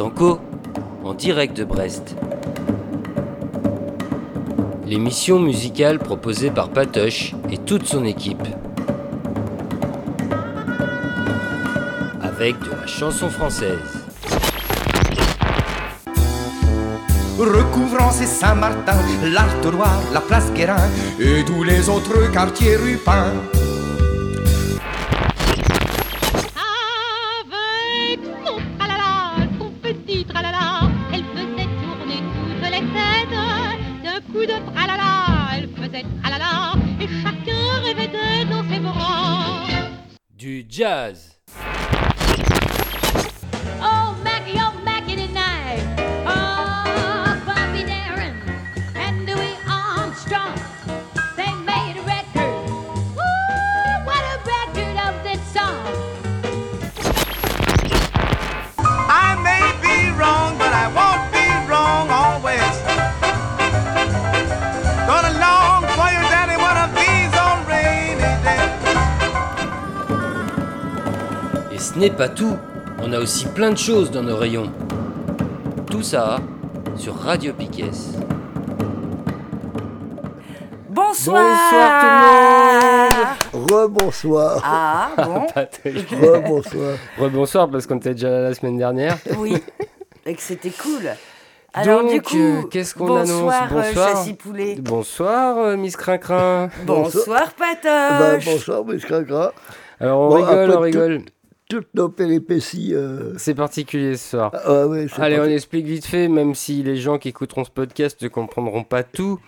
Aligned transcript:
En 0.00 1.12
direct 1.12 1.54
de 1.54 1.64
Brest. 1.64 2.16
L'émission 4.86 5.38
musicale 5.38 5.98
proposée 5.98 6.50
par 6.50 6.70
Patoche 6.70 7.34
et 7.50 7.58
toute 7.58 7.84
son 7.84 8.06
équipe. 8.06 8.42
Avec 12.22 12.58
de 12.60 12.70
la 12.70 12.86
chanson 12.86 13.28
française. 13.28 14.06
recouvrant 17.38 18.10
ses 18.10 18.26
Saint-Martin, 18.26 18.96
l'Artois, 19.24 20.00
la 20.14 20.20
place 20.20 20.50
Guérin 20.52 20.88
et 21.18 21.44
tous 21.44 21.62
les 21.62 21.90
autres 21.90 22.30
quartiers 22.32 22.76
rupins. 22.76 23.32
N'est 72.00 72.10
pas 72.10 72.30
tout, 72.30 72.56
on 73.02 73.12
a 73.12 73.18
aussi 73.18 73.44
plein 73.46 73.70
de 73.72 73.76
choses 73.76 74.10
dans 74.10 74.22
nos 74.22 74.36
rayons. 74.36 74.72
Tout 75.90 76.02
ça 76.02 76.38
sur 76.96 77.14
Radio 77.14 77.52
Piquet. 77.52 77.90
Bonsoir, 80.88 81.44
Rebonsoir. 83.52 84.62
Ah 84.64 85.10
bon 85.18 85.46
Rebonsoir. 85.84 86.96
Rebonsoir 87.18 87.68
parce 87.70 87.86
qu'on 87.86 87.98
était 87.98 88.14
déjà 88.14 88.30
là 88.30 88.40
la 88.48 88.54
semaine 88.54 88.78
dernière. 88.78 89.18
Oui, 89.36 89.54
et 90.24 90.34
que 90.34 90.40
c'était 90.42 90.70
cool. 90.70 91.02
Alors 91.74 92.00
Donc, 92.02 92.12
du 92.12 92.22
coup, 92.22 92.36
euh, 92.36 92.62
qu'est-ce 92.62 92.94
qu'on 92.94 93.06
bonsoir, 93.08 93.62
annonce 93.64 93.72
euh, 93.72 93.88
Bonsoir. 93.88 94.08
Châssis 94.16 94.34
Poulet. 94.34 94.76
Bonsoir 94.80 95.58
euh, 95.58 95.76
Miss 95.76 95.96
Crincrin. 95.96 96.70
Bonsoir 96.84 97.50
Bah, 97.58 97.66
Patoche. 97.82 98.44
bonsoir, 98.46 98.84
Miss 98.86 99.04
Cracra. 99.04 99.52
Alors 100.00 100.20
on 100.20 100.28
Bon, 100.30 100.34
rigole, 100.36 100.70
on 100.72 100.80
rigole. 100.80 101.22
Toutes 101.70 101.94
nos 101.94 102.08
péripéties. 102.08 102.92
euh, 102.94 103.32
C'est 103.38 103.54
particulier 103.54 104.16
ce 104.16 104.30
soir. 104.30 104.50
Ah 104.64 104.86
ouais, 104.88 105.06
Allez, 105.18 105.38
on 105.38 105.44
explique 105.44 105.86
vite 105.86 106.04
fait, 106.04 106.26
même 106.28 106.54
si 106.56 106.82
les 106.82 106.96
gens 106.96 107.16
qui 107.16 107.28
écouteront 107.28 107.64
ce 107.64 107.70
podcast 107.70 108.20
ne 108.22 108.28
comprendront 108.28 108.82
pas 108.82 109.04
tout. 109.04 109.38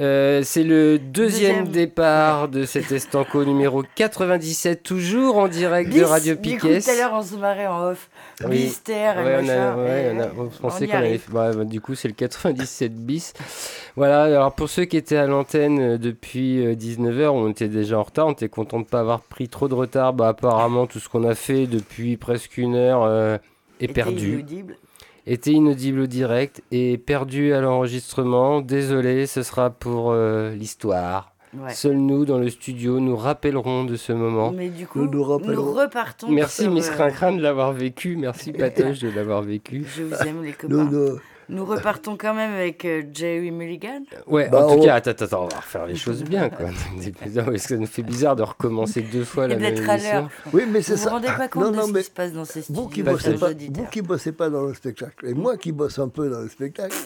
Euh, 0.00 0.40
c'est 0.44 0.62
le 0.64 0.98
deuxième, 0.98 1.64
Deuxième. 1.64 1.68
départ 1.68 2.48
de 2.48 2.64
cet 2.64 2.90
Estanco 2.90 3.44
numéro 3.44 3.82
97, 3.96 4.82
toujours 4.82 5.36
en 5.36 5.46
direct 5.46 5.92
de 5.92 6.02
Radio 6.02 6.36
Piquet. 6.36 6.80
tout 6.80 6.90
à 6.90 6.94
l'heure, 6.94 7.10
on 7.12 7.22
se 7.22 7.34
marrait 7.36 7.66
en 7.66 7.88
off. 7.90 8.08
Oui. 8.44 8.62
Bister 8.62 8.94
et 8.94 9.22
Ouais, 9.22 9.36
on, 9.42 9.48
a, 9.48 9.76
ouais, 9.76 10.04
et 10.04 10.16
on, 10.16 10.20
a- 10.20 10.28
on 10.38 10.46
pensait 10.48 10.86
qu'on 10.86 10.96
avait 10.96 11.20
bah, 11.28 11.50
bah, 11.54 11.64
du 11.64 11.82
coup, 11.82 11.94
c'est 11.94 12.08
le 12.08 12.14
97 12.14 12.94
bis. 12.94 13.34
Voilà, 13.96 14.22
alors 14.22 14.54
pour 14.54 14.70
ceux 14.70 14.86
qui 14.86 14.96
étaient 14.96 15.16
à 15.18 15.26
l'antenne 15.26 15.78
euh, 15.80 15.98
depuis 15.98 16.64
19h, 16.76 17.28
on 17.28 17.50
était 17.50 17.68
déjà 17.68 17.98
en 17.98 18.02
retard. 18.02 18.28
On 18.28 18.32
était 18.32 18.48
content 18.48 18.78
de 18.78 18.84
ne 18.84 18.88
pas 18.88 19.00
avoir 19.00 19.20
pris 19.20 19.48
trop 19.48 19.68
de 19.68 19.74
retard. 19.74 20.14
Bah, 20.14 20.28
apparemment, 20.28 20.86
tout 20.86 20.98
ce 20.98 21.10
qu'on 21.10 21.28
a 21.28 21.34
fait 21.34 21.66
depuis 21.66 22.16
presque 22.16 22.56
une 22.56 22.74
heure 22.74 23.02
euh, 23.04 23.36
est 23.80 23.88
perdu. 23.88 24.34
inaudible. 24.34 24.76
Était 25.32 25.52
inaudible 25.52 26.00
au 26.00 26.06
direct 26.06 26.62
et 26.72 26.98
perdu 26.98 27.52
à 27.52 27.60
l'enregistrement. 27.60 28.60
Désolé, 28.60 29.26
ce 29.26 29.42
sera 29.42 29.70
pour 29.70 30.10
euh, 30.10 30.54
l'histoire. 30.54 31.34
Ouais. 31.56 31.72
Seuls 31.74 31.96
nous, 31.96 32.24
dans 32.24 32.38
le 32.38 32.48
studio, 32.48 33.00
nous 33.00 33.16
rappellerons 33.16 33.84
de 33.84 33.96
ce 33.96 34.12
moment. 34.12 34.52
Mais 34.52 34.68
du 34.68 34.86
coup, 34.86 35.00
Nous 35.00 35.06
nous 35.06 35.18
nous, 35.18 35.24
rappellerons. 35.24 35.72
repartons. 35.72 36.28
Merci 36.30 36.62
sur, 36.62 36.70
Miss 36.72 36.88
euh, 36.88 36.92
Crincrin 36.94 37.32
de 37.32 37.42
l'avoir 37.42 37.72
vécu. 37.72 38.16
Merci 38.16 38.52
Patoche 38.58 39.00
de 39.00 39.10
l'avoir 39.10 39.42
vécu. 39.42 39.84
Je 39.96 40.02
vous 40.02 40.14
aime 40.14 40.42
les 40.44 40.52
copains. 40.52 40.84
nous, 40.84 41.18
nous- 41.50 41.64
repartons 41.64 42.16
quand 42.16 42.34
même 42.34 42.52
avec 42.52 42.84
euh, 42.84 43.02
Jerry 43.12 43.50
Mulligan. 43.50 44.02
Ouais, 44.26 44.48
Bah, 44.48 44.64
en 44.66 44.74
tout 44.74 44.80
on- 44.80 44.84
cas, 44.84 44.94
attends, 44.94 45.10
attends, 45.10 45.44
on 45.44 45.48
va 45.48 45.56
refaire 45.58 45.86
les 45.86 45.96
choses 45.96 46.22
bien. 46.24 46.48
Quoi. 46.50 46.66
Parce 47.34 47.46
que 47.52 47.58
ça 47.58 47.76
nous 47.76 47.86
fait 47.86 48.02
bizarre 48.02 48.36
de 48.36 48.42
recommencer 48.42 49.02
deux 49.02 49.24
fois 49.24 49.48
la 49.48 49.54
et 49.54 49.58
même 49.58 49.74
d'être 49.74 49.88
à 49.88 49.94
émission. 49.94 50.20
l'heure. 50.20 50.30
Oui, 50.52 50.64
mais 50.68 50.82
c'est 50.82 50.92
Vous 50.94 50.98
vous 50.98 51.04
ça. 51.04 51.10
rendez 51.10 51.26
pas 51.28 51.48
compte 51.48 51.64
non, 51.74 51.82
de 51.82 51.86
ce 51.88 51.92
mais 51.92 52.00
qui 52.00 52.06
se 52.06 52.10
passe 52.10 52.32
dans 52.32 52.44
ces 52.44 52.62
studios 52.62 52.82
vous 52.82 52.88
qui 52.88 53.02
bossez 53.02 53.34
pas, 53.34 53.50
vous 53.50 53.86
qui 53.86 54.02
bossez 54.02 54.32
pas 54.32 54.48
dans 54.50 54.62
le 54.62 54.74
spectacle 54.74 55.26
et 55.26 55.34
moi 55.34 55.56
qui 55.56 55.72
bosse 55.72 55.98
un 55.98 56.08
peu 56.08 56.28
dans 56.30 56.40
le 56.40 56.48
spectacle. 56.48 56.96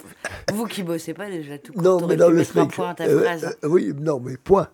Vous 0.52 0.66
qui 0.66 0.82
bossez 0.82 1.14
pas 1.14 1.26
déjà 1.30 1.58
tout 1.58 1.72
court, 1.72 1.82
non, 1.82 2.06
mais 2.06 2.16
dans 2.16 2.28
le 2.30 2.44
spectacle. 2.44 2.74
point 2.76 2.90
à 2.90 2.94
ta 2.94 3.04
euh, 3.04 3.22
phrase. 3.22 3.56
euh, 3.64 3.68
oui, 3.68 3.92
non, 3.98 4.20
mais 4.20 4.36
point. 4.36 4.68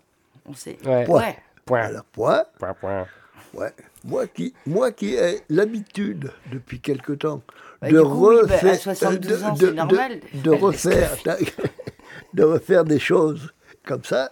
On 0.46 0.54
sait. 0.54 0.76
Ouais. 0.84 1.04
Point. 1.04 1.20
Ouais. 1.22 1.36
Point. 1.64 1.80
Alors, 1.82 2.04
point. 2.04 2.42
Point, 2.58 2.74
point. 2.74 3.06
Ouais. 3.54 3.72
Moi 4.04 4.26
qui, 4.26 4.54
moi 4.66 4.92
qui 4.92 5.14
ai 5.14 5.40
l'habitude 5.48 6.30
depuis 6.52 6.80
quelque 6.80 7.12
temps 7.12 7.42
de 7.82 8.00
coup, 8.02 8.28
oui, 8.30 8.36
bah, 8.46 8.54
refaire, 8.54 8.76
72 8.78 9.42
de- 9.58 9.66
de- 9.66 9.70
de, 9.72 10.42
de 10.42 10.50
refaire, 10.50 11.16
de 12.34 12.42
refaire 12.42 12.84
des 12.84 12.98
choses 12.98 13.52
comme 13.86 14.04
ça. 14.04 14.30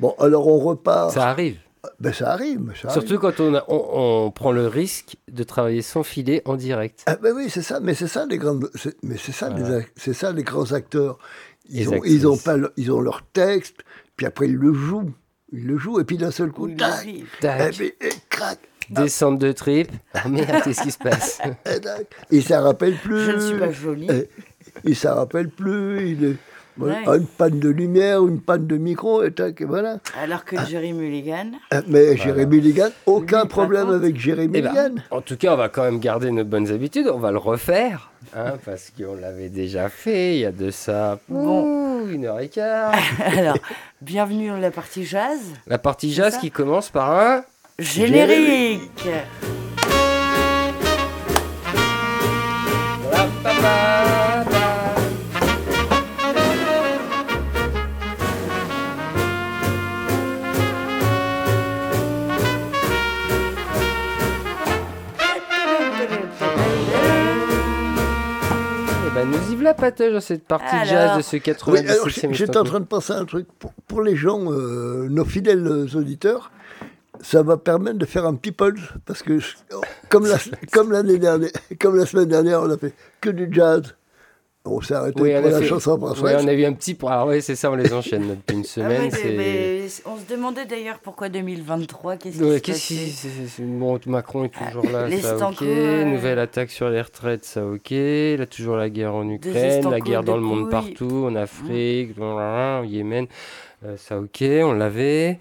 Bon, 0.00 0.14
alors 0.18 0.46
on 0.48 0.58
repart. 0.58 1.12
Ça 1.12 1.28
arrive. 1.28 1.58
Ben 1.98 2.12
ça 2.12 2.30
arrive, 2.32 2.72
ça 2.80 2.90
Surtout 2.90 3.14
arrive. 3.14 3.20
quand 3.36 3.40
on, 3.40 3.54
a- 3.56 3.64
on, 3.68 4.26
on 4.26 4.30
prend 4.30 4.52
le 4.52 4.68
risque 4.68 5.16
de 5.28 5.42
travailler 5.42 5.82
sans 5.82 6.04
filet 6.04 6.40
en 6.44 6.54
direct. 6.56 7.02
Ah 7.06 7.16
ben 7.16 7.34
oui, 7.36 7.50
c'est 7.50 7.62
ça. 7.62 7.80
Mais 7.80 7.94
c'est 7.94 8.06
ça 8.08 8.24
les 8.26 8.38
grandes. 8.38 8.70
Mais 9.02 9.16
c'est 9.16 9.32
ça, 9.32 9.50
c'est 9.96 10.12
ça 10.14 10.30
les 10.32 10.44
grands 10.44 10.72
acteurs. 10.72 11.18
Les 11.68 11.82
Ils 11.82 11.88
ont, 11.88 12.00
ils 12.04 12.26
ont 12.28 12.36
pas, 12.36 12.56
le- 12.56 12.72
ils 12.76 12.90
ont 12.92 13.00
leur 13.00 13.22
texte, 13.32 13.76
puis 14.16 14.26
après 14.26 14.46
ils 14.46 14.54
le 14.56 14.72
jouent, 14.72 15.12
ils 15.52 15.66
le 15.66 15.76
jouent, 15.78 15.98
et 16.00 16.04
puis 16.04 16.16
d'un 16.18 16.30
seul 16.32 16.50
coup, 16.52 16.68
tac, 16.68 17.04
puis 17.72 17.92
et 18.00 18.08
crac, 18.28 18.58
Descente 18.92 19.38
de 19.38 19.52
trip. 19.52 19.90
Oh 20.24 20.28
merde, 20.28 20.62
qu'est-ce 20.64 20.82
qui 20.82 20.90
se 20.90 20.98
passe 20.98 21.40
et. 22.30 22.36
Et 22.36 22.40
ça 22.40 22.60
rappelle 22.60 22.94
plus. 22.96 23.20
Je 23.24 23.30
ne 23.32 23.40
suis 23.40 23.58
pas 23.58 23.70
jolie. 23.72 24.08
Eh, 24.10 24.28
Il 24.84 24.96
s'en 24.96 25.14
rappelle 25.14 25.48
plus. 25.48 26.10
Il 26.10 26.24
est... 26.24 26.36
Ouais. 26.78 27.04
Une 27.06 27.26
panne 27.26 27.60
de 27.60 27.68
lumière, 27.68 28.26
une 28.26 28.40
panne 28.40 28.66
de 28.66 28.78
micro, 28.78 29.22
et 29.22 29.30
tac, 29.30 29.60
et 29.60 29.66
voilà. 29.66 29.98
Alors 30.18 30.42
que 30.42 30.56
Jerry 30.64 30.94
Mulligan, 30.94 31.50
Euh, 31.74 31.82
Mais 31.86 32.16
Jérémy 32.16 32.62
Ligan, 32.62 32.88
aucun 33.04 33.44
problème 33.44 33.90
avec 33.90 34.18
Jérémy 34.18 34.52
Eh 34.56 34.62
ben, 34.62 34.70
Ligan. 34.72 34.94
en 35.10 35.20
tout 35.20 35.36
cas, 35.36 35.52
on 35.52 35.56
va 35.58 35.68
quand 35.68 35.82
même 35.82 35.98
garder 35.98 36.30
nos 36.30 36.44
bonnes 36.44 36.70
habitudes. 36.72 37.08
On 37.12 37.18
va 37.18 37.30
le 37.30 37.36
refaire. 37.36 38.10
hein, 38.34 38.54
parce 38.64 38.90
qu'on 38.90 39.14
l'avait 39.16 39.50
déjà 39.50 39.90
fait. 39.90 40.36
Il 40.36 40.40
y 40.40 40.46
a 40.46 40.50
de 40.50 40.70
ça 40.70 41.18
Bon. 41.28 42.06
une 42.08 42.24
heure 42.24 42.40
et 42.40 42.48
quart. 42.48 42.94
alors, 43.36 43.58
bienvenue 44.00 44.48
dans 44.48 44.56
la 44.56 44.70
partie 44.70 45.04
jazz. 45.04 45.40
La 45.66 45.76
partie 45.76 46.10
jazz 46.10 46.32
ça 46.32 46.40
qui 46.40 46.50
commence 46.50 46.88
par 46.88 47.10
un. 47.20 47.44
Générique 47.82 49.08
Eh 69.06 69.14
ben, 69.14 69.28
nous 69.28 69.52
y 69.52 69.54
voilà, 69.56 69.74
Patoche, 69.74 70.12
dans 70.12 70.20
cette 70.20 70.44
partie 70.46 70.66
Alors. 70.74 70.86
jazz 70.86 71.16
de 71.18 71.22
ce 71.22 71.36
Oui, 71.36 71.42
97 71.42 71.90
alors 71.90 72.06
e 72.06 72.10
j'- 72.10 72.28
j'étais 72.32 72.56
en 72.56 72.64
train 72.64 72.80
de 72.80 72.84
penser 72.86 73.12
à 73.12 73.16
un 73.18 73.24
truc. 73.24 73.46
Pour, 73.58 73.72
pour 73.86 74.00
les 74.02 74.16
gens, 74.16 74.50
euh, 74.52 75.08
nos 75.10 75.24
fidèles 75.24 75.66
auditeurs, 75.94 76.50
ça 77.20 77.42
va 77.42 77.56
permettre 77.56 77.98
de 77.98 78.06
faire 78.06 78.26
un 78.26 78.34
petit 78.34 78.52
pulse. 78.52 78.80
Parce 79.04 79.22
que, 79.22 79.38
je- 79.38 79.54
comme 80.08 80.26
la, 80.26 80.38
comme 80.72 80.92
l'année 80.92 81.18
dernière, 81.18 81.50
comme 81.80 81.96
la 81.96 82.06
semaine 82.06 82.28
dernière, 82.28 82.62
on 82.62 82.70
a 82.70 82.78
fait 82.78 82.94
que 83.20 83.30
du 83.30 83.48
jazz. 83.52 83.94
On 84.64 84.80
s'est 84.80 84.94
arrêté 84.94 85.20
Oui, 85.20 85.32
pour 85.32 85.50
la 85.50 85.58
fait- 85.58 85.66
chanson 85.66 85.98
ouais, 85.98 86.14
française. 86.14 86.40
on 86.44 86.46
a 86.46 86.52
eu 86.52 86.64
un 86.64 86.72
petit. 86.72 86.96
Alors, 87.04 87.26
oui, 87.26 87.42
c'est 87.42 87.56
ça, 87.56 87.68
on 87.68 87.74
les 87.74 87.92
enchaîne 87.92 88.28
depuis 88.28 88.54
une 88.58 88.60
Ah 88.64 88.68
semaine. 88.68 89.02
oui, 89.02 89.10
c'est- 89.10 89.36
mais 89.36 89.82
on 90.06 90.16
se 90.16 90.32
demandait 90.32 90.66
d'ailleurs 90.66 91.00
pourquoi 91.00 91.28
2023, 91.28 92.14
qu'est-ce 92.14 92.36
qui 92.38 92.44
Ouais, 92.44 92.60
c'est- 92.62 93.48
c'est- 93.48 93.62
Bon, 93.64 93.98
Macron 94.06 94.44
est 94.44 94.50
toujours 94.54 94.88
là, 94.88 95.08
les 95.08 95.20
ça 95.20 95.34
ok. 95.50 95.62
Euh, 95.62 96.04
Nouvelle 96.04 96.38
attaque 96.38 96.70
sur 96.70 96.88
les 96.90 97.02
retraites, 97.02 97.44
ça 97.44 97.66
ok. 97.66 97.90
Là, 97.90 98.46
toujours 98.46 98.76
la 98.76 98.88
guerre 98.88 99.16
en 99.16 99.28
Ukraine, 99.28 99.90
la 99.90 99.98
guerre 99.98 100.22
dans 100.22 100.36
le 100.36 100.42
monde 100.42 100.60
couilles. 100.60 100.70
partout, 100.70 101.24
en 101.26 101.34
Afrique, 101.34 102.16
au 102.20 102.84
Yémen, 102.84 103.26
euh, 103.84 103.96
ça 103.96 104.20
ok, 104.20 104.44
on 104.62 104.74
l'avait. 104.74 105.40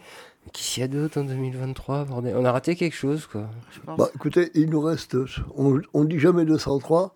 Qu'est-ce 0.54 0.74
qu'il 0.74 0.82
y 0.82 0.84
a 0.84 0.88
d'autre 0.88 1.20
en 1.20 1.24
2023, 1.24 2.06
bordel? 2.06 2.36
On 2.38 2.44
a 2.46 2.52
raté 2.52 2.76
quelque 2.76 2.96
chose, 2.96 3.26
quoi. 3.28 3.44
je 3.74 3.80
pense. 3.82 3.98
Bah, 3.98 4.10
écoutez, 4.16 4.52
il 4.56 4.70
nous 4.70 4.82
reste. 4.82 5.16
On, 5.56 5.80
on 5.94 6.04
dit 6.04 6.20
jamais 6.20 6.46
203. 6.46 7.14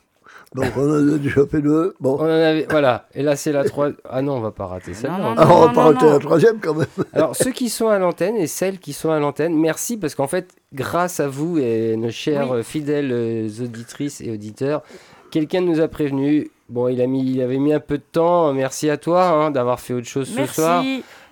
Donc 0.54 0.64
on 0.76 0.88
en 0.88 1.14
a 1.14 1.18
déjà 1.18 1.44
fait 1.46 1.60
deux. 1.60 1.94
Bon. 2.00 2.16
On 2.18 2.22
en 2.22 2.28
avait, 2.28 2.66
voilà. 2.70 3.06
Et 3.14 3.22
là, 3.22 3.36
c'est 3.36 3.52
la 3.52 3.64
troisième. 3.64 3.98
Ah 4.08 4.22
non, 4.22 4.36
on 4.36 4.40
va 4.40 4.52
pas 4.52 4.64
rater 4.66 4.94
celle-là. 4.94 5.18
Non, 5.18 5.34
non, 5.34 5.34
Ah, 5.36 5.46
on 5.54 5.60
va 5.66 5.68
pas 5.68 5.74
non, 5.74 5.92
rater 5.92 6.06
non. 6.06 6.12
la 6.12 6.18
troisième 6.20 6.60
quand 6.60 6.74
même. 6.74 6.86
Alors, 7.12 7.36
ceux 7.36 7.50
qui 7.50 7.68
sont 7.68 7.88
à 7.88 7.98
l'antenne 7.98 8.36
et 8.36 8.46
celles 8.46 8.78
qui 8.78 8.92
sont 8.94 9.10
à 9.10 9.18
l'antenne, 9.18 9.54
merci 9.54 9.98
parce 9.98 10.14
qu'en 10.14 10.28
fait, 10.28 10.54
grâce 10.72 11.20
à 11.20 11.28
vous 11.28 11.58
et 11.58 11.96
nos 11.96 12.10
chers 12.10 12.50
Oui. 12.52 12.62
fidèles 12.64 13.10
euh, 13.12 13.48
auditrices 13.62 14.22
et 14.22 14.30
auditeurs, 14.30 14.82
quelqu'un 15.30 15.60
nous 15.60 15.80
a 15.80 15.88
prévenu. 15.88 16.50
Bon, 16.68 16.88
il, 16.88 17.00
a 17.00 17.06
mis, 17.06 17.24
il 17.30 17.40
avait 17.40 17.58
mis 17.58 17.72
un 17.72 17.80
peu 17.80 17.96
de 17.98 18.04
temps. 18.12 18.52
Merci 18.52 18.90
à 18.90 18.96
toi 18.98 19.26
hein, 19.28 19.50
d'avoir 19.50 19.80
fait 19.80 19.94
autre 19.94 20.06
chose 20.06 20.28
ce 20.28 20.46
soir 20.46 20.84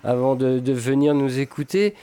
avant 0.03 0.35
de, 0.35 0.59
de 0.59 0.73
venir 0.73 1.13
nous 1.13 1.39
écouter. 1.39 1.93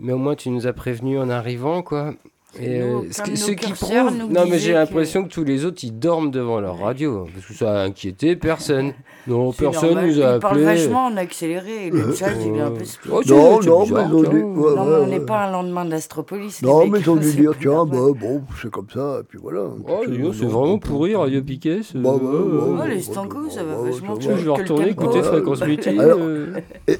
Mais 0.00 0.12
au 0.12 0.18
moins, 0.18 0.34
tu 0.34 0.50
nous 0.50 0.66
as 0.66 0.72
prévenu 0.72 1.18
en 1.18 1.28
arrivant, 1.28 1.82
quoi. 1.82 2.14
Et 2.60 2.80
euh, 2.82 3.00
ce 3.10 3.22
qui- 3.22 3.36
ceux 3.36 3.54
prouvent. 3.54 4.12
Non, 4.30 4.44
mais 4.48 4.58
j'ai 4.58 4.72
l'impression 4.72 5.24
que... 5.24 5.28
tous 5.28 5.44
les 5.44 5.64
autres, 5.64 5.82
ils 5.84 5.98
dorment 5.98 6.30
devant 6.30 6.60
leur 6.60 6.78
radio. 6.78 7.26
Parce 7.34 7.46
que 7.46 7.54
ça 7.54 7.80
a 7.80 7.84
inquiété 7.84 8.36
personne. 8.36 8.92
Non, 9.28 9.52
personne 9.52 9.90
normal. 9.90 10.06
nous 10.08 10.20
a 10.20 10.34
Il 10.34 10.40
parle 10.40 10.54
appelé. 10.54 10.64
vachement 10.64 11.06
en 11.06 11.16
accéléré. 11.16 11.86
et 11.86 11.90
Le 11.90 12.12
chat, 12.12 12.32
il 12.44 12.56
est 12.56 12.60
un 12.60 12.72
peu. 12.72 12.82
Oh, 13.08 13.20
Non, 13.28 13.60
non, 13.62 13.82
bizarre, 13.84 14.08
mais 14.10 14.18
ils 14.18 14.28
dit. 14.28 14.34
ouais, 14.34 14.74
non, 14.74 14.84
mais 14.84 14.96
on 14.96 15.06
n'est 15.06 15.20
pas 15.20 15.44
un 15.46 15.52
lendemain 15.52 15.84
d'Astropolis. 15.84 16.60
Non, 16.62 16.88
mais 16.88 16.98
ils 16.98 17.08
ont 17.08 17.14
dû 17.14 17.30
dire, 17.32 17.52
tiens, 17.60 17.84
bah, 17.86 17.98
bon, 18.20 18.42
c'est 18.60 18.68
comme 18.72 18.88
ça, 18.92 19.18
et 19.20 19.22
puis 19.22 19.38
voilà. 19.40 19.60
Oh, 19.88 20.00
c'est 20.32 20.44
vraiment 20.44 20.78
pourri, 20.78 21.14
Radio 21.14 21.40
Piquet. 21.40 21.82
Bah, 21.94 22.14
ouais, 22.14 22.20
ouais, 22.20 22.62
Oh, 22.66 22.80
ouais, 22.80 22.88
les 22.96 23.00
stancos, 23.00 23.50
ça 23.50 23.62
va 23.62 23.76
vachement 23.76 24.16
je 24.18 24.28
vais 24.30 24.50
retourner 24.50 24.88
écouter. 24.88 25.22
Fréquence 25.22 25.64
Multi. 25.64 25.90
Euh, 26.00 26.58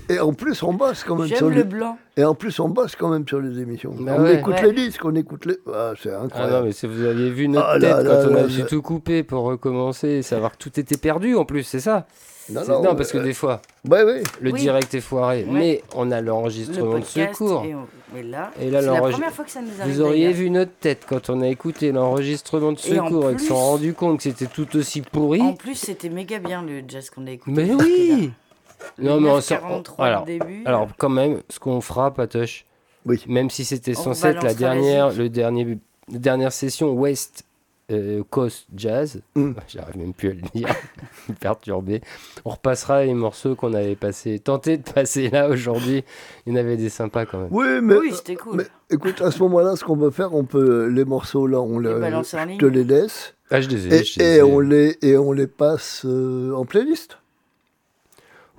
Et, 0.09 0.21
en 0.21 0.33
plus, 0.33 0.63
on 0.63 0.75
bosse 0.75 1.03
quand 1.03 1.17
même 1.17 1.27
sur 1.27 1.39
J'aime 1.39 1.51
le 1.51 1.65
blanc. 1.65 1.99
Et 2.17 2.25
en 2.25 2.35
plus, 2.35 2.61
on 2.61 2.69
bosse 2.69 2.95
quand 2.95 3.09
même 3.09 3.27
sur 3.27 3.41
les 3.41 3.59
émissions. 3.61 3.95
Bah 3.99 4.17
on 4.19 4.23
ouais. 4.25 4.35
écoute 4.39 4.55
Ouais. 4.55 4.67
les 4.67 4.73
disques, 4.73 5.03
on 5.05 5.15
écoute 5.15 5.47
les... 5.47 5.57
Ah, 5.73 5.93
c'est 6.01 6.11
Ah 6.11 6.19
non, 6.19 6.25
incroyable. 6.27 6.67
mais 6.67 6.73
si 6.73 6.87
vous 6.87 7.05
aviez 7.05 7.31
vu 7.31 7.49
notre 7.49 7.67
Ah 7.67 7.79
tête 7.81 7.83
là 7.83 7.97
quand 8.05 8.31
là 8.31 8.39
on 8.41 8.45
a 8.45 8.47
dû 8.49 8.65
tout 8.65 8.83
couper 8.83 9.23
pour 9.23 9.45
recommencer 9.45 10.09
et 10.09 10.23
savoir 10.23 10.53
que 10.53 10.59
tout 10.59 10.79
était 10.79 10.99
perdu 10.99 11.35
en 11.37 11.45
plus, 11.47 11.63
c'est 11.63 11.81
ça 11.81 12.07
non, 12.51 12.63
C'est- 12.67 12.73
Non, 12.83 12.95
parce 12.97 13.13
que 13.13 13.19
euh, 13.19 13.23
des 13.23 13.33
fois, 13.35 13.63
Ouais, 13.89 14.03
ouais. 14.03 14.23
le 14.41 14.51
Oui. 14.51 14.61
direct 14.61 14.93
est 14.95 15.01
foiré, 15.01 15.45
Ouais. 15.45 15.53
mais 15.53 15.83
on 15.95 16.11
a 16.11 16.21
Le 16.21 16.27
l'enregistrement 16.27 16.99
de 16.99 17.05
secours. 17.05 17.65
Et, 17.65 17.75
on- 17.75 17.87
là, 18.29 18.51
Et 18.61 18.69
là, 18.69 18.81
c'est 18.83 18.87
la 18.89 19.01
première 19.01 19.31
fois 19.33 19.45
que 19.45 19.51
ça 19.53 19.61
nous 19.63 19.69
arrive. 19.81 19.95
Vous 19.95 20.01
auriez 20.03 20.33
vu 20.33 20.51
notre 20.51 20.73
tête 20.81 21.07
quand 21.09 21.31
on 21.31 21.41
a 21.41 21.47
écouté 21.47 21.93
l'enregistrement 21.93 22.73
de 22.73 22.79
secours 22.79 23.31
et 23.31 23.35
qu'ils 23.35 23.41
se 23.43 23.47
sont 23.47 23.55
rendus 23.55 23.95
compte 23.95 24.17
que 24.19 24.25
c'était 24.25 24.47
tout 24.49 24.77
aussi 24.77 25.01
pourri. 25.03 25.41
En 25.41 25.55
plus, 25.55 25.77
c'était 25.77 26.09
méga 26.11 26.41
bien 26.41 26.63
le 26.63 26.83
jazz 26.87 27.09
qu'on 27.11 27.27
a 27.29 27.31
écouté. 27.31 27.53
Mais 27.65 27.73
oui 27.75 28.09
là. 28.23 28.29
Non, 28.99 29.21
mais 29.21 29.29
on 29.31 29.39
9,43 29.39 29.85
s'en- 29.97 30.03
alors- 30.03 30.23
au 30.23 30.27
début. 30.27 30.63
Alors, 30.65 30.89
quand 30.99 31.09
même, 31.09 31.41
ce 31.49 31.59
qu'on 31.59 31.81
fera, 31.81 32.13
Patoche, 32.13 32.67
Oui. 33.07 33.23
même 33.29 33.51
si 33.51 33.65
c'était 33.65 33.95
censé 33.95 34.29
être 34.29 34.43
la 34.45 34.55
dernière, 34.55 35.13
le 35.13 35.29
dernier, 35.29 35.79
la 36.13 36.19
dernière 36.19 36.53
session 36.53 36.93
West 36.93 37.45
euh, 37.91 38.23
Coast 38.31 38.67
Jazz, 38.75 39.21
Mm. 39.35 39.53
j'arrive 39.69 39.99
même 39.99 40.15
plus 40.15 40.31
à 40.31 40.33
le 40.35 40.41
dire, 40.55 40.69
perturbé, 41.41 42.01
on 42.45 42.51
repassera 42.51 43.05
les 43.05 43.13
morceaux 43.13 43.55
qu'on 43.55 43.75
avait 43.75 43.97
passé, 43.97 44.39
tenté 44.39 44.79
de 44.79 44.83
passer 44.91 45.29
là 45.29 45.49
aujourd'hui. 45.49 46.05
Il 46.47 46.53
y 46.53 46.57
en 46.57 46.61
avait 46.61 46.77
des 46.77 46.89
sympas 46.89 47.27
quand 47.27 47.39
même. 47.41 47.49
Oui, 47.51 47.67
mais... 47.83 47.97
Oui, 47.97 48.13
c'était 48.15 48.37
cool. 48.37 48.57
mais 48.57 48.65
écoute, 48.91 49.21
à 49.21 49.31
ce 49.31 49.41
moment-là, 49.43 49.77
ce 49.77 49.85
qu'on 49.85 49.99
peut 49.99 50.11
faire, 50.11 50.35
on 50.35 50.45
peut... 50.45 50.87
Les 50.87 51.05
morceaux, 51.05 51.47
là, 51.47 51.61
on 51.61 51.79
Les 51.79 51.93
les... 51.93 52.11
Je 52.11 52.57
te 52.59 52.67
les 52.67 52.85
laisse. 52.85 53.35
Ah, 53.51 53.61
je 53.61 53.69
les 53.69 53.89
ai, 53.89 54.01
Et, 54.01 54.05
je 54.05 54.19
les 54.19 54.25
et 54.25 54.37
ai. 54.37 54.43
on 54.43 54.61
les, 54.61 54.97
et 55.03 55.17
on 55.19 55.33
les 55.33 55.47
passe 55.49 56.03
euh, 56.07 56.55
en 56.55 56.65
playlist. 56.65 57.19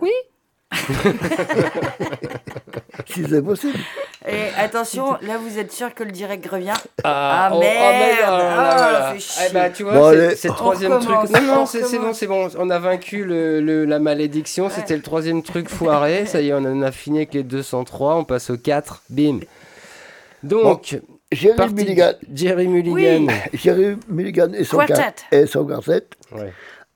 Oui. 0.01 0.11
si 3.05 3.23
c'est 3.29 3.41
possible. 3.41 3.77
Et 4.27 4.47
attention, 4.57 5.13
là, 5.21 5.37
vous 5.37 5.59
êtes 5.59 5.71
sûr 5.71 5.93
que 5.93 6.03
le 6.03 6.11
direct 6.11 6.45
revient 6.47 6.73
Ah, 7.03 7.49
Ah, 7.49 7.51
oh, 7.53 7.59
merde. 7.59 7.77
oh, 7.77 7.99
merde, 7.99 8.23
Ah, 8.25 8.75
voilà. 8.81 9.13
fait 9.13 9.19
chier. 9.19 9.45
Eh 9.49 9.53
ben, 9.53 9.71
tu 9.71 9.83
vois, 9.83 9.93
Bon, 9.93 10.09
c'est 10.35 10.47
le 10.47 10.51
On 10.51 10.55
troisième 10.55 10.99
truc. 10.99 11.09
Non, 11.09 11.41
non, 11.41 11.61
on 11.61 11.65
c'est 11.65 11.99
bon, 11.99 12.13
c'est 12.13 12.27
bon. 12.27 12.47
On 12.57 12.69
a 12.69 12.79
vaincu 12.79 13.23
le, 13.25 13.59
le- 13.61 13.85
la 13.85 13.99
malédiction. 13.99 14.69
C'était 14.69 14.95
le 14.95 15.01
troisième 15.01 15.43
truc 15.43 15.69
foiré. 15.69 16.25
Ça 16.25 16.41
y 16.41 16.49
est, 16.49 16.53
on 16.53 16.57
en 16.57 16.81
a 16.81 16.91
fini 16.91 17.17
avec 17.19 17.33
les 17.33 17.43
203. 17.43 18.15
On 18.15 18.23
passe 18.23 18.49
au 18.49 18.57
4. 18.57 19.03
Bim. 19.09 19.39
Donc, 20.41 20.99
Jerry 21.31 21.55
partie 21.55 21.73
Mulligan. 21.75 22.11
Jerry 22.33 22.67
Mulligan. 22.67 23.27
Jerry 23.53 23.97
Mulligan 24.09 24.53
et 24.53 24.63
son, 24.63 24.77
Quartet. 24.77 24.93
quart- 24.93 25.13
et 25.31 25.45
son 25.47 25.65
quartet. 25.65 26.07
Ouais. 26.31 26.51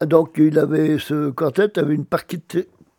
Donc, 0.06 0.34
il 0.38 0.58
avait, 0.60 0.98
ce 1.00 1.30
quartet 1.32 1.78
avait 1.80 1.96
une 1.96 2.06
parti- 2.06 2.42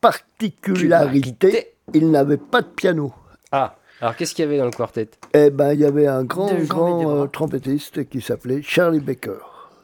particularité. 0.00 1.74
Il 1.94 2.10
n'avait 2.10 2.36
pas 2.36 2.62
de 2.62 2.66
piano. 2.68 3.12
Ah, 3.52 3.76
alors 4.00 4.14
qu'est-ce 4.16 4.34
qu'il 4.34 4.44
y 4.44 4.48
avait 4.48 4.58
dans 4.58 4.66
le 4.66 4.70
quartet? 4.70 5.08
Eh 5.34 5.50
ben, 5.50 5.72
il 5.72 5.80
y 5.80 5.84
avait 5.84 6.06
un 6.06 6.24
grand, 6.24 6.52
grand 6.64 7.10
euh, 7.22 7.26
trompettiste 7.26 8.08
qui 8.08 8.20
s'appelait 8.20 8.60
Charlie 8.62 9.00
Baker. 9.00 9.38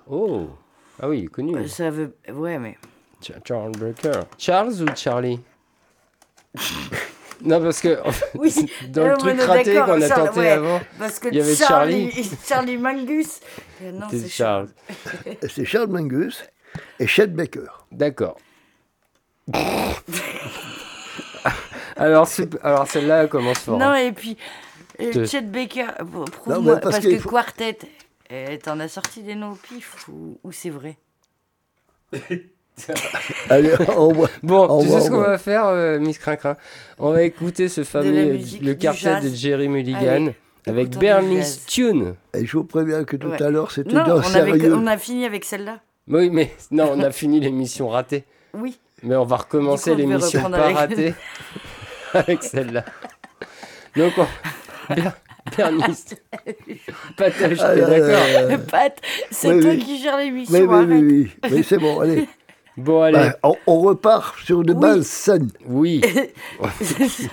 Oh, 0.08 0.49
ah 1.00 1.08
oui, 1.08 1.20
il 1.20 1.25
est 1.25 1.28
connu. 1.28 1.56
Euh, 1.56 1.66
Ça 1.66 1.90
veut. 1.90 2.14
Ouais, 2.32 2.58
mais. 2.58 2.76
Ch- 3.20 3.38
Charles 3.44 3.72
Baker. 3.72 4.20
Charles 4.38 4.82
ou 4.82 4.87
Charlie? 4.94 5.40
Non, 7.44 7.61
parce 7.61 7.81
que 7.81 8.00
en 8.06 8.12
fait, 8.12 8.31
Oui, 8.37 8.55
dans 8.88 9.02
euh, 9.02 9.06
le 9.08 9.14
on 9.14 9.16
truc 9.19 9.40
raté 9.43 9.75
qu'on 9.75 10.00
a 10.00 10.08
tenté 10.08 10.40
ouais. 10.40 10.50
avant, 10.50 10.81
Parce 10.99 11.19
que 11.19 11.28
Il 11.28 11.34
y 11.34 11.40
avait 11.43 11.55
Charlie, 11.55 12.31
Charlie 12.46 12.76
Mangus. 12.78 13.40
Euh, 13.82 13.93
non, 13.93 14.06
c'est 14.08 14.28
Charles. 14.28 14.69
C'est 15.50 15.64
Charles 15.66 15.88
Mingus 15.90 16.43
et 16.99 17.06
Chet 17.06 17.26
Baker. 17.26 17.66
D'accord. 17.93 18.38
alors, 21.96 22.26
c'est- 22.26 22.56
alors 22.62 22.87
celle-là 22.88 23.23
elle 23.23 23.29
commence 23.29 23.58
fort. 23.58 23.79
Non, 23.79 23.87
hein. 23.87 23.96
et 23.96 24.12
puis, 24.12 24.37
euh, 25.00 25.26
Chet 25.26 25.43
Baker, 25.43 25.87
Non, 26.00 26.25
prouve-moi, 26.25 26.76
parce 26.76 26.99
que 27.00 27.19
faut- 27.19 27.29
Quartet, 27.29 27.79
euh, 28.32 28.56
t'en 28.62 28.81
as 28.81 28.88
sorti 28.88 29.23
des 29.23 29.35
noms 29.35 29.52
au 29.52 29.56
pif 29.56 30.08
ou, 30.08 30.38
ou 30.43 30.52
c'est 30.52 30.70
vrai? 30.70 30.96
Allez, 33.50 33.73
on 33.96 34.12
voit. 34.12 34.29
Bon, 34.43 34.67
Au 34.67 34.82
tu 34.82 34.88
sais 34.88 35.00
ce 35.02 35.11
qu'on 35.11 35.20
va 35.20 35.38
faire, 35.38 35.67
euh, 35.67 36.00
Miss 36.00 36.19
Crincrin? 36.19 36.56
On 36.99 37.12
va 37.12 37.23
écouter 37.23 37.69
ce 37.69 37.85
fameux, 37.85 38.08
euh, 38.35 38.38
le 38.62 38.75
quartet 38.75 39.20
de. 39.20 39.29
Jerry 39.29 39.69
Mulligan 39.69 40.00
Allez, 40.08 40.35
avec 40.67 41.00
jazz. 41.00 41.61
Tune. 41.67 42.14
Et 42.35 42.44
je 42.44 42.56
vous 42.56 42.64
préviens 42.64 43.05
que 43.05 43.17
tout 43.17 43.29
Ouais. 43.29 43.40
à 43.43 43.50
l'heure, 43.50 43.70
c'était 43.70 43.93
Non, 43.93 44.02
d'un 44.05 44.17
on, 44.17 44.35
avait, 44.35 44.73
on 44.73 44.87
a 44.88 44.99
fini 44.99 45.25
avec 45.25 45.44
celle-là. 45.44 45.79
Oui, 46.08 46.31
mais 46.31 46.52
non, 46.73 46.90
on 46.94 47.00
a 47.00 47.12
fini 47.12 47.38
l'émission 47.38 47.88
ratée. 47.88 48.25
Oui. 48.55 48.76
Mais 49.05 49.17
on 49.17 49.25
va 49.25 49.37
recommencer 49.37 49.95
l'émission 49.95 50.51
pas 50.51 50.65
avec- 50.65 50.77
ratée 50.77 51.15
avec 52.15 52.43
celle-là. 52.43 52.85
Donc, 53.97 54.12
on... 54.19 54.27
Ber- 54.95 55.12
Bernie, 55.56 55.83
Patoche, 57.17 57.59
t'es 57.59 57.59
là, 57.59 57.75
là, 57.76 57.99
d'accord. 58.47 58.67
Pat, 58.71 58.97
c'est 59.31 59.52
oui, 59.52 59.61
toi 59.61 59.71
oui. 59.73 59.78
qui 59.78 60.02
gères 60.02 60.17
l'émission. 60.17 60.59
Oui, 60.59 60.62
oui, 60.67 60.85
oui, 61.02 61.31
oui. 61.43 61.50
Mais 61.52 61.62
c'est 61.62 61.78
bon, 61.78 62.00
allez. 62.00 62.26
Bon, 62.76 63.02
allez, 63.02 63.19
Bah, 63.19 63.37
on, 63.45 63.57
on 63.69 63.81
repart 63.83 64.37
sur 64.45 64.62
de 64.64 64.73
Oui. 64.73 64.81
bases 64.81 65.07
saines. 65.07 65.50
oui. 65.64 66.00
C'est 66.81 67.09
ça, 67.09 67.28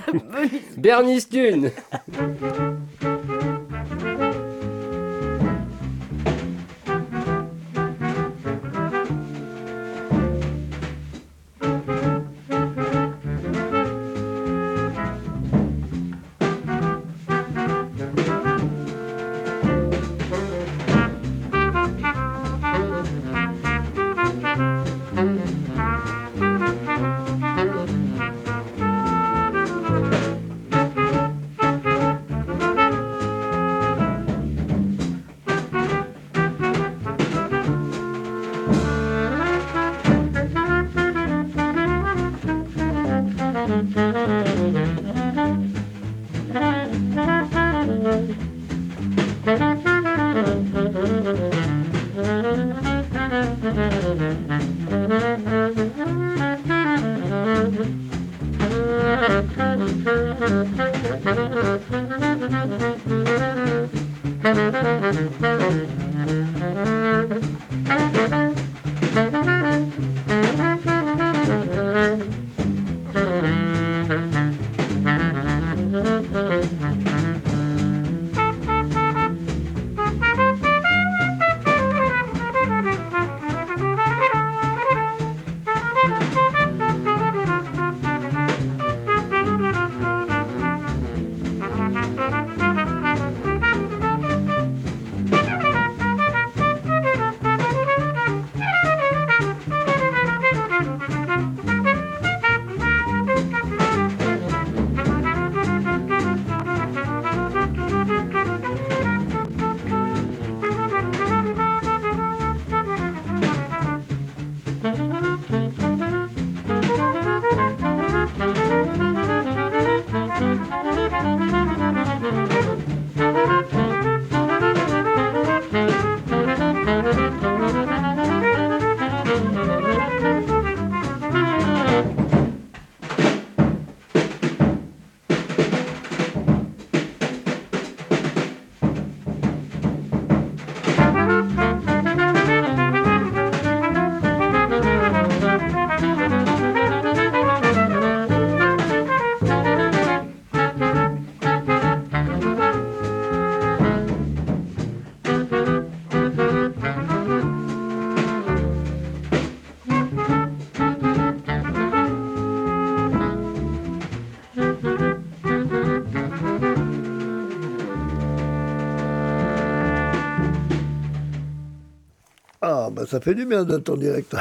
Bah, 173.02 173.08
ça 173.10 173.20
fait 173.20 173.34
du 173.34 173.46
bien 173.48 173.64
d'être 173.64 173.90
en 173.90 173.98
direct. 173.98 174.36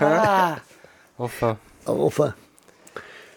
Ah, 0.00 0.56
Enfin. 1.18 1.56
Ah, 1.86 1.92
enfin. 1.92 2.34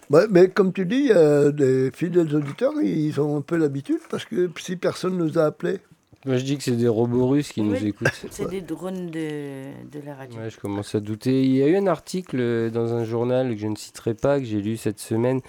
Ouais, 0.10 0.26
mais 0.30 0.50
comme 0.50 0.74
tu 0.74 0.86
dis, 0.86 0.96
il 0.96 1.06
y 1.08 1.12
a 1.12 1.52
des 1.52 1.92
fidèles 1.94 2.34
auditeurs, 2.36 2.74
ils 2.82 3.20
ont 3.22 3.38
un 3.38 3.42
peu 3.42 3.56
l'habitude 3.56 4.00
parce 4.10 4.26
que 4.26 4.50
si 4.60 4.76
personne 4.76 5.18
nous 5.18 5.38
a 5.38 5.46
appelés, 5.46 5.80
Moi, 6.26 6.38
je 6.38 6.44
dis 6.44 6.58
que 6.58 6.64
c'est 6.64 6.72
des 6.78 6.88
robots 6.88 7.28
russes 7.28 7.52
qui 7.52 7.62
nous 7.62 7.76
écoutent. 7.86 8.08
c'est 8.32 8.50
des 8.50 8.62
drones 8.62 9.12
de, 9.12 9.66
de 9.92 10.06
la 10.06 10.16
radio. 10.16 10.40
Ouais, 10.40 10.50
je 10.50 10.58
commence 10.60 10.96
à 10.96 11.00
douter. 11.02 11.44
Il 11.44 11.56
y 11.56 11.62
a 11.62 11.68
eu 11.68 11.76
un 11.76 11.88
article 11.88 12.38
euh, 12.40 12.70
dans 12.72 12.94
un 12.94 13.04
journal 13.06 13.54
que 13.54 13.60
je 13.62 13.68
ne 13.68 13.76
citerai 13.76 14.14
pas, 14.16 14.40
que 14.40 14.46
j'ai 14.46 14.62
lu 14.62 14.78
cette 14.78 15.00
semaine, 15.00 15.42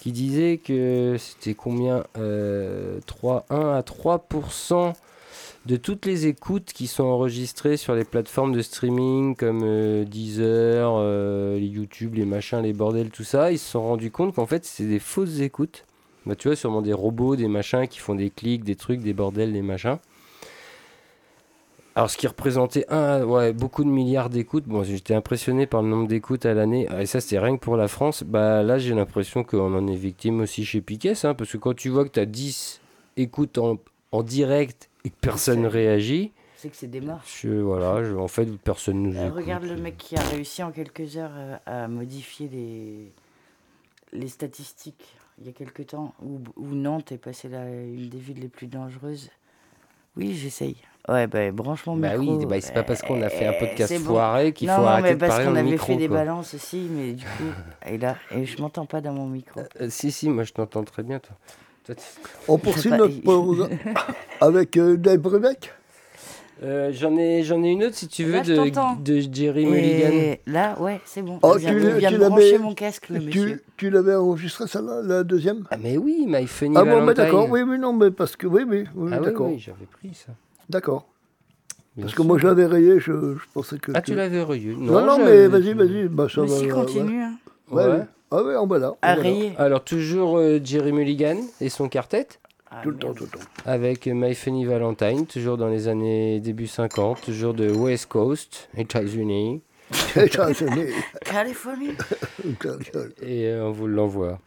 qui 0.00 0.10
disait 0.12 0.58
que 0.58 1.16
c'était 1.18 1.54
combien 1.54 2.04
euh, 2.18 2.98
3, 3.06 3.46
1 3.50 3.56
à 3.56 3.80
3% 3.82 4.94
de 5.66 5.76
toutes 5.76 6.04
les 6.04 6.26
écoutes 6.26 6.72
qui 6.74 6.86
sont 6.86 7.04
enregistrées 7.04 7.76
sur 7.76 7.94
les 7.94 8.04
plateformes 8.04 8.52
de 8.52 8.60
streaming 8.60 9.34
comme 9.34 9.62
euh, 9.64 10.04
Deezer, 10.04 10.92
euh, 10.98 11.58
les 11.58 11.66
YouTube, 11.66 12.14
les 12.14 12.26
machins, 12.26 12.60
les 12.60 12.74
bordels, 12.74 13.10
tout 13.10 13.24
ça. 13.24 13.50
Ils 13.50 13.58
se 13.58 13.70
sont 13.70 13.82
rendus 13.82 14.10
compte 14.10 14.34
qu'en 14.34 14.46
fait, 14.46 14.64
c'est 14.64 14.84
des 14.84 14.98
fausses 14.98 15.40
écoutes. 15.40 15.86
Bah, 16.26 16.36
tu 16.36 16.48
vois, 16.48 16.56
sûrement 16.56 16.82
des 16.82 16.92
robots, 16.92 17.36
des 17.36 17.48
machins 17.48 17.86
qui 17.88 17.98
font 17.98 18.14
des 18.14 18.30
clics, 18.30 18.64
des 18.64 18.76
trucs, 18.76 19.00
des 19.00 19.14
bordels, 19.14 19.52
des 19.52 19.62
machins. 19.62 19.98
Alors, 21.96 22.10
ce 22.10 22.16
qui 22.16 22.26
représentait 22.26 22.84
un, 22.88 23.22
ouais, 23.24 23.52
beaucoup 23.52 23.84
de 23.84 23.88
milliards 23.88 24.28
d'écoutes. 24.28 24.64
Bon, 24.64 24.82
j'étais 24.82 25.14
impressionné 25.14 25.66
par 25.66 25.80
le 25.80 25.88
nombre 25.88 26.08
d'écoutes 26.08 26.44
à 26.44 26.52
l'année. 26.52 26.86
Ah, 26.90 27.02
Et 27.02 27.06
ça, 27.06 27.20
c'était 27.20 27.38
rien 27.38 27.56
que 27.56 27.62
pour 27.62 27.76
la 27.76 27.88
France. 27.88 28.22
Bah, 28.26 28.62
là, 28.62 28.78
j'ai 28.78 28.94
l'impression 28.94 29.44
qu'on 29.44 29.74
en 29.74 29.86
est 29.86 29.96
victime 29.96 30.40
aussi 30.40 30.64
chez 30.64 30.80
Piquet, 30.82 31.14
hein, 31.24 31.34
parce 31.34 31.52
que 31.52 31.56
quand 31.56 31.74
tu 31.74 31.88
vois 31.88 32.04
que 32.04 32.10
tu 32.10 32.20
as 32.20 32.26
10 32.26 32.80
écoutes 33.16 33.58
en, 33.58 33.78
en 34.12 34.22
direct 34.22 34.90
et 35.04 35.10
que 35.10 35.16
personne 35.20 35.62
ne 35.62 35.68
réagit, 35.68 36.32
C'est 36.56 36.68
que 36.70 36.76
c'est 36.76 36.86
des 36.90 37.00
marches. 37.00 37.42
je, 37.44 37.50
voilà, 37.60 38.02
je- 38.04 38.14
en 38.14 38.28
fait, 38.28 38.46
personne 38.58 39.02
nous 39.02 39.16
Euh, 39.16 39.30
regarde 39.30 39.64
le 39.64 39.76
mec 39.76 39.96
qui 39.98 40.16
a 40.16 40.22
réussi 40.22 40.62
en 40.62 40.70
quelques 40.72 41.16
heures 41.16 41.32
euh, 41.34 41.56
à 41.66 41.88
modifier 41.88 42.48
les, 42.48 43.12
les 44.12 44.28
statistiques 44.28 45.16
il 45.40 45.46
y 45.46 45.48
a 45.48 45.52
quelques 45.52 45.88
temps, 45.88 46.14
où, 46.22 46.38
où 46.56 46.66
Nantes 46.68 47.10
est 47.10 47.18
passée 47.18 47.48
la, 47.48 47.68
une 47.68 48.08
des 48.08 48.18
villes 48.18 48.38
les 48.40 48.48
plus 48.48 48.68
dangereuses. 48.68 49.30
Oui, 50.16 50.32
j'essaye. 50.32 50.76
Ouais, 51.08 51.26
bah, 51.26 51.50
branche 51.50 51.84
mon 51.86 51.96
Bah 51.96 52.16
micro. 52.16 52.38
oui, 52.38 52.46
bah, 52.46 52.60
c'est 52.60 52.72
pas 52.72 52.84
parce 52.84 53.02
qu'on 53.02 53.20
a 53.20 53.28
fait 53.28 53.44
un 53.46 53.52
Euh, 53.52 53.58
podcast 53.58 53.92
bon. 53.98 54.04
foiré 54.14 54.52
qu'il 54.52 54.68
faut 54.68 54.76
non, 54.76 54.86
arrêter 54.86 55.08
mais 55.08 55.14
de 55.14 55.18
parce 55.20 55.30
parler 55.30 55.44
qu'on 55.46 55.50
dans 55.50 55.54
le 55.56 55.60
avait 55.62 55.70
micro. 55.72 55.86
fait 55.86 55.96
des 55.96 56.06
quoi. 56.06 56.18
balances 56.18 56.54
aussi, 56.54 56.88
mais 56.88 57.12
du 57.14 57.24
coup, 57.24 57.52
et 57.84 57.98
là, 57.98 58.16
et 58.30 58.44
je 58.46 58.62
m'entends 58.62 58.86
pas 58.86 59.00
dans 59.00 59.12
mon 59.12 59.26
micro. 59.26 59.60
Euh, 59.80 59.90
si, 59.90 60.12
si, 60.12 60.28
moi 60.28 60.44
je 60.44 60.52
t'entends 60.52 60.84
très 60.84 61.02
bien, 61.02 61.18
toi. 61.18 61.36
On 62.48 62.58
poursuit 62.58 62.90
notre 62.90 63.20
programme 63.22 63.70
avec 64.40 64.76
euh, 64.76 64.96
Dave 64.96 65.18
Brubeck. 65.18 65.72
Euh, 66.62 66.92
J'en 66.92 67.16
ai, 67.16 67.42
j'en 67.42 67.62
ai 67.62 67.70
une 67.70 67.84
autre 67.84 67.96
si 67.96 68.06
tu 68.08 68.24
veux 68.24 68.32
Là, 68.34 68.42
je 68.42 68.54
t'entends. 68.54 68.94
de, 68.94 69.20
de 69.20 69.34
Jerry 69.34 69.66
Mulligan. 69.66 70.36
Là, 70.46 70.80
ouais, 70.80 71.00
c'est 71.04 71.20
bon. 71.20 71.38
Oh, 71.42 71.56
tu 71.58 71.66
de 71.66 72.16
brancher 72.28 72.58
mon 72.58 72.74
casque, 72.74 73.08
le 73.10 73.18
Tu, 73.18 73.26
monsieur. 73.26 73.62
tu 73.76 73.90
l'avais 73.90 74.14
enregistré 74.14 74.66
celle-là, 74.66 75.02
la 75.02 75.24
deuxième? 75.24 75.64
Ah 75.70 75.76
mais 75.76 75.96
oui, 75.98 76.24
My 76.28 76.46
Funny 76.46 76.74
Ah 76.78 76.84
bon, 76.84 77.04
mais 77.04 77.12
d'accord, 77.14 77.48
oui, 77.50 77.62
oui, 77.62 77.78
non, 77.78 77.92
mais 77.92 78.10
parce 78.10 78.36
que, 78.36 78.46
oui, 78.46 78.62
oui, 78.66 78.84
oui 78.94 79.10
Ah 79.12 79.18
oui, 79.18 79.26
d'accord, 79.26 79.48
oui, 79.48 79.58
j'avais 79.58 79.84
pris 79.86 80.14
ça. 80.14 80.32
d'accord. 80.70 81.06
Bien 81.96 82.06
Parce 82.06 82.14
que 82.16 82.22
moi, 82.22 82.38
je 82.38 82.46
l'avais 82.46 82.66
rayé, 82.66 82.98
je, 82.98 83.12
je 83.12 83.44
pensais 83.52 83.78
que... 83.78 83.92
Ah, 83.94 84.00
tu 84.00 84.14
l'avais 84.14 84.42
revu 84.42 84.74
Non, 84.76 85.04
non, 85.04 85.16
j'avais- 85.18 85.48
mais 85.48 85.58
vas-y, 85.58 85.74
vas-y, 85.74 86.08
bah, 86.08 86.28
ça 86.32 86.42
va. 86.42 86.46
Ouais. 86.58 86.68
continue, 86.68 87.20
hein, 87.22 87.34
Ouais, 87.70 87.84
Ouais. 87.84 87.90
ouais. 87.90 88.04
Ah 88.36 88.42
ouais, 88.42 88.56
en 88.56 88.66
bas 88.66 88.78
là. 88.78 88.90
en 88.90 88.96
à 89.02 89.14
bas 89.14 89.16
là. 89.16 89.22
rayer. 89.22 89.52
Alors 89.58 89.84
toujours 89.84 90.38
euh, 90.38 90.58
Jerry 90.62 90.92
Mulligan 90.92 91.36
et 91.60 91.68
son 91.68 91.88
quartet 91.88 92.26
Ah, 92.70 92.80
Tout 92.82 92.90
le 92.90 92.96
temps, 92.96 93.14
tout 93.14 93.24
le 93.24 93.30
temps. 93.30 93.44
avec 93.64 94.06
My 94.06 94.34
Funny 94.34 94.64
Valentine, 94.64 95.26
toujours 95.26 95.56
dans 95.56 95.68
les 95.68 95.86
années 95.88 96.40
début 96.40 96.66
50, 96.66 97.20
toujours 97.22 97.54
de 97.54 97.70
West 97.70 98.06
Coast, 98.06 98.68
États-Unis. 98.76 99.62
États-Unis. 100.16 100.86
Californie. 101.24 101.92
Et 103.22 103.46
euh, 103.48 103.66
on 103.66 103.70
vous 103.72 103.86
l'envoie. 103.86 104.40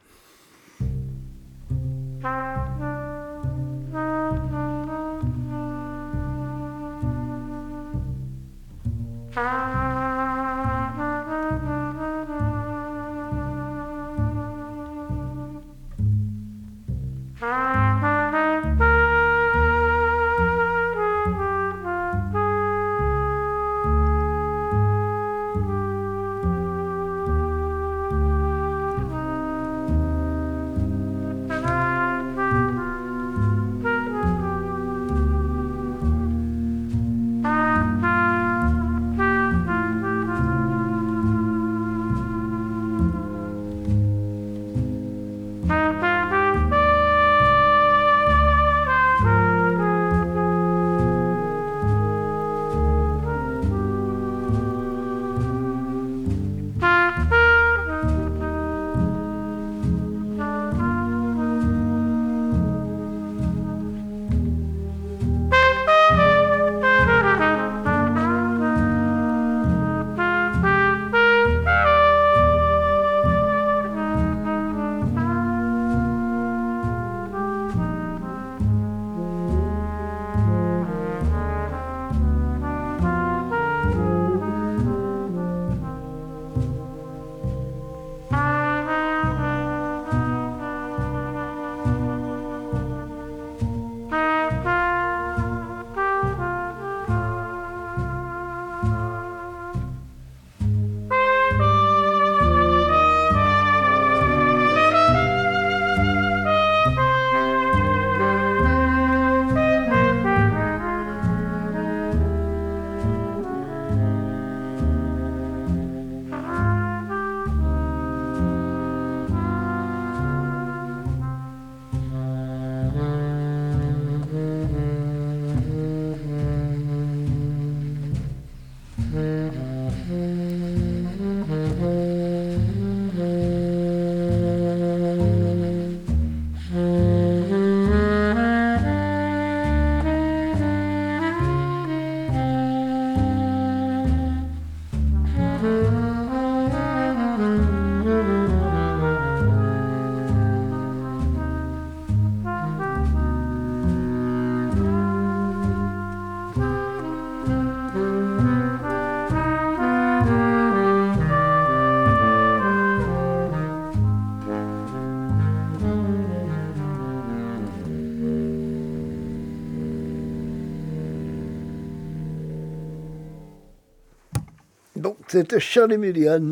C'était 175.37 175.59
Charlie 175.59 175.97
Milligan. 175.97 176.51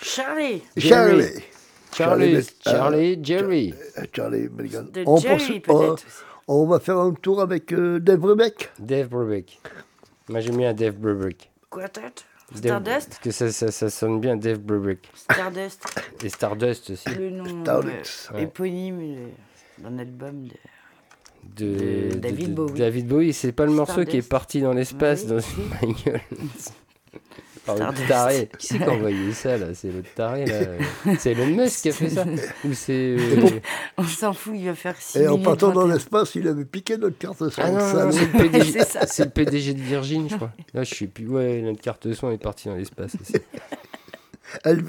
Charlie 0.00 0.62
Charlie. 0.76 1.24
Charlie, 1.94 2.34
Charlie, 2.34 2.46
Charlie, 2.64 3.18
Jerry. 3.24 3.74
Euh, 3.98 4.02
Charlie 4.14 4.48
Milligan. 4.48 4.84
De 4.92 5.02
On 5.06 5.16
Jerry, 5.16 5.62
on- 5.68 5.74
aussi. 5.92 6.04
On 6.46 6.66
va 6.66 6.78
faire 6.80 6.98
un 6.98 7.12
tour 7.12 7.40
avec 7.42 7.72
euh, 7.72 7.98
Dave 7.98 8.18
Brubeck. 8.20 8.70
Dave 8.78 9.08
Brubeck. 9.08 9.60
Moi 10.28 10.40
j'aime 10.40 10.56
bien 10.56 10.72
Dave 10.72 10.94
Brubeck. 10.96 11.50
Quartet 11.70 12.00
Stardust? 12.54 13.08
Parce 13.10 13.18
que 13.20 13.30
ça, 13.30 13.52
ça, 13.52 13.70
ça 13.70 13.90
sonne 13.90 14.20
bien 14.20 14.36
Dave 14.36 14.58
Brubeck. 14.58 15.00
Stardust, 15.14 15.84
Et 16.24 16.28
Stardust 16.30 16.90
aussi. 16.90 17.08
le 17.14 17.28
nom 17.30 17.62
Stardust. 17.62 18.30
euh, 18.34 18.38
éponyme 18.38 19.18
d'un 19.78 19.98
album 19.98 20.44
de... 20.48 20.54
De, 21.56 22.10
De 22.14 22.18
David 22.18 22.50
de- 22.50 22.54
Bowie. 22.54 22.78
David 22.78 23.06
Bowie, 23.08 23.32
c'est 23.32 23.52
pas 23.52 23.64
le 23.66 23.72
morceau 23.72 24.04
qui 24.04 24.16
est 24.18 24.28
parti 24.28 24.60
dans 24.60 24.72
l'espace 24.72 25.22
Oui, 25.24 25.28
dans 25.28 25.38
une 25.38 25.68
bagnole. 25.68 26.20
Par 27.76 27.92
le 27.92 28.08
taré. 28.08 28.48
Qui 28.58 28.66
c'est 28.66 28.78
qui 28.78 28.84
a 28.84 28.90
envoyé 28.90 29.32
ça 29.32 29.56
là? 29.56 29.66
C'est 29.74 29.90
le 29.92 30.02
taré 30.02 30.46
là. 30.46 30.60
C'est 31.18 31.32
Elon 31.32 31.46
Musk 31.46 31.82
qui 31.82 31.88
a 31.88 31.92
fait 31.92 32.10
ça 32.10 32.24
Ou 32.64 32.72
c'est. 32.72 33.16
euh, 33.18 33.60
On 33.96 34.04
s'en 34.04 34.32
fout, 34.32 34.54
il 34.56 34.66
va 34.66 34.74
faire 34.74 34.96
6 34.98 35.18
Et 35.18 35.28
en 35.28 35.38
partant 35.38 35.68
dans 35.72 35.82
21. 35.82 35.94
l'espace, 35.94 36.34
il 36.34 36.48
avait 36.48 36.64
piqué 36.64 36.96
notre 36.96 37.18
carte 37.18 37.48
son. 37.48 37.62
Ah 37.62 37.70
non, 37.70 37.78
non, 38.06 38.12
c'est 38.12 38.26
le, 38.32 38.38
PDG, 38.38 38.72
C'est 38.72 38.84
ça. 38.84 39.06
c'est 39.06 39.24
le 39.24 39.30
PDG 39.30 39.74
de 39.74 39.80
Virgin, 39.82 40.28
je 40.28 40.36
crois. 40.36 40.52
Là, 40.74 40.82
je 40.84 40.94
sais 40.94 41.06
plus. 41.06 41.28
Ouais, 41.28 41.60
notre 41.62 41.80
carte 41.80 42.12
son 42.14 42.30
est 42.30 42.38
partie 42.38 42.68
dans 42.68 42.74
l'espace. 42.76 43.16
elle, 44.64 44.82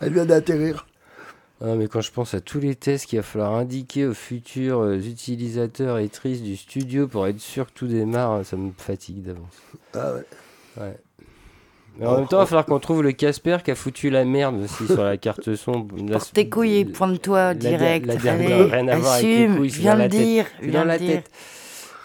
elle 0.00 0.12
vient 0.12 0.26
d'atterrir. 0.26 0.86
Ah, 1.60 1.76
mais 1.76 1.86
quand 1.86 2.00
je 2.00 2.10
pense 2.10 2.34
à 2.34 2.40
tous 2.40 2.58
les 2.58 2.74
tests 2.74 3.06
qu'il 3.06 3.18
va 3.18 3.22
falloir 3.22 3.54
indiquer 3.54 4.06
aux 4.06 4.12
futurs 4.12 4.80
euh, 4.80 4.96
utilisateurs 4.98 5.98
et 5.98 6.08
tristes 6.08 6.42
du 6.42 6.56
studio 6.56 7.06
pour 7.06 7.26
être 7.28 7.40
sûr 7.40 7.66
que 7.66 7.72
tout 7.72 7.86
démarre, 7.86 8.44
ça 8.44 8.56
me 8.56 8.72
fatigue 8.76 9.22
d'avance. 9.22 9.62
Ah 9.94 10.12
ouais. 10.80 10.96
Mais 11.98 12.06
en 12.06 12.16
même 12.18 12.26
temps, 12.26 12.38
il 12.38 12.40
va 12.40 12.46
falloir 12.46 12.66
qu'on 12.66 12.80
trouve 12.80 13.02
le 13.02 13.12
Casper 13.12 13.58
qui 13.64 13.70
a 13.70 13.74
foutu 13.74 14.10
la 14.10 14.24
merde 14.24 14.56
aussi 14.64 14.86
sur 14.92 15.04
la 15.04 15.16
carte 15.16 15.54
son. 15.54 15.86
La- 16.06 16.14
Porte 16.18 16.32
tes 16.32 16.48
couilles 16.48 16.78
et 16.78 16.84
pointe-toi 16.84 17.38
la- 17.38 17.54
direct. 17.54 18.06
la 18.06 18.16
dernière, 18.16 18.50
Allez, 18.62 18.70
rien 18.72 18.88
à 18.88 18.96
voir 18.98 19.12
avec 19.14 19.24
les 19.26 19.46
couilles, 19.56 19.68
viens 19.68 19.94
la 19.94 20.04
le 20.04 20.10
tête. 20.10 20.20
dire. 20.20 20.44
C'est 20.60 20.66
viens 20.66 20.72
dans 20.80 20.82
le 20.82 20.88
la 20.88 20.98
dire. 20.98 21.08
tête. 21.22 21.30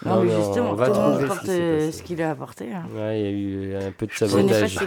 Non, 0.02 0.14
Non, 0.14 0.22
mais 0.22 0.30
justement, 0.34 0.70
on 0.70 0.74
va 0.74 0.86
tout 0.88 0.94
le 0.94 1.00
monde 1.00 1.28
trouver 1.36 1.92
ce 1.92 2.02
qu'il 2.02 2.22
a 2.22 2.30
apporté. 2.30 2.68
hein. 2.72 2.84
Ouais, 2.96 3.20
il 3.20 3.22
y 3.22 3.26
a 3.26 3.30
eu 3.30 3.72
euh, 3.74 3.88
un 3.88 3.92
peu 3.92 4.06
de 4.06 4.12
sabotage. 4.12 4.78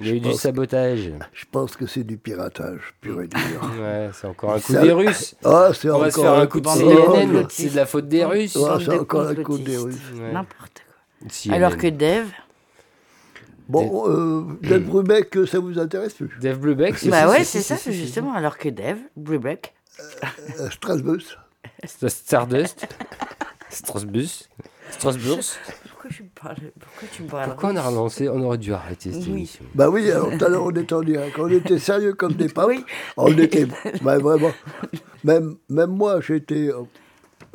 Il 0.00 0.06
y 0.08 0.10
a 0.10 0.14
eu 0.14 0.18
du 0.20 0.32
sabotage. 0.32 1.12
Je 1.32 1.44
pense 1.52 1.76
que 1.76 1.86
c'est 1.86 2.02
du 2.02 2.16
piratage 2.16 2.80
pur 3.00 3.22
et 3.22 3.28
dur. 3.28 3.38
Ouais, 3.80 4.10
c'est 4.12 4.26
encore 4.26 4.54
un 4.54 4.58
coup 4.58 4.72
Ça- 4.72 4.82
des 4.82 4.90
Russes. 4.90 5.36
Ah, 5.44 5.68
c'est 5.72 5.88
On 5.88 5.92
encore 5.92 6.00
va 6.02 6.10
se 6.10 6.20
faire 6.20 6.32
un 6.32 6.46
coup 6.48 6.60
de 6.60 6.66
CNN. 6.68 7.46
C'est 7.48 7.70
de 7.70 7.76
la 7.76 7.86
faute 7.86 8.08
des 8.08 8.24
Russes. 8.24 8.54
C'est 8.54 8.58
encore 8.98 9.22
la 9.22 9.34
complotistes. 9.36 9.42
côte 9.44 9.62
des 9.62 9.76
Russes. 9.76 10.00
N'importe 10.32 10.82
quoi. 11.44 11.54
Alors 11.54 11.76
que 11.76 11.86
Dave, 11.86 12.26
Bon, 13.68 14.08
euh, 14.08 14.44
Dave 14.62 14.82
Brubeck, 14.82 15.36
ça 15.46 15.58
vous 15.58 15.78
intéresse 15.78 16.14
plus? 16.14 16.30
Dave 16.40 16.58
Brubeck, 16.58 16.96
c'est 16.98 17.08
bah 17.08 17.28
ouais, 17.28 17.42
c'est 17.44 17.62
ça, 17.62 17.76
si, 17.76 17.92
justement. 17.92 18.32
Alors 18.32 18.58
que 18.58 18.68
Dave, 18.68 18.98
Brubeck, 19.16 19.74
Euh, 20.60 20.70
Strasbourg. 20.70 21.16
si. 21.84 22.08
Stardust. 22.08 22.86
Strasbourg. 23.70 24.22
Strasbourg. 24.90 25.38
pourquoi 25.88 26.10
tu 26.10 26.22
me 26.22 26.28
parles 26.28 26.56
Pourquoi 26.78 27.08
tu 27.12 27.22
me 27.22 27.28
parles 27.28 27.48
Pourquoi 27.50 27.70
on 27.72 27.76
a 27.76 27.82
relancé 27.82 28.28
On 28.28 28.40
aurait 28.42 28.58
dû 28.58 28.72
arrêter 28.72 29.12
cette 29.12 29.24
Oui. 29.24 29.30
émission. 29.30 29.64
Bah 29.74 29.90
oui, 29.90 30.08
alors 30.10 30.30
tout 30.38 30.44
à 30.44 30.48
l'heure 30.48 30.64
on 30.64 30.70
était 30.70 30.92
en 30.94 31.02
direct. 31.02 31.36
On 31.38 31.48
était 31.48 31.78
sérieux 31.80 32.14
comme 32.14 32.34
des 32.34 32.48
papes. 32.48 32.68
Oui. 32.68 32.84
On 33.16 33.36
était. 33.36 33.66
Bah 34.02 34.18
vraiment. 34.18 34.52
Même, 35.24 35.56
même 35.68 35.90
moi, 35.90 36.20
j'étais. 36.20 36.70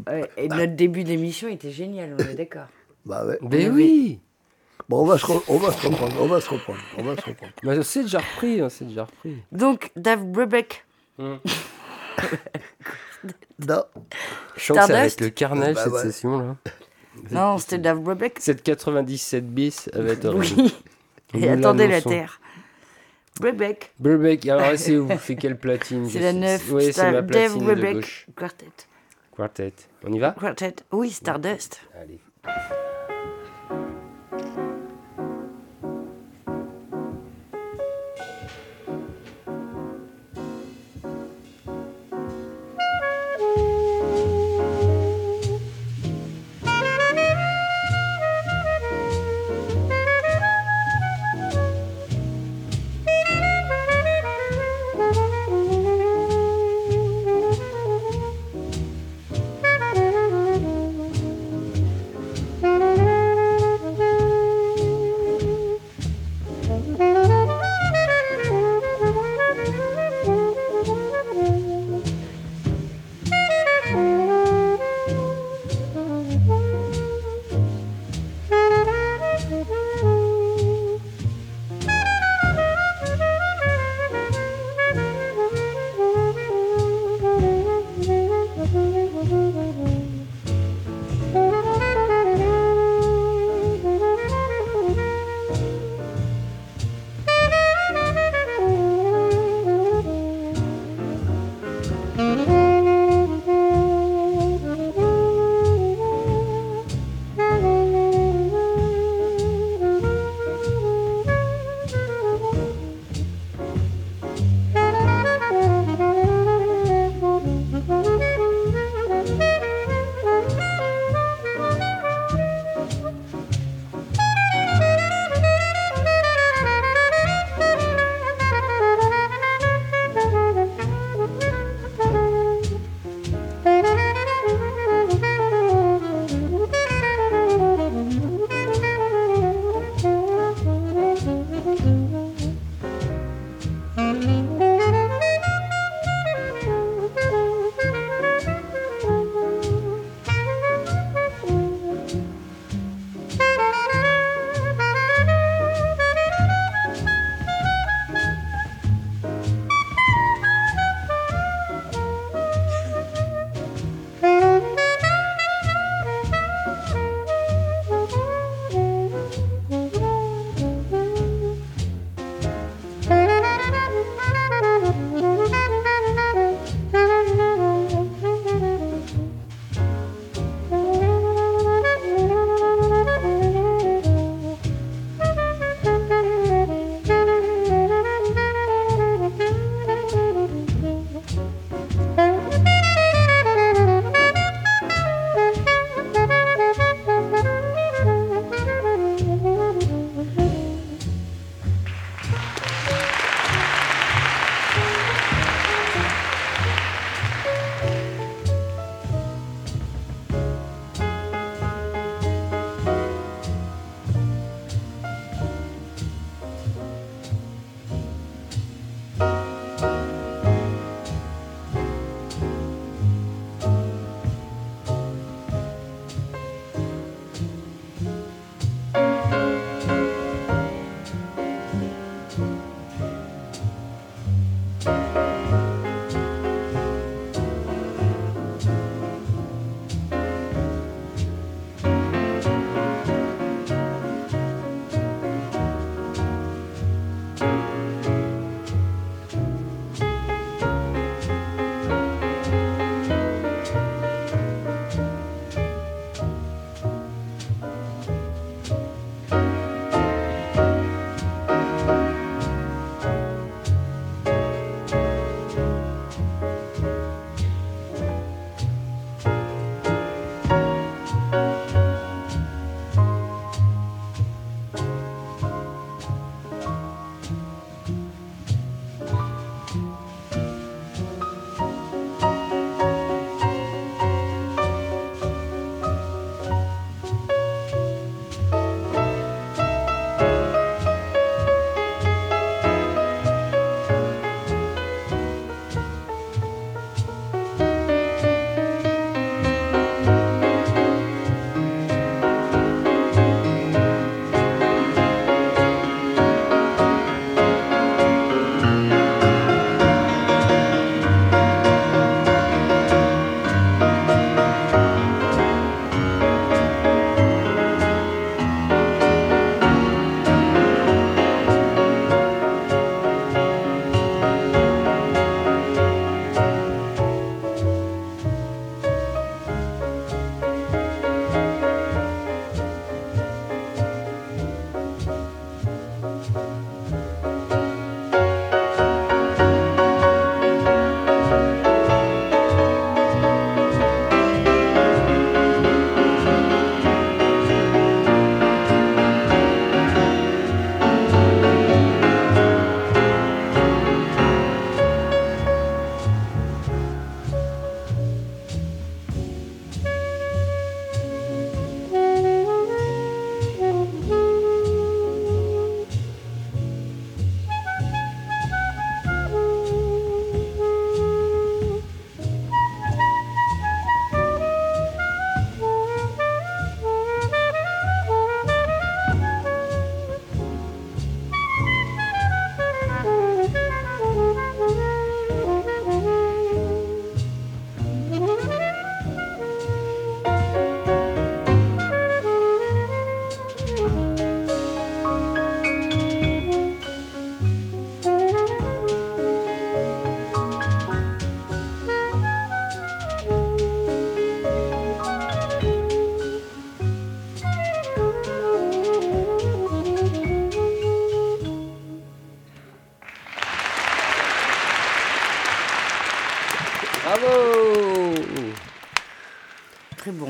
euh, 0.10 0.24
Et 0.36 0.50
notre 0.50 0.76
début 0.76 1.04
d'émission 1.06 1.48
était 1.48 1.72
génial, 1.72 2.16
on 2.20 2.22
est 2.22 2.36
d'accord. 2.36 2.68
Bah 3.06 3.26
ouais. 3.26 3.40
Mais 3.42 3.66
avait- 3.66 3.70
oui 3.70 4.20
Bon, 4.92 5.02
on 5.04 5.06
va, 5.06 5.18
se 5.18 5.26
re- 5.26 5.44
on 5.48 5.58
va 5.58 5.72
se 5.72 5.88
reprendre. 5.88 6.14
On 6.22 6.26
va 6.28 6.42
se 6.42 6.50
reprendre. 6.50 6.80
On 6.98 7.04
va 7.04 7.16
se 7.16 7.22
reprendre. 7.22 7.54
Mais 7.64 7.78
on 7.80 7.82
s'est 7.84 8.02
déjà 8.04 8.20
repris, 8.20 8.62
on 8.62 8.68
s'est 8.70 8.84
déjà 8.86 9.06
repris. 9.06 9.38
Donc, 9.52 9.90
Dave 9.96 10.24
Brubeck, 10.26 10.84
Non. 11.18 11.38
Je 14.58 14.64
sens 14.66 14.78
que 14.78 14.84
ça 14.86 14.88
va 14.88 15.06
être 15.06 15.22
le 15.22 15.30
carnage 15.30 15.76
Bah 15.76 15.84
cette 15.86 15.94
ouais. 15.94 16.02
session-là. 16.04 16.56
non, 17.32 17.58
c'était 17.58 17.78
Dave 17.78 18.00
Brubeck. 18.00 18.38
Cette 18.40 18.64
97 18.64 19.46
bis 19.48 19.90
va 19.94 20.12
être. 20.12 20.34
Oui. 20.34 20.76
Et 21.36 21.48
attendez 21.50 21.88
la 21.88 22.02
terre. 22.02 22.40
Brubeck, 23.40 23.94
Burbeck, 23.98 24.46
alors 24.50 24.78
c'est 24.78 24.98
où 24.98 25.08
C'est 25.24 25.36
quelle 25.38 25.58
platine 25.58 26.08
c'est 26.10 26.20
la 26.20 26.32
sais- 26.32 26.38
9. 26.38 26.72
Oui, 26.74 26.92
c'est 26.92 27.02
ma 27.12 27.22
Dave 27.22 27.28
platine 27.28 27.60
de 27.60 27.64
Brubeck, 27.64 27.94
gauche. 27.96 28.28
Quartet. 28.36 28.66
Quartet. 29.36 29.74
On 30.06 30.12
y 30.12 30.20
va? 30.20 30.32
Quartet. 30.32 30.76
Oui, 30.92 31.10
Stardust. 31.12 31.80
Allez. 32.00 32.20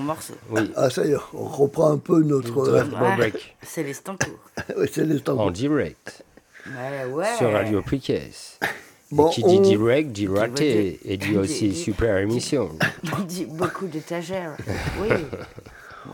Morceau. 0.02 0.34
Oui, 0.50 0.72
Ah, 0.76 0.90
ça 0.90 1.06
y 1.06 1.12
est, 1.12 1.16
on 1.34 1.46
reprend 1.46 1.92
un 1.92 1.98
peu 1.98 2.22
notre. 2.24 2.86
C'est 3.64 3.84
les 3.84 3.94
Stancourt. 3.94 4.40
c'est 4.92 5.06
les 5.06 5.22
en 5.30 5.52
direct 5.52 6.24
Ouais, 6.68 7.12
ouais. 7.12 7.26
sur 7.38 7.52
Radio 7.52 7.82
Pliquès. 7.82 8.60
Bon, 9.14 9.28
qui 9.28 9.44
dit 9.44 9.58
on- 9.58 9.62
direct 9.62 10.12
dit 10.14 10.26
raté 10.30 10.98
et 11.04 11.18
dit 11.18 11.36
aussi 11.36 11.68
Dit- 11.68 11.76
super 11.76 12.16
émission. 12.20 12.70
On 13.20 13.24
dit 13.24 13.44
beaucoup 13.44 13.86
d'étagères. 13.88 14.56
Oui. 15.02 15.10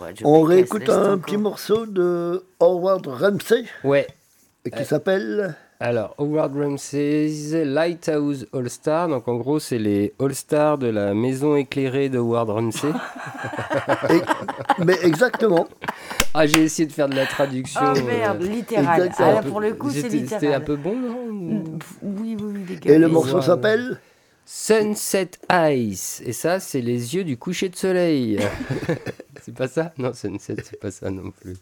Ouais, 0.02 0.14
On 0.24 0.42
réécoute 0.42 0.90
un 0.90 1.20
petit 1.20 1.38
morceau 1.38 1.86
de 1.86 2.44
Howard 2.60 3.06
Ramsey 3.06 3.66
Ouais, 3.84 4.08
qui 4.76 4.84
s'appelle. 4.84 5.56
Alors 5.80 6.16
Howard 6.18 6.56
Ramsey's 6.56 7.54
Lighthouse 7.54 8.46
All 8.54 8.70
Star. 8.70 9.08
Donc 9.08 9.28
en 9.28 9.36
gros, 9.36 9.60
c'est 9.60 9.78
les 9.78 10.14
All 10.20 10.34
Stars 10.34 10.78
de 10.78 10.88
la 10.88 11.14
maison 11.14 11.56
éclairée 11.56 12.10
de 12.10 12.18
Howard 12.18 12.50
Ramsey. 12.50 12.90
et- 14.10 14.84
mais 14.84 14.98
exactement. 15.04 15.68
Ah, 16.34 16.46
j'ai 16.46 16.64
essayé 16.64 16.88
de 16.88 16.92
faire 16.94 17.10
de 17.10 17.16
la 17.16 17.26
traduction. 17.26 17.82
Oh 17.96 18.00
merde, 18.06 18.42
euh, 18.44 18.48
littéral. 18.48 19.12
Ah, 19.18 19.32
là, 19.34 19.42
pour 19.44 19.60
le 19.62 19.74
coup, 19.74 19.90
c'est 19.90 20.02
C'était- 20.02 20.20
C'était 20.20 20.36
un 20.36 20.60
littéral. 20.60 20.64
peu 20.66 20.76
bon, 20.76 20.96
non 20.96 21.64
Pff, 21.78 21.94
Oui, 22.04 22.38
oui, 22.40 22.52
oui, 22.56 22.66
les 22.70 22.76
gars. 22.76 22.94
Et 22.94 22.98
le 23.00 23.08
morceau 23.08 23.42
s'appelle 23.42 24.00
Sunset 24.46 25.32
Ice. 25.72 26.22
Et 26.26 26.34
ça, 26.34 26.60
c'est 26.60 26.82
les 26.82 27.16
yeux 27.16 27.24
du 27.24 27.38
coucher 27.38 27.70
de 27.70 27.76
soleil. 27.76 28.40
c'est 29.42 29.54
pas 29.56 29.68
ça? 29.68 29.94
Non, 29.98 30.14
Sunset, 30.14 30.56
c'est 30.64 30.80
pas 30.80 30.92
ça 30.92 31.10
non 31.12 31.32
plus. 31.32 31.56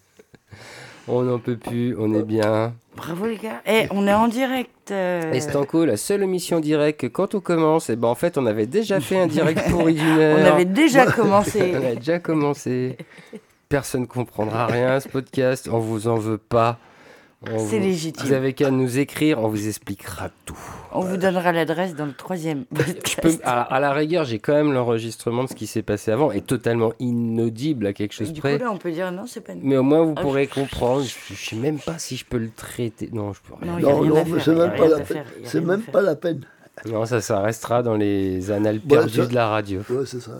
On 1.07 1.21
n'en 1.21 1.37
peut 1.39 1.55
plus, 1.57 1.95
on 1.99 2.13
est 2.13 2.23
bien. 2.23 2.73
Bravo, 2.95 3.25
les 3.27 3.37
gars. 3.37 3.61
Eh, 3.67 3.87
on 3.91 4.07
est 4.07 4.13
en 4.13 4.27
direct. 4.27 4.71
euh, 4.91 5.31
Et 5.33 5.39
Stanko, 5.39 5.85
la 5.85 5.97
seule 5.97 6.23
émission 6.23 6.59
directe 6.59 7.01
que 7.01 7.07
quand 7.07 7.35
on 7.35 7.39
commence, 7.41 7.89
et 7.89 7.95
ben 7.95 8.07
en 8.07 8.15
fait, 8.15 8.37
on 8.37 8.45
avait 8.45 8.65
déjà 8.65 8.99
fait 8.99 9.19
un 9.19 9.27
direct 9.27 9.69
pourri 9.69 9.93
d'une 9.93 10.17
heure. 10.19 10.37
On 10.41 10.45
avait 10.53 10.65
déjà 10.65 11.05
commencé. 11.05 11.73
On 11.79 11.85
a 11.85 11.95
déjà 11.95 12.19
commencé. 12.19 12.97
Personne 13.69 14.07
comprendra 14.07 14.65
rien 14.67 14.89
à 14.93 14.99
ce 14.99 15.09
podcast. 15.09 15.69
On 15.71 15.79
vous 15.79 16.07
en 16.07 16.15
veut 16.15 16.37
pas. 16.37 16.79
C'est 17.45 17.77
vous- 17.77 17.83
légitime. 17.85 18.25
Vous 18.25 18.33
avez 18.33 18.53
qu'à 18.53 18.71
nous 18.71 18.97
écrire, 18.99 19.39
on 19.39 19.47
vous 19.47 19.67
expliquera 19.67 20.29
tout. 20.45 20.57
On 20.91 21.01
vous 21.01 21.17
donnera 21.17 21.51
l'adresse 21.51 21.95
dans 21.95 22.05
le 22.05 22.13
troisième. 22.13 22.65
Je 22.75 23.21
peux, 23.21 23.31
à, 23.43 23.61
à 23.61 23.79
la 23.79 23.91
rigueur, 23.93 24.23
j'ai 24.25 24.39
quand 24.39 24.53
même 24.53 24.73
l'enregistrement 24.73 25.43
de 25.43 25.49
ce 25.49 25.55
qui 25.55 25.67
s'est 25.67 25.81
passé 25.83 26.11
avant, 26.11 26.31
et 26.31 26.41
totalement 26.41 26.93
inaudible 26.99 27.87
à 27.87 27.93
quelque 27.93 28.13
chose 28.13 28.29
Du 28.33 28.41
coup, 28.41 28.47
près. 28.47 28.57
là, 28.57 28.71
on 28.71 28.77
peut 28.77 28.91
dire 28.91 29.11
non, 29.11 29.25
c'est 29.27 29.41
pas 29.41 29.53
nous. 29.55 29.61
Mais 29.63 29.77
au 29.77 29.83
moins, 29.83 30.03
vous 30.03 30.13
Ah, 30.17 30.21
pourrez 30.21 30.45
je- 30.45 30.53
comprendre. 30.61 31.03
Je, 31.03 31.33
je 31.35 31.49
sais 31.49 31.55
même 31.55 31.79
pas 31.79 31.97
si 31.99 32.15
je 32.17 32.25
peux 32.25 32.37
le 32.37 32.49
traiter. 32.49 33.09
Non, 33.13 33.33
je 33.33 33.39
peux 33.41 33.53
rien. 33.61 33.79
Non, 33.79 34.03
Non, 34.05 34.23
non, 34.25 34.39
c'est 34.39 34.55
même 34.55 34.75
pas 34.75 34.87
la 34.87 34.99
peine. 34.99 35.23
C'est 35.43 35.61
même 35.61 35.81
pas 35.81 36.01
la. 36.01 36.15
Non, 36.91 37.05
ça, 37.05 37.21
ça 37.21 37.39
restera 37.39 37.83
dans 37.83 37.95
les 37.95 38.51
annales 38.51 38.75
Ouais, 38.75 38.81
perdues 38.97 39.15
ça- 39.21 39.25
de 39.27 39.33
la 39.33 39.47
radio. 39.47 39.79
Ouais, 39.89 40.05
c'est 40.05 40.19
ça. 40.21 40.31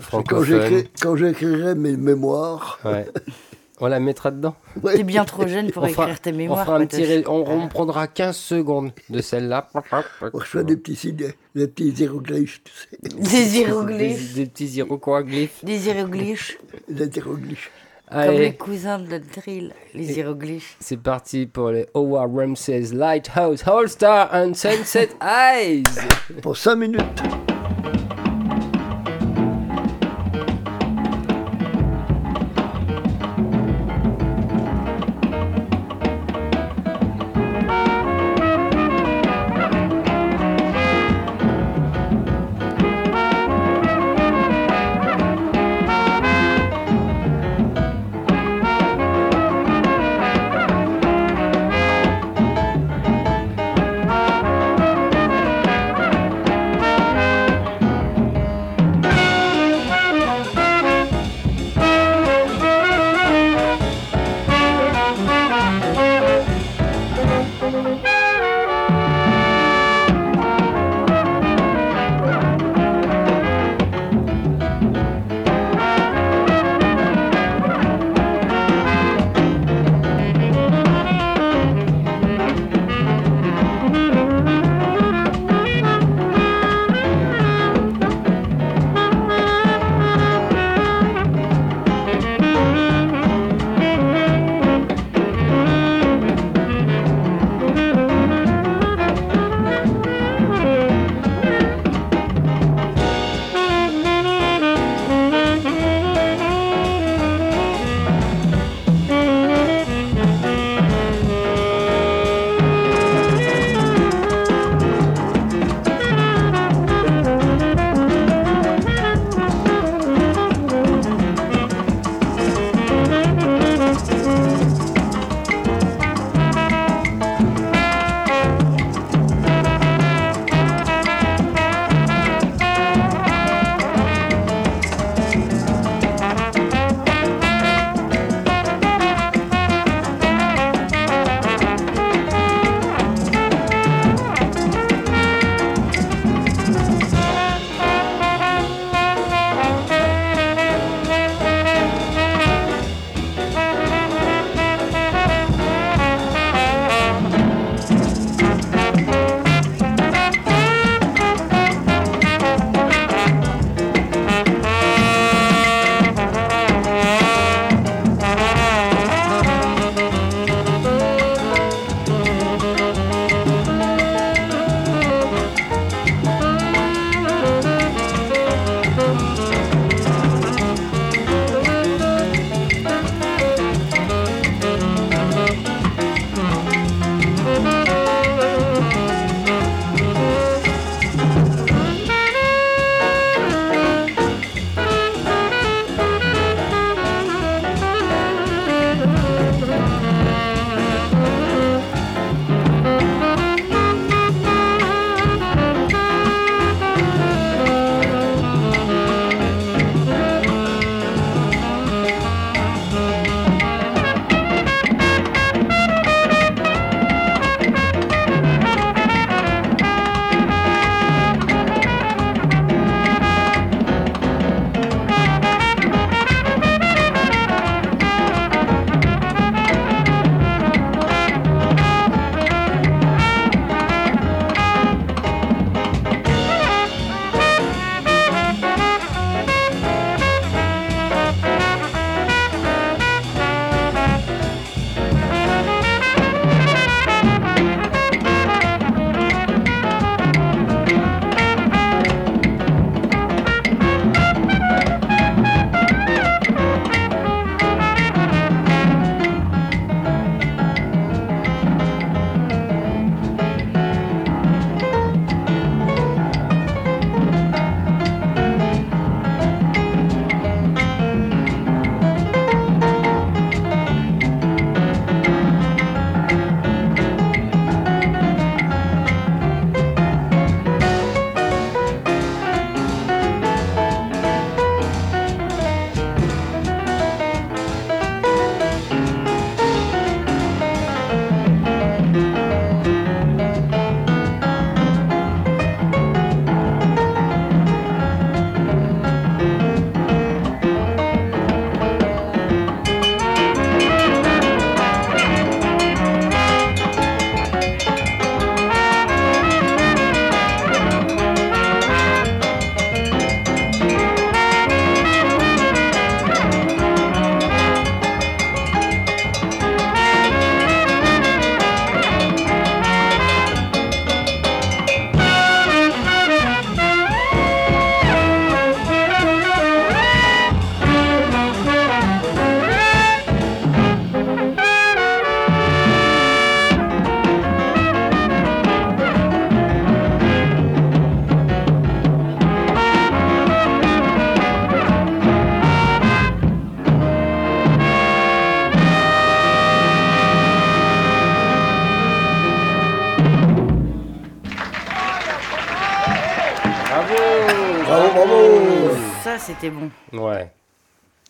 Quand 1.01 1.15
j'écrirai 1.15 1.75
mes 1.75 1.95
mémoires, 1.95 2.79
Ouais. 2.83 3.05
On 3.81 3.87
la 3.87 3.99
mettra 3.99 4.31
dedans. 4.31 4.55
ouais, 4.83 4.95
T'es 4.95 5.03
bien 5.03 5.25
trop 5.25 5.45
jeune 5.47 5.69
pour 5.69 5.83
On 5.83 5.87
fera- 5.89 6.03
écrire 6.03 6.19
tes 6.21 6.31
On, 6.31 6.35
mémoires. 6.37 6.63
fera 6.65 6.77
un 6.77 6.79
Patoche. 6.85 6.99
petit 7.01 7.05
ré- 7.13 7.23
on, 7.27 7.43
on 7.63 7.67
prendra 7.67 8.07
15 8.07 8.35
secondes 8.37 8.91
de 9.09 9.21
celle-là. 9.21 9.67
je 10.33 10.39
fais 10.45 10.63
des 10.63 10.77
petits 10.77 10.95
signes, 10.95 11.33
des 11.55 11.67
petits 11.67 11.89
hiéroglyphes, 11.89 12.61
tu 12.63 12.71
sais. 12.73 12.97
Des 13.01 13.29
Des, 13.29 13.57
hiéroglyphes. 13.59 14.33
des 14.33 14.45
petits 14.45 14.65
hiéroglyphes. 14.67 15.63
Des 15.65 15.87
hiéroglyphes. 15.87 16.57
Des 16.87 17.07
hiéroglyphes. 17.17 17.71
Comme 18.09 18.21
les 18.21 18.27
Allez, 18.27 18.53
cousins 18.53 18.99
de 18.99 19.09
la 19.09 19.19
drill. 19.19 19.73
Les 19.95 20.13
hiéroglyphes. 20.13 20.77
c'est 20.79 20.95
parti 21.01 21.47
pour 21.47 21.71
les 21.71 21.87
Howard 21.95 22.33
Ramsey's 22.33 22.93
Lighthouse 22.93 23.67
All 23.67 23.89
Star 23.89 24.29
and 24.33 24.53
Sunset 24.53 25.09
Eyes. 25.21 25.83
Pour 26.41 26.55
5 26.55 26.75
minutes. 26.75 27.01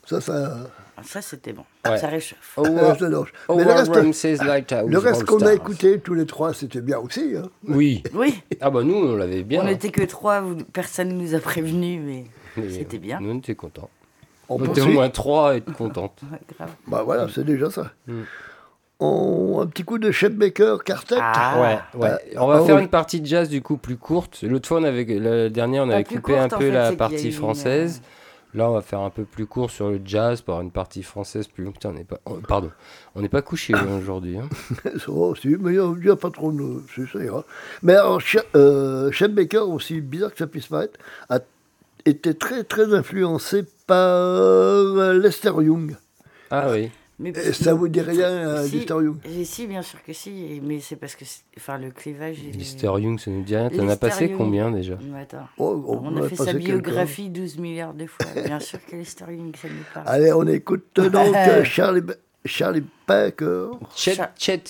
Ça, 0.06 0.22
ça. 0.22 0.58
Ça, 1.04 1.22
c'était 1.22 1.52
bon. 1.52 1.63
Ouais. 1.86 1.98
Ça 1.98 2.08
réchauffe. 2.08 2.54
Ça 2.56 2.70
marche. 2.70 3.00
Mais 3.50 3.63
le 3.63 3.72
reste, 3.72 3.91
le 3.94 4.98
reste 4.98 5.26
qu'on 5.26 5.41
a 5.46 5.54
écouté 5.54 6.00
tous 6.00 6.13
les 6.13 6.26
trois, 6.26 6.54
c'était 6.54 6.82
bien 6.82 7.00
aussi. 7.00 7.34
hein. 7.38 7.50
Oui. 7.68 8.02
Oui, 8.13 8.41
Ah 8.62 8.70
bah 8.70 8.84
nous, 8.84 8.96
on 8.96 9.15
l'avait 9.15 9.44
bien. 9.44 9.62
on 9.62 9.65
n'était 9.65 9.89
que 9.89 10.04
trois, 10.04 10.41
vous- 10.41 10.56
personne 10.72 11.10
ne 11.10 11.22
nous 11.22 11.36
a 11.36 11.39
prévenus, 11.39 12.02
mais 12.04 12.24
Mais 12.56 12.70
c'était 12.70 12.98
bien. 12.98 13.20
Nous, 13.20 13.32
on 13.32 13.38
était 13.39 13.56
contents. 13.56 13.89
On 14.48 14.62
On 14.62 14.65
était 14.65 14.82
au 14.82 14.88
moins 14.88 15.10
trois 15.10 15.52
à 15.52 15.56
être 15.56 15.74
contentes. 15.74 16.22
Ouais, 16.32 16.39
grave. 16.56 16.70
Bah 16.88 17.04
voilà, 17.04 17.28
c'est 17.34 17.44
déjà 17.44 17.70
ça. 17.70 17.91
Mm. 18.08 18.22
On- 19.00 19.60
Un 19.62 19.68
petit 19.68 19.84
coup 19.84 19.98
de 19.98 20.12
Baker, 20.30 20.78
quartet. 20.86 21.15
Ah, 21.20 21.60
ouais, 21.96 22.00
ouais. 22.02 22.10
Euh, 22.10 22.18
on 22.38 22.48
va 22.48 22.62
oh, 22.62 22.65
faire 22.65 22.76
oui. 22.78 22.84
une 22.84 22.89
partie 22.89 23.20
de 23.20 23.26
jazz 23.26 23.50
du 23.50 23.62
coup 23.62 23.76
plus 23.78 23.98
courte. 23.98 24.44
L'autre 24.44 24.68
fois, 24.68 24.80
on 24.80 24.84
avait, 24.84 25.04
la 25.06 25.50
dernière, 25.50 25.84
on 25.84 25.89
avait 25.89 26.04
coupé 26.06 26.38
un 26.38 26.48
courte, 26.48 26.62
peu 26.62 26.68
fait, 26.68 26.72
la 26.72 26.91
partie 26.94 27.28
une, 27.28 27.34
française. 27.34 28.02
Là, 28.56 28.70
on 28.70 28.74
va 28.74 28.82
faire 28.82 29.02
un 29.02 29.10
peu 29.10 29.26
plus 29.26 29.46
court 29.46 29.70
sur 29.70 29.89
le 29.89 30.00
jazz 30.06 30.41
avoir 30.48 30.62
une 30.62 30.72
partie 30.72 31.04
française 31.04 31.46
plus 31.48 31.63
longue. 31.65 31.74
Putain, 31.74 31.89
on 31.89 31.94
n'est 31.94 32.04
pas, 32.06 32.20
oh, 32.26 32.39
pardon, 32.48 32.72
on 33.13 33.22
n'est 33.22 33.30
pas 33.30 33.41
couché 33.41 33.74
aujourd'hui. 34.00 34.38
hein. 34.38 34.48
Oh, 35.08 35.36
si, 35.36 35.50
mais 35.60 35.74
il 35.74 35.82
n'y 36.02 36.10
a, 36.10 36.15
pas 36.15 36.30
trop 36.32 36.52
de. 36.54 36.82
c'est- 36.96 37.06
Ça 37.12 37.24
ira. 37.24 37.44
Mais 37.84 37.94
alors, 37.96 38.22
euh, 38.56 39.12
Baker, 39.30 39.58
aussi 39.60 40.00
bizarre 40.00 40.32
que 40.32 40.38
ça 40.38 40.48
puisse 40.48 40.68
paraître, 40.68 40.98
a 41.30 41.39
été 42.06 42.34
très 42.34 42.63
très 42.63 42.94
influencé 42.94 43.65
par 43.88 43.98
euh, 44.00 45.20
Lester 45.20 45.52
Young. 45.62 45.96
Ah 46.50 46.70
oui. 46.72 46.91
Mais 47.17 47.30
Et 47.30 47.54
ça 47.54 47.73
vous 47.73 47.88
dit 47.88 48.01
rien, 48.01 48.28
euh, 48.28 48.65
Si. 48.65 48.75
Lester 48.78 48.93
Young 48.95 49.17
si, 49.43 49.67
bien 49.67 49.82
sûr 49.82 50.04
que 50.04 50.12
si, 50.12 50.60
mais 50.62 50.80
c'est 50.82 50.97
parce 50.97 51.15
que 51.15 51.23
enfin, 51.58 51.78
le 51.78 51.91
clivage 51.91 52.39
est... 52.39 52.51
Lister 52.51 52.88
Young, 52.88 53.17
ça 53.19 53.32
nous 53.32 53.43
dit 53.43 53.56
rien. 53.56 53.69
T'en 53.69 53.88
as 53.88 53.91
Lister 53.91 53.99
passé 53.99 54.25
Young. 54.28 54.38
combien 54.38 54.71
déjà 54.71 54.97
attends, 55.17 55.47
Oh, 55.58 55.82
on, 55.88 56.08
en 56.08 56.17
a 56.17 56.25
a 56.25 56.30
fait 56.30 56.36
sa 56.36 56.54
biographie 56.54 57.30
12 57.30 57.58
milliards 57.60 57.93
de 57.93 58.06
fois. 58.06 58.25
Bien 58.43 58.60
sûr 58.60 58.80
que 58.86 58.97
Lester 58.97 59.25
Young, 59.30 59.56
ça 59.56 59.69
nous 59.69 59.75
parle. 59.93 60.08
Allez, 60.08 60.34
on 60.34 60.45
écoute 60.45 60.86
donc 60.95 61.36
euh, 61.36 61.63
Charlie, 61.63 62.01
Charlie 62.43 62.84
Baker, 63.08 63.67
Chet, 63.95 64.17
Chet. 64.38 64.63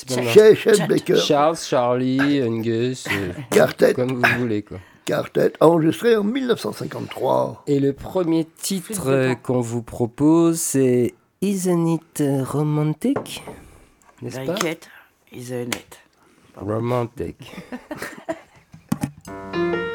Baker, 0.88 1.16
Charles, 1.18 1.58
Charlie, 1.58 2.44
Angus, 2.44 3.08
euh, 3.08 3.32
quartet, 3.50 3.94
comme 3.96 4.14
vous 4.14 4.40
voulez 4.40 4.62
quoi. 4.62 4.78
quartet, 5.04 5.52
enregistré 5.60 6.16
en 6.16 6.24
1953. 6.24 7.64
Et 7.68 7.80
le 7.80 7.94
premier 7.94 8.46
titre 8.46 9.08
euh, 9.08 9.34
qu'on 9.36 9.62
vous 9.62 9.82
propose, 9.82 10.60
c'est 10.60 11.16
Isn't 11.42 11.88
It 11.88 12.24
Romantic? 12.54 13.44
N'est-ce 14.22 14.46
pas? 14.46 14.54
Like 14.54 14.64
it 14.64 14.90
is 15.32 15.52
a 15.52 15.66
net. 15.66 16.00
Romantic. 16.56 17.36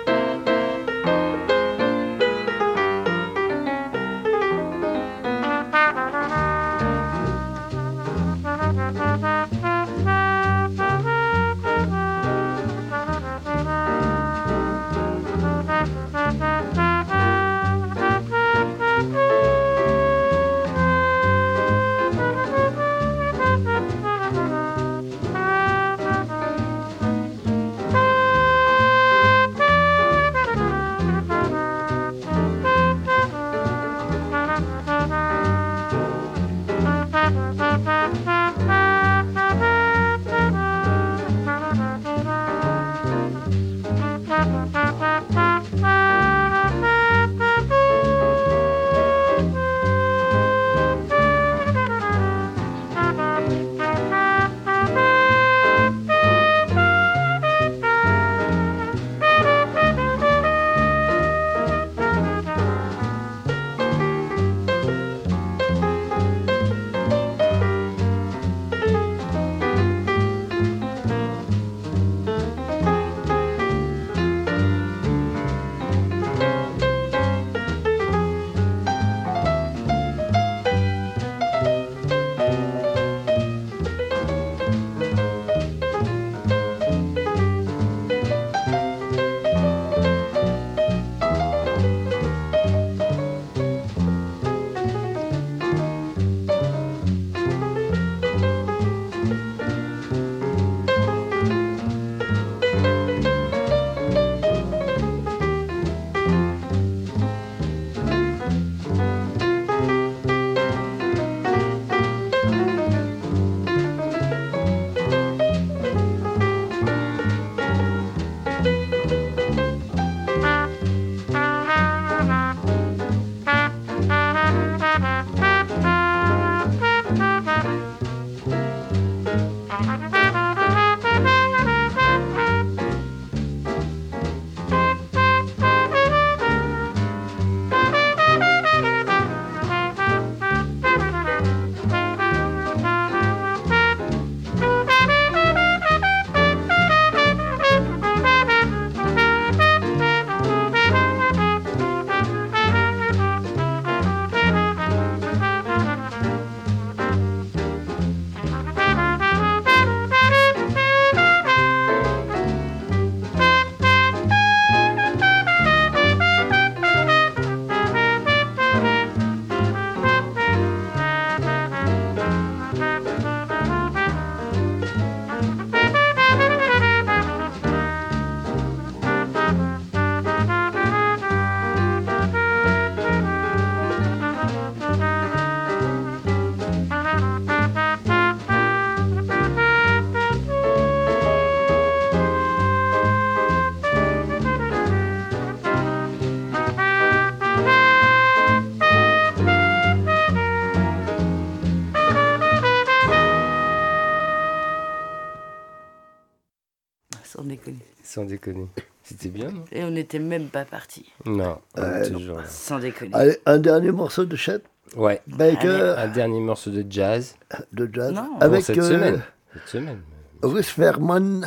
Et 209.72 209.84
on 209.84 209.90
n'était 209.90 210.18
même 210.18 210.48
pas 210.48 210.64
partis. 210.64 211.12
Non, 211.26 211.58
là. 211.76 212.02
Sans 212.46 212.78
déconner. 212.78 213.10
Allez, 213.14 213.38
un 213.46 213.58
dernier 213.58 213.92
morceau 213.92 214.24
de 214.24 214.36
Chet 214.36 214.60
Ouais, 214.96 215.20
Baker 215.28 215.94
un 215.98 216.08
dernier 216.08 216.40
morceau 216.40 216.70
de 216.70 216.84
jazz 216.88 217.36
de 217.72 217.88
jazz 217.92 218.12
Non. 218.12 218.38
avec 218.40 218.64
cette 218.64 218.78
euh, 218.78 218.82
semaine. 218.90 219.22
Cette 219.54 219.68
semaine. 219.68 220.00
Russ 220.42 220.68
Fairman 220.68 221.42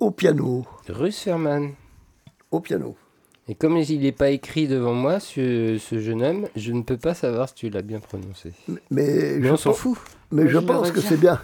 au 0.00 0.10
piano. 0.10 0.64
Russ 0.88 1.18
Ferman. 1.20 1.72
Au 2.50 2.60
piano. 2.60 2.96
Et 3.46 3.54
comme 3.54 3.76
il 3.76 4.00
n'est 4.00 4.12
pas 4.12 4.30
écrit 4.30 4.68
devant 4.68 4.92
moi, 4.92 5.20
ce, 5.20 5.78
ce 5.78 6.00
jeune 6.00 6.22
homme, 6.22 6.48
je 6.54 6.72
ne 6.72 6.82
peux 6.82 6.96
pas 6.98 7.14
savoir 7.14 7.48
si 7.48 7.54
tu 7.54 7.70
l'as 7.70 7.82
bien 7.82 7.98
prononcé. 7.98 8.52
Mais, 8.68 8.80
Mais 8.90 9.42
je 9.42 9.52
on 9.52 9.56
s'en 9.56 9.72
fout. 9.72 9.98
Mais 10.30 10.42
Moi, 10.42 10.52
je 10.52 10.58
je 10.58 10.64
pense 10.64 10.90
que 10.90 11.00
c'est 11.00 11.16
bien. 11.16 11.40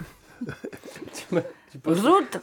Route 1.85 2.39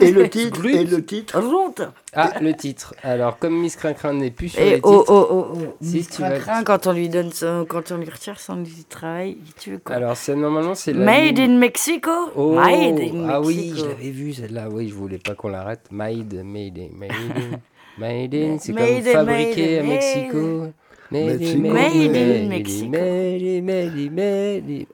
Et 0.00 0.10
le 0.12 0.28
titre, 0.28 0.60
Glut. 0.60 0.74
et 0.74 0.84
le 0.84 1.04
titre, 1.04 1.38
Route 1.40 1.82
Ah, 2.12 2.34
le 2.40 2.54
titre. 2.54 2.94
Alors, 3.02 3.38
comme 3.38 3.58
Miss 3.60 3.76
Crincrin 3.76 4.12
n'est 4.14 4.30
plus 4.30 4.50
sur 4.50 4.60
Et 4.60 4.70
les 4.70 4.80
oh 4.82 5.00
titres, 5.00 5.12
oh 5.12 5.26
oh 5.30 5.48
oh 5.54 5.76
Si, 5.80 5.96
Miss 5.96 6.08
Cracrin, 6.08 6.64
quand 6.64 6.86
on 6.86 6.92
lui 6.92 7.08
donne 7.08 7.32
son, 7.32 7.64
quand 7.68 7.90
on 7.90 7.96
lui 7.96 8.08
retire 8.10 8.38
son 8.38 8.62
travail, 8.88 9.38
tu 9.58 9.72
veux 9.72 9.78
quoi 9.78 9.96
alors 9.96 10.16
c'est 10.16 10.36
normalement 10.36 10.74
c'est 10.74 10.92
la 10.92 11.04
Made 11.04 11.38
in 11.38 11.58
Mexico? 11.58 12.10
Oh, 12.36 12.54
Made 12.54 13.00
in 13.00 13.28
ah 13.28 13.40
oui, 13.40 13.72
je 13.76 13.84
l'avais 13.84 14.10
vu 14.10 14.32
celle-là. 14.32 14.68
Oui, 14.70 14.88
je 14.88 14.94
voulais 14.94 15.18
pas 15.18 15.34
qu'on 15.34 15.48
l'arrête. 15.48 15.86
Made, 15.90 16.32
made 16.44 16.78
in, 16.78 16.88
made 16.96 17.12
in, 17.12 17.58
made 17.98 18.34
in. 18.34 18.58
C'est 18.58 18.72
Made 18.72 19.04
comme 19.04 19.08
in, 19.08 19.12
fabriqué 19.12 19.78
à 19.78 19.82
made 19.82 19.90
in, 19.90 19.94
Mexico. 19.94 20.72
Made 21.10 21.42
in, 21.42 21.58
Mexico. 21.58 21.72
Made 21.72 21.94
in 21.94 22.12
made 22.12 22.42
in, 22.42 22.48
Mexico. 22.48 22.88
Made 22.88 23.42
in, 23.42 23.64
made 23.64 23.98
in, 23.98 24.10
made 24.10 24.70
in. 24.70 24.86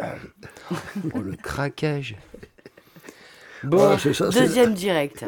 Oh 1.15 1.21
le 1.21 1.37
craquage. 1.37 2.17
Bon, 3.65 3.77
Voilà, 3.79 3.99
c'est 3.99 4.13
ça, 4.15 4.31
c'est 4.31 4.41
Deuxième 4.43 4.75
direct. 4.75 5.25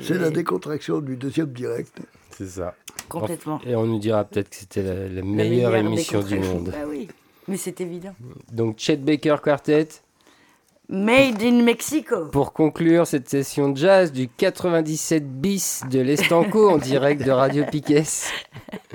c'est 0.00 0.18
la 0.18 0.30
décontraction 0.30 1.00
du 1.00 1.16
deuxième 1.16 1.52
direct. 1.52 1.98
c'est 2.30 2.46
ça. 2.48 2.74
Complètement. 3.08 3.60
Et 3.66 3.74
on 3.74 3.84
nous 3.84 3.98
dira 3.98 4.24
peut-être 4.24 4.50
que 4.50 4.56
c'était 4.56 4.82
la, 4.82 4.94
la 4.94 5.08
La 5.08 5.22
meilleure 5.22 5.74
émission 5.74 6.22
du 6.22 6.38
monde. 6.38 6.70
Bah 6.72 6.84
oui, 6.88 7.08
mais 7.48 7.56
c'est 7.56 7.80
évident. 7.80 8.14
Donc 8.52 8.78
Chet 8.78 8.96
Baker 8.96 9.36
Quartet. 9.42 9.88
Made 10.88 11.42
in 11.42 11.62
Mexico. 11.62 12.26
Pour 12.26 12.52
conclure 12.52 13.06
cette 13.06 13.28
session 13.28 13.70
de 13.70 13.76
jazz 13.78 14.12
du 14.12 14.28
97 14.28 15.26
bis 15.40 15.82
de 15.90 16.00
l'Estanco 16.00 16.68
en 16.68 16.76
direct 16.78 17.24
de 17.24 17.30
Radio 17.30 17.64
Piquet. 17.70 18.02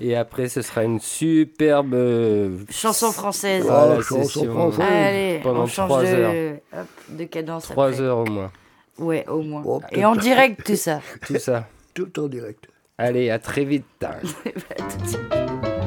Et 0.00 0.14
après, 0.16 0.48
ce 0.48 0.62
sera 0.62 0.84
une 0.84 1.00
superbe 1.00 1.92
euh, 1.94 2.58
Chanson 2.70 3.10
française. 3.10 3.64
Voilà, 3.64 3.96
Oh, 3.98 4.02
chanson 4.02 4.44
française. 4.50 4.80
Allez, 4.88 5.40
pendant 5.42 5.62
on 5.62 5.66
change 5.66 5.88
trois 5.88 6.02
de, 6.04 6.08
heures. 6.08 6.56
hop, 6.72 6.86
de 7.08 7.24
cadence. 7.24 7.64
trois 7.64 7.88
après. 7.88 8.00
heures 8.02 8.18
au 8.18 8.26
moins. 8.26 8.52
Ouais, 8.98 9.24
au 9.28 9.42
moins. 9.42 9.62
Oh, 9.64 9.80
Et 9.92 10.04
en 10.04 10.14
direct, 10.16 10.64
tout 10.64 10.76
ça. 10.76 11.00
Tout 11.26 11.38
ça. 11.38 11.66
Tout 11.94 12.18
en 12.20 12.28
direct. 12.28 12.68
Allez, 12.96 13.30
à 13.30 13.38
très 13.38 13.64
vite. 13.64 13.84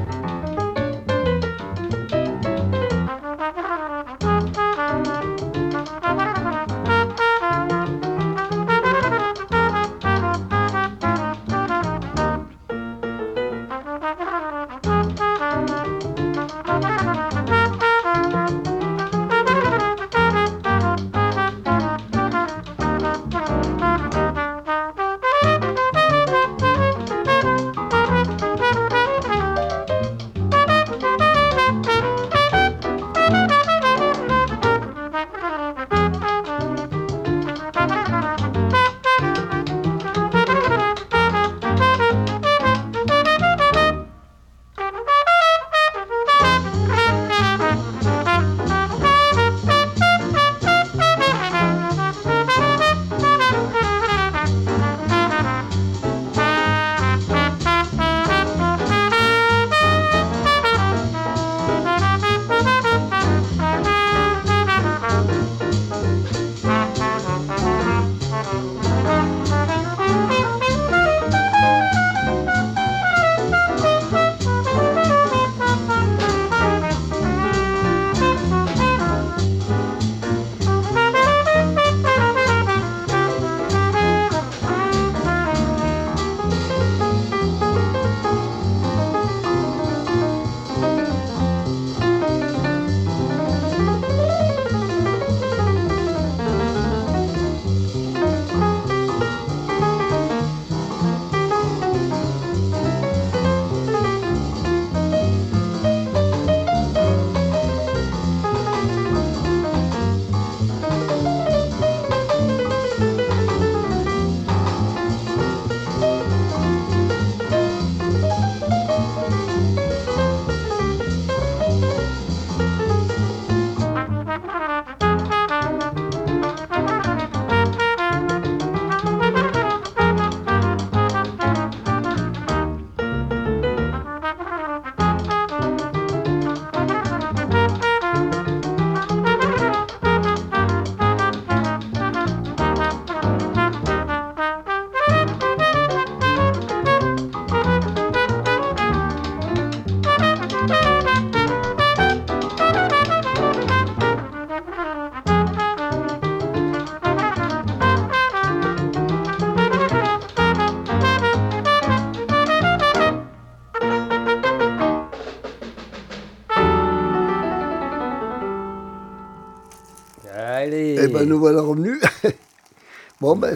bon 173.36 173.40
ben 173.40 173.56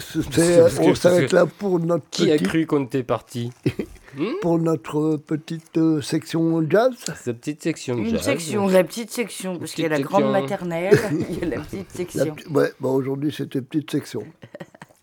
on 0.81 0.95
s'arrête 0.95 1.31
là 1.31 1.45
pour 1.45 1.79
notre 1.79 2.05
Qui 2.09 2.31
a 2.31 2.35
petite, 2.35 2.47
cru 2.47 2.65
qu'on 2.65 2.85
était 2.85 3.03
parti 3.03 3.51
pour 4.41 4.57
notre 4.59 5.17
petite 5.17 5.77
euh, 5.77 6.01
section 6.01 6.63
jazz. 6.69 6.93
Cette 7.21 7.39
petite 7.39 7.61
section 7.63 7.97
Une 7.97 8.11
jazz. 8.11 8.21
section, 8.21 8.67
la 8.67 8.83
petite 8.83 9.11
section, 9.11 9.57
parce 9.59 9.73
qu'il 9.73 9.83
y 9.83 9.87
a 9.87 9.89
la 9.89 9.95
petite 9.97 10.07
grande 10.07 10.23
section. 10.23 10.41
maternelle, 10.41 10.99
il 11.29 11.39
y 11.39 11.43
a 11.43 11.57
la 11.57 11.61
petite 11.63 11.87
La 11.89 11.95
section. 11.97 12.35
petite- 12.35 12.49
ouais, 12.51 12.71
bon 12.79 12.93
aujourd'hui 12.93 13.33
c'était 13.35 13.61
petite 13.61 13.91
section. 13.91 14.23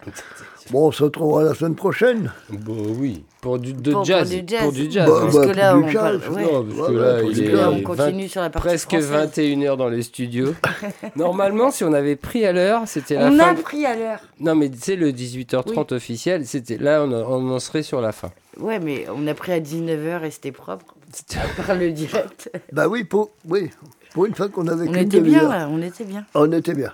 Bon, 0.70 0.86
on 0.88 0.92
se 0.92 1.02
retrouvera 1.02 1.42
la 1.42 1.54
semaine 1.54 1.74
prochaine. 1.74 2.32
Bon, 2.50 2.76
oui. 2.98 3.24
Pour 3.40 3.58
du, 3.58 3.72
de 3.72 3.90
Pour- 3.90 4.00
pour 4.00 4.04
jazz. 4.04 4.30
du 4.30 4.42
jazz. 4.46 4.62
Pour 4.62 4.72
du 4.72 4.90
jazz. 4.90 5.08
Bah, 5.08 5.16
hein. 5.16 5.20
Parce 5.24 5.34
bah, 5.36 5.46
que 5.46 5.56
là, 5.56 5.72
pour 5.74 5.82
on 5.84 5.86
du 5.88 5.94
parle- 5.94 6.20
jazz. 6.22 6.30
ouais. 6.30 6.42
Non, 6.44 6.64
parce 6.64 6.88
que 6.88 6.92
là, 6.94 7.22
il 7.22 7.42
est 7.44 7.54
on 7.56 7.70
20 7.72 7.82
continue 7.82 8.28
sur 8.28 8.40
la 8.40 8.50
partie 8.50 8.68
presque 8.68 8.90
française. 9.00 9.10
21h 9.36 9.76
dans 9.76 9.88
les 9.88 10.02
studios. 10.02 10.54
Normalement, 11.16 11.70
si 11.70 11.82
on 11.84 11.92
avait 11.92 12.16
pris 12.16 12.46
à 12.46 12.52
l'heure, 12.52 12.82
c'était 12.86 13.16
la 13.16 13.26
On 13.28 13.36
fin. 13.36 13.48
a 13.50 13.54
pris 13.54 13.84
à 13.84 13.96
l'heure. 13.96 14.20
Non, 14.40 14.54
mais 14.54 14.70
tu 14.70 14.78
sais, 14.78 14.96
le 14.96 15.10
18h30 15.12 15.92
officiel, 15.94 16.46
c'était 16.46 16.78
là, 16.78 17.02
on, 17.04 17.12
on 17.12 17.50
en 17.50 17.58
serait 17.58 17.82
sur 17.82 18.00
la 18.00 18.12
fin. 18.12 18.30
Ouais, 18.58 18.78
mais 18.78 19.06
on 19.14 19.26
a 19.26 19.34
pris 19.34 19.52
à 19.52 19.60
19h 19.60 20.24
et 20.24 20.30
c'était 20.30 20.52
propre. 20.52 20.84
C'était- 21.12 21.38
Par 21.66 21.74
le 21.74 21.90
direct. 21.90 22.50
Bah 22.72 22.86
oui, 22.88 23.02
pour, 23.04 23.30
oui, 23.48 23.70
pour 24.14 24.26
une 24.26 24.34
fois 24.34 24.48
qu'on 24.48 24.66
avait 24.68 24.88
On 24.88 24.94
était 24.94 25.20
bien 25.20 25.48
là, 25.48 25.68
on 25.70 25.82
était 25.82 26.04
bien. 26.04 26.24
On 26.34 26.50
était 26.52 26.74
bien. 26.74 26.92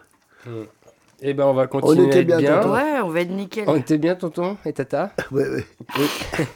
Eh 1.20 1.34
ben, 1.34 1.44
on 1.46 1.52
va 1.54 1.66
continuer 1.66 2.06
était 2.06 2.18
à 2.18 2.20
être 2.20 2.26
bien 2.26 2.36
bien. 2.38 2.68
Ouais, 2.70 3.00
on 3.02 3.08
va 3.08 3.20
être 3.20 3.30
nickel. 3.30 3.64
On 3.66 3.76
était 3.76 3.98
bien, 3.98 4.14
tonton 4.14 4.56
et 4.64 4.72
tata 4.72 5.10
Oui, 5.32 5.42
oui. 5.52 6.04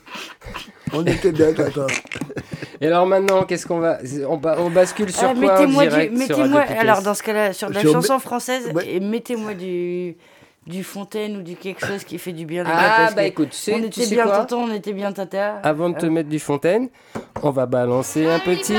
on 0.92 1.04
était 1.04 1.32
bien, 1.32 1.52
tata. 1.52 1.86
Et 2.80 2.86
alors 2.86 3.06
maintenant, 3.06 3.42
qu'est-ce 3.44 3.66
qu'on 3.66 3.80
va 3.80 3.98
on, 4.28 4.36
ba- 4.36 4.56
on 4.58 4.70
bascule 4.70 5.10
sur 5.12 5.28
Ah, 5.28 5.34
quoi 5.34 5.52
mettez-moi 5.60 5.86
du, 5.86 5.92
Radio 5.94 6.56
alors 6.78 7.02
dans 7.02 7.14
ce 7.14 7.22
cas-là, 7.22 7.52
sur 7.52 7.70
de 7.70 7.74
la 7.74 7.80
Sur- 7.80 7.92
chanson 7.92 8.18
française, 8.18 8.70
Ouais. 8.74 8.88
et 8.88 9.00
mettez-moi 9.00 9.54
du, 9.54 10.16
du 10.66 10.84
Fontaine 10.84 11.36
ou 11.38 11.42
du 11.42 11.56
quelque 11.56 11.84
chose 11.84 12.04
qui 12.04 12.18
fait 12.18 12.32
du 12.32 12.46
bien. 12.46 12.64
Ah, 12.66 13.10
bah 13.14 13.22
que 13.22 13.28
écoute, 13.28 13.50
tu 13.50 13.56
sais, 13.56 13.74
on 13.74 13.80
tu 13.80 13.86
était 13.86 14.04
sais 14.04 14.14
bien 14.14 14.26
tonton, 14.28 14.68
on 14.68 14.74
était 14.74 14.92
bien 14.92 15.12
tata. 15.12 15.56
Avant 15.64 15.90
de 15.90 15.96
te 15.98 16.06
mettre 16.06 16.28
du 16.28 16.38
Fontaine, 16.38 16.88
on 17.42 17.50
va 17.50 17.66
balancer 17.66 18.26
un 18.28 18.38
petit... 18.38 18.72
De 18.74 18.78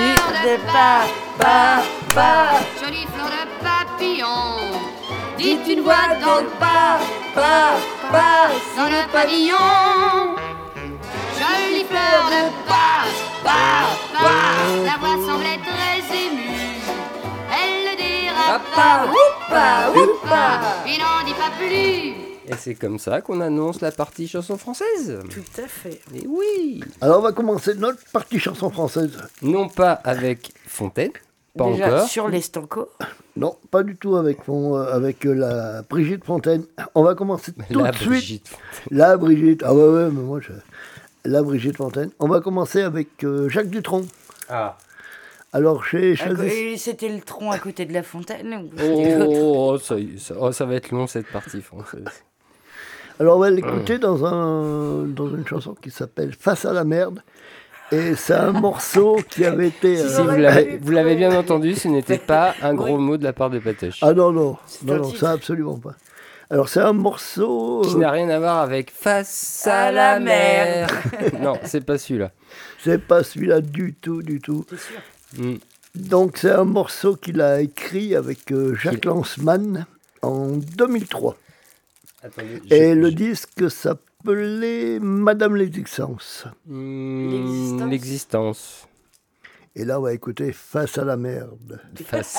Jolie 2.79 3.05
fleur 3.07 3.27
de 3.27 3.63
papillon, 3.63 4.79
dites 5.43 5.67
une 5.67 5.81
voix 5.81 6.07
dans 6.21 6.39
le 6.41 6.47
pas, 6.59 6.99
pas, 7.35 7.75
pas, 8.11 8.49
dans 8.77 8.85
le 8.89 9.11
pavillon. 9.11 10.35
Jolie 11.37 11.83
fleur 11.85 12.23
de 12.33 12.43
pas, 12.67 13.03
pas, 13.43 13.85
pas. 14.13 14.85
La 14.85 14.97
voix 14.99 15.17
semblait 15.27 15.59
très 15.59 15.99
émue. 16.25 16.79
Elle 17.51 17.91
le 17.91 17.95
dira 17.97 18.59
pas, 18.75 19.05
oupa, 19.11 19.99
oupa. 19.99 20.61
il 20.87 20.97
n'en 20.99 21.25
dit 21.25 21.33
pas 21.33 21.51
plus. 21.57 22.13
Et 22.45 22.55
c'est 22.57 22.75
comme 22.75 22.99
ça 22.99 23.21
qu'on 23.21 23.39
annonce 23.41 23.81
la 23.81 23.91
partie 23.91 24.27
chanson 24.27 24.57
française. 24.57 25.19
Tout 25.29 25.61
à 25.61 25.67
fait. 25.67 26.01
Et 26.15 26.25
oui 26.27 26.83
Alors, 27.01 27.19
on 27.19 27.21
va 27.21 27.31
commencer 27.31 27.73
notre 27.75 27.99
partie 28.11 28.39
chanson 28.39 28.69
française. 28.69 29.17
Non 29.41 29.67
pas 29.69 29.93
avec 29.93 30.53
Fontaine, 30.67 31.11
pas 31.57 31.65
Déjà, 31.71 31.87
encore. 31.87 32.07
sur 32.07 32.27
les 32.29 32.41
Stanco. 32.41 32.89
Non, 33.35 33.55
pas 33.71 33.81
du 33.83 33.95
tout 33.95 34.15
avec, 34.15 34.47
mon- 34.47 34.77
euh, 34.77 34.93
avec 34.93 35.25
euh, 35.25 35.33
la 35.33 35.81
Brigitte 35.83 36.23
Fontaine. 36.23 36.63
On 36.93 37.03
va 37.03 37.15
commencer 37.15 37.51
tout 37.71 37.79
La 37.79 37.91
de 37.91 37.95
suite. 37.95 38.07
Brigitte. 38.09 38.57
La 38.91 39.17
Brigitte. 39.17 39.63
Ah 39.65 39.73
ouais, 39.73 39.87
ouais, 39.87 40.09
mais 40.11 40.21
moi, 40.21 40.39
je... 40.39 40.51
la 41.25 41.41
Brigitte 41.41 41.77
Fontaine. 41.77 42.11
On 42.19 42.27
va 42.27 42.41
commencer 42.41 42.81
avec 42.83 43.23
euh, 43.23 43.49
Jacques 43.49 43.69
Dutronc. 43.69 44.03
Ah. 44.49 44.77
Alors, 45.51 45.83
choisi... 45.83 46.15
et 46.43 46.77
C'était 46.77 47.09
le 47.09 47.21
tronc 47.21 47.51
à 47.51 47.59
côté 47.59 47.85
de 47.85 47.93
la 47.93 48.03
fontaine. 48.03 48.53
ou 48.53 48.69
Oh, 48.73 48.77
c'était 48.77 49.17
oh, 49.21 49.71
oh, 49.73 49.77
ça, 49.79 49.99
y 49.99 50.15
est, 50.15 50.19
ça- 50.19 50.35
oh, 50.39 50.51
ça 50.51 50.65
va 50.65 50.75
être 50.75 50.91
long 50.91 51.07
cette 51.07 51.27
partie 51.27 51.61
française. 51.61 52.05
Alors, 53.19 53.37
on 53.37 53.39
va 53.39 53.49
l'écouter 53.51 53.97
dans, 53.99 54.25
un, 54.25 55.03
dans 55.05 55.29
une 55.29 55.45
chanson 55.47 55.75
qui 55.75 55.91
s'appelle 55.91 56.33
Face 56.39 56.65
à 56.65 56.73
la 56.73 56.83
merde. 56.83 57.21
Et 57.93 58.15
c'est 58.15 58.33
un 58.33 58.51
morceau 58.53 59.19
qui 59.29 59.45
avait 59.45 59.67
été... 59.67 59.97
Si, 59.97 60.03
euh, 60.03 60.09
si, 60.09 60.21
vous 60.21 60.35
l'avez 60.37 60.77
vous 60.81 60.91
l'avez 60.91 61.15
bien 61.15 61.37
entendu, 61.37 61.75
ce 61.75 61.87
n'était 61.87 62.17
pas 62.17 62.55
un 62.63 62.73
gros 62.73 62.97
mot 62.97 63.17
de 63.17 63.23
la 63.23 63.33
part 63.33 63.51
de 63.51 63.59
Patoche. 63.59 63.99
Ah 64.01 64.13
non, 64.13 64.31
non, 64.31 64.57
non, 64.83 64.97
non, 64.97 65.13
ça 65.13 65.31
absolument 65.31 65.77
pas. 65.77 65.93
Alors, 66.49 66.69
c'est 66.69 66.79
un 66.79 66.93
morceau... 66.93 67.81
Qui 67.85 67.95
euh, 67.95 67.99
n'a 67.99 68.09
rien 68.09 68.29
à 68.29 68.39
voir 68.39 68.59
avec 68.59 68.91
Face 68.91 69.67
à 69.67 69.91
la 69.91 70.19
mer. 70.19 70.87
non, 71.39 71.53
c'est 71.63 71.85
pas 71.85 71.99
celui-là. 71.99 72.31
c'est 72.83 72.97
pas 72.97 73.23
celui-là 73.23 73.61
du 73.61 73.93
tout, 73.93 74.23
du 74.23 74.39
tout. 74.39 74.65
Sûr? 74.69 75.43
Hmm. 75.43 75.57
Donc, 75.93 76.37
c'est 76.37 76.51
un 76.51 76.63
morceau 76.63 77.15
qu'il 77.15 77.41
a 77.41 77.61
écrit 77.61 78.15
avec 78.15 78.51
euh, 78.51 78.73
Jacques 78.73 79.05
Lanzmann 79.05 79.85
en 80.23 80.47
2003. 80.47 81.37
Attendez, 82.23 82.61
Et 82.71 82.95
le 82.95 83.09
j'ai- 83.09 83.15
disque 83.15 83.69
s'appelait 84.23 84.99
Madame 84.99 85.55
l'existence. 85.55 86.45
L'existence. 86.67 88.87
Et 89.75 89.85
là, 89.85 89.99
on 89.99 90.03
va 90.03 90.13
écouter 90.13 90.53
Face 90.53 90.97
à 90.97 91.03
la 91.03 91.17
merde. 91.17 91.81
Face. 91.95 92.37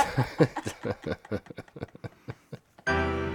Face 2.86 2.86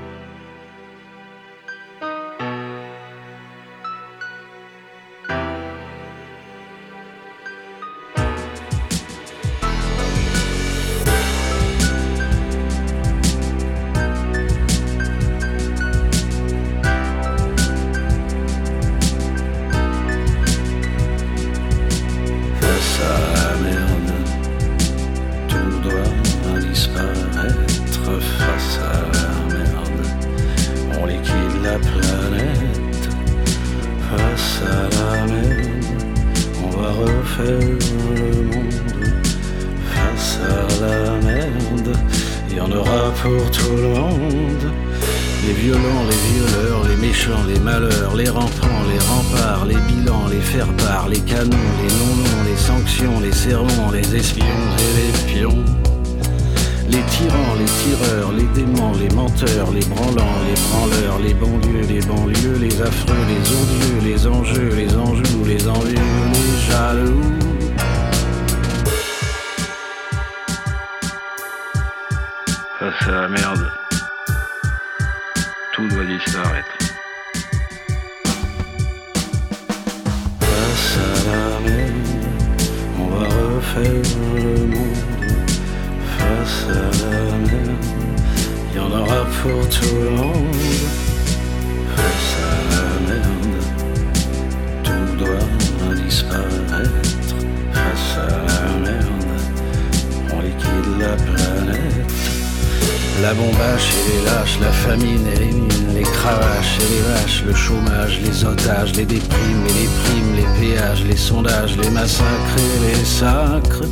les 48.16 48.30
malheurs, 48.30 48.84
les 48.92 49.00
remparts, 49.00 49.66
les 49.66 49.76
bilans, 49.88 50.28
les 50.30 50.42
faire-part, 50.42 51.08
les 51.10 51.22
canons, 51.22 51.50
les 51.82 51.94
non-noms, 52.00 52.44
les 52.46 52.58
sanctions, 52.58 53.20
les 53.20 53.32
sermons, 53.32 53.92
les 53.92 54.16
espions 54.16 54.46
et 54.46 54.92
les 55.00 55.34
pions. 55.34 55.64
Les 56.90 57.04
tyrans, 57.04 57.56
les 57.60 57.66
tireurs, 57.66 58.32
les 58.32 58.48
démons, 58.60 58.94
les 58.94 59.10
menteurs, 59.16 59.72
les 59.72 59.86
branlants, 59.86 60.40
les 60.48 60.60
branleurs, 60.70 61.20
les 61.20 61.34
dieux, 61.34 61.82
les 61.88 62.02
banlieues, 62.02 62.58
les 62.60 62.82
affreux, 62.82 63.26
les 63.28 63.44
odieux, 63.60 64.00
les 64.04 64.28
enjeux, 64.28 64.72
les 64.76 64.96
enjous, 64.96 65.46
les 65.46 65.68
envieux, 65.68 65.96
les 66.34 66.72
jaloux. 66.72 67.22
Face 72.80 73.08
à 73.08 73.12
la 73.12 73.28
merde, 73.30 73.59
Face 86.18 86.68
à 86.68 86.74
la 86.74 87.38
merde, 87.38 87.72
il 88.72 88.76
y 88.76 88.80
en 88.80 88.92
aura 88.92 89.22
pour 89.42 89.70
tout 89.70 89.96
le 89.96 90.10
monde. 90.10 90.56
Face 91.96 92.36
à 92.44 92.54
la 92.72 92.84
merde, 93.08 93.58
tout 94.84 95.08
doit 95.18 95.96
disparaître. 95.96 96.69
La 103.22 103.34
bombache 103.34 103.92
et 103.94 104.12
les 104.12 104.26
lâches, 104.26 104.60
la 104.62 104.72
famine 104.72 105.28
et 105.28 105.40
les 105.40 105.52
mines, 105.52 105.94
les 105.94 106.04
cravaches 106.04 106.78
et 106.80 106.94
les 106.94 107.02
vaches, 107.02 107.44
le 107.46 107.54
chômage, 107.54 108.22
les 108.24 108.46
otages, 108.46 108.96
les 108.96 109.06
déprimes 109.06 109.66
et 109.68 109.74
les 109.74 109.90
primes, 110.04 110.36
les 110.38 110.48
péages, 110.60 111.04
les 111.04 111.18
sondages, 111.18 111.76
les 111.78 111.90
massacres 111.90 112.58
et 112.58 112.88
les 112.88 113.06
sacres, 113.06 113.84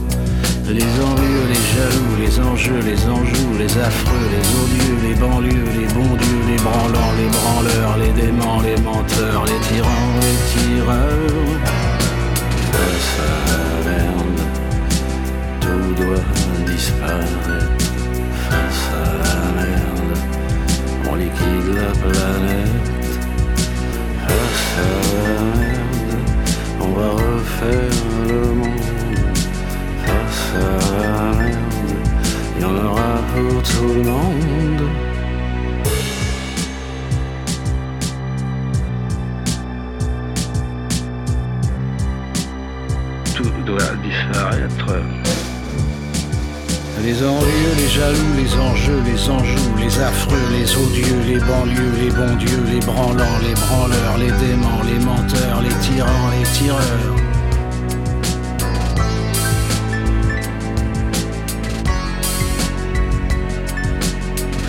les 0.69 0.81
envieux, 0.81 1.43
les 1.49 1.63
jaloux, 1.75 2.15
les 2.21 2.39
enjeux, 2.39 2.79
les 2.85 3.05
enjous, 3.05 3.57
les 3.59 3.77
affreux, 3.77 4.27
les 4.31 4.47
odieux, 4.63 4.97
les 5.09 5.15
banlieues, 5.15 5.71
les 5.77 5.93
bons 5.93 6.15
dieux, 6.15 6.43
les 6.47 6.61
branlants, 6.63 7.13
les 7.17 7.29
branleurs, 7.37 7.97
les 7.97 8.21
déments, 8.21 8.61
les 8.61 8.81
menteurs, 8.81 9.43
les 9.45 9.59
tyrans, 9.67 10.15
les 10.21 10.37
tireurs. 10.51 11.27
Tout 15.59 16.03
doit 16.03 16.23
disparaître 16.65 17.59
face 18.49 18.86
liquide 21.17 21.69
la 21.75 21.91
planète. 22.01 22.87
À 24.23 24.31
on 26.79 26.89
va 26.97 27.09
refaire 27.09 27.97
le 28.27 28.41
monde. 28.53 29.37
À 30.05 30.19
il 32.55 32.61
y 32.61 32.65
en 32.65 32.75
aura 32.85 33.13
pour 33.33 33.63
tout 33.63 33.93
le 33.93 34.03
monde. 34.03 34.83
Tout 43.35 43.55
doit 43.65 43.95
disparaître. 44.03 45.16
Les 47.07 47.23
envieux, 47.23 47.73
les 47.77 47.87
jaloux, 47.87 48.33
les 48.35 48.53
enjeux, 48.59 49.01
les 49.05 49.29
enjeux, 49.29 49.71
les 49.79 49.99
affreux, 50.01 50.35
les 50.51 50.75
odieux, 50.75 51.21
les 51.25 51.39
banlieues, 51.39 51.93
les 52.01 52.11
bons 52.11 52.35
dieux, 52.35 52.63
les 52.69 52.81
branlants, 52.81 53.39
les 53.47 53.53
branleurs, 53.53 54.17
les 54.19 54.31
déments, 54.45 54.81
les 54.83 54.99
menteurs, 55.05 55.61
les 55.61 55.73
tyrans, 55.85 56.29
les 56.37 56.43
tireurs. 56.51 57.15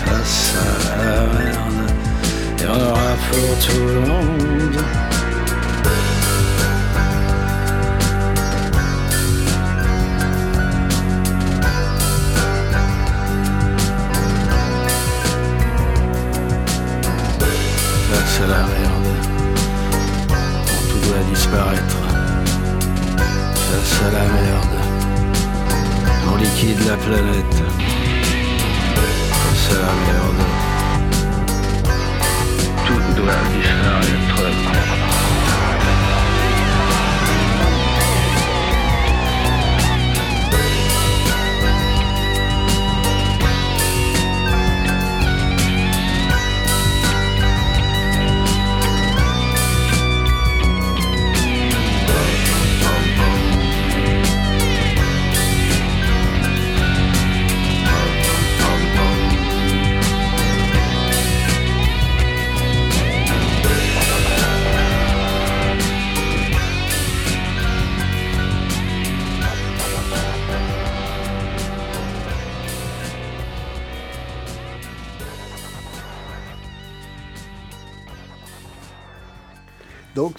Face 0.05 0.55
à 0.55 1.03
la 1.03 1.21
merde, 1.41 1.91
il 2.57 2.63
y 2.63 2.67
aura 2.67 3.17
pour 3.29 3.51
tout 3.67 3.85
le 3.85 3.99
monde. 4.07 5.08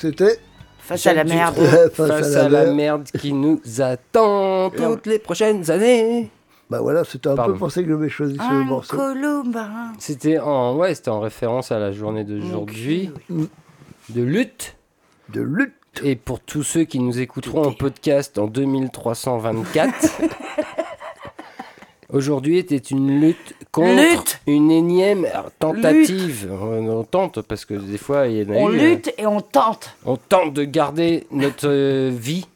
C'était 0.01 0.39
Face 0.79 1.07
à 1.07 1.15
la 1.15 1.25
merde. 1.25 1.55
Face, 1.95 2.35
à, 2.35 2.49
la 2.49 2.73
merde 2.73 3.05
qui 3.19 3.33
nous 3.33 3.61
attend 3.79 4.71
toutes 4.77 5.07
les 5.07 5.19
prochaines 5.19 5.71
années. 5.71 6.31
Bah 6.69 6.81
voilà, 6.81 7.05
c'était 7.05 7.29
un 7.29 7.35
Pardon. 7.37 7.53
peu 7.53 7.59
pour 7.59 7.71
ça 7.73 7.83
que 7.83 7.89
j'avais 7.89 8.09
choisi 8.09 8.37
ce 8.37 8.43
Un 8.43 8.65
morceau. 8.65 8.97
colombin. 8.97 9.93
C'était 9.99 10.39
en, 10.39 10.77
ouais, 10.77 10.95
c'était 10.95 11.11
en 11.11 11.21
référence 11.21 11.71
à 11.71 11.79
la 11.79 11.93
journée 11.93 12.25
d'aujourd'hui 12.25 13.11
de 14.09 14.23
lutte. 14.23 14.77
De 15.29 15.43
lutte. 15.43 15.75
Et 16.03 16.15
pour 16.17 16.41
tous 16.41 16.63
ceux 16.63 16.85
qui 16.85 17.01
nous 17.01 17.19
écouteront 17.21 17.65
en 17.65 17.73
podcast 17.73 18.39
en 18.39 18.47
2324, 18.47 19.93
aujourd'hui 22.13 22.59
était 22.59 22.77
une 22.77 23.21
lutte 23.21 23.55
contre 23.73 24.01
Lutte. 24.03 24.41
une 24.47 24.71
énième 24.71 25.27
tentative. 25.59 26.49
On, 26.51 26.89
on 26.89 27.05
tente 27.05 27.43
parce 27.43 27.65
que 27.65 27.75
des 27.75 27.99
fois 27.99 28.27
il 28.27 28.39
y 28.39 28.51
en 28.51 28.55
a 28.55 28.59
On 28.59 28.69
lutte 28.69 29.13
et 29.19 29.27
on 29.27 29.41
tente. 29.41 29.97
on 30.05 30.17
tente 30.17 30.55
de 30.55 30.65
garder 30.65 31.27
notre 31.31 31.69
euh, 31.69 32.11
vie. 32.13 32.47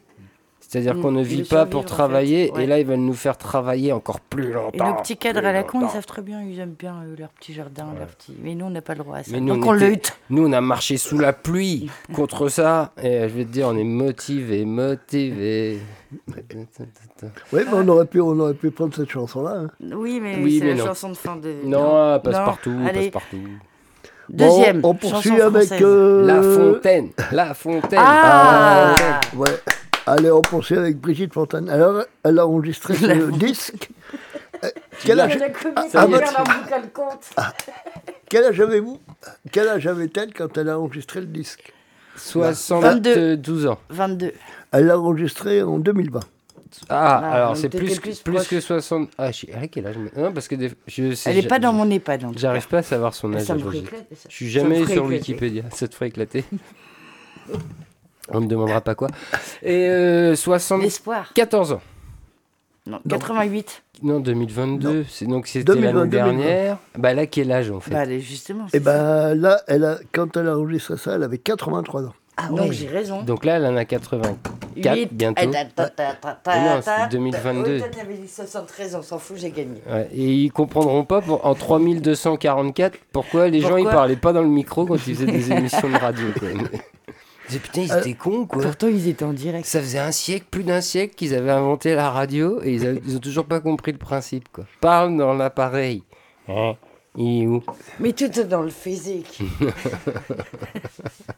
C'est-à-dire 0.83 1.01
qu'on 1.01 1.11
ne 1.11 1.23
vit 1.23 1.43
pas 1.43 1.45
survivre, 1.45 1.69
pour 1.69 1.79
en 1.79 1.83
fait, 1.83 1.87
travailler 1.89 2.51
ouais. 2.51 2.63
et 2.63 2.67
là 2.67 2.79
ils 2.79 2.85
veulent 2.85 2.99
nous 2.99 3.13
faire 3.13 3.37
travailler 3.37 3.93
encore 3.93 4.19
plus 4.19 4.49
Et 4.49 4.53
longtemps. 4.53 4.87
nos 4.89 4.95
petits 4.95 5.15
cadres 5.17 5.45
à 5.45 5.51
la 5.53 5.63
con, 5.63 5.81
ils 5.81 5.89
savent 5.89 6.05
très 6.05 6.21
bien, 6.21 6.41
ils 6.43 6.59
aiment 6.59 6.75
bien 6.77 6.95
euh, 7.03 7.15
leur 7.17 7.29
petit 7.29 7.53
jardin, 7.53 7.87
leur 7.97 8.07
petit. 8.09 8.35
Mais 8.41 8.55
nous, 8.55 8.65
on 8.65 8.69
n'a 8.69 8.81
pas 8.81 8.93
le 8.93 8.99
droit 9.03 9.17
à 9.17 9.23
ça. 9.23 9.31
Mais 9.31 9.39
nous, 9.39 9.55
Donc 9.55 9.65
on 9.65 9.69
on 9.69 9.75
était- 9.75 9.89
lutte. 9.89 10.17
Nous, 10.29 10.45
on 10.47 10.51
a 10.51 10.61
marché 10.61 10.97
sous 10.97 11.17
la 11.17 11.33
pluie 11.33 11.89
contre 12.13 12.49
ça. 12.49 12.91
Et 13.01 13.21
je 13.29 13.33
vais 13.35 13.45
te 13.45 13.49
dire, 13.51 13.67
on 13.67 13.77
est 13.77 13.83
motivé, 13.83 14.65
motivé. 14.65 15.79
Oui, 17.53 17.61
mais 17.65 17.73
on 17.73 17.87
aurait 17.87 18.05
pu, 18.05 18.21
on 18.21 18.39
aurait 18.39 18.53
pu 18.53 18.71
prendre 18.71 18.93
cette 18.95 19.09
chanson-là. 19.09 19.63
hein. 19.65 19.67
Oui, 19.95 20.19
mais 20.21 20.37
Oui, 20.41 20.59
c'est 20.59 20.67
la 20.67 20.75
non. 20.75 20.85
chanson 20.85 21.09
de 21.09 21.15
fin 21.15 21.35
de. 21.35 21.53
Non, 21.65 22.19
passe 22.19 22.35
Non. 22.37 22.45
partout, 22.45 22.73
passe 22.83 22.89
Allez, 22.89 23.11
partout. 23.11 23.37
deuxième. 24.29 24.81
Bon, 24.81 24.89
on 24.89 24.93
poursuit 24.95 25.41
avec. 25.41 25.71
euh, 25.81 26.25
La 26.25 26.41
Fontaine, 26.41 27.09
La 27.31 27.53
Fontaine. 27.53 27.99
Ah, 28.01 28.95
Ouais. 29.35 29.49
Allez, 30.07 30.31
on 30.31 30.41
poursuit 30.41 30.77
avec 30.77 30.97
Brigitte 30.99 31.33
Fontaine. 31.33 31.69
Alors, 31.69 32.03
elle 32.23 32.39
a 32.39 32.47
enregistré 32.47 32.95
ce 32.95 33.31
disque. 33.31 33.89
Quel 35.03 35.19
âge, 35.19 35.37
Ah, 35.75 35.85
ah, 35.93 36.07
bah, 36.07 36.21
quel 38.29 38.43
avez-vous? 38.61 38.99
Quel 39.51 39.67
âge 39.67 39.87
avait-elle 39.87 40.33
quand 40.33 40.57
elle 40.57 40.69
a 40.69 40.79
enregistré 40.79 41.19
le 41.21 41.27
disque? 41.27 41.73
72 42.17 43.67
ans. 43.67 43.79
22. 43.89 44.31
Elle 44.71 44.85
l'a 44.87 44.99
enregistré 44.99 45.61
en 45.61 45.79
2020. 45.79 46.19
Ah, 46.89 47.21
Ah, 47.23 47.31
alors 47.33 47.57
c'est 47.57 47.69
plus, 47.69 47.99
plus 47.99 48.19
plus, 48.21 48.47
que 48.47 48.59
60. 48.59 49.09
Ah, 49.17 49.31
je 49.31 49.45
quel 49.71 49.87
âge 49.87 49.95
Non, 50.15 50.31
parce 50.33 50.47
que 50.47 50.55
des... 50.55 50.71
je 50.87 51.13
sais. 51.13 51.29
Elle 51.29 51.37
n'est 51.37 51.47
pas 51.47 51.59
dans 51.59 51.71
mon 51.73 51.89
EHPAD. 51.89 52.25
J'arrive 52.37 52.67
pas 52.67 52.79
à 52.79 52.83
savoir 52.83 53.13
son 53.13 53.33
âge. 53.33 53.43
Ça 53.43 53.53
me 53.55 53.59
à 53.59 53.63
ferait 53.63 53.69
Brigitte. 53.69 53.87
éclater, 53.87 54.15
ça. 54.15 54.29
Je 54.29 54.35
suis 54.35 54.51
Ça 54.51 54.59
me 54.59 54.63
jamais 54.63 54.75
ferait 54.81 54.93
sur 54.93 55.05
éclater. 55.05 55.17
Wikipédia. 55.17 55.63
Ça 55.71 55.87
te 55.87 55.95
ferait 55.95 56.07
éclater. 56.07 56.43
On 58.29 58.41
me 58.41 58.47
demandera 58.47 58.81
pas 58.81 58.95
quoi. 58.95 59.07
Et 59.61 59.87
euh, 59.89 60.35
74 60.35 60.81
L'espoir. 60.83 61.31
ans. 61.73 61.81
Non, 62.87 62.99
88. 63.09 63.83
Non, 64.03 64.19
2022. 64.19 65.05
C'est 65.09 65.25
donc 65.25 65.47
c'était 65.47 65.63
2022, 65.65 66.17
l'année 66.17 66.43
dernière. 66.43 66.77
Bah 66.97 67.13
là, 67.13 67.25
quel 67.25 67.51
âge 67.51 67.71
en 67.71 67.79
fait? 67.79 67.91
Bah, 67.91 68.01
allez, 68.01 68.19
justement. 68.19 68.65
Et 68.67 68.69
c'est 68.73 68.83
ça. 68.83 69.31
ben 69.31 69.35
là, 69.41 69.61
elle 69.67 69.83
a, 69.85 69.97
quand 70.11 70.37
elle 70.37 70.47
a 70.49 70.57
enregistré 70.57 70.97
ça, 70.97 71.15
elle 71.15 71.23
avait 71.23 71.39
83 71.39 72.03
ans. 72.03 72.13
Ah 72.37 72.49
Donc 72.49 72.73
j'ai 72.73 72.87
raison. 72.87 73.23
Donc 73.23 73.45
là, 73.45 73.55
elle 73.55 73.65
en 73.65 73.77
a 73.77 73.85
84 73.85 74.51
Huit. 74.75 75.09
bientôt. 75.13 75.41
Ah, 75.41 75.47
ta, 75.47 75.65
ta, 75.65 75.89
ta, 75.89 76.13
ta, 76.13 76.33
ta, 76.43 76.53
Mais 76.59 76.75
non, 76.75 76.81
ta, 76.81 77.03
c'est 77.03 77.11
2022. 77.17 77.71
Oui, 77.75 77.79
toi, 77.79 77.87
t'avais 77.87 78.13
dit 78.15 78.27
73, 78.27 78.95
on 78.95 79.01
s'en 79.01 79.17
fout, 79.19 79.37
j'ai 79.37 79.51
gagné. 79.51 79.81
Ouais, 79.89 80.09
et 80.13 80.33
ils 80.33 80.51
comprendront 80.51 81.05
pas 81.05 81.21
pour- 81.21 81.45
en 81.45 81.55
3244 81.55 82.97
pourquoi 83.13 83.47
les 83.47 83.61
gens 83.61 83.69
ils 83.77 83.83
Pourquoi? 83.83 83.91
parlaient 83.91 84.15
pas 84.17 84.33
dans 84.33 84.41
le 84.41 84.49
micro 84.49 84.85
quand 84.85 84.95
ils 85.07 85.15
faisaient 85.15 85.31
des 85.31 85.51
émissions 85.51 85.89
de 85.89 85.95
radio. 85.97 86.25
Quoi. 86.37 86.49
Ils 87.51 87.59
putain, 87.59 87.81
ils 87.81 87.91
Euh, 87.91 87.99
étaient 87.99 88.13
cons 88.13 88.45
quoi. 88.45 88.61
Pourtant, 88.63 88.87
ils 88.87 89.07
étaient 89.07 89.25
en 89.25 89.33
direct. 89.33 89.65
Ça 89.65 89.79
faisait 89.79 89.99
un 89.99 90.11
siècle, 90.11 90.45
plus 90.49 90.63
d'un 90.63 90.81
siècle 90.81 91.15
qu'ils 91.15 91.33
avaient 91.35 91.51
inventé 91.51 91.95
la 91.95 92.09
radio 92.09 92.61
et 92.63 92.73
ils, 92.73 92.85
avaient- 92.85 93.01
ils 93.05 93.15
ont 93.15 93.19
toujours 93.19 93.45
pas 93.45 93.59
compris 93.59 93.91
le 93.91 93.97
principe 93.97 94.49
quoi. 94.51 94.65
Parle 94.81 95.15
dans 95.17 95.33
l'appareil. 95.33 96.03
Hein 96.47 96.75
Il 97.17 97.43
est 97.43 97.47
où? 97.47 97.63
Mais 97.99 98.13
tout 98.13 98.25
est 98.39 98.45
dans 98.45 98.61
le 98.61 98.69
physique. 98.69 99.41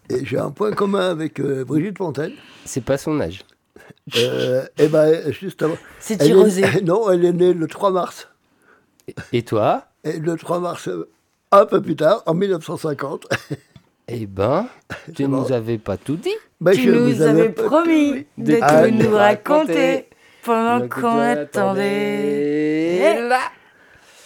Et 0.10 0.26
j'ai 0.26 0.38
un 0.38 0.52
point 0.52 0.72
commun 0.72 1.10
avec 1.10 1.40
euh, 1.40 1.66
Brigitte 1.66 1.98
Fontaine. 1.98 2.34
C'est 2.66 2.84
pas 2.84 2.98
son 2.98 3.20
âge. 3.20 3.44
Euh, 4.18 4.66
et 4.78 4.88
ben 4.88 5.32
juste 5.32 5.62
avant. 5.64 5.78
C'est 6.00 6.18
tirosé. 6.18 6.62
est, 6.64 6.82
non, 6.82 7.10
elle 7.12 7.26
est 7.26 7.34
née 7.34 7.54
le 7.54 7.68
3 7.68 7.92
mars. 7.92 8.30
Et 9.34 9.44
toi? 9.44 9.86
Et 10.04 10.20
le 10.20 10.36
3 10.38 10.60
mars, 10.60 10.88
euh, 10.88 11.10
un 11.52 11.66
peu 11.66 11.82
plus 11.82 11.96
tard, 11.96 12.24
en 12.26 12.34
1950. 12.34 13.28
Eh 14.08 14.26
ben, 14.26 14.68
tu 15.16 15.28
bon. 15.28 15.42
nous 15.42 15.52
avais 15.52 15.78
pas 15.78 15.98
tout 15.98 16.16
dit. 16.16 16.34
ben, 16.62 16.72
Tu 16.74 16.82
je 16.84 16.92
nous 16.92 17.10
vous 17.14 17.22
avais 17.22 17.50
promis 17.50 18.26
de 18.38 18.54
tout 18.56 18.60
Ah, 18.62 18.88
nous 18.90 19.10
raconter. 19.16 20.06
pendant 20.44 20.88
qu'on 20.88 21.02
tu 21.02 21.08
attendait. 22.18 23.28
là. 23.28 23.40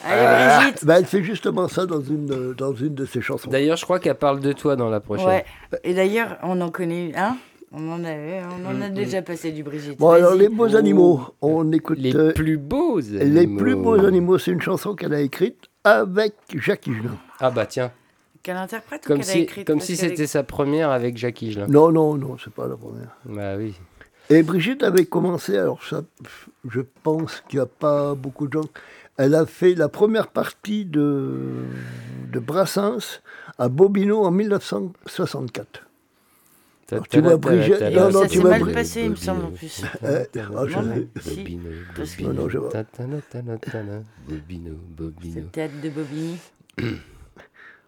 Allez, 0.03 0.59
Brigitte. 0.61 0.85
Ben, 0.85 0.95
elle 0.97 1.05
fait 1.05 1.23
justement 1.23 1.67
ça 1.67 1.85
dans 1.85 2.01
une, 2.01 2.31
euh, 2.31 2.53
dans 2.55 2.73
une 2.73 2.95
de 2.95 3.05
ses 3.05 3.21
chansons. 3.21 3.49
D'ailleurs, 3.51 3.77
je 3.77 3.83
crois 3.85 3.99
qu'elle 3.99 4.15
parle 4.15 4.39
de 4.39 4.51
toi 4.51 4.75
dans 4.75 4.89
la 4.89 4.99
prochaine. 4.99 5.27
Ouais. 5.27 5.45
Et 5.83 5.93
d'ailleurs, 5.93 6.37
on 6.43 6.59
en 6.61 6.69
connaît 6.71 7.11
un. 7.15 7.37
On 7.73 7.89
en, 7.91 8.03
avait, 8.03 8.41
on 8.59 8.65
en 8.69 8.81
a 8.81 8.89
déjà 8.89 9.21
passé 9.21 9.51
du 9.51 9.63
Brigitte. 9.63 9.97
Bon, 9.97 10.09
alors, 10.09 10.35
les 10.35 10.49
beaux 10.49 10.75
animaux, 10.75 11.21
on 11.41 11.71
écoute 11.71 11.99
Les 11.99 12.13
euh, 12.15 12.33
plus 12.33 12.57
beaux 12.57 12.99
Les 12.99 13.21
animaux. 13.39 13.59
plus 13.61 13.75
beaux 13.75 14.05
animaux. 14.05 14.37
C'est 14.37 14.51
une 14.51 14.59
chanson 14.61 14.93
qu'elle 14.93 15.13
a 15.13 15.21
écrite 15.21 15.57
avec 15.85 16.33
Jacques 16.53 16.85
Higelin. 16.87 17.15
Ah 17.39 17.49
bah 17.49 17.65
tiens, 17.65 17.91
Qu'elle 18.43 18.57
interprète 18.57 19.05
ou 19.05 19.07
comme 19.07 19.19
qu'elle 19.19 19.29
a 19.29 19.33
si, 19.33 19.39
écrite 19.39 19.67
comme 19.67 19.79
si 19.79 19.95
qu'elle 19.97 20.09
c'était 20.09 20.27
sa 20.27 20.43
première 20.43 20.89
avec 20.89 21.17
Jacques 21.17 21.41
Higelin. 21.41 21.67
Non, 21.67 21.91
non, 21.91 22.15
non, 22.15 22.37
c'est 22.43 22.53
pas 22.53 22.67
la 22.67 22.75
première. 22.75 23.15
Bah 23.25 23.55
oui. 23.57 23.75
Et 24.29 24.43
Brigitte 24.43 24.81
avait 24.83 25.05
commencé, 25.05 25.57
alors 25.57 25.83
ça, 25.83 26.03
je 26.69 26.81
pense 27.03 27.43
qu'il 27.49 27.59
n'y 27.59 27.63
a 27.63 27.67
pas 27.67 28.15
beaucoup 28.15 28.47
de 28.47 28.53
gens. 28.53 28.69
Elle 29.17 29.35
a 29.35 29.45
fait 29.45 29.75
la 29.75 29.89
première 29.89 30.27
partie 30.29 30.85
de, 30.85 31.65
de 32.31 32.39
Brassens 32.39 33.19
à 33.59 33.67
Bobino 33.67 34.23
en 34.23 34.31
1964. 34.31 35.85
Alors, 36.93 37.07
tu 37.07 37.21
non, 37.21 37.37
ta- 37.39 37.89
non, 38.11 38.21
ta- 38.21 38.27
tu 38.27 38.39
m'as 38.41 38.59
pris- 38.59 38.73
passé, 38.73 39.01
il 39.03 39.11
me 39.11 39.15
Bobino, 39.15 39.25
semble, 39.25 39.45
en 39.45 39.51
plus. 39.51 39.81
Ah, 40.03 40.07
je- 40.67 40.75
Non, 40.75 40.81
mais 40.83 41.21
si, 41.21 41.37
Bobino, 41.39 41.69
Non, 42.21 42.33
non, 42.33 42.49
je 42.49 42.57
vois. 42.57 42.69
Bobino, 44.27 44.71
Bobino. 44.97 45.33
C'est 45.33 45.39
le 45.41 45.45
théâtre 45.47 45.73
de 45.81 45.89
Bobigny. 45.89 46.37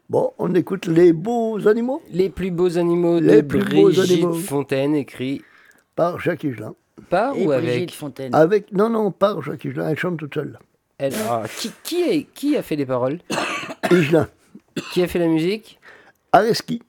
Bon, 0.10 0.32
on 0.38 0.54
écoute 0.54 0.86
les 0.86 1.14
beaux 1.14 1.68
animaux 1.68 2.01
Les 2.12 2.30
plus 2.30 2.51
beaux 2.51 2.78
animaux 2.78 3.20
Les 3.20 3.38
de 3.38 3.47
plus 3.47 3.60
beaux 3.64 3.84
Brigitte 3.89 4.12
animaux. 4.12 4.34
Fontaine, 4.34 4.95
écrit 4.95 5.41
par 5.95 6.20
Jacques 6.20 6.43
Higelin. 6.43 6.76
par 7.10 7.36
Et 7.36 7.43
ou 7.43 7.47
Brigitte 7.47 7.70
avec 7.74 7.93
Fontaine. 7.93 8.36
Avec, 8.36 8.72
non, 8.72 8.89
non, 8.89 9.12
par 9.12 9.41
Jacques 9.41 9.64
Higelin, 9.66 9.89
elle 9.89 9.97
chante 9.97 10.18
toute 10.18 10.34
seule. 10.34 10.60
elle. 10.97 11.14
Ah, 11.30 11.43
qui, 11.58 11.72
qui, 11.84 12.01
est- 12.04 12.24
qui 12.34 12.58
a 12.58 12.62
fait 12.64 12.76
les 12.76 12.86
paroles 12.86 13.20
Higelin, 13.91 14.28
Qui 14.91 15.01
a 15.04 15.08
fait 15.08 15.20
la 15.20 15.28
musique 15.28 15.80
Areski. 16.32 16.82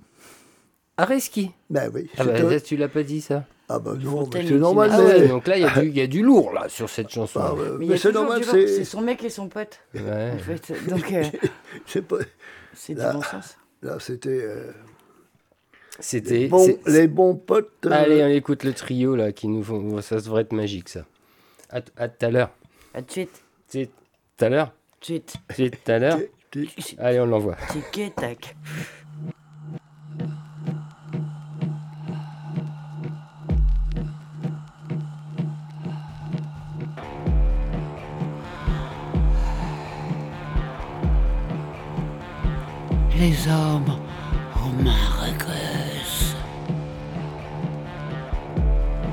Areski. 0.96 1.50
Ben 1.70 1.90
oui. 1.92 2.08
Ah 2.18 2.24
bah 2.24 2.38
ça, 2.50 2.60
tu 2.60 2.76
l'as 2.76 2.88
pas 2.88 3.02
dit 3.02 3.20
ça. 3.20 3.44
Ah 3.68 3.78
bah 3.78 3.94
non, 3.98 4.28
c'est 4.30 4.42
normal, 4.52 4.90
Ah 4.92 5.02
ouais, 5.02 5.26
donc 5.28 5.46
là 5.46 5.56
il 5.56 5.62
y, 5.62 5.66
a 5.66 5.80
du- 5.80 5.88
il 5.88 5.96
y 5.96 6.00
a 6.02 6.06
du 6.06 6.22
lourd 6.22 6.52
là 6.52 6.68
sur 6.68 6.88
cette 6.90 7.08
chanson. 7.08 7.40
Ah 7.42 7.54
ouais, 7.54 7.60
Mais 7.72 7.78
mais 7.78 7.84
il 7.86 7.90
y 7.90 7.94
a 7.94 7.96
c'est 7.96 8.12
normal. 8.12 8.42
C'est 8.44 8.84
son 8.84 9.00
mec 9.00 9.24
et 9.24 9.30
son 9.30 9.48
pote, 9.48 9.80
Ouais. 9.94 10.32
en 10.34 10.38
fait. 10.38 10.72
Donc, 10.88 11.10
euh, 11.12 11.24
c'est 11.86 12.06
pas... 12.06 12.16
c'est 12.74 12.94
du 12.94 13.00
Là. 13.00 13.12
bon 13.12 13.22
sens. 13.22 13.56
Là, 13.82 13.98
c'était... 14.00 14.28
euh, 14.42 14.72
C'était. 16.00 16.48
bon, 16.48 16.66
les 16.86 17.06
bons 17.08 17.34
potes... 17.36 17.70
euh, 17.86 17.90
Allez, 17.90 18.22
on 18.24 18.28
écoute 18.28 18.64
le 18.64 18.72
trio 18.72 19.14
là 19.16 19.32
qui 19.32 19.48
nous 19.48 19.62
font. 19.62 20.00
Ça 20.00 20.16
devrait 20.16 20.42
être 20.42 20.52
magique 20.52 20.88
ça. 20.88 21.04
À 21.70 21.80
tout 21.80 21.92
à 22.26 22.30
l'heure. 22.30 22.50
À 22.94 23.02
tout 23.02 23.06
de 23.06 23.10
suite. 23.12 23.42
Tout 24.36 24.44
à 24.44 24.48
l'heure? 24.48 24.72
Tout 25.00 25.00
de 25.00 25.04
suite. 25.04 25.34
C'est 25.54 25.70
tout 25.70 25.90
à 25.92 25.98
l'heure? 25.98 26.18
Allez, 26.98 27.20
on 27.20 27.26
l'envoie. 27.26 27.56
Tic 27.92 28.14
tac. 28.14 28.56
Les 43.26 43.48
hommes 43.48 43.96
aux 44.54 44.82
mains 44.82 45.08
rugueuses, 45.18 46.36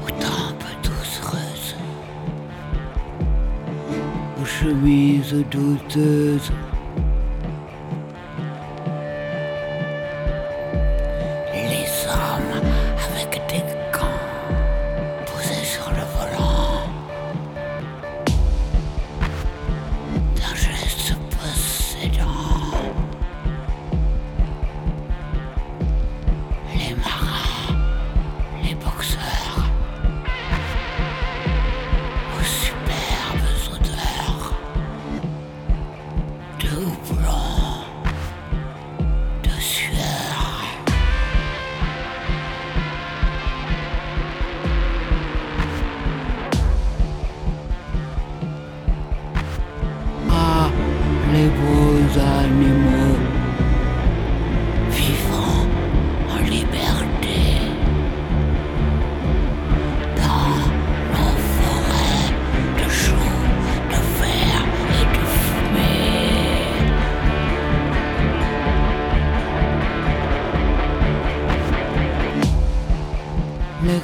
aux 0.03 0.09
tempes 0.09 0.69
doucereuses, 0.83 1.75
aux 4.41 4.45
chemises 4.45 5.45
douteuses. 5.49 6.51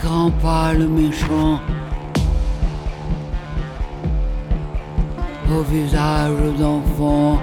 Les 0.07 0.13
grands 0.13 0.31
pâles 0.31 0.87
méchants 0.87 1.59
au 5.51 5.61
visage 5.63 6.53
d'enfants, 6.57 7.37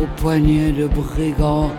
aux 0.00 0.06
poignets 0.20 0.70
de 0.70 0.86
brigands, 0.86 1.72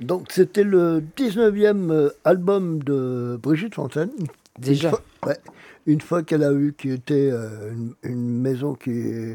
Donc 0.00 0.26
c'était 0.30 0.64
le 0.64 1.02
19e 1.16 1.90
euh, 1.90 2.10
album 2.24 2.82
de 2.82 3.38
Brigitte 3.42 3.74
Fontaine. 3.74 4.10
Déjà. 4.58 4.88
Une 4.88 4.94
fois, 4.94 5.02
ouais, 5.26 5.38
une 5.86 6.00
fois 6.00 6.22
qu'elle 6.22 6.42
a 6.42 6.52
eu, 6.52 6.74
qui 6.76 6.90
était 6.90 7.30
euh, 7.32 7.72
une, 7.72 7.94
une 8.02 8.40
maison 8.40 8.74
qui, 8.74 9.34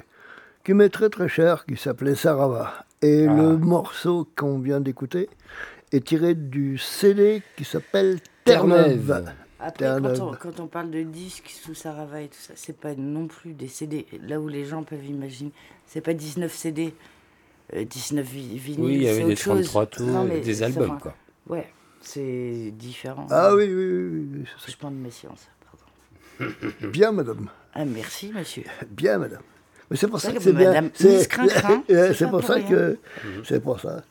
qui 0.63 0.73
m'est 0.73 0.89
très 0.89 1.09
très 1.09 1.27
chère, 1.29 1.65
qui 1.65 1.77
s'appelait 1.77 2.15
Sarava. 2.15 2.85
Et 3.01 3.25
Ah. 3.27 3.33
le 3.33 3.57
morceau 3.57 4.27
qu'on 4.35 4.59
vient 4.59 4.79
d'écouter 4.81 5.29
est 5.91 6.05
tiré 6.05 6.35
du 6.35 6.77
CD 6.77 7.41
qui 7.57 7.63
s'appelle 7.65 8.19
Terre-Neuve. 8.45 9.05
Terre-Neuve. 9.07 9.31
Après, 9.59 9.77
Terre 9.85 9.99
quand 10.01 10.19
on, 10.19 10.25
Neuve. 10.31 10.37
quand 10.39 10.59
on 10.59 10.67
parle 10.67 10.91
de 10.91 11.01
disques 11.03 11.49
sous 11.49 11.73
Sarava 11.75 12.21
et 12.21 12.27
tout 12.27 12.39
ça, 12.39 12.53
c'est 12.55 12.77
pas 12.77 12.93
non 12.95 13.27
plus 13.27 13.53
des 13.53 13.67
CD. 13.67 14.05
Là 14.27 14.39
où 14.39 14.47
les 14.47 14.65
gens 14.65 14.83
peuvent 14.83 15.05
imaginer, 15.05 15.51
c'est 15.87 16.01
pas 16.01 16.13
19 16.13 16.51
CD, 16.53 16.93
19 17.73 18.25
vi- 18.27 18.57
vinyles. 18.57 18.79
Oui, 18.83 18.93
il 18.95 19.01
y 19.01 19.05
c'est 19.05 19.09
avait 19.11 19.23
des 19.23 19.31
autre 19.33 19.41
chose. 19.41 19.65
33 19.65 19.85
tours, 19.87 20.07
Non, 20.07 20.23
mais 20.25 20.39
des 20.41 20.53
ça 20.55 20.65
albums, 20.65 20.99
quoi. 20.99 21.13
Ouais, 21.47 21.67
c'est 22.01 22.71
différent. 22.75 23.27
Ah 23.29 23.55
oui, 23.55 23.65
oui, 23.65 23.73
oui, 23.73 24.27
oui, 24.33 24.43
Je 24.67 24.75
prends 24.77 24.91
de 24.91 24.95
mes 24.97 25.11
séances. 25.11 25.47
Pardon. 26.39 26.53
c'est 26.79 26.87
bien 26.91 27.11
madame. 27.11 27.47
Ah, 27.73 27.85
merci, 27.85 28.31
monsieur. 28.33 28.63
Bien 28.89 29.17
madame. 29.17 29.41
Mais 29.89 29.97
c'est 29.97 30.07
pour 30.07 30.19
C'est 30.19 30.27
ça 30.27 30.33
que 30.33 30.41
c'est 30.41 30.53
bien. 30.53 30.69
madame 30.69 30.89
C'est 30.93 31.27
pour 32.29 32.29
pour 32.39 32.43
ça 32.43 32.53
rien. 32.55 32.67
que. 32.69 32.97
C'est 33.45 33.61
pour 33.61 33.79
ça. 33.79 34.03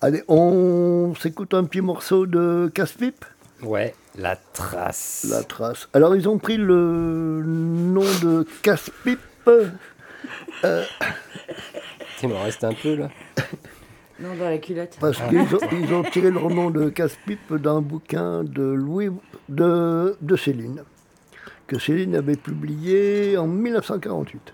Allez, 0.00 0.22
on 0.28 1.14
s'écoute 1.20 1.54
un 1.54 1.64
petit 1.64 1.80
morceau 1.80 2.26
de 2.26 2.70
Casse-Pipe? 2.74 3.24
Ouais, 3.62 3.94
la 4.18 4.34
trace. 4.34 5.26
La 5.30 5.44
trace. 5.44 5.88
Alors, 5.92 6.16
ils 6.16 6.28
ont 6.28 6.38
pris 6.38 6.56
le 6.56 7.42
nom 7.44 8.02
de 8.22 8.44
Casse-Pipe. 8.62 9.20
Il 12.22 12.28
m'en 12.28 12.42
reste 12.42 12.64
un 12.64 12.72
peu 12.74 12.94
là. 12.96 13.08
Non, 14.20 14.36
dans 14.38 14.44
la 14.50 14.58
culotte. 14.58 14.96
Parce 15.00 15.18
qu'ils 15.28 15.40
ont, 15.40 15.58
ils 15.72 15.92
ont 15.92 16.02
tiré 16.04 16.30
leur 16.30 16.48
nom 16.48 16.70
de 16.70 16.90
casse-pipe 16.90 17.54
d'un 17.56 17.80
bouquin 17.80 18.44
de 18.44 18.62
Louis 18.62 19.08
de, 19.48 20.16
de 20.20 20.36
Céline, 20.36 20.84
que 21.66 21.76
Céline 21.78 22.14
avait 22.14 22.36
publié 22.36 23.36
en 23.36 23.48
1948. 23.48 24.52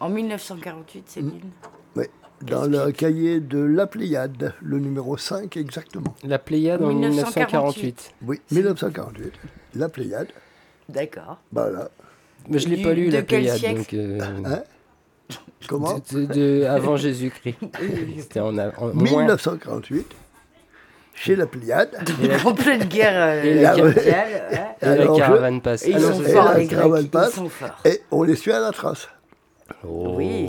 En 0.00 0.08
1948, 0.08 1.04
Céline. 1.08 1.40
Oui, 1.94 2.04
dans 2.42 2.64
le 2.66 2.90
cahier 2.90 3.38
de 3.38 3.58
La 3.60 3.86
Pléiade, 3.86 4.54
le 4.60 4.78
numéro 4.80 5.16
5 5.16 5.56
exactement. 5.56 6.14
La 6.24 6.40
Pléiade 6.40 6.82
en 6.82 6.88
1948. 6.92 7.84
1948. 7.84 8.14
Oui, 8.26 8.40
1948. 8.50 9.32
La 9.76 9.88
Pléiade, 9.88 10.28
D'accord. 10.88 11.38
voilà. 11.52 11.90
Mais 12.48 12.58
je 12.58 12.68
l'ai 12.68 12.78
Du- 12.78 12.82
pas 12.82 12.94
lu 12.94 13.08
la 13.10 13.22
Pléiade, 13.22 13.58
siècle 13.58 13.76
donc. 13.76 13.94
euh, 13.94 14.18
Hein? 14.46 14.62
Comment 15.68 16.00
de, 16.12 16.24
de- 16.26 16.34
de- 16.60 16.64
avant 16.66 16.96
Jésus-Christ. 16.98 17.56
C'était 18.18 18.40
en, 18.40 18.56
en 18.58 18.72
moins. 18.78 18.92
1948, 18.94 20.06
chez 21.14 21.36
La 21.36 21.46
Pléiade. 21.46 21.96
En 22.44 22.54
pleine 22.54 22.84
guerre 22.84 23.44
Et 23.44 23.58
euh, 23.58 23.62
la- 23.62 23.74
capitale. 23.74 24.42
ouais. 24.82 24.92
Et 24.92 24.96
la 24.96 25.06
caravane 25.16 25.60
passe. 25.60 25.84
Et 25.86 25.90
ils 25.90 26.00
forts, 26.00 26.54
les 26.56 26.66
Grecs. 26.66 27.32
Sont 27.32 27.48
forts. 27.48 27.80
Et 27.84 28.00
on 28.10 28.22
les 28.22 28.36
suit 28.36 28.52
à 28.52 28.60
la 28.60 28.72
trace. 28.72 29.08
Oh. 29.86 30.14
Oui. 30.16 30.46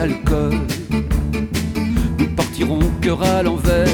Nous 0.00 0.14
partirons 2.36 2.78
cœur 3.02 3.20
à 3.20 3.42
l'envers, 3.42 3.88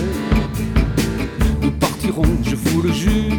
nous 1.62 1.70
partirons, 1.70 2.26
je 2.42 2.54
vous 2.54 2.82
le 2.82 2.92
jure, 2.92 3.32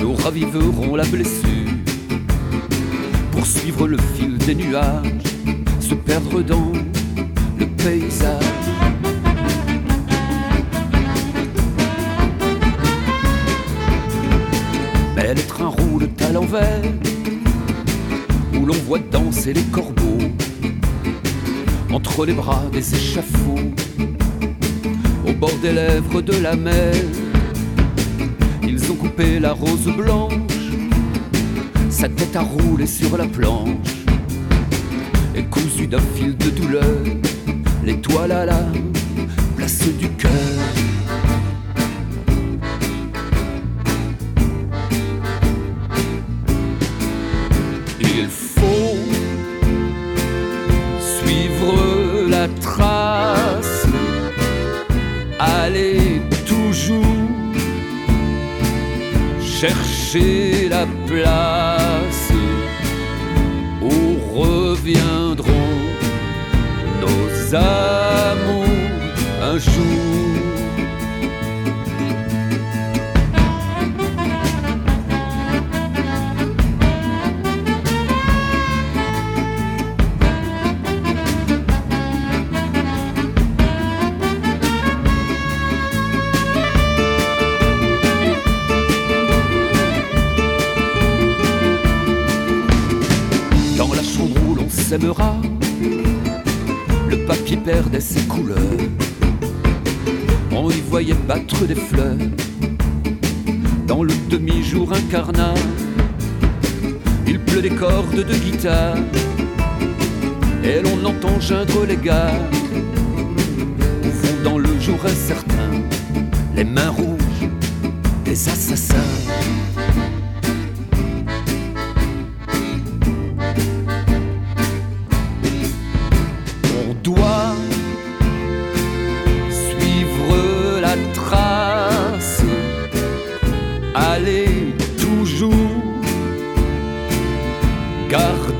nous 0.00 0.14
raviverons 0.14 0.96
la 0.96 1.04
blessure, 1.04 1.33
entre 22.14 22.26
les 22.26 22.32
bras 22.34 22.62
des 22.72 22.94
échafauds, 22.94 23.72
au 25.26 25.32
bord 25.32 25.56
des 25.60 25.72
lèvres 25.72 26.22
de 26.22 26.34
la 26.40 26.54
mer. 26.54 26.94
Ils 28.62 28.92
ont 28.92 28.94
coupé 28.94 29.40
la 29.40 29.52
rose 29.52 29.88
blanche, 29.96 30.32
sa 31.90 32.08
tête 32.08 32.36
a 32.36 32.42
roulé 32.42 32.86
sur 32.86 33.16
la 33.16 33.26
planche, 33.26 34.04
et 35.34 35.42
cousu 35.42 35.88
d'un 35.88 36.04
fil 36.14 36.36
de 36.36 36.50
douleur, 36.50 37.02
l'étoile 37.84 38.30
à 38.30 38.46
la 38.46 38.64
place 39.56 39.82
du 39.98 40.08
cœur. 40.10 40.83
Chercher 60.14 60.53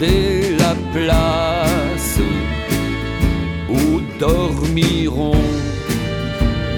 garder 0.00 0.56
la 0.58 0.74
place 0.92 2.18
où 3.68 4.00
dormiront 4.18 5.34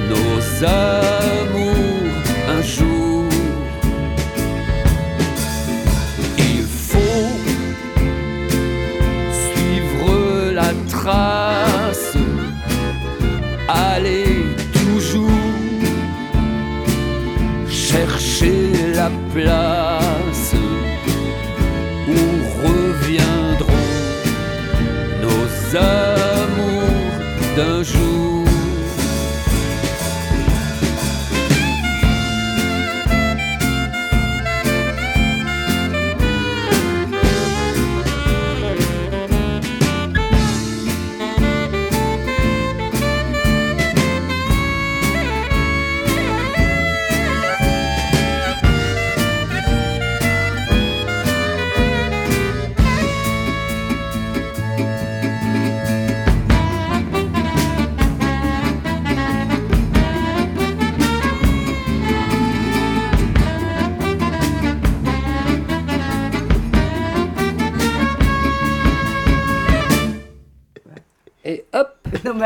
nos 0.08 0.64
amours 0.64 1.05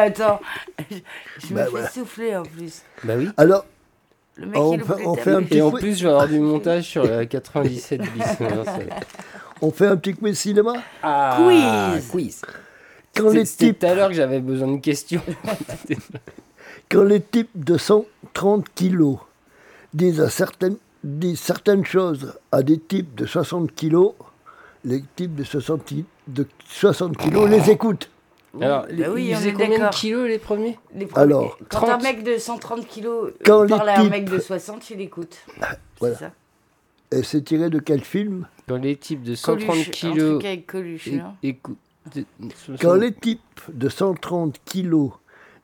mais 0.02 0.06
attends, 0.08 0.40
je, 0.90 0.96
je 1.48 1.54
Bah, 1.54 1.60
me 1.60 1.64
fais 1.64 1.70
voilà. 1.70 1.88
souffler 1.90 2.36
en 2.36 2.42
plus. 2.42 2.82
Bah 3.04 3.14
oui. 3.16 3.28
Alors, 3.36 3.64
Le 4.36 4.46
mec 4.46 4.58
On 4.58 4.72
il 4.74 4.80
fait- 4.80 4.94
plus 4.94 5.06
on 5.06 5.14
fait 5.14 5.30
un 5.32 5.42
petit- 5.42 5.58
Et 5.58 5.62
en 5.62 5.70
plus, 5.70 5.98
je 5.98 6.04
vais 6.04 6.10
avoir 6.10 6.28
du 6.28 6.38
montage 6.40 6.84
sur 6.84 7.04
la 7.04 7.26
97 7.26 8.00
bis. 8.00 8.22
On 9.62 9.70
fait 9.70 9.86
un 9.86 9.96
petit 9.98 10.14
quiz 10.14 10.38
cinéma 10.38 10.72
Ah, 11.02 11.36
Quiz. 11.38 12.08
quiz. 12.10 12.42
Quand 13.14 13.28
les, 13.30 13.44
C'est- 13.44 13.44
C'était 13.44 13.66
types, 13.66 13.78
tout 13.80 13.86
à 13.86 13.94
l'heure 13.94 14.08
que 14.08 14.14
j'avais 14.14 14.40
besoin 14.40 14.68
de 14.68 14.78
questions. 14.78 15.20
quand 16.90 17.02
les 17.04 17.20
types 17.20 17.50
de 17.54 17.76
130 17.76 18.66
kilos 18.74 19.18
disent, 19.92 20.20
à 20.20 20.30
certaines, 20.30 20.76
disent 21.04 21.40
certaines 21.40 21.84
choses 21.84 22.34
à 22.52 22.62
des 22.62 22.78
types 22.78 23.14
de 23.14 23.26
60 23.26 23.74
kilos, 23.74 24.12
les 24.84 25.02
types 25.16 25.34
de 25.34 25.44
60, 25.44 25.84
ki- 25.84 26.04
de 26.26 26.46
60 26.66 27.16
kilos 27.18 27.48
les 27.50 27.70
écoutent. 27.70 28.08
Alors, 28.60 28.82
Bah 28.82 28.88
les- 28.90 29.06
oui, 29.08 29.26
ils 29.28 29.34
on 29.34 29.36
faisaient 29.36 29.48
est 29.50 29.52
combien 29.52 29.68
de 29.68 29.74
d'accord. 29.74 29.90
kilos 29.90 30.28
les 30.28 30.38
premiers 30.38 30.78
Les 30.94 31.06
premiers- 31.06 31.22
Alors, 31.22 31.58
quand 31.68 31.80
30. 31.86 31.90
un 31.90 31.98
mec 32.02 32.22
de 32.24 32.36
130 32.38 32.86
kilos 32.88 33.32
Quand 33.44 33.66
parle 33.68 33.86
les 33.86 33.92
à 33.92 33.98
un 34.00 34.02
types- 34.02 34.10
mec 34.10 34.24
de 34.30 34.38
60, 34.40 34.90
il 34.90 35.00
écoute. 35.00 35.36
voilà. 36.00 36.14
C'est 36.16 36.24
ça. 36.24 36.32
Et 37.12 37.22
c'est 37.22 37.42
tiré 37.42 37.70
de 37.70 37.78
quel 37.78 38.02
film 38.02 38.46
Quand 38.68 38.76
les 38.76 38.96
types 38.96 39.22
de 39.22 39.34
130 39.34 39.66
Coluche, 39.66 39.88
Un 39.88 39.90
kilos. 39.92 40.30
truc 40.34 40.44
avec 40.44 40.66
Coluche, 40.66 41.06
é- 41.08 41.16
non 41.16 41.34
écou- 41.42 41.76
de- 42.14 42.24
Quand 42.80 42.94
les 42.94 43.12
types 43.12 43.40
de 43.72 43.88
130 43.88 44.56
kilos 44.64 45.10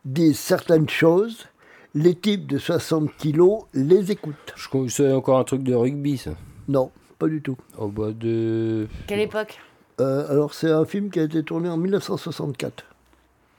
disent 0.04 0.38
certaines 0.38 0.88
choses, 0.88 1.46
les 1.94 2.14
types 2.14 2.46
de 2.46 2.58
60 2.58 3.10
kilos 3.16 3.62
les 3.74 4.10
écoutent. 4.12 4.52
Je 4.54 4.68
C'est 4.88 5.12
encore 5.12 5.38
un 5.38 5.44
truc 5.44 5.62
de 5.62 5.74
rugby, 5.74 6.18
ça. 6.18 6.32
Non, 6.68 6.90
pas 7.18 7.26
du 7.28 7.40
tout. 7.42 7.56
Au 7.78 7.88
bas 7.88 8.12
de. 8.12 8.86
Quelle 9.06 9.20
époque? 9.20 9.58
Euh, 10.00 10.30
alors 10.30 10.52
c'est 10.54 10.70
un 10.70 10.84
film 10.84 11.10
qui 11.10 11.20
a 11.20 11.22
été 11.22 11.42
tourné 11.42 11.68
en 11.68 11.76
1964. 11.76 12.84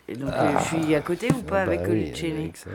Et 0.09 0.15
donc 0.15 0.29
euh, 0.31 0.51
je 0.59 0.63
suis 0.83 0.95
à 0.95 1.01
côté 1.01 1.29
ou 1.31 1.41
pas 1.41 1.59
Ah 1.59 1.63
avec 1.63 1.81
bah 1.81 1.87
oui, 1.89 2.03
Colucci 2.05 2.25
avec 2.31 2.57
ça. 2.57 2.69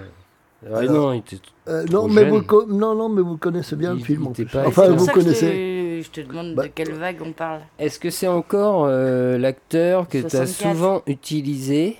Ah 0.72 0.82
non, 0.82 1.12
il 1.12 1.18
était. 1.18 1.38
Euh, 1.68 1.84
non, 1.90 2.06
mais 2.08 2.22
jeune. 2.28 2.44
vous, 2.48 2.64
non, 2.66 2.94
non, 2.94 3.08
mais 3.08 3.22
vous 3.22 3.36
connaissez 3.36 3.74
bien 3.74 3.94
Il- 3.94 3.98
le 3.98 4.04
film. 4.04 4.22
il 4.22 4.28
en 4.28 4.32
plus. 4.32 4.46
pas- 4.46 4.66
Enfin, 4.66 4.88
vous 4.90 5.04
ça 5.04 5.12
que 5.12 5.20
je 5.20 5.24
connaissez. 5.24 5.46
te- 5.50 5.82
Je 6.02 6.10
te 6.10 6.20
demande 6.20 6.54
Bah. 6.56 6.62
de 6.64 6.68
quelle 6.68 6.92
vague 6.94 7.18
on 7.24 7.32
parle. 7.32 7.60
Est-ce 7.78 7.98
que 8.00 8.10
c'est 8.10 8.26
encore 8.28 8.84
euh, 8.86 9.38
l'acteur 9.38 10.08
que 10.08 10.18
tu 10.18 10.26
as 10.26 10.46
64. 10.46 10.72
souvent 10.74 11.02
utilisé 11.06 11.96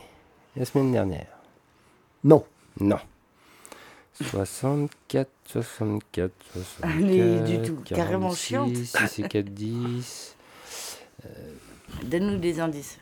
la 0.57 0.65
semaine 0.65 0.91
dernière? 0.93 1.27
Non. 2.25 2.45
Non. 2.81 2.99
64, 4.21 5.29
64, 5.47 6.31
64. 6.53 6.97
Allez, 6.97 7.41
du 7.41 7.63
tout, 7.63 7.77
carrément 7.85 8.29
46, 8.29 8.47
chiante. 8.47 8.75
6 8.77 9.19
et 9.21 9.29
4, 9.29 9.45
10. 9.47 10.32
Donne-nous 12.05 12.39
des 12.39 12.61
indices. 12.61 12.99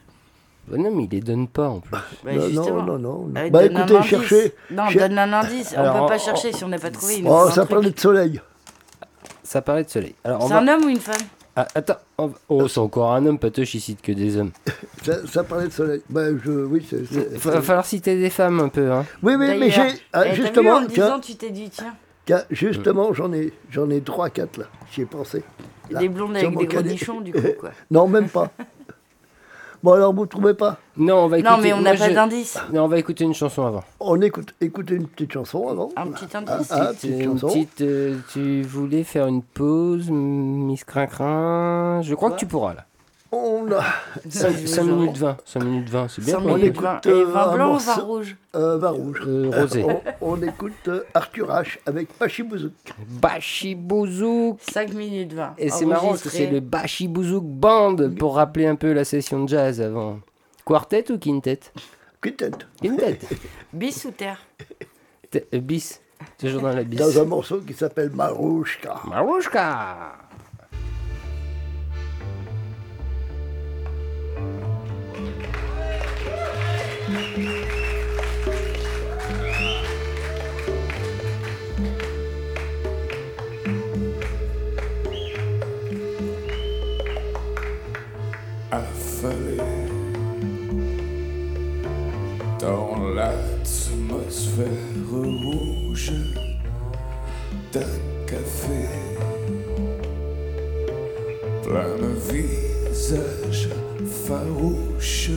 Bah 0.69 0.77
non, 0.79 0.91
mais 0.95 1.05
il 1.05 1.11
les 1.11 1.21
donne 1.21 1.49
pas 1.49 1.69
en 1.69 1.81
plus. 1.81 1.91
Bah, 2.25 2.31
non, 2.53 2.65
non, 2.71 2.83
non, 2.83 2.99
non. 2.99 3.29
Ah, 3.35 3.49
Bah 3.51 3.61
un 3.61 3.63
écoutez, 3.65 4.03
cherchez. 4.03 4.55
Non, 4.71 4.89
cher- 4.89 5.09
donne 5.09 5.19
un 5.19 5.33
indice. 5.33 5.75
Alors, 5.77 5.97
on 5.97 6.01
peut 6.07 6.13
pas 6.13 6.19
chercher 6.19 6.53
si 6.53 6.63
on 6.65 6.69
n'a 6.69 6.79
pas 6.79 6.91
trouvé. 6.91 7.17
il 7.19 7.27
Oh, 7.27 7.33
un 7.47 7.51
ça 7.51 7.63
truc. 7.63 7.71
parlait 7.71 7.91
de 7.91 7.99
soleil. 7.99 8.41
Ça 9.43 9.63
parlait 9.63 9.85
de 9.85 9.91
soleil. 9.91 10.15
Alors, 10.23 10.43
C'est 10.43 10.49
va... 10.55 10.59
un 10.61 10.69
homme 10.69 10.85
ou 10.85 10.89
une 10.89 11.01
femme? 11.01 11.17
Ah, 11.57 11.67
attends. 11.75 11.97
Oh, 12.49 12.69
c'est 12.69 12.79
encore 12.79 13.13
un 13.13 13.27
homme, 13.27 13.39
Patoche, 13.39 13.75
il 13.75 13.81
cite 13.81 14.01
que 14.03 14.13
des 14.13 14.37
hommes. 14.37 14.53
Ça, 15.05 15.27
ça 15.27 15.43
parlait 15.43 15.67
de 15.67 15.73
soleil. 15.73 16.03
Bah, 16.11 16.27
je, 16.45 16.51
oui, 16.51 16.87
c'est. 16.89 17.05
c'est- 17.07 17.29
Il 17.33 17.39
va 17.39 17.63
falloir 17.63 17.87
citer 17.87 18.17
des 18.21 18.31
femmes 18.31 18.61
un 18.61 18.69
peu. 18.69 18.93
Hein. 18.93 19.07
Oui, 19.23 19.35
oui, 19.37 19.57
mais 19.59 19.71
j'ai. 19.71 19.81
eh, 19.81 19.93
ah, 20.13 20.23
t'as 20.25 20.31
vu, 20.33 20.43
justement, 20.43 20.75
en 20.75 20.81
me 20.83 20.87
tiens, 20.89 21.19
tu 21.19 21.35
t'es 21.37 21.51
dit, 21.51 21.71
tiens, 21.71 21.95
tiens, 22.27 22.43
justement, 22.51 23.13
j'en 23.15 23.33
ai, 23.33 23.53
j'en 23.71 23.89
ai 23.91 24.01
3, 24.03 24.29
4 24.31 24.59
là. 24.59 24.65
J'y 24.93 25.01
ai 25.03 25.07
pensé. 25.07 25.43
Là, 25.91 25.99
des 26.01 26.09
blondes 26.09 26.37
avec 26.37 26.51
des 26.57 26.67
cadet. 26.69 26.83
cornichons, 26.91 27.21
du 27.23 27.33
coup, 27.33 27.41
quoi. 27.59 27.71
Non, 27.91 28.07
même 28.07 28.29
pas. 28.29 28.51
bon, 29.83 29.93
alors, 29.93 30.15
vous 30.15 30.27
trouvez 30.27 30.55
pas 30.55 30.79
Non, 30.97 31.25
on 31.25 31.29
va 31.29 31.39
écouter. 31.39 31.55
Non, 31.57 31.63
mais 31.63 31.73
on 31.73 31.81
n'a 31.81 31.95
pas 31.95 32.09
je- 32.09 32.15
d'indice. 32.15 32.59
Non, 32.73 32.85
on 32.85 32.89
va 32.89 32.99
écouter 32.99 33.25
une 33.25 33.35
chanson 33.35 33.67
avant. 33.67 33.83
On 34.01 34.21
écoute, 34.21 34.55
écoutez 34.61 34.95
une 34.95 35.07
petite 35.07 35.33
chanson 35.33 35.69
avant. 35.69 35.91
Un 35.97 36.09
petit 36.09 36.37
indice. 36.37 36.69
ah, 36.71 36.91
petite 36.95 37.11
une 37.21 37.39
chanson. 37.39 37.47
petite, 37.49 37.81
euh, 37.81 38.17
tu 38.33 38.63
voulais 38.63 39.05
faire 39.05 39.27
une 39.27 39.43
pause, 39.43 40.11
Miss 40.11 40.85
Crincrin 40.85 42.01
Je 42.03 42.15
crois 42.15 42.31
que 42.33 42.37
tu 42.39 42.47
pourras 42.47 42.75
là. 42.75 42.85
On 43.33 43.71
a 43.71 43.85
5, 44.29 44.51
je 44.51 44.81
vous 44.81 44.97
minutes 44.97 45.23
aurai. 45.23 45.33
20. 45.35 45.37
5 45.45 45.63
minutes 45.63 45.89
20, 45.89 46.09
c'est 46.09 46.25
bien. 46.25 46.35
100 46.35 46.43
pour 46.43 46.51
on 46.51 46.57
écoute, 46.57 46.83
20. 46.83 47.07
euh, 47.07 47.21
Et 47.21 47.25
vin 47.25 47.41
un 47.49 47.55
blanc 47.55 47.75
ou 47.75 47.79
vin 47.79 47.95
rouge 47.95 48.37
euh, 48.57 48.77
vin 48.79 48.91
rouge. 48.91 49.23
Euh, 49.25 49.51
rosé. 49.55 49.85
On, 49.85 50.01
on 50.33 50.43
écoute 50.43 50.73
euh, 50.89 51.05
Arthur 51.15 51.47
H 51.49 51.79
avec 51.87 52.13
Pachibouzouk. 52.19 52.73
Bachibouzouk 53.09 54.59
5 54.69 54.95
minutes 54.95 55.33
20. 55.33 55.55
Et 55.59 55.71
c'est 55.71 55.87
marrant 55.87 56.09
parce 56.09 56.23
que 56.23 56.29
c'est 56.29 56.49
le 56.51 56.59
Bachibouzouk 56.61 57.45
Band 57.45 57.97
pour 58.19 58.35
rappeler 58.35 58.67
un 58.67 58.75
peu 58.77 58.93
la 58.93 59.05
session 59.05 59.45
de 59.45 59.49
jazz 59.49 59.81
avant. 59.81 60.19
Quartet 60.65 61.11
ou 61.13 61.19
quintet? 61.19 61.61
Quintet. 62.21 62.51
Quintet. 62.83 63.19
Bis 63.73 64.05
ou 64.07 64.11
terre? 64.11 64.41
T- 65.31 65.47
euh, 65.55 65.61
Bis. 65.61 66.01
Toujours 66.39 66.63
dans 66.63 66.73
la 66.73 66.83
bis. 66.85 66.99
Dans 66.99 67.19
un 67.21 67.25
morceau 67.25 67.61
qui 67.61 67.73
s'appelle 67.73 68.11
Marouchka. 68.11 68.97
Marouchka 69.07 70.13
affalé 88.71 89.59
dans 92.59 92.97
l'atmosphère 93.15 94.67
rouge 95.11 96.13
d'un 97.73 97.81
café. 98.27 98.89
Plein 101.63 101.97
de 101.97 102.13
visages 102.33 103.69
farouches 104.27 105.31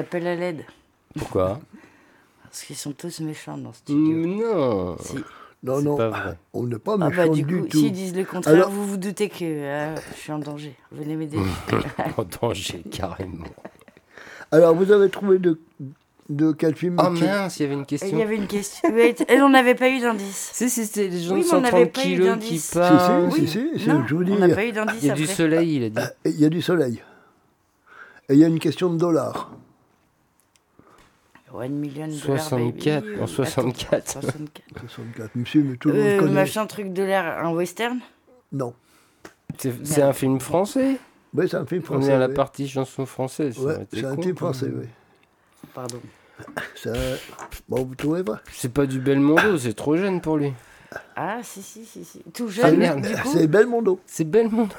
J'appelle 0.00 0.26
à 0.26 0.34
l'aide. 0.36 0.64
Pourquoi 1.18 1.60
Parce 2.44 2.62
qu'ils 2.62 2.76
sont 2.76 2.92
tous 2.92 3.20
méchants 3.20 3.58
dans 3.58 3.72
ce 3.72 3.80
studio. 3.80 4.16
Mm, 4.16 4.38
Non. 4.40 4.96
Si. 4.98 5.16
Non, 5.62 5.82
non, 5.82 5.96
pas 5.98 6.08
vrai. 6.08 6.38
on 6.54 6.62
n'est 6.64 6.78
pas 6.78 6.94
Ah 6.98 7.08
méchants 7.10 7.26
bah 7.26 7.28
du 7.28 7.42
du 7.42 7.60
coup, 7.60 7.66
tout. 7.68 7.78
s'ils 7.78 7.92
disent 7.92 8.16
le 8.16 8.24
contraire, 8.24 8.54
Alors- 8.54 8.70
vous 8.70 8.86
vous 8.86 8.96
doutez 8.96 9.28
que 9.28 9.44
euh, 9.44 9.94
je 10.14 10.16
suis 10.18 10.32
en 10.32 10.38
danger. 10.38 10.74
Venez 10.90 11.16
m'aider. 11.16 11.36
En 12.16 12.24
danger, 12.24 12.82
carrément. 12.90 13.44
Alors, 14.52 14.74
vous 14.74 14.90
avez 14.90 15.10
trouvé 15.10 15.38
de, 15.38 15.60
de 16.30 16.52
quel 16.52 16.74
film 16.74 16.96
Oh 16.98 17.10
mince, 17.10 17.58
il 17.58 17.62
y 17.62 17.66
avait 17.66 17.74
une 17.74 17.80
Et 17.80 17.82
Il 17.82 17.86
question. 17.86 18.18
y 18.18 18.22
avait 18.22 18.36
une 18.36 18.46
question. 18.46 18.88
Et 18.96 19.40
on 19.42 19.50
n'avait 19.50 19.74
pas 19.74 19.90
eu 19.90 20.00
d'indice. 20.00 20.50
Si, 20.54 20.70
si, 20.70 20.86
c'était 20.86 21.08
les 21.08 21.20
gens 21.20 21.34
Oui, 21.34 21.42
de 21.42 21.46
mais 21.48 21.54
on 21.54 21.60
n'avait 21.60 21.84
130 21.84 21.92
pas 21.92 22.00
eu 22.00 22.04
kilos 22.04 22.18
qui 22.20 22.26
d'indice. 22.30 22.64
Si, 22.70 22.74
parlent. 22.74 23.32
si, 23.32 23.40
Oui. 23.42 23.46
si, 23.48 23.80
si, 23.80 23.88
Non, 23.88 24.06
je 24.06 24.14
vous 24.14 24.24
dis, 24.24 24.32
on 24.32 24.38
n'a 24.38 24.48
pas 24.54 24.64
eu 24.64 24.72
d'indice 24.72 25.02
Il 25.02 25.08
y 25.08 25.10
a 25.10 25.14
du 25.14 25.26
soleil, 25.26 25.76
il 25.76 25.84
a 25.84 25.88
dit. 25.90 26.00
il 26.24 26.40
y 26.40 26.44
a 26.46 26.48
du 26.48 26.62
soleil. 26.62 27.02
Et 28.30 28.32
il 28.32 28.38
y 28.38 28.44
a 28.44 28.48
une 28.48 28.58
question 28.60 28.90
de 28.90 28.96
dollars. 28.96 29.50
One 31.52 31.72
million 31.72 32.06
dollar 32.06 32.40
64, 32.40 33.04
baby. 33.04 33.20
en 33.20 33.24
euh, 33.24 33.26
64. 33.26 33.94
attends, 33.94 34.20
64. 34.20 34.80
64, 34.88 35.34
monsieur, 35.36 35.62
mais 35.64 35.76
tout 35.76 35.88
le 35.88 35.94
monde 35.94 36.02
Euh, 36.06 36.18
connaît. 36.20 36.32
machin 36.32 36.66
truc 36.66 36.92
de 36.92 37.02
l'air, 37.02 37.44
un 37.44 37.52
western? 37.52 37.98
Non. 38.52 38.72
C'est 39.58 40.02
un 40.02 40.12
film 40.12 40.40
français? 40.40 40.96
Oui, 41.34 41.48
c'est 41.48 41.56
un 41.56 41.66
film 41.66 41.82
On 41.82 41.86
français. 41.86 42.10
est 42.10 42.14
à 42.14 42.18
la 42.18 42.28
oui. 42.28 42.34
partie 42.34 42.68
chanson 42.68 43.04
française. 43.06 43.54
ça 43.56 43.62
Ouais, 43.62 43.86
c'est 43.92 44.04
un 44.04 44.16
film 44.16 44.36
français, 44.36 44.70
oui. 44.72 44.86
Pardon. 45.74 45.98
C'est 46.74 46.90
un- 46.90 47.16
Bon, 47.68 47.84
vous 47.84 47.94
trouvez 47.94 48.22
pas? 48.24 48.40
C'est 48.52 48.72
pas 48.72 48.86
du 48.86 48.98
Belmondo, 49.00 49.58
c'est 49.58 49.74
trop 49.74 49.96
jeune 49.96 50.20
pour 50.20 50.36
lui. 50.38 50.52
Ah, 51.14 51.38
si, 51.42 51.62
si, 51.62 51.84
si, 51.84 52.04
si. 52.04 52.20
Tout 52.32 52.46
Ah, 52.48 52.68
jeune, 52.68 52.78
merde. 52.78 53.02
du 53.02 53.12
coup. 53.14 53.28
C'est 53.32 53.46
Belmondo. 53.46 54.00
C'est 54.06 54.24
Belmondo. 54.24 54.74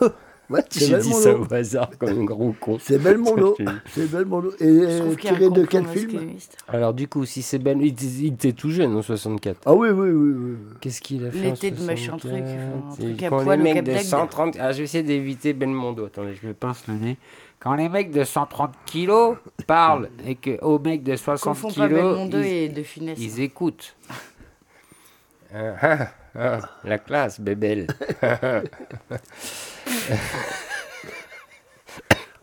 Ouais, 0.52 0.62
c'est 0.70 0.86
J'ai 0.86 0.98
dit 0.98 1.14
ça 1.14 1.30
Belmondo. 1.32 1.48
au 1.50 1.54
hasard 1.54 1.90
comme 1.98 2.10
un 2.20 2.24
gros 2.26 2.56
con. 2.60 2.78
C'est 2.82 2.98
Belmondo. 3.02 3.56
C'est 3.94 4.12
Belmondo. 4.12 4.52
Et 4.60 4.66
euh, 4.66 5.16
tiré 5.16 5.50
de 5.50 5.66
quel 5.66 5.86
film. 5.88 6.34
Alors 6.68 6.94
du 6.94 7.08
coup, 7.08 7.26
si 7.26 7.42
c'est 7.42 7.58
Ben, 7.60 7.80
il 7.82 7.88
était, 7.94 8.06
il 8.06 8.34
était 8.34 8.54
tout 8.54 8.70
jeune 8.70 8.96
en 8.96 9.02
64. 9.02 9.60
Ah 9.66 9.74
oui, 9.74 9.90
oui, 9.90 10.10
oui. 10.10 10.34
oui. 10.38 10.56
Qu'est-ce 10.82 11.02
qu'il 11.02 11.26
a 11.26 11.32
fait 11.32 11.40
L'été 11.40 11.72
de 11.72 11.82
machin 11.84 12.18
truc, 12.18 12.32
64? 12.32 12.52
un 12.52 12.92
C'est 12.96 13.02
truc 13.04 13.24
à 13.24 13.30
quand 13.30 13.50
les 13.50 13.58
mecs 13.58 13.84
de 13.84 13.92
d'Agde. 13.92 14.06
130... 14.06 14.58
Ah, 14.60 14.72
je 14.72 14.78
vais 14.80 14.84
essayer 14.84 15.04
d'éviter 15.04 15.54
Belmondo. 15.54 16.06
Attendez, 16.06 16.36
je 16.42 16.48
me 16.48 16.54
pince 16.54 16.84
le 16.88 16.96
nez. 16.96 17.18
Quand 17.60 17.76
les 17.76 17.90
mecs 17.90 18.12
de 18.12 18.24
130 18.24 18.72
kilos 18.86 19.38
parlent 19.68 20.10
et 20.26 20.36
que 20.36 20.60
aux 20.64 20.80
mecs 20.80 21.04
de 21.04 21.16
60 21.16 21.44
Confond 21.44 21.68
pas 21.70 21.88
kilos, 21.88 22.02
Belmondo 22.02 22.40
ils, 22.40 22.46
et 22.48 22.70
De 22.70 22.82
Funès. 22.84 23.18
ils 23.20 23.40
écoutent. 23.42 23.96
Ah, 25.54 26.12
ah, 26.36 26.60
la 26.84 26.98
classe, 26.98 27.40
bébelle. 27.40 27.88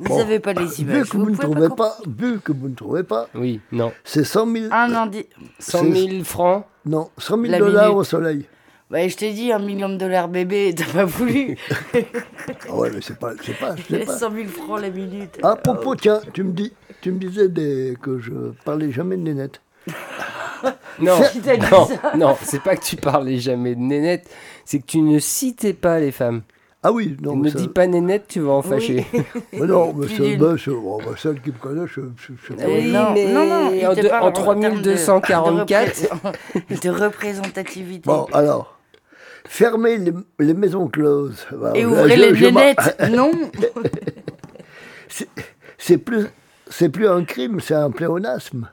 Vous 0.00 0.10
Bon. 0.10 0.18
n'avez 0.18 0.38
pas 0.38 0.52
les 0.52 0.64
Vu 0.66 0.82
images. 0.82 1.08
que 1.10 1.16
vous 1.16 1.24
vous 1.24 1.30
ne 1.30 1.34
pouvez 1.36 1.48
trouvez 1.54 1.68
comprendre. 1.68 1.96
pas, 2.04 2.10
vu 2.24 2.38
que 2.40 2.52
vous 2.52 2.68
ne 2.68 2.74
trouvez 2.76 3.02
pas, 3.02 3.28
Oui, 3.34 3.60
non. 3.72 3.92
c'est 4.04 4.22
100 4.22 4.46
000, 4.52 4.64
Un 4.72 4.94
indi... 4.94 5.26
100 5.58 5.92
000 5.92 6.24
francs 6.24 6.64
non, 6.86 7.10
100 7.18 7.36
000 7.40 7.50
La 7.50 7.58
dollars 7.58 7.84
minute. 7.88 7.98
au 7.98 8.04
soleil. 8.04 8.46
Bah, 8.90 9.06
je 9.08 9.16
t'ai 9.16 9.32
dit 9.32 9.50
un 9.52 9.58
million 9.58 9.88
de 9.88 9.96
dollars 9.96 10.28
bébé, 10.28 10.72
t'as 10.76 10.84
pas 10.92 11.04
voulu. 11.04 11.58
Ah 12.68 12.74
ouais, 12.76 12.90
mais 12.94 13.00
c'est 13.02 13.18
pas, 13.18 13.32
c'est 13.42 13.58
pas, 13.58 13.74
c'est 13.88 14.06
pas. 14.06 14.16
100 14.16 14.30
000 14.30 14.46
francs 14.48 14.80
la 14.80 14.90
minute. 14.90 15.36
À 15.42 15.56
propos, 15.56 15.96
tiens, 15.96 16.20
tu 16.32 16.44
me 16.44 16.52
dis, 16.52 16.72
tu 17.00 17.10
me 17.10 17.18
disais 17.18 17.48
des- 17.48 17.96
que 18.00 18.20
je 18.20 18.32
parlais 18.64 18.92
jamais 18.92 19.16
de 19.16 19.22
nénette. 19.22 19.60
Non, 21.00 21.16
non, 21.18 21.86
ça 21.86 22.12
non, 22.16 22.36
c'est 22.42 22.62
pas 22.62 22.76
que 22.76 22.84
tu 22.84 22.96
parlais 22.96 23.38
jamais 23.38 23.74
de 23.74 23.80
nénette, 23.80 24.28
c'est 24.64 24.80
que 24.80 24.86
tu 24.86 25.00
ne 25.00 25.18
citais 25.20 25.72
pas 25.74 26.00
les 26.00 26.10
femmes. 26.12 26.42
Ah 26.82 26.92
oui, 26.92 27.16
non, 27.22 27.36
ne 27.36 27.48
ça- 27.50 27.58
dis 27.58 27.68
pas 27.68 27.86
nénette, 27.86 28.26
tu 28.28 28.40
vas 28.40 28.52
en 28.52 28.60
Oui. 28.62 28.68
fâcher. 28.68 29.06
mais 29.52 29.66
non, 29.66 29.92
mais 29.94 30.06
c'est, 30.08 30.36
ben, 30.36 30.56
c'est- 30.56 30.70
bon, 30.70 30.98
ben, 30.98 31.14
celle 31.16 31.40
qui 31.40 31.50
me 31.50 31.58
connaît, 31.58 31.86
je, 31.86 32.00
sais 32.26 32.54
pas. 32.54 32.64
Oui, 32.68 32.90
non, 32.92 33.12
mais 33.12 33.26
non, 33.32 33.46
non, 33.46 33.72
il 33.72 33.86
en, 33.86 34.08
parle 34.08 34.24
en 34.28 34.32
termes 34.32 34.80
de- 34.82 34.94
3244, 34.94 36.00
De, 36.02 36.08
repré- 36.08 36.80
de 36.82 36.90
représentativité. 36.90 38.02
Bon, 38.06 38.26
alors, 38.32 38.78
fermez 39.44 39.96
les, 39.98 40.12
les 40.38 40.54
maisons 40.54 40.86
closes. 40.88 41.46
Bah, 41.52 41.72
Et 41.74 41.84
ouvrez 41.84 42.16
je- 42.16 42.20
les 42.20 42.30
lunettes. 42.32 42.96
Non 43.10 43.30
C'est 45.78 45.98
plus, 45.98 46.26
c'est 46.68 46.88
plus 46.88 47.08
un 47.08 47.24
crime, 47.24 47.60
c'est 47.60 47.74
un 47.74 47.90
pléonasme. 47.90 48.68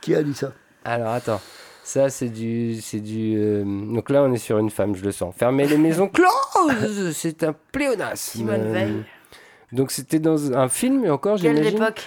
Qui 0.00 0.14
a 0.14 0.22
dit 0.22 0.34
ça 0.34 0.52
Alors 0.84 1.08
attends, 1.12 1.40
ça 1.84 2.08
c'est 2.10 2.28
du, 2.28 2.80
c'est 2.80 3.00
du. 3.00 3.34
euh, 3.36 3.64
Donc 3.64 4.10
là 4.10 4.22
on 4.22 4.32
est 4.32 4.38
sur 4.38 4.58
une 4.58 4.70
femme, 4.70 4.94
je 4.96 5.04
le 5.04 5.12
sens. 5.12 5.34
Fermer 5.36 5.66
les 5.66 5.78
maisons 5.78 6.08
closes, 6.08 7.12
c'est 7.14 7.42
un 7.44 7.54
pléonasme. 7.72 8.16
Simone 8.38 8.60
Euh, 8.60 8.72
Veil. 8.72 9.04
Donc 9.72 9.90
c'était 9.90 10.18
dans 10.18 10.52
un 10.52 10.68
film, 10.68 11.04
et 11.04 11.10
encore 11.10 11.38
Quelle 11.40 11.56
j'imagine. 11.56 11.78
époque? 11.82 12.06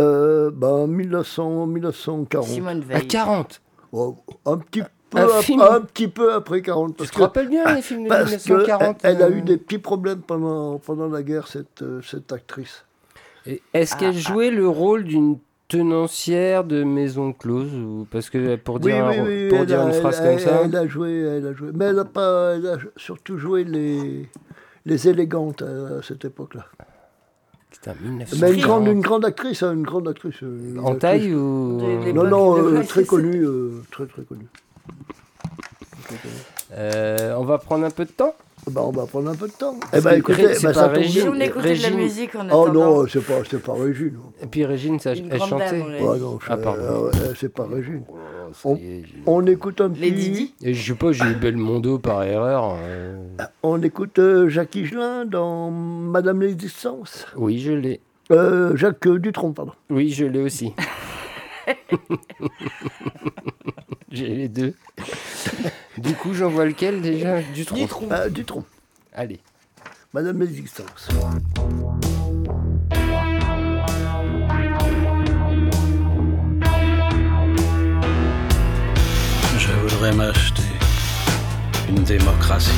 Euh, 0.00 0.50
ben, 0.52 0.86
1900, 0.86 1.66
1940. 1.66 2.46
Simone 2.48 2.82
À 2.90 2.98
Veil. 2.98 3.06
40. 3.08 3.60
Oh, 3.92 4.16
un, 4.46 4.56
petit 4.56 4.82
peu, 5.10 5.18
Un 5.18 5.24
ap- 5.24 5.42
film. 5.42 5.60
un 5.60 5.80
petit 5.82 6.08
peu 6.08 6.32
après 6.32 6.62
40. 6.62 6.92
Tu 6.92 6.96
Parce 6.96 7.10
te 7.10 7.16
que, 7.16 7.20
rappelles 7.22 7.48
bien 7.48 7.74
les 7.74 7.82
films 7.82 8.04
de 8.04 8.08
parce 8.08 8.30
que 8.30 8.52
1940 8.52 9.00
elle, 9.02 9.16
elle 9.16 9.22
a 9.22 9.26
euh, 9.26 9.36
eu 9.36 9.42
des 9.42 9.58
petits 9.58 9.78
problèmes 9.78 10.22
pendant, 10.22 10.78
pendant 10.78 11.08
la 11.08 11.22
guerre, 11.22 11.46
cette, 11.48 11.82
euh, 11.82 12.00
cette 12.00 12.32
actrice. 12.32 12.84
Est-ce 13.74 13.94
qu'elle 13.96 14.16
jouait 14.16 14.50
le 14.50 14.66
rôle 14.68 15.04
d'une 15.04 15.38
tenancière 15.76 16.64
de 16.64 16.84
maison 16.84 17.32
close 17.32 17.72
ou 17.74 18.06
parce 18.10 18.28
que 18.30 18.56
pour 18.56 18.78
dire, 18.78 19.04
un- 19.06 19.12
pour 19.14 19.26
elle 19.60 19.66
dire 19.66 19.80
a- 19.80 19.86
une 19.86 19.92
phrase 19.94 20.20
elle- 20.22 20.30
comme 20.30 20.38
ça 20.38 20.60
Elle 20.64 20.76
a 20.76 20.86
joué, 20.86 21.12
elle 21.20 21.46
a 21.46 21.52
joué. 21.54 21.70
Mais 21.74 21.86
elle 21.86 21.98
a, 21.98 22.04
pas, 22.04 22.54
elle 22.56 22.66
a 22.66 22.76
surtout 22.96 23.38
joué 23.38 23.64
les, 23.64 24.28
les 24.84 25.08
élégantes 25.08 25.62
à, 25.62 26.02
cette 26.02 26.24
époque-là. 26.26 26.66
Putain, 27.70 27.94
Mais 28.02 28.06
une 28.08 28.14
1940. 28.16 28.60
grande, 28.62 28.86
une 28.88 29.00
grande 29.00 29.24
actrice, 29.24 29.62
hein, 29.62 29.72
une 29.72 29.82
grande 29.82 30.06
actrice. 30.08 30.42
euh, 30.42 30.70
une 30.72 30.78
En 30.78 30.92
actrice- 30.92 30.98
taille 31.00 31.34
ou. 31.34 31.78
Non, 32.12 32.24
non, 32.24 32.58
euh, 32.58 32.82
très 32.82 33.04
connue, 33.04 33.42
euh, 33.44 33.82
très 33.90 34.06
très 34.06 34.22
connue. 34.22 34.46
Euh, 36.74 37.34
On 37.38 37.44
va 37.44 37.58
prendre 37.58 37.84
un 37.84 37.90
peu 37.90 38.04
de 38.04 38.10
temps. 38.10 38.34
Bah, 38.70 38.82
on 38.84 38.92
va 38.92 39.06
prendre 39.06 39.28
un 39.28 39.34
peu 39.34 39.48
de 39.48 39.52
temps. 39.52 39.74
Eh 39.76 39.80
Parce 39.90 40.04
ben, 40.04 40.22
que 40.22 40.32
écoutez, 40.32 40.54
c'est 40.54 40.62
bah, 40.68 40.72
pas 40.72 40.74
ça 40.74 40.84
tombe 40.88 40.96
Régine. 40.98 41.22
Bien. 41.22 41.32
on 41.32 41.40
écoutait 41.40 41.62
de 41.64 41.68
Régine. 41.68 41.90
la 41.90 41.96
musique 41.96 42.34
en 42.36 42.46
Oh 42.52 42.62
attendant. 42.64 42.72
non, 43.02 43.06
c'est 43.08 43.24
pas, 43.24 43.34
c'est 43.50 43.60
pas 43.62 43.72
Régine. 43.74 44.16
Et 44.40 44.46
puis 44.46 44.64
Régine, 44.64 45.00
ça, 45.00 45.14
Une 45.14 45.28
elle 45.32 45.38
grande 45.38 45.48
chantait. 45.50 45.70
dame, 45.78 45.86
ouais. 45.88 46.00
Ouais, 46.00 46.18
non, 46.20 46.38
Ah, 46.48 46.56
pardon. 46.56 46.82
euh, 46.82 47.10
c'est 47.36 47.52
pas 47.52 47.66
Régine. 47.66 48.04
Ça 48.52 48.68
On- 48.68 48.76
y 48.76 48.80
est, 48.84 49.02
j'ai- 49.04 49.22
On 49.26 49.44
écoute 49.46 49.80
un 49.80 49.90
petit. 49.90 50.00
Les 50.02 50.10
Didi 50.12 50.54
Et 50.62 50.74
je 50.74 50.92
sais 50.92 50.98
pas, 50.98 51.10
j'ai 51.10 51.24
eu 51.24 51.34
Belmondo 51.34 51.98
par 51.98 52.22
erreur. 52.22 52.76
euh, 52.78 53.16
On 53.64 53.82
écoute 53.82 54.18
euh, 54.20 54.48
Jacques 54.48 54.76
Higelin 54.76 55.24
dans 55.24 55.70
Madame 55.72 56.40
l'existence. 56.42 57.26
Oui, 57.36 57.58
je 57.58 57.72
l'ai. 57.72 58.00
Euh, 58.30 58.76
Jacques 58.76 59.06
euh, 59.08 59.18
Dutronc, 59.18 59.52
pardon. 59.52 59.72
Oui, 59.90 60.10
je 60.10 60.24
l'ai 60.26 60.40
aussi. 60.40 60.72
j'ai 64.12 64.28
les 64.28 64.48
deux. 64.48 64.74
Du 65.98 66.14
coup, 66.14 66.32
j'envoie 66.32 66.64
lequel 66.64 67.02
déjà? 67.02 67.42
Du 67.42 67.66
tronc. 67.66 68.08
Ah, 68.10 68.28
Dutronc. 68.30 68.64
Allez. 69.12 69.40
Madame 70.14 70.40
l'existence. 70.40 71.08
Je 79.58 79.72
voudrais 79.82 80.12
m'acheter 80.12 80.62
une 81.90 82.02
démocratie. 82.04 82.70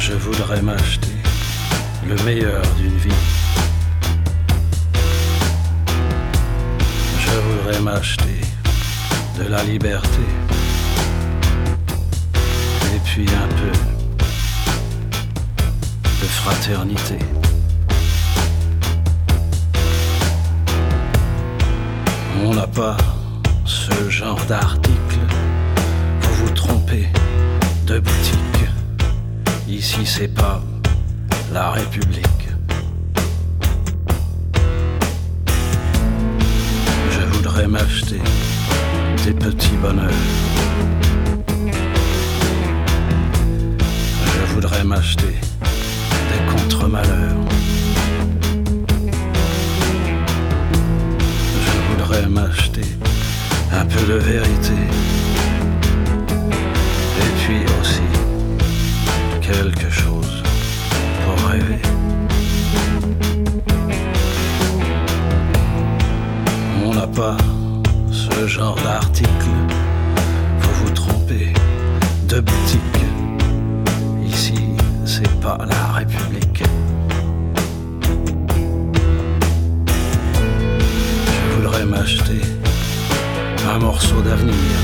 Je 0.00 0.14
voudrais 0.14 0.62
m'acheter 0.62 1.08
le 2.08 2.14
meilleur 2.24 2.62
d'une 2.76 2.96
vie. 2.96 3.15
Je 7.36 7.40
voudrais 7.42 7.80
m'acheter 7.82 8.40
de 9.38 9.44
la 9.50 9.62
liberté. 9.62 10.22
Et 12.94 12.98
puis 13.04 13.26
un 13.28 13.48
peu 13.48 13.72
de 16.22 16.28
fraternité. 16.40 17.18
On 22.42 22.54
n'a 22.54 22.66
pas 22.66 22.96
ce 23.66 24.08
genre 24.08 24.40
d'article. 24.48 25.20
Vous 26.22 26.46
vous 26.46 26.50
trompez 26.54 27.06
de 27.86 27.98
boutique. 27.98 28.64
Ici, 29.68 30.06
c'est 30.06 30.34
pas 30.34 30.62
la 31.52 31.72
République. 31.72 32.45
Je 37.66 37.72
voudrais 37.72 37.82
m'acheter 37.82 38.20
des 39.24 39.32
petits 39.32 39.76
bonheurs. 39.82 40.08
Je 44.24 44.54
voudrais 44.54 44.84
m'acheter 44.84 45.34
des 46.30 46.52
contre-malheurs. 46.52 47.42
Je 51.66 51.78
voudrais 51.90 52.26
m'acheter 52.28 52.86
un 53.72 53.84
peu 53.84 54.12
de 54.12 54.18
vérité. 54.18 54.78
Et 57.18 57.32
puis 57.40 57.64
aussi 57.80 58.06
quelque 59.40 59.90
chose 59.90 60.42
pour 61.24 61.48
rêver. 61.50 61.82
On 66.84 66.94
n'a 66.94 67.08
pas 67.08 67.36
ce 68.36 68.46
genre 68.46 68.76
d'article. 68.84 69.54
Vous 70.60 70.74
vous 70.84 70.90
trompez 70.90 71.54
de 72.28 72.40
boutique. 72.40 73.02
Ici, 74.26 74.58
c'est 75.06 75.40
pas 75.40 75.58
la 75.66 75.82
République. 75.98 76.62
Je 81.34 81.56
voudrais 81.56 81.86
m'acheter 81.86 82.42
un 83.72 83.78
morceau 83.78 84.20
d'avenir. 84.20 84.76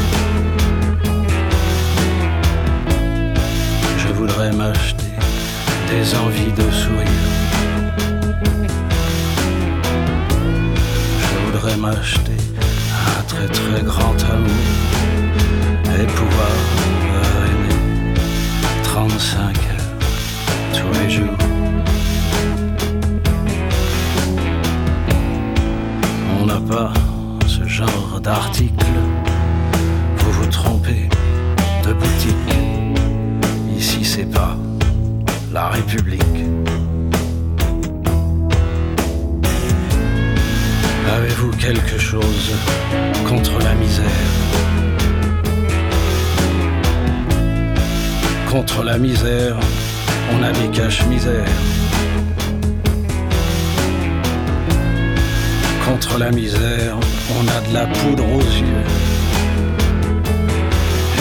Je 3.99 4.09
voudrais 4.15 4.53
m'acheter 4.53 5.13
des 5.91 6.15
envies 6.15 6.53
de 6.53 6.71
sourire. 6.71 7.29
Je 11.23 11.37
voudrais 11.45 11.77
m'acheter 11.77 12.42
très 13.47 13.49
très 13.49 13.83
grand 13.83 14.15
amour 14.31 14.51
et 15.87 16.07
pouvoir 16.07 16.55
aimer 17.47 18.15
35 18.85 19.41
heures 19.41 19.99
tous 20.73 21.01
les 21.01 21.11
jours. 21.11 21.27
On 26.41 26.47
n'a 26.47 26.61
pas 26.61 26.93
ce 27.47 27.67
genre 27.67 28.21
d'article. 28.21 28.87
Vous 30.17 30.33
vous 30.33 30.47
trompez 30.47 31.09
de 31.85 31.93
boutique. 31.93 32.37
Ici 33.77 34.03
connaissez 34.13 34.27
pas 34.27 34.57
la 35.53 35.69
République. 35.69 36.23
Avez-vous 41.15 41.51
quelque 41.53 41.99
chose 41.99 42.53
contre 43.29 43.59
la 43.59 43.75
misère 43.75 44.07
Contre 48.51 48.83
la 48.83 48.97
misère, 48.97 49.57
on 50.33 50.43
a 50.43 50.53
des 50.53 50.69
caches-misères. 50.69 51.45
Contre 55.85 56.19
la 56.19 56.31
misère, 56.31 56.97
on 57.39 57.47
a 57.47 57.61
de 57.69 57.75
la 57.75 57.87
poudre 57.87 58.25
aux 58.25 58.41
yeux. 58.41 58.87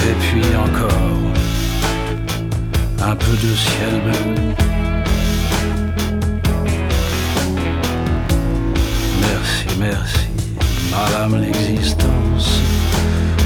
Et 0.09 0.15
puis 0.21 0.55
encore, 0.55 1.19
un 3.01 3.15
peu 3.17 3.31
de 3.31 3.55
ciel 3.55 4.01
bleu. 4.05 4.70
Merci, 9.81 10.27
Madame 10.91 11.41
l'existence. 11.41 12.61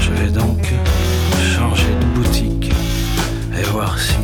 Je 0.02 0.12
vais 0.12 0.28
donc 0.30 0.60
changer 1.54 1.94
de 1.98 2.04
boutique 2.14 2.70
et 3.58 3.62
voir 3.72 3.98
si 3.98 4.18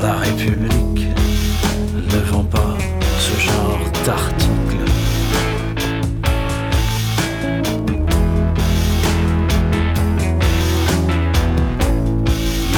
la 0.00 0.14
République 0.14 1.06
ne 1.94 2.18
vend 2.30 2.44
pas 2.44 2.78
ce 3.18 3.38
genre 3.38 3.78
d'article. 4.06 4.84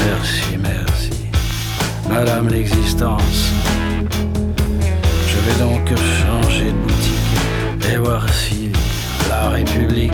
Merci, 0.04 0.58
merci, 0.60 1.10
Madame 2.10 2.48
l'existence. 2.48 3.52
Je 5.28 5.36
vais 5.46 5.58
donc 5.64 5.86
changer 6.18 6.72
de 6.72 6.72
boutique 6.72 6.93
et 7.92 7.96
voir 7.96 8.28
si 8.32 8.70
la 9.28 9.48
République 9.48 10.12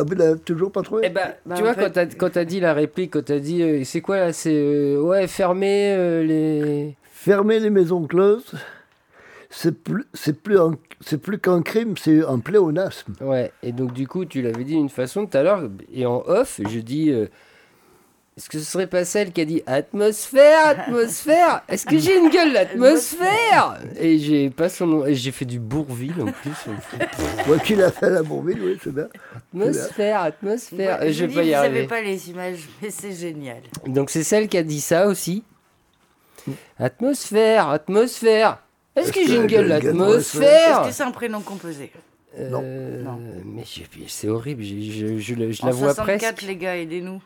Ah, 0.00 0.34
toujours 0.44 0.72
pas 0.72 0.82
trouvé 0.82 1.02
eh 1.06 1.10
ben, 1.10 1.32
Bah, 1.46 1.54
tu 1.56 1.62
vois, 1.62 1.74
fait- 1.74 1.82
quand 1.84 1.90
t'as 1.92 2.06
quand 2.06 2.30
t'as 2.30 2.44
dit 2.44 2.60
la 2.60 2.72
réplique, 2.74 3.12
quand 3.12 3.24
t'as 3.24 3.38
dit, 3.38 3.62
euh, 3.62 3.82
c'est 3.84 4.00
quoi 4.00 4.16
là 4.18 4.32
C'est 4.32 4.54
euh, 4.54 5.00
ouais, 5.00 5.26
fermer 5.26 5.94
euh, 5.96 6.22
les. 6.22 6.96
Fermer 7.12 7.60
les 7.60 7.70
maisons 7.70 8.06
closes, 8.06 8.52
c'est 9.50 9.76
plus, 9.82 10.06
c'est 10.14 10.40
plus, 10.42 10.56
c'est 11.00 11.18
plus 11.18 11.38
qu'un 11.38 11.60
crime, 11.60 11.96
c'est 11.98 12.24
un 12.24 12.38
pléonasme. 12.38 13.12
Ouais, 13.20 13.52
et 13.62 13.72
donc 13.72 13.92
du 13.92 14.08
coup, 14.08 14.24
tu 14.24 14.40
l'avais 14.40 14.64
dit 14.64 14.74
d'une 14.76 14.88
façon 14.88 15.26
tout 15.26 15.36
à 15.36 15.42
l'heure, 15.42 15.68
et 15.92 16.06
en 16.06 16.22
off, 16.26 16.60
je 16.66 16.78
dis. 16.80 17.12
Euh, 18.40 18.42
est-ce 18.42 18.48
que 18.48 18.58
ce 18.58 18.64
serait 18.64 18.86
pas 18.86 19.04
celle 19.04 19.32
qui 19.32 19.40
a 19.40 19.44
dit 19.44 19.62
atmosphère, 19.66 20.66
atmosphère? 20.68 21.62
Est-ce 21.68 21.84
que 21.86 21.98
j'ai 21.98 22.16
une 22.18 22.30
gueule 22.30 22.52
l'atmosphère 22.52 23.78
Et 23.98 24.18
j'ai 24.18 24.48
pas 24.50 24.68
son 24.68 24.86
nom, 24.86 25.06
et 25.06 25.14
j'ai 25.14 25.30
fait 25.32 25.44
du 25.44 25.58
Bourville 25.60 26.14
en 26.20 26.32
plus. 26.32 26.50
Moi 27.46 27.58
qui 27.58 27.74
l'a 27.74 27.90
fait 27.92 28.06
à 28.06 28.10
la 28.10 28.22
Bourville, 28.22 28.58
oui, 28.62 28.78
c'est 28.82 28.94
bien. 28.94 29.08
Atmosphère, 29.52 30.20
atmosphère. 30.22 31.00
Ouais, 31.00 31.12
je 31.12 31.24
vais 31.26 31.34
pas 31.34 31.42
y 31.42 31.48
vous 31.50 31.54
arriver. 31.56 31.78
avez 31.80 31.86
pas 31.86 32.00
les 32.02 32.30
images, 32.30 32.68
mais 32.82 32.90
c'est 32.90 33.12
génial. 33.12 33.60
Donc 33.86 34.10
c'est 34.10 34.24
celle 34.24 34.48
qui 34.48 34.56
a 34.58 34.62
dit 34.62 34.80
ça 34.80 35.06
aussi. 35.06 35.44
Atmosphère, 36.78 37.68
atmosphère. 37.68 38.58
Est-ce 38.96 39.12
que 39.12 39.20
j'ai 39.26 39.36
une 39.36 39.46
gueule 39.46 39.70
Est-ce 39.70 39.86
l'atmosphère 39.86 40.82
que 40.82 40.92
c'est 40.92 41.02
un 41.02 41.10
prénom 41.10 41.40
composé? 41.40 41.92
Euh, 42.38 42.48
Non. 43.02 43.18
Mais 43.44 43.64
je- 43.64 43.82
c'est 44.08 44.28
horrible, 44.28 44.62
je, 44.62 44.74
je- 44.80 45.18
je 45.18 45.52
je 45.52 45.62
En 45.62 45.66
la 45.66 45.72
vois 45.72 45.88
64, 45.94 46.34
presque. 46.36 46.42
les 46.42 46.56
gars, 46.56 46.76
aidez-nous. 46.76 47.20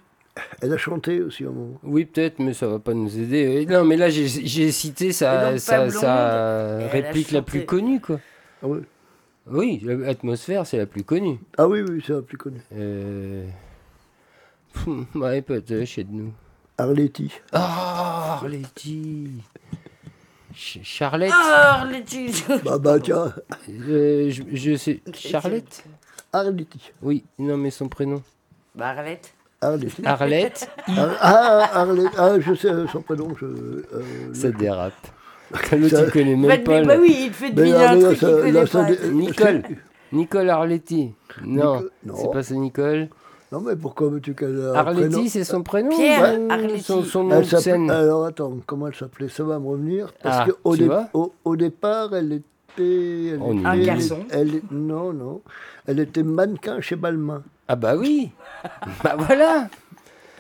Elle 0.61 0.73
a 0.73 0.77
chanté 0.77 1.21
aussi 1.21 1.45
un 1.45 1.51
moment. 1.51 1.79
Oui, 1.85 2.05
peut-être, 2.07 2.39
mais 2.41 2.55
ça 2.55 2.67
va 2.67 2.79
pas 2.81 2.93
nous 2.95 3.17
aider. 3.19 3.65
Euh, 3.67 3.73
Non, 3.73 3.85
mais 3.85 3.97
là, 3.97 4.11
j'ai 4.11 4.73
cité 4.73 5.13
sa, 5.13 5.51
réplique 6.91 7.31
la 7.31 7.43
plus 7.43 7.65
connue, 7.65 8.01
quoi. 8.01 8.19
Ah 8.63 8.67
oui, 8.67 8.81
Oui, 9.47 9.81
l'atmosphère, 9.85 10.67
c'est 10.67 10.79
la 10.79 10.87
plus 10.87 11.05
connue. 11.05 11.39
ah, 11.57 11.69
oui, 11.69 11.83
oui, 11.83 12.03
c'est 12.05 12.15
la 12.15 12.23
plus 12.23 12.37
connue. 12.39 12.61
Euh... 12.75 13.47
Ouais, 15.15 15.41
peut-être, 15.43 15.85
chez 15.85 16.05
nous. 16.11 16.33
Arletty. 16.79 17.31
Ah, 17.53 18.39
Arletty 18.43 19.31
Ch- 20.53 20.81
Charlotte 20.83 21.31
Ah, 21.33 21.81
Arletty 21.83 22.43
Bah, 22.65 22.79
bah, 22.79 22.99
tiens, 22.99 23.33
Euh, 23.71 24.29
je, 24.31 24.43
je 24.53 24.77
sais. 24.77 25.01
Charlotte 25.15 25.85
Arletty. 26.33 26.93
Oui, 27.03 27.23
non, 27.39 27.57
mais 27.57 27.71
son 27.71 27.89
prénom. 27.89 28.21
Bah, 28.75 28.89
Arlette. 29.65 29.93
Arletty. 30.05 30.07
Arlette, 30.07 30.71
Ar- 30.89 31.17
Ah, 31.21 31.71
Arlette. 31.81 32.13
Ah, 32.19 32.41
je 32.41 32.55
sais 32.55 32.69
euh, 32.69 32.87
son 32.89 33.03
prénom. 33.03 33.29
Je, 33.41 33.47
euh, 33.47 33.83
ça 34.33 34.49
le- 34.49 34.53
dérape. 34.55 34.93
L'autre, 35.73 35.89
Ça- 35.97 36.05
il 36.05 36.11
connaît 36.11 36.37
Bah, 36.37 36.49
même 36.49 36.65
pas. 36.65 36.83
bah 36.83 36.95
le- 36.97 37.01
oui, 37.03 37.17
il 37.27 37.33
fait 37.33 37.51
deviner 37.51 37.77
un 37.77 37.95
là, 37.95 38.01
truc 38.07 38.19
ça- 38.19 38.31
là, 38.51 38.67
pas. 38.67 38.85
dé- 38.85 38.99
Nicole. 39.13 39.63
Nicole 40.13 40.51
Arletty. 40.51 41.13
Non, 41.45 41.77
Nico- 41.77 41.89
non. 42.07 42.15
c'est 42.17 42.31
pas 42.33 42.43
ça, 42.43 42.55
Nicole. 42.55 43.09
Non, 43.53 43.61
mais 43.61 43.77
pourquoi 43.77 44.09
veux-tu 44.09 44.35
qu'elle 44.35 44.61
a 44.75 44.81
un 44.81 44.85
prénom 44.85 45.01
Arletty, 45.03 45.29
c'est 45.29 45.45
son 45.45 45.63
prénom 45.63 45.91
Pierre 45.91 46.39
ou 46.41 46.51
Arletty. 46.51 46.81
Son, 46.83 47.03
son 47.05 47.25
nom 47.25 47.37
Elle 47.37 47.43
de 47.43 47.45
s'appelait- 47.45 47.63
scène. 47.63 47.91
Alors 47.91 48.25
attends, 48.25 48.55
comment 48.67 48.89
elle 48.89 48.95
s'appelait? 48.97 49.29
Ça 49.29 49.45
va 49.45 49.59
me 49.61 49.69
revenir. 49.69 50.13
Parce 50.23 50.39
Ah, 50.41 50.47
qu'au 50.63 50.75
vois? 50.75 51.09
au, 51.15 51.33
au 51.45 51.57
départ, 51.57 52.15
elle 52.15 52.33
était. 52.33 52.45
Elle 52.83 53.39
On 53.41 53.55
y 53.55 53.59
était- 53.59 53.67
Un 53.69 53.79
garçon. 53.79 54.19
elle- 54.31 54.61
Non, 54.71 55.13
non. 55.13 55.41
Elle 55.87 56.01
était 56.01 56.23
mannequin 56.23 56.81
chez 56.81 56.97
Balmain. 56.97 57.43
Ah 57.69 57.77
bah 57.77 57.95
oui 57.97 58.31
Bah 59.05 59.15
voilà 59.19 59.69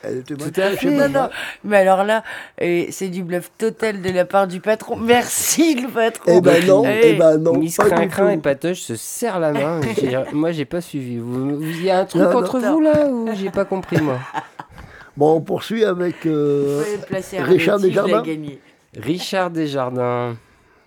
Elle 0.02 0.18
était 0.18 0.34
Tout 0.34 0.40
mannequin 0.44 0.62
à 0.62 0.70
chez 0.70 0.76
fait. 0.76 0.90
Non, 0.90 0.98
Balmain. 0.98 1.30
mais 1.64 1.76
alors 1.78 2.04
là, 2.04 2.22
euh, 2.62 2.84
c'est 2.90 3.08
du 3.08 3.22
bluff 3.22 3.50
total 3.56 4.02
de 4.02 4.10
la 4.10 4.24
part 4.26 4.46
du 4.46 4.60
patron. 4.60 4.96
Merci 4.96 5.74
le 5.80 5.88
patron. 5.88 6.32
Eh 6.36 6.40
ben 6.42 6.66
non, 6.66 6.84
Eh, 6.86 7.00
eh 7.04 7.12
ben 7.14 7.38
non. 7.38 7.56
Miss 7.56 7.76
pas 7.76 7.84
du 7.84 7.90
Crincrin 7.90 8.30
et 8.30 8.34
tout. 8.36 8.42
Patoche 8.42 8.80
se 8.80 8.96
serrent 8.96 9.38
la 9.38 9.52
main. 9.52 9.80
J'ai- 9.98 10.18
Moi, 10.32 10.52
j'ai 10.52 10.64
pas 10.66 10.80
suivi. 10.82 11.16
Vous- 11.18 11.56
vous- 11.56 11.62
Il 11.62 11.82
y 11.84 11.90
a 11.90 12.00
un 12.00 12.04
truc 12.04 12.20
Non, 12.22 12.30
non. 12.32 12.36
entre 12.38 12.58
vous 12.58 12.80
là 12.80 13.06
ou 13.08 13.28
j'ai 13.34 13.50
pas 13.50 13.64
compris 13.64 14.00
moi? 14.00 14.18
Bon, 15.16 15.36
on 15.36 15.40
poursuit 15.40 15.84
avec. 15.84 16.26
euh, 16.26 16.82
placer 17.06 17.40
Richard 17.40 17.76
Arletty, 17.76 17.92
je 17.94 18.00
l'ai 18.00 18.04
Desjardins 18.04 18.22
gagné. 18.22 18.58
Richard 18.96 19.50
Desjardins. 19.50 20.34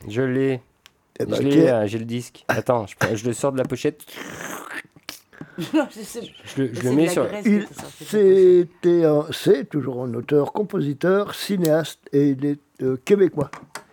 Je 0.07 0.21
l'ai. 0.21 0.59
Eh 1.19 1.25
ben, 1.25 1.35
je 1.37 1.41
l'ai, 1.41 1.65
là, 1.65 1.85
j'ai 1.87 1.99
le 1.99 2.05
disque. 2.05 2.43
Attends, 2.47 2.85
je, 3.13 3.25
le 3.25 3.33
sors 3.33 3.51
de 3.51 3.57
la 3.57 3.63
pochette. 3.65 4.03
Non, 5.73 5.87
je 5.89 6.01
sais. 6.01 6.21
Je 6.45 6.61
le, 6.61 6.73
je 6.73 6.81
le 6.83 6.91
mets 6.91 7.07
sur. 7.09 7.27
c'est 9.33 9.69
toujours 9.69 10.03
un 10.03 10.13
auteur, 10.13 10.53
compositeur, 10.53 11.33
cinéaste 11.33 11.99
et 12.13 12.29
il 12.29 12.45
est 12.45 12.59
euh, 12.83 12.97
québécois. 13.03 13.49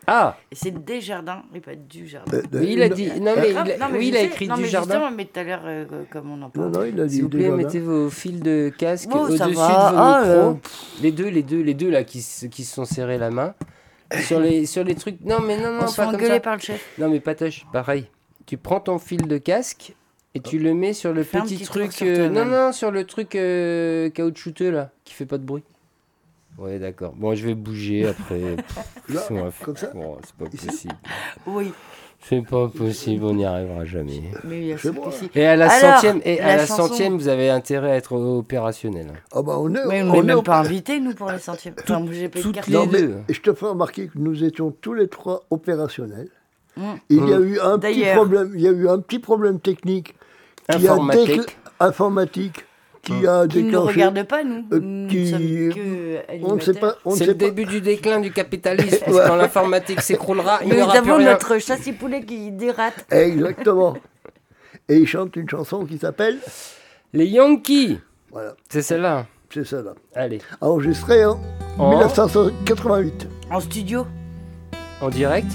Ah 0.06 0.36
Et 0.52 0.54
c'est 0.54 0.84
Desjardins 0.84 1.42
et 1.54 1.60
pas 1.60 1.74
du 1.74 2.06
jardin. 2.06 2.36
Euh, 2.36 2.42
mais 2.52 2.70
Il 2.72 2.82
a 2.82 2.90
dit. 2.90 3.08
Non, 3.18 3.32
mais, 3.36 3.50
il, 3.50 3.56
Ah, 3.56 3.62
a- 3.62 3.78
non, 3.78 3.86
mais 3.92 3.98
oui, 3.98 4.08
il 4.08 4.16
a 4.18 4.20
écrit 4.22 4.46
non, 4.46 4.56
du 4.56 4.62
mais 4.62 4.68
jardin. 4.68 4.92
Justement, 4.96 5.10
mais 5.16 5.24
tout 5.24 5.40
à 5.40 5.44
l'heure, 5.44 5.62
euh, 5.64 5.84
comme 6.10 6.30
on 6.30 6.34
en 6.34 6.36
Non, 6.38 6.48
parle. 6.50 6.70
non, 6.72 6.84
il 6.84 7.00
a 7.00 7.06
dit 7.06 7.14
S'il 7.14 7.22
vous 7.22 7.28
plaît, 7.30 7.38
Desjardins. 7.40 7.62
mettez 7.64 7.80
vos 7.80 8.10
fils 8.10 8.40
de 8.40 8.70
casque 8.76 9.08
Oh, 9.14 9.20
au-dessus 9.20 9.38
de 9.38 9.54
vos 9.54 9.60
Ah, 9.62 10.20
micros. 10.22 10.50
euh, 10.50 10.54
Les 11.00 11.12
deux, 11.12 11.28
les 11.28 11.42
deux, 11.42 11.62
les 11.62 11.72
deux 11.74 11.88
là 11.90 12.04
qui, 12.04 12.20
se- 12.20 12.44
qui 12.46 12.64
se 12.64 12.74
sont 12.74 12.84
serrés 12.84 13.16
la 13.16 13.30
main. 13.30 13.54
Sur 14.22 14.40
les, 14.40 14.66
sur 14.66 14.84
les 14.84 14.94
trucs. 14.94 15.20
Non, 15.22 15.40
mais 15.40 15.56
non, 15.56 15.72
non, 15.72 15.80
On 15.82 15.86
se 15.86 15.94
fait 15.96 16.04
pas 16.04 16.12
comme 16.12 16.26
ça. 16.26 16.40
par 16.40 16.54
le 16.56 16.60
chef. 16.60 16.84
Non, 16.98 17.08
mais 17.08 17.20
Patoche, 17.20 17.66
pareil. 17.72 18.06
Tu 18.46 18.56
prends 18.56 18.80
ton 18.80 18.98
fil 18.98 19.26
de 19.26 19.38
casque 19.38 19.94
et 20.34 20.40
tu 20.40 20.58
le 20.58 20.74
mets 20.74 20.92
sur 20.92 21.12
le 21.12 21.22
Fais 21.22 21.38
un 21.38 21.42
petit, 21.42 21.56
petit 21.56 21.64
truc. 21.64 21.92
sur 21.92 22.06
euh, 22.06 22.28
non, 22.28 22.34
toi-même. 22.42 22.50
non, 22.50 22.72
sur 22.72 22.90
le 22.90 23.04
truc 23.04 23.34
euh, 23.36 24.10
caoutchouteux 24.10 24.70
là, 24.70 24.90
qui 25.04 25.14
fait 25.14 25.26
pas 25.26 25.38
de 25.38 25.44
bruit. 25.44 25.62
Ouais, 26.58 26.78
d'accord. 26.78 27.14
Bon, 27.16 27.34
je 27.34 27.44
vais 27.46 27.54
bouger 27.54 28.06
après. 28.06 28.56
Pff, 28.56 28.78
Là, 29.08 29.22
bref. 29.30 29.60
comme 29.64 29.76
ça 29.76 29.90
Bon, 29.92 30.18
c'est 30.24 30.34
pas 30.36 30.44
Ici 30.54 30.66
possible. 30.66 30.94
Oui, 31.46 31.72
C'est 32.26 32.40
pas 32.40 32.68
possible, 32.68 33.24
on 33.24 33.34
n'y 33.34 33.44
arrivera 33.44 33.84
jamais. 33.84 34.22
mais 34.44 34.74
moi. 34.92 35.04
que 35.10 35.12
si. 35.14 35.30
Et 35.34 35.44
à 35.46 35.56
la 35.56 35.70
Alors, 35.70 35.94
centième, 36.00 36.20
et 36.24 36.40
à 36.40 36.56
la 36.56 36.66
chanson. 36.66 36.88
centième, 36.88 37.16
vous 37.18 37.28
avez 37.28 37.50
intérêt 37.50 37.90
à 37.92 37.94
être 37.96 38.14
opérationnel. 38.14 39.08
Ah 39.32 39.42
bah 39.42 39.56
on 39.58 39.68
est, 39.74 39.84
Mais 39.86 40.02
on 40.02 40.08
on 40.08 40.12
n'est 40.14 40.18
est 40.18 40.22
même 40.22 40.38
au- 40.38 40.42
pas 40.42 40.56
invités, 40.58 41.00
nous, 41.00 41.14
pour 41.14 41.30
les 41.30 41.38
centièmes. 41.38 41.74
Enfin, 41.82 42.00
moi, 42.00 42.12
j'ai 42.14 42.28
pas 42.30 42.38
eu 42.38 42.42
de 42.42 42.46
toutes 42.46 42.54
carte. 42.54 42.68
les 42.68 42.74
Non, 42.74 42.86
mais 42.90 43.02
deux. 43.02 43.14
je 43.28 43.40
te 43.40 43.52
fais 43.52 43.66
remarquer 43.66 44.06
que 44.06 44.16
nous 44.18 44.42
étions 44.42 44.74
tous 44.80 44.94
les 44.94 45.08
trois 45.08 45.44
opérationnels. 45.50 46.28
Mm. 46.76 46.82
Il 47.10 47.28
y 47.28 47.32
a 47.34 47.38
eu 47.38 47.60
un 47.60 47.78
petit 47.78 48.00
D'ailleurs. 48.00 48.16
problème, 48.16 48.52
il 48.54 48.60
y 48.62 48.68
a 48.68 48.72
eu 48.72 48.88
un 48.88 48.98
petit 49.00 49.18
problème 49.18 49.60
technique 49.60 50.14
qui 50.70 50.72
a 50.72 50.76
Informatique. 50.92 51.40
décl- 51.42 51.46
informatique 51.80 52.64
qui 53.04 53.26
a 53.26 53.46
Qui 53.46 53.62
ne 53.62 53.70
nous 53.70 53.80
regarde 53.82 54.22
pas, 54.24 54.42
nous. 54.42 54.64
euh, 54.72 55.08
qui- 55.08 55.30
que 55.74 56.18
On 56.44 56.56
ne 56.56 56.60
sait 56.60 56.74
pas. 56.74 56.94
C'est 57.14 57.26
le 57.26 57.34
pas. 57.34 57.44
début 57.44 57.64
du 57.66 57.80
déclin 57.80 58.20
du 58.20 58.32
capitalisme. 58.32 58.98
parce 59.04 59.12
que 59.12 59.16
Ouais. 59.22 59.24
Quand 59.28 59.36
l'informatique 59.36 60.00
s'écroulera, 60.00 60.58
il 60.62 60.70
n'y 60.70 60.76
Nous 60.76 60.82
aura 60.82 60.92
plus 60.92 60.98
avons 61.10 61.16
rien. 61.18 61.32
notre 61.32 61.58
chassé 61.58 61.92
poulet 61.92 62.24
qui 62.24 62.50
dérate. 62.50 63.06
Exactement. 63.10 63.94
Et 64.88 64.96
il 64.96 65.06
chante 65.06 65.36
une 65.36 65.48
chanson 65.48 65.84
qui 65.86 65.98
s'appelle. 65.98 66.38
Les 67.12 67.26
Yankees. 67.26 68.00
Voilà, 68.32 68.54
C'est 68.68 68.82
celle-là. 68.82 69.26
c'est 69.52 69.64
ça 69.64 69.82
là. 69.82 69.94
Allez. 70.14 70.40
Enregistré 70.60 71.24
en 71.24 71.38
En, 71.78 71.90
1988. 71.90 73.28
En 73.50 73.60
studio 73.60 74.06
en 75.00 75.08
direct 75.10 75.46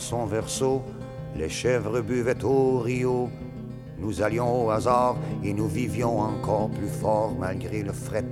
son 0.00 0.26
berceau, 0.26 0.82
les 1.36 1.48
chèvres 1.48 2.00
buvaient 2.00 2.44
au 2.44 2.78
rio. 2.78 3.30
Nous 3.98 4.22
allions 4.22 4.66
au 4.66 4.70
hasard 4.70 5.16
et 5.42 5.52
nous 5.52 5.68
vivions 5.68 6.20
encore 6.20 6.70
plus 6.70 6.88
fort 6.88 7.32
malgré 7.38 7.82
le 7.82 7.92
fret 7.92 8.28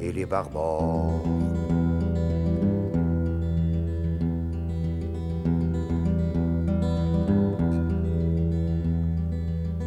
et 0.00 0.12
les 0.12 0.26
barbares. 0.26 1.22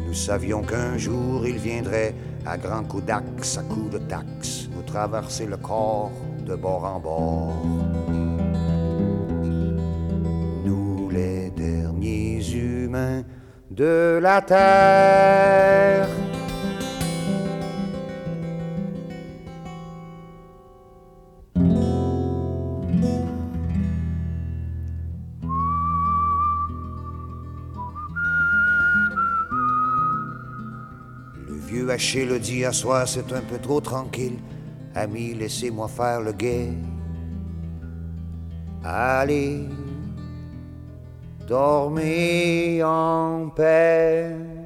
Nous 0.06 0.14
savions 0.14 0.62
qu'un 0.62 0.96
jour 0.96 1.46
il 1.46 1.58
viendrait 1.58 2.14
à 2.46 2.56
grands 2.56 2.84
coups 2.84 3.04
d'axe, 3.04 3.58
à 3.58 3.62
coups 3.62 3.90
de 3.90 3.98
taxe, 3.98 4.68
nous 4.74 4.82
traverser 4.82 5.46
le 5.46 5.58
corps 5.58 6.10
de 6.46 6.56
bord 6.56 6.84
en 6.84 6.98
bord. 6.98 8.17
De 13.70 14.18
la 14.20 14.40
terre. 14.42 16.08
Le 31.46 31.54
vieux 31.54 31.90
haché 31.90 32.24
le 32.24 32.38
dit 32.38 32.64
à 32.64 32.72
soi, 32.72 33.06
c'est 33.06 33.32
un 33.32 33.40
peu 33.40 33.58
trop 33.58 33.80
tranquille. 33.80 34.38
Ami, 34.94 35.34
laissez-moi 35.34 35.88
faire 35.88 36.20
le 36.20 36.32
guet. 36.32 36.70
Allez, 38.82 39.68
dormez 41.48 42.82
en 42.82 43.48
paix. 43.48 44.57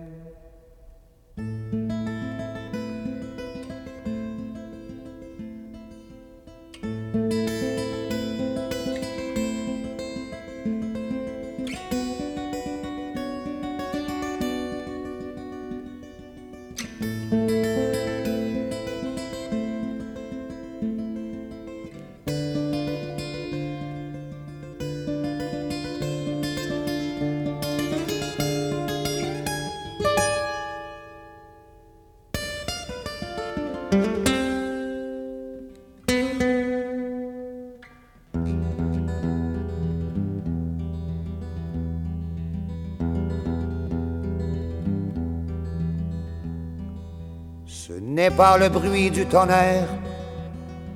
N'est 48.23 48.31
pas 48.31 48.57
le 48.57 48.69
bruit 48.69 49.11
du 49.11 49.27
tonnerre, 49.27 49.89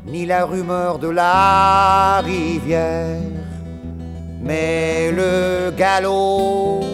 ni 0.07 0.27
la 0.27 0.45
rumeur 0.45 1.01
de 1.01 1.09
la 1.09 2.21
rivière, 2.21 3.19
mais 4.41 5.11
le 5.11 5.73
galop 5.77 6.85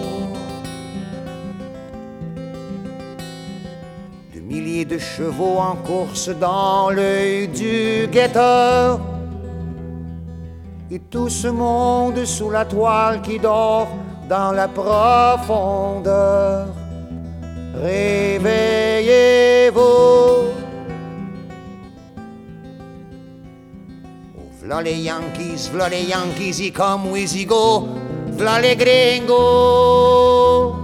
de 4.34 4.40
milliers 4.40 4.86
de 4.86 4.96
chevaux 4.96 5.59
en 5.59 5.76
course 5.76 6.30
dans 6.30 6.88
l'œil 6.88 7.48
du 7.48 8.09
guetteur. 8.10 9.00
Et 10.90 10.98
tout 10.98 11.28
ce 11.28 11.48
monde 11.48 12.24
sous 12.24 12.48
la 12.48 12.64
toile 12.64 13.20
qui 13.20 13.38
dort 13.38 13.90
dans 14.30 14.52
la 14.52 14.68
profondeur. 14.68 16.68
Réveillez-vous. 17.82 20.11
V'là 24.72 24.80
les 24.80 25.02
Yankees, 25.02 25.68
v'là 25.70 25.88
les 25.90 26.04
Yankees, 26.04 26.60
y 26.60 26.72
come 26.72 27.10
we 27.10 27.26
go, 27.46 27.88
v'là 28.38 28.58
les 28.60 28.74
gringos. 28.74 30.74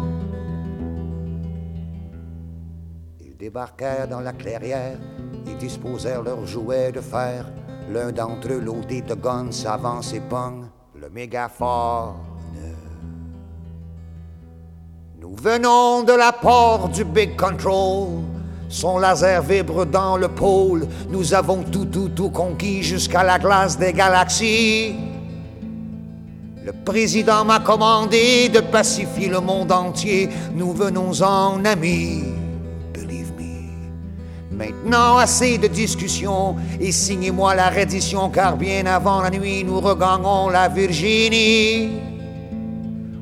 Ils 3.20 3.36
débarquèrent 3.38 4.08
dans 4.08 4.20
la 4.20 4.32
clairière 4.32 4.98
et 5.46 5.54
disposèrent 5.54 6.22
leurs 6.22 6.46
jouets 6.46 6.92
de 6.92 7.00
fer. 7.00 7.46
L'un 7.90 8.12
d'entre 8.12 8.52
eux, 8.52 8.60
loadé 8.60 9.00
de 9.00 9.14
guns, 9.14 9.52
s'avance 9.52 10.12
et 10.12 10.20
pogne 10.20 10.66
le 10.94 11.08
mégaphone. 11.08 12.16
Nous 15.18 15.34
venons 15.34 16.02
de 16.02 16.12
la 16.12 16.32
porte 16.32 16.92
du 16.92 17.04
Big 17.04 17.36
Control. 17.36 18.37
Son 18.68 18.98
laser 18.98 19.42
vibre 19.42 19.86
dans 19.86 20.16
le 20.16 20.28
pôle. 20.28 20.86
Nous 21.08 21.32
avons 21.32 21.62
tout, 21.62 21.86
tout, 21.86 22.10
tout 22.10 22.30
conquis 22.30 22.82
jusqu'à 22.82 23.22
la 23.22 23.38
glace 23.38 23.78
des 23.78 23.92
galaxies. 23.92 24.94
Le 26.64 26.72
président 26.84 27.46
m'a 27.46 27.60
commandé 27.60 28.50
de 28.50 28.60
pacifier 28.60 29.28
le 29.28 29.40
monde 29.40 29.72
entier. 29.72 30.28
Nous 30.54 30.72
venons 30.72 31.22
en 31.22 31.64
amis. 31.64 32.24
Believe 32.92 33.32
me. 33.38 34.54
Maintenant, 34.54 35.16
assez 35.16 35.56
de 35.56 35.68
discussions 35.68 36.56
et 36.78 36.92
signez-moi 36.92 37.54
la 37.54 37.70
reddition 37.70 38.28
car 38.28 38.58
bien 38.58 38.84
avant 38.84 39.22
la 39.22 39.30
nuit, 39.30 39.64
nous 39.64 39.80
regagnons 39.80 40.50
la 40.50 40.68
Virginie. 40.68 42.07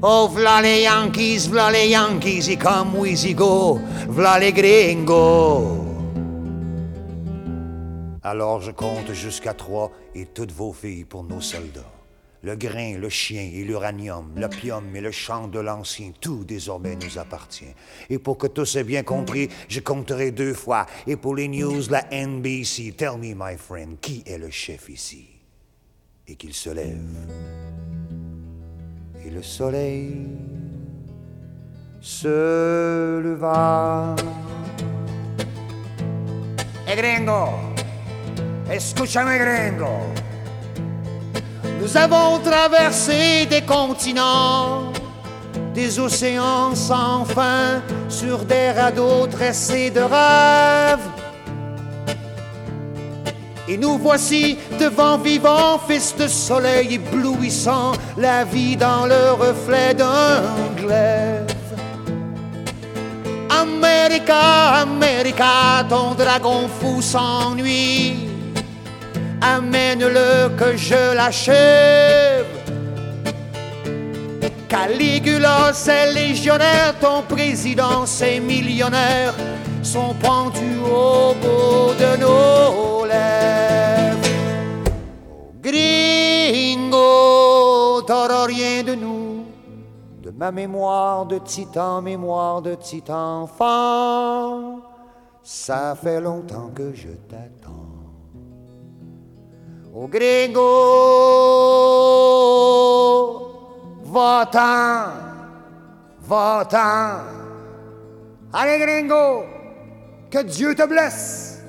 Oh, 0.02 0.28
v'là 0.30 0.60
les 0.60 0.82
Yankees, 0.82 1.48
v'là 1.48 1.70
les 1.70 1.88
Yankees, 1.88 2.50
et 2.50 2.56
comme 2.56 2.94
we 2.96 3.34
go, 3.34 3.80
v'là 4.08 4.38
les 4.38 4.52
gringos. 4.52 5.84
Alors 8.22 8.60
je 8.60 8.72
compte 8.72 9.12
jusqu'à 9.12 9.54
trois 9.54 9.90
et 10.14 10.26
toutes 10.26 10.52
vos 10.52 10.72
filles 10.72 11.04
pour 11.04 11.24
nos 11.24 11.40
soldats. 11.40 11.92
Le 12.42 12.56
grain, 12.56 12.98
le 12.98 13.08
chien 13.08 13.50
et 13.54 13.64
l'uranium, 13.64 14.32
l'opium 14.36 14.94
et 14.94 15.00
le 15.00 15.10
chant 15.10 15.48
de 15.48 15.60
l'ancien, 15.60 16.12
tout 16.20 16.44
désormais 16.44 16.96
nous 16.96 17.18
appartient. 17.18 17.74
Et 18.10 18.18
pour 18.18 18.36
que 18.36 18.46
tous 18.48 18.76
aient 18.76 18.84
bien 18.84 19.02
compris, 19.02 19.48
je 19.68 19.80
compterai 19.80 20.30
deux 20.30 20.54
fois. 20.54 20.86
Et 21.06 21.16
pour 21.16 21.34
les 21.34 21.48
news, 21.48 21.82
la 21.88 22.04
NBC, 22.12 22.92
tell 22.96 23.16
me, 23.18 23.34
my 23.34 23.56
friend, 23.56 23.98
qui 24.00 24.22
est 24.26 24.38
le 24.38 24.50
chef 24.50 24.88
ici? 24.88 25.26
Et 26.28 26.36
qu'il 26.36 26.52
se 26.52 26.70
lève. 26.70 27.00
Et 29.26 29.30
le 29.30 29.42
soleil 29.42 30.24
se 32.00 33.20
leva. 33.24 34.14
E 36.86 36.94
gringo, 36.94 37.48
escúchame 38.70 39.36
gringo, 39.36 39.98
nous 41.80 41.96
avons 41.96 42.38
traversé 42.38 43.46
des 43.46 43.62
continents, 43.62 44.92
des 45.74 45.98
océans 45.98 46.76
sans 46.76 47.24
fin, 47.24 47.82
sur 48.08 48.44
des 48.44 48.70
radeaux 48.70 49.26
tressés 49.26 49.90
de 49.90 50.02
rêves. 50.02 51.25
Et 53.68 53.76
nous 53.76 53.98
voici 53.98 54.58
devant 54.78 55.18
vivant, 55.18 55.78
fils 55.88 56.14
de 56.16 56.28
soleil 56.28 56.94
éblouissant, 56.94 57.92
la 58.16 58.44
vie 58.44 58.76
dans 58.76 59.06
le 59.06 59.32
reflet 59.32 59.92
d'un 59.92 60.42
glaive. 60.76 61.46
America, 63.50 64.82
America, 64.82 65.84
ton 65.88 66.14
dragon 66.14 66.68
fou 66.80 67.02
s'ennuie. 67.02 68.28
Amène-le 69.40 70.48
que 70.56 70.76
je 70.76 71.14
l'achève. 71.14 72.55
Caligula, 74.76 75.72
c'est 75.72 76.12
légionnaire, 76.12 76.98
ton 77.00 77.22
président, 77.22 78.04
c'est 78.04 78.38
millionnaire, 78.40 79.32
sont 79.82 80.14
pendus 80.20 80.78
au 80.84 81.32
bout 81.32 81.94
de 81.98 82.16
nos 82.20 83.06
lèvres. 83.06 84.20
Gringo, 85.62 86.98
t'auras 88.02 88.44
rien 88.44 88.82
de 88.82 88.94
nous, 88.94 89.46
de 90.22 90.30
ma 90.30 90.52
mémoire 90.52 91.24
de 91.24 91.38
titan, 91.38 92.02
mémoire 92.02 92.60
de 92.60 92.74
titan 92.74 93.44
enfant. 93.44 94.82
Ça 95.42 95.96
fait 96.00 96.20
longtemps 96.20 96.70
que 96.74 96.92
je 96.94 97.08
t'attends. 97.30 97.72
Oh 99.94 100.06
Gringo, 100.06 100.60
va-t'en, 104.12 105.12
va-t'en. 106.20 107.24
Allez 108.52 108.78
Gringo, 108.78 109.44
que 110.30 110.42
Dieu 110.42 110.74
te 110.74 110.86
blesse. 110.86 111.64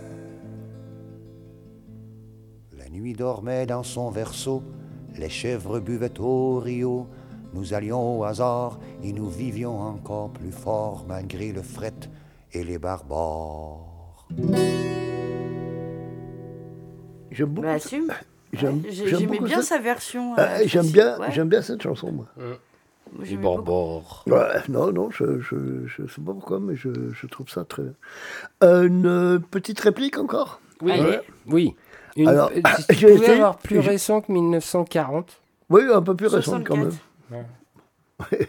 La 2.77 2.89
nuit 2.89 3.13
dormait 3.13 3.65
dans 3.65 3.83
son 3.83 4.11
berceau, 4.11 4.63
les 5.17 5.29
chèvres 5.29 5.79
buvaient 5.79 6.19
au 6.19 6.59
rio. 6.59 7.07
Nous 7.53 7.73
allions 7.73 8.19
au 8.19 8.23
hasard 8.23 8.77
et 9.03 9.13
nous 9.13 9.29
vivions 9.29 9.79
encore 9.79 10.29
plus 10.31 10.51
fort 10.51 11.05
malgré 11.07 11.51
le 11.51 11.61
fret 11.61 11.93
et 12.53 12.63
les 12.63 12.77
barbares. 12.77 14.27
Assume. 17.65 18.13
J'aime 18.53 18.81
Ouais, 18.81 18.91
J'aimais 18.91 19.39
bien 19.39 19.57
ça. 19.57 19.75
sa 19.75 19.79
version. 19.79 20.33
Ah, 20.37 20.41
euh, 20.59 20.63
j'aime 20.65 20.87
bien, 20.87 21.17
Ouais. 21.19 21.27
j'aime 21.31 21.49
bien 21.49 21.61
cette 21.61 21.81
chanson, 21.81 22.11
moi. 22.11 22.25
Moi, 22.37 23.25
Les 23.25 23.37
barbares. 23.37 24.23
Ouais, 24.27 24.61
non, 24.69 24.91
non, 24.91 25.09
je, 25.11 25.39
je, 25.39 25.55
je 25.85 26.07
sais 26.07 26.21
pas 26.21 26.33
pourquoi, 26.33 26.59
mais 26.59 26.75
je, 26.75 26.89
je 27.13 27.27
trouve 27.27 27.49
ça 27.49 27.63
très 27.65 27.83
bien. 27.83 27.93
Une 28.83 29.05
euh, 29.05 29.39
petite 29.39 29.79
réplique 29.79 30.17
encore? 30.17 30.59
Oui. 30.81 30.91
Allez. 30.91 31.19
Oui. 31.47 31.75
Une, 32.15 32.27
Alors, 32.27 32.51
si 32.79 32.87
tu 32.87 32.95
j'ai 32.95 33.13
pouvais 33.15 33.29
avoir 33.31 33.57
plus 33.57 33.79
récent 33.79 34.21
que 34.21 34.31
1940. 34.31 35.41
Oui, 35.69 35.81
un 35.93 36.01
peu 36.01 36.15
plus 36.15 36.27
récente 36.27 36.65
quand 36.65 36.77
même. 36.77 36.91
64. 37.29 37.45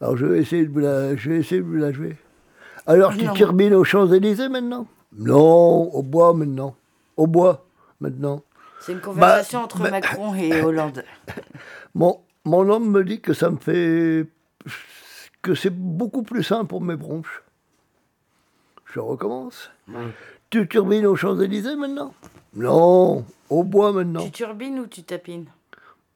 Alors 0.00 0.16
je 0.16 0.26
vais 0.26 0.40
essayer 0.40 0.64
de 0.66 0.70
vous 0.72 0.78
la, 0.80 1.16
je 1.16 1.30
vais 1.30 1.36
essayer 1.38 1.60
de 1.60 1.66
vous 1.66 1.76
la 1.76 1.92
jouer. 1.92 2.16
Alors 2.86 3.14
tu 3.16 3.24
Non. 3.24 3.32
turbines 3.34 3.74
aux 3.74 3.84
Champs-Élysées 3.84 4.48
maintenant? 4.48 4.86
Non, 5.16 5.90
au 5.94 6.02
bois 6.02 6.34
maintenant. 6.34 6.74
Au 7.16 7.26
bois 7.26 7.64
maintenant. 8.00 8.42
C'est 8.80 8.92
une 8.92 9.00
conversation 9.00 9.58
Bah, 9.60 9.64
entre 9.64 9.82
bah- 9.82 9.90
Macron 9.90 10.34
et 10.34 10.62
Hollande. 10.62 11.04
Mon, 11.94 12.20
mon 12.44 12.68
homme 12.68 12.90
me 12.90 13.04
dit 13.04 13.20
que 13.20 13.32
ça 13.32 13.50
me 13.50 13.56
fait. 13.56 14.26
que 15.42 15.54
c'est 15.54 15.74
beaucoup 15.74 16.22
plus 16.22 16.42
simple 16.42 16.66
pour 16.66 16.82
mes 16.82 16.96
bronches. 16.96 17.42
Je 18.92 19.00
recommence. 19.00 19.70
Tu 20.50 20.68
turbines 20.68 21.06
aux 21.06 21.16
Champs-Élysées 21.16 21.76
maintenant? 21.76 22.14
Non, 22.54 23.24
au 23.50 23.64
bois 23.64 23.92
maintenant. 23.92 24.24
Tu 24.24 24.30
turbines 24.30 24.78
ou 24.80 24.86
tu 24.86 25.02
tapines? 25.02 25.46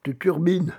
Tu 0.03 0.17
turbines 0.17 0.73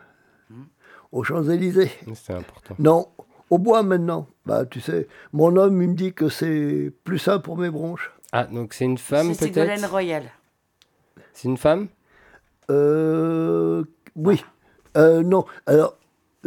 aux 1.13 1.23
Champs-Élysées 1.25 1.91
C'est 2.15 2.33
important. 2.35 2.75
Non, 2.79 3.09
au 3.51 3.59
bois 3.59 3.83
maintenant. 3.83 4.27
Bah, 4.47 4.65
tu 4.65 4.81
sais, 4.81 5.07
mon 5.33 5.57
homme, 5.57 5.83
il 5.83 5.89
me 5.91 5.95
dit 5.95 6.13
que 6.15 6.29
c'est 6.29 6.93
plus 7.05 7.19
simple 7.19 7.45
pour 7.45 7.59
mes 7.59 7.71
bronches. 7.71 8.11
Ah, 8.33 8.45
donc 8.45 8.73
c'est 8.73 8.85
une 8.85 8.99
femme 8.99 9.35
C'est 9.35 9.47
Ségolène 9.47 9.77
peut-être 9.81 9.91
Royal. 9.91 10.25
C'est 11.33 11.49
une 11.49 11.57
femme? 11.57 11.89
Euh, 12.71 13.85
oui. 14.17 14.43
Euh, 14.97 15.23
non, 15.23 15.45
alors, 15.67 15.97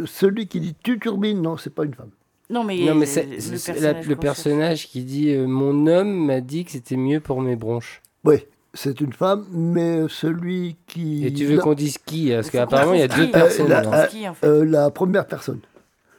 celui 0.04 0.46
qui 0.46 0.60
dit 0.60 0.74
tu 0.82 0.98
turbines, 0.98 1.42
non, 1.42 1.56
c'est 1.56 1.74
pas 1.74 1.84
une 1.84 1.94
femme. 1.94 2.10
Non, 2.48 2.62
mais, 2.62 2.78
Non, 2.84 2.94
mais 2.94 3.06
c'est 3.06 3.24
le 3.24 3.40
c'est 3.40 3.50
personnage 3.50 3.82
la- 3.82 3.92
qu'on 3.94 3.98
le 4.00 4.04
cherche. 4.06 4.18
personnage 4.20 4.88
qui 4.88 5.02
dit 5.02 5.30
euh, 5.32 5.46
Mon 5.48 5.86
homme 5.88 6.26
m'a 6.26 6.40
dit 6.40 6.64
que 6.64 6.70
c'était 6.70 6.96
mieux 6.96 7.18
pour 7.18 7.40
mes 7.42 7.56
bronches. 7.56 8.02
Oui, 8.24 8.44
c'est 8.72 9.00
une 9.00 9.12
femme, 9.12 9.46
mais 9.50 10.02
celui 10.08 10.76
qui. 10.86 11.26
Et 11.26 11.32
tu 11.32 11.44
veux 11.46 11.56
la, 11.56 11.62
qu'on 11.62 11.74
dise 11.74 11.98
qui 11.98 12.30
Parce 12.30 12.46
Faut 12.46 12.52
qu'on 12.52 12.58
qu'apparemment, 12.58 12.94
il 12.94 13.00
y 13.00 13.02
a 13.02 13.08
deux 13.08 13.30
personnes. 13.32 13.68
la- 13.68 14.02
euh, 14.04 14.06
Qui, 14.06 14.28
en 14.28 14.34
fait 14.34 14.46
euh, 14.46 14.64
la 14.64 14.90
première 14.90 15.26
personne. 15.26 15.58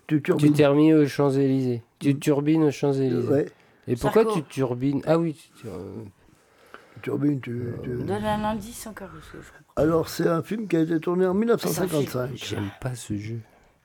Tu 0.08 0.18
Tu 0.18 0.22
turbines. 0.24 0.54
t'es 0.54 0.66
remis 0.66 0.94
aux 0.94 1.06
Champs-Élysées. 1.08 1.82
Tu 2.00 2.18
turbines 2.20 2.64
aux 2.64 2.72
Champs-Élysées. 2.72 3.28
Ouais, 3.30 3.46
Et 3.88 3.96
pourquoi 3.96 4.24
Sarko. 4.24 4.40
tu 4.40 4.44
turbines? 4.44 5.02
Ah 5.06 5.18
oui, 5.18 5.34
tu 5.34 5.62
tur- 5.62 5.72
tu 7.12 7.18
turbines. 7.18 7.40
Tu, 7.42 7.62
tu- 7.84 7.90
Donne 8.04 8.26
un 8.26 8.44
indice 8.44 8.88
encore. 8.88 9.10
je. 9.34 9.38
Alors, 9.82 10.10
c'est 10.10 10.28
un 10.28 10.42
film 10.44 10.68
qui 10.68 10.76
a 10.78 10.82
été 10.82 11.00
tourné 11.00 11.26
en 11.26 11.34
1955. 11.34 12.32
j'aime 12.36 12.70
pas 12.82 12.96
ce 12.96 13.16
jeu. 13.18 13.40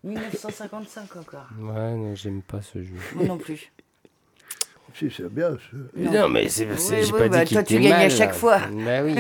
1955 0.04 1.16
encore. 1.16 1.46
Ouais, 1.60 1.94
non, 1.94 2.14
j'aime 2.14 2.42
pas 2.42 2.60
ce 2.62 2.82
jeu. 2.82 2.94
Moi 3.14 3.26
non 3.26 3.38
plus. 3.38 3.70
Si, 4.94 5.10
c'est 5.10 5.32
bien. 5.32 5.56
Non, 5.96 6.28
mais 6.28 6.50
c'est 6.50 6.66
Oui, 6.66 6.76
j'ai 7.06 7.12
oui, 7.14 7.18
pas 7.18 7.28
bah, 7.30 7.38
dit 7.38 7.44
qu'il 7.46 7.54
toi, 7.56 7.62
tu 7.62 7.78
gagnes 7.80 7.92
à 7.94 8.08
chaque 8.10 8.28
là. 8.28 8.34
fois. 8.34 8.58
Bah 8.58 9.02
oui. 9.02 9.14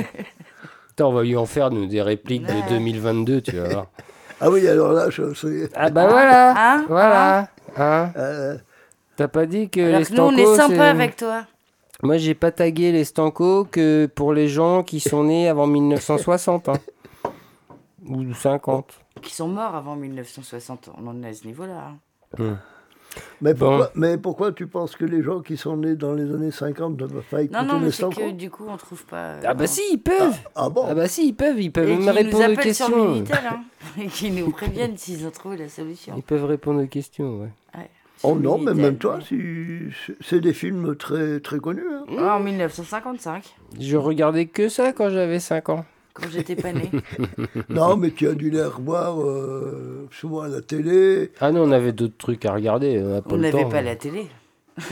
Attends, 0.90 1.08
on 1.08 1.12
va 1.14 1.22
lui 1.22 1.34
en 1.34 1.46
faire 1.46 1.70
nous 1.70 1.86
des 1.86 2.02
répliques 2.02 2.46
Ouais. 2.46 2.62
de 2.64 2.68
2022, 2.68 3.40
tu 3.40 3.56
vas 3.56 3.68
voir. 3.70 3.86
Ah 4.38 4.50
oui, 4.50 4.68
alors 4.68 4.92
là, 4.92 5.08
je 5.08 5.32
sais. 5.32 5.70
Ah 5.74 5.88
bah 5.88 6.08
voilà, 6.08 6.74
Hein 6.74 6.84
voilà. 6.88 7.48
Hein 7.78 8.12
Euh, 8.18 8.58
T'as 9.16 9.28
pas 9.28 9.46
dit 9.46 9.70
que 9.70 9.80
Alors 9.80 10.00
les 10.00 10.04
que 10.04 10.12
nous, 10.12 10.22
on 10.22 10.36
est 10.36 10.56
sympa 10.58 10.90
avec 10.90 11.16
toi. 11.16 11.46
Moi, 12.02 12.16
j'ai 12.16 12.34
pas 12.34 12.50
tagué 12.50 12.90
les 12.92 13.04
stancos 13.04 13.66
que 13.70 14.06
pour 14.06 14.32
les 14.32 14.48
gens 14.48 14.82
qui 14.82 14.98
sont 15.00 15.24
nés 15.24 15.48
avant 15.48 15.66
1960. 15.68 16.68
hein. 16.68 16.72
Ou 18.06 18.34
50. 18.34 18.92
Qui 19.22 19.32
sont 19.34 19.46
morts 19.48 19.76
avant 19.76 19.94
1960. 19.94 20.90
On 21.00 21.06
en 21.06 21.22
est 21.22 21.28
à 21.28 21.32
ce 21.34 21.46
niveau-là. 21.46 21.92
hein. 22.38 22.58
mais, 23.40 23.54
Bon. 23.54 23.66
pourquoi, 23.68 23.90
mais 23.94 24.18
pourquoi 24.18 24.50
tu 24.52 24.66
penses 24.66 24.96
que 24.96 25.04
les 25.04 25.22
gens 25.22 25.40
qui 25.42 25.56
sont 25.56 25.76
nés 25.76 25.94
dans 25.94 26.12
les 26.12 26.24
années 26.34 26.50
50 26.50 27.00
ne 27.00 27.06
peuvent 27.06 27.22
pas 27.30 27.42
écouter 27.42 27.60
Non, 27.60 27.64
non, 27.74 27.78
mais 27.78 27.86
les 27.86 27.92
c'est 27.92 28.08
que 28.08 28.30
du 28.32 28.50
coup, 28.50 28.64
on 28.68 28.76
trouve 28.76 29.04
pas. 29.04 29.36
Ah 29.44 29.54
bah 29.54 29.64
non. 29.64 29.66
si, 29.70 29.82
ils 29.92 29.98
peuvent 30.02 30.36
Ah 30.56 30.68
bon 30.70 30.86
Ah 30.88 30.94
bah 30.96 31.06
si, 31.06 31.28
ils 31.28 31.34
peuvent, 31.34 31.60
ils 31.60 31.70
peuvent 31.70 31.88
Et 31.88 31.94
me 31.96 32.00
qui 32.00 32.06
nous 32.06 32.12
répondre 32.12 32.36
aux 32.38 32.42
appellent 32.52 32.74
sur 32.74 32.88
le 32.88 32.94
questions. 32.96 33.08
Minitel, 33.12 33.38
hein, 33.48 33.62
et 34.02 34.06
qui 34.08 34.30
nous 34.32 34.50
préviennent 34.50 34.96
s'ils 34.96 35.24
ont 35.24 35.30
trouvé 35.30 35.56
la 35.58 35.68
solution. 35.68 36.14
Ils 36.16 36.22
peuvent 36.24 36.46
répondre 36.46 36.82
aux 36.82 36.86
questions, 36.88 37.42
ouais. 37.42 37.50
Ouais, 37.78 37.90
Oh 38.24 38.34
non, 38.34 38.58
mais 38.58 38.74
même 38.74 38.96
toi, 38.96 39.18
c'est- 39.28 40.40
des 40.40 40.52
films 40.52 40.96
très, 40.96 41.40
très 41.40 41.58
connus. 41.58 41.82
hein. 41.90 42.04
Ah, 42.18 42.36
en 42.36 42.40
1955, 42.40 43.44
Je 43.80 43.96
regardais 43.96 44.46
que 44.46 44.68
ça 44.68 44.92
quand 44.92 45.10
j'avais 45.10 45.40
5 45.40 45.68
ans. 45.70 45.84
quand 46.14 46.28
j'étais 46.30 46.56
pas 46.56 46.72
né. 46.72 46.90
Non, 47.68 47.96
mais 47.96 48.10
tu 48.10 48.28
as 48.28 48.34
dû 48.34 48.50
les 48.50 48.62
revoir 48.64 49.20
euh, 49.22 50.06
souvent 50.10 50.40
à 50.42 50.48
la 50.48 50.60
télé. 50.60 51.32
Ah 51.40 51.52
non, 51.52 51.62
on 51.62 51.72
avait 51.72 51.92
d'autres 51.92 52.16
trucs 52.18 52.44
à 52.44 52.52
regarder, 52.52 53.02
on 53.02 53.20
pas 53.22 53.30
On 53.32 53.36
le 53.36 53.42
n'avait 53.42 53.62
temps. 53.62 53.68
pas 53.70 53.82
la 53.82 53.96
télé. 53.96 54.26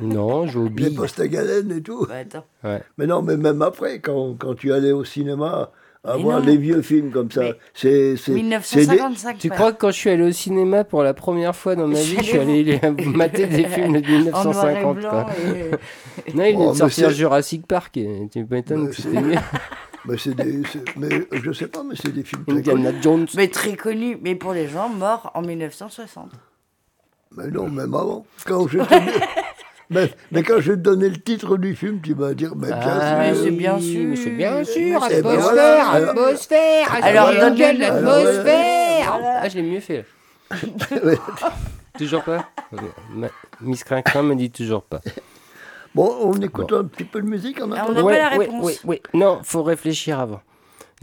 Non, 0.00 0.46
je 0.46 0.52
joue 0.52 0.66
aux 0.66 0.70
Les 0.76 0.90
postes 0.90 1.20
à 1.20 1.28
galène 1.28 1.70
et 1.72 1.82
tout. 1.82 2.06
Bah 2.08 2.16
attends. 2.16 2.44
Ouais. 2.64 2.82
Mais 2.96 3.06
non, 3.06 3.22
mais 3.22 3.36
même 3.36 3.60
après, 3.62 3.98
quand, 4.00 4.34
quand 4.38 4.54
tu 4.54 4.72
allais 4.72 4.92
au 4.92 5.04
cinéma, 5.04 5.70
à 6.04 6.16
Mais 6.16 6.22
voir 6.22 6.40
non. 6.40 6.46
les 6.46 6.56
vieux 6.56 6.80
films 6.82 7.10
comme 7.10 7.30
ça, 7.30 7.40
Mais 7.42 7.54
c'est 7.74 8.16
c'est- 8.16 8.16
c'est 8.16 8.32
des- 8.32 8.42
1955. 8.42 9.38
Tu 9.38 9.50
crois 9.50 9.72
que 9.72 9.78
quand 9.78 9.90
je 9.90 9.96
suis 9.96 10.10
allé 10.10 10.22
au 10.22 10.32
cinéma 10.32 10.84
pour 10.84 11.02
la 11.02 11.12
première 11.12 11.54
fois 11.56 11.74
dans 11.74 11.88
ma 11.88 12.00
vie, 12.00 12.16
je 12.18 12.22
suis 12.22 12.38
allé 12.38 12.80
mater 13.06 13.46
des 13.46 13.64
films 13.64 14.00
de 14.00 14.32
en 14.34 14.44
noir 14.44 14.68
et 14.70 14.74
1950 14.84 14.96
blanc 14.96 15.10
quoi. 15.10 15.26
et- 15.44 16.32
Non, 16.34 16.44
il 16.44 16.54
Oh, 16.56 16.58
vient 16.58 16.66
de 16.66 16.72
mais 16.72 16.78
sortir 16.78 17.10
Jurassic 17.10 17.66
Park. 17.66 17.96
et 17.96 18.28
Tu 18.32 18.46
m'étonnes 18.48 18.84
Mais 18.84 18.90
que 18.90 18.96
c'est- 18.96 19.02
c'était 19.02 19.20
mieux. 19.20 19.34
mais 20.06 20.16
c'est 20.18 20.34
des, 20.34 20.62
mais 20.96 21.08
je 21.42 21.52
sais 21.52 21.66
pas, 21.68 21.82
mais 21.82 21.94
c'est 22.00 22.12
des 22.12 22.22
films 22.22 22.44
très 22.46 22.62
connus. 22.62 22.88
Jones. 23.02 23.26
Mais 23.34 23.48
très 23.48 23.76
connu, 23.76 24.18
mais 24.22 24.34
pour 24.36 24.52
les 24.52 24.68
gens 24.68 24.88
morts 24.88 25.30
en 25.34 25.42
1960. 25.42 26.30
Mais 27.36 27.48
non, 27.48 27.68
même 27.68 27.92
avant. 27.94 28.24
Quand 28.46 28.66
dis- 28.66 28.78
mais, 29.90 30.10
mais 30.32 30.42
quand 30.42 30.60
je 30.60 30.72
vais 30.72 30.76
te 30.76 30.82
donner 30.82 31.08
le 31.08 31.16
titre 31.18 31.56
du 31.56 31.74
film, 31.74 32.00
tu 32.02 32.14
vas 32.14 32.34
dire, 32.34 32.54
mais 32.56 32.66
bien 32.68 32.78
Ah, 32.80 33.16
mais 33.18 33.34
sûr. 33.34 33.42
c'est 33.44 33.50
oui, 33.50 33.56
bien 33.56 33.74
mais 33.76 33.80
sûr. 33.80 34.16
C'est 34.16 34.30
bien 34.30 34.64
sûr, 34.64 35.00
Mais 35.00 35.08
c'est 35.08 35.18
Eh 35.18 35.22
ben 35.22 35.30
atmosphère, 35.30 35.40
voilà, 35.40 35.88
alors- 35.90 36.10
atmosphère, 36.10 36.94
Alors, 37.02 37.28
atmosphère, 37.28 37.78
l'atmosphère. 37.78 39.10
Voilà. 39.12 39.40
Ah, 39.42 39.48
je 39.48 39.54
l'ai 39.56 39.62
mieux 39.62 39.80
fait. 39.80 40.04
Toujours 41.98 42.22
pas 42.22 42.48
Miss 43.60 43.82
Crincrin 43.84 44.22
me 44.22 44.34
dit 44.34 44.50
toujours 44.50 44.82
pas. 44.82 45.00
Bon, 45.94 46.16
on 46.22 46.32
écoute 46.40 46.72
un 46.72 46.84
petit 46.84 47.04
peu 47.04 47.20
de 47.20 47.26
musique 47.26 47.60
en 47.60 47.72
Ah, 47.72 47.86
on 47.88 47.92
attendant. 47.92 48.06
n'a 48.08 48.12
pas 48.16 48.18
la 48.18 48.28
réponse. 48.38 48.64
ouais, 48.64 48.76
ouais. 48.84 49.02
Non, 49.14 49.40
faut 49.42 49.62
réfléchir 49.62 50.20
avant. 50.20 50.40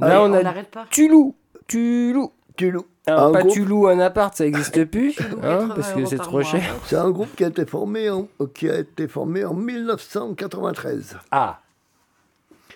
Allez, 0.02 0.14
Là, 0.14 0.22
on 0.22 0.32
on 0.32 0.34
a 0.34 0.44
n'arrête 0.44 0.70
pas. 0.72 0.86
Tulou. 0.90 1.36
Tulou. 1.68 2.32
Tulou. 2.56 2.80
Alors, 2.80 2.86
Un 3.08 3.32
pas 3.32 3.44
groupe- 3.44 3.86
en 3.86 4.00
appart, 4.00 4.36
ça 4.36 4.46
n'existe 4.46 4.86
plus, 4.86 5.16
hein, 5.44 5.68
80 5.68 5.76
parce 5.76 5.94
que 5.94 6.06
c'est 6.06 6.18
trop 6.18 6.42
cher. 6.42 6.76
C'est 6.86 6.96
un 6.96 7.10
groupe 7.12 7.36
qui 7.36 7.44
a 7.44 7.48
été 7.50 7.66
formé 7.66 8.10
en, 8.10 8.28
qui 8.54 8.70
a 8.70 8.80
été 8.80 9.08
formé 9.08 9.46
en 9.46 9.54
1993. 9.54 11.18
Ah. 11.32 11.60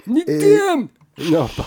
Et- 0.08 0.12
Nictium 0.12 0.88
Non. 1.32 1.48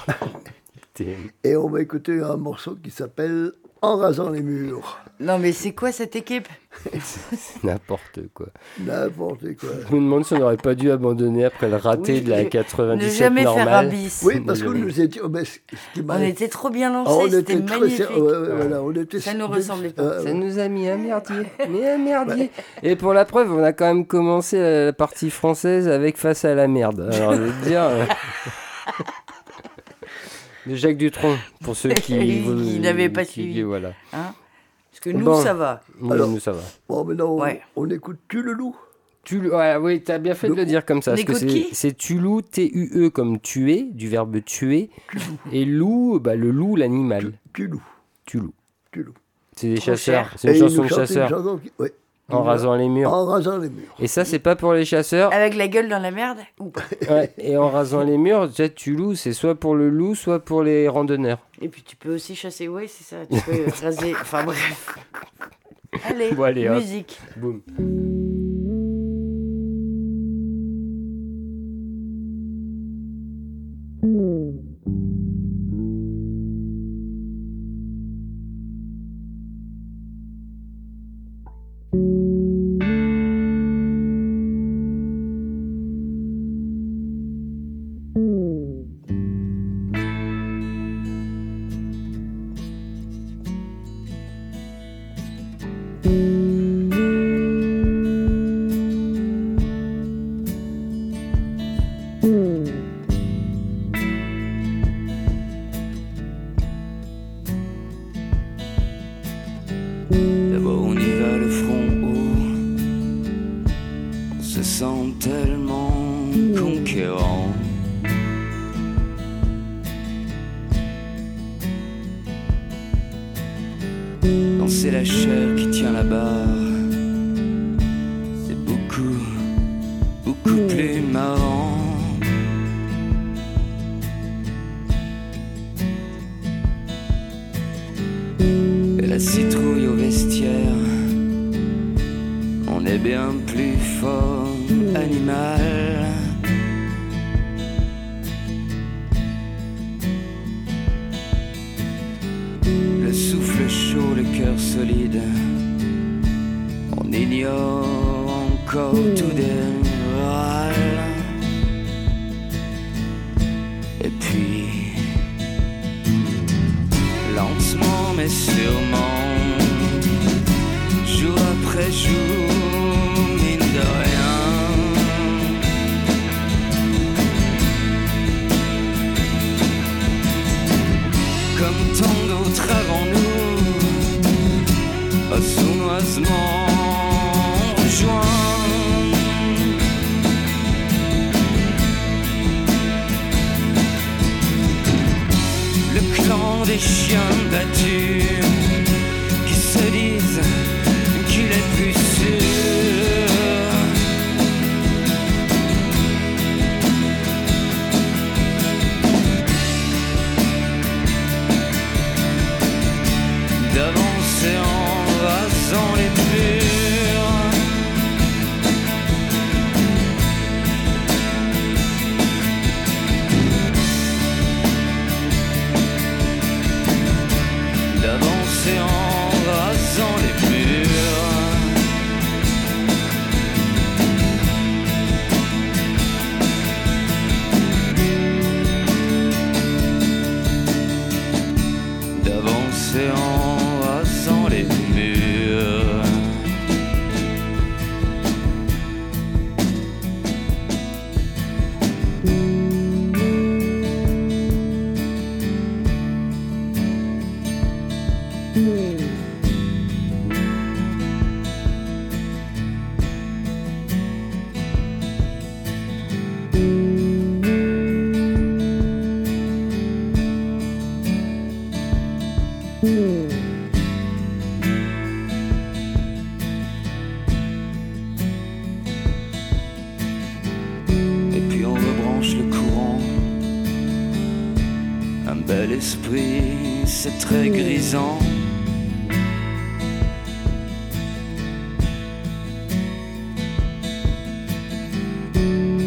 Et 1.44 1.56
on 1.56 1.68
va 1.68 1.80
écouter 1.80 2.20
un 2.20 2.36
morceau 2.36 2.76
qui 2.82 2.90
s'appelle 2.90 3.52
En 3.80 3.97
rasant 3.97 4.30
les 4.30 4.43
murs. 4.43 4.98
Non, 5.23 5.39
mais 5.39 5.53
c'est 5.53 5.73
quoi 5.73 5.93
cette 5.93 6.16
équipe 6.16 6.49
N'importe 7.62 8.20
quoi. 8.35 8.47
N'importe 8.81 9.40
quoi. 9.61 9.69
Je 9.89 9.94
me 9.94 10.01
demande 10.01 10.24
si 10.24 10.35
on 10.35 10.39
n'aurait 10.39 10.57
pas 10.57 10.74
dû 10.74 10.90
abandonner 10.90 11.44
après 11.44 11.69
le 11.69 11.77
raté 11.77 12.15
Oui, 12.15 12.20
de 12.23 12.31
la 12.31 12.43
ne 12.44 12.49
97 12.49 13.19
jamais 13.19 13.43
faire 13.43 13.53
un 13.53 13.57
normale. 13.57 13.89
bis. 13.90 14.23
Oui, 14.24 14.40
parce 14.40 14.62
que 14.62 14.69
nous 14.69 15.01
étions. 15.01 15.28
ben, 15.28 15.44
ce 15.44 15.53
ce 15.53 15.59
qui 15.94 16.03
m'a- 16.03 16.16
On 16.16 16.23
était 16.23 16.49
trop 16.49 16.70
bien 16.70 16.90
Ah, 16.90 17.05
lancés, 17.05 17.12
on 17.12 17.31
c'était 17.31 17.61
très 17.61 17.78
magnifique. 17.78 18.07
ser- 18.07 18.15
ouais, 18.20 18.36
ouais, 18.36 18.57
voilà, 18.57 18.82
on 18.82 18.93
était 18.93 19.20
Ça 19.20 19.35
nous 19.35 19.47
ressemblait 19.47 19.90
pas. 19.90 20.03
euh, 20.03 20.24
Ça 20.24 20.32
nous 20.32 20.59
a 20.59 20.69
mis 20.69 20.89
un 20.89 20.97
merdier. 20.97 21.43
Mais 21.70 21.89
un 21.90 21.99
merdier. 21.99 22.51
Et 22.82 22.97
pour 22.97 23.12
la 23.12 23.24
preuve, 23.24 23.53
on 23.53 23.62
a 23.62 23.73
quand 23.73 23.86
même 23.86 24.07
commencé 24.07 24.59
la 24.59 24.93
partie 24.93 25.31
française 25.31 25.89
avec 25.89 26.16
Face 26.16 26.44
à 26.44 26.55
la 26.55 26.66
merde. 26.69 27.09
Alors, 27.12 27.35
je 27.35 27.40
veux 27.43 27.53
te 27.62 27.69
dire. 27.69 27.82
euh, 27.82 28.05
De 30.66 30.74
Jacques 30.77 30.97
Dutronc, 30.97 31.36
pour 31.65 31.74
ceux 31.77 31.90
qui. 31.90 32.43
Qui 32.44 32.78
n'avaient 32.81 33.09
pas 33.09 33.24
qui- 33.24 33.32
suivi. 33.32 33.62
Voilà. 33.62 33.93
Hein 34.12 34.32
que 35.02 35.10
nous, 35.10 35.24
Bon. 35.24 35.42
ça 35.42 35.52
va. 35.54 35.82
Oui, 36.00 36.12
Alors- 36.12 36.28
nous, 36.28 36.40
ça 36.40 36.52
va. 36.52 36.60
Bon, 36.88 37.04
maintenant, 37.04 37.32
on- 37.34 37.42
Ouais. 37.42 37.60
on 37.76 37.88
écoute 37.90 38.18
Tu 38.28 38.42
le 38.42 38.52
loup. 38.52 38.76
Tu, 39.24 39.38
ouais, 39.48 39.76
oui, 39.76 40.02
t'as 40.02 40.18
bien 40.18 40.34
fait 40.34 40.48
de 40.48 40.54
le 40.54 40.64
dire 40.64 40.84
comme 40.84 41.00
ça. 41.00 41.14
C'est, 41.16 41.66
c'est 41.72 41.96
Tulou, 41.96 42.42
T-U-E 42.42 43.08
comme 43.10 43.38
tuer, 43.40 43.84
du 43.92 44.08
verbe 44.08 44.42
tuer. 44.44 44.90
Et 45.52 45.64
loup, 45.64 46.18
bah, 46.18 46.34
le 46.34 46.50
loup, 46.50 46.74
l'animal. 46.74 47.32
Tu 47.52 47.68
loup. 47.68 47.82
Tulou. 48.24 48.52
Tu 48.90 49.04
loup. 49.04 49.14
C'est 49.54 49.68
des 49.68 49.74
Trop 49.76 49.84
chasseurs. 49.86 50.30
C'est 50.36 50.58
une 50.58 50.68
chanson 50.68 50.82
de 50.82 50.88
chantait 50.88 51.00
une 51.02 51.06
chasseurs. 51.06 51.28
chanson 51.28 51.58
qui- 51.58 51.70
ouais. 51.78 51.92
En 52.31 52.43
rasant 52.43 52.74
les 52.77 52.89
murs. 52.89 53.12
En 53.12 53.27
rasant 53.27 53.59
les 53.59 53.69
murs. 53.69 53.94
Et 53.99 54.07
ça, 54.07 54.24
c'est 54.24 54.39
pas 54.39 54.57
pour 54.57 54.73
les 54.73 54.85
chasseurs. 54.86 55.32
Avec 55.35 55.55
la 55.55 55.69
gueule 55.69 55.89
dans 55.89 55.99
la 55.99 56.11
merde 56.11 56.39
ou 56.59 56.70
pas 56.70 56.82
Ouais, 57.11 57.31
et 57.39 57.57
en 57.59 57.69
rasant 57.69 58.03
les 58.05 58.16
murs, 58.16 58.49
déjà, 58.49 58.69
tu 58.69 58.94
loues, 58.94 59.15
c'est 59.15 59.32
soit 59.35 59.55
pour 59.55 59.74
le 59.74 59.90
loup, 59.90 60.15
soit 60.15 60.39
pour 60.40 60.62
les 60.62 60.89
randonneurs. 60.89 61.39
Et 61.61 61.69
puis 61.69 61.82
tu 61.82 61.97
peux 61.97 62.15
aussi 62.15 62.35
chasser, 62.35 62.69
ouais, 62.69 62.86
c'est 62.86 63.05
ça. 63.05 63.27
Tu 63.27 63.40
peux 63.43 63.65
raser. 63.82 64.15
Enfin 64.20 64.44
bref. 64.44 64.97
Allez, 66.09 66.32
Bon, 66.32 66.44
allez, 66.44 66.69
hop. 66.69 66.77
musique. 66.77 67.19
Boum. 67.36 67.61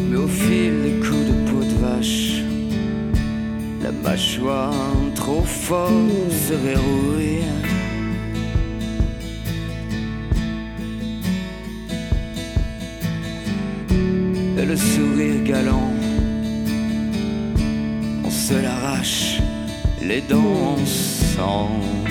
Mais 0.08 0.16
au 0.16 0.28
fil 0.28 0.82
des 0.82 1.00
coups 1.00 1.26
de 1.26 1.50
peau 1.50 1.64
de 1.64 1.74
vache, 1.80 2.42
la 3.82 3.90
mâchoire 3.90 4.72
trop 5.16 5.42
forte 5.42 6.30
se 6.30 6.54
verrouille. 6.54 7.42
Et 14.58 14.64
le 14.64 14.76
sourire 14.76 15.42
galant, 15.42 15.92
on 18.24 18.30
se 18.30 18.54
l'arrache 18.54 19.40
les 20.00 20.20
dents 20.20 20.76
en 21.38 22.05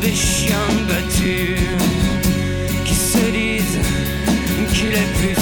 Des 0.00 0.14
chiens 0.14 0.56
battus 0.88 1.58
qui 2.86 2.94
se 2.94 3.18
disent 3.18 3.80
qu'il 4.72 4.92
est 4.92 5.12
plus 5.18 5.37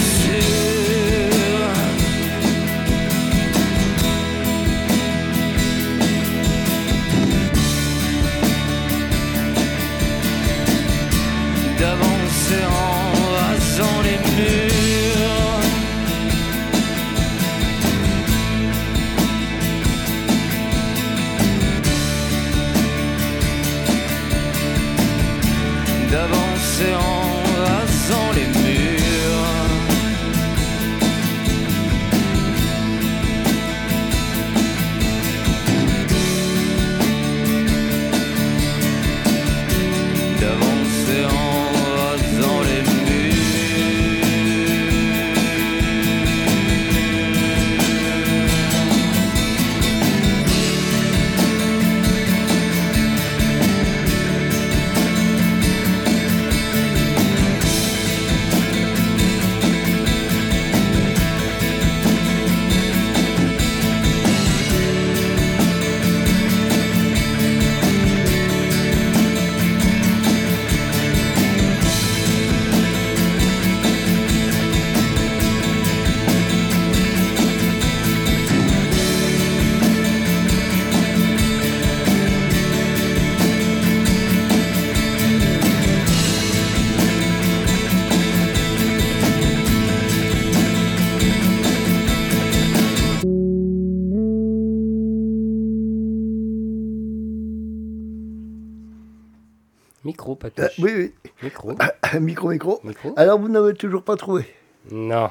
Micro, 100.27 100.32
Euh, 100.32 100.36
Patoche. 100.51 100.78
oui, 100.78 100.93
oui. 100.97 101.15
Micro. 101.43 101.74
micro, 102.20 102.48
micro. 102.51 102.81
Micro. 102.85 103.12
Alors, 103.16 103.39
vous 103.39 103.48
n'avez 103.48 103.74
toujours 103.74 104.03
pas 104.03 104.16
trouvé 104.16 104.47
Non. 104.90 105.31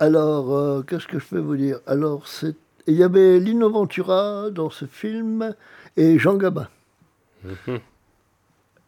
Alors, 0.00 0.56
euh, 0.56 0.82
qu'est-ce 0.82 1.06
que 1.06 1.18
je 1.18 1.26
peux 1.26 1.38
vous 1.38 1.56
dire 1.56 1.78
Alors, 1.86 2.26
c'est- 2.26 2.56
il 2.86 2.94
y 2.94 3.02
avait 3.02 3.38
Lino 3.38 3.70
Ventura 3.70 4.50
dans 4.50 4.70
ce 4.70 4.84
film 4.86 5.54
et 5.96 6.18
Jean 6.18 6.34
Gabin. 6.34 6.68
Mhm. 7.44 7.78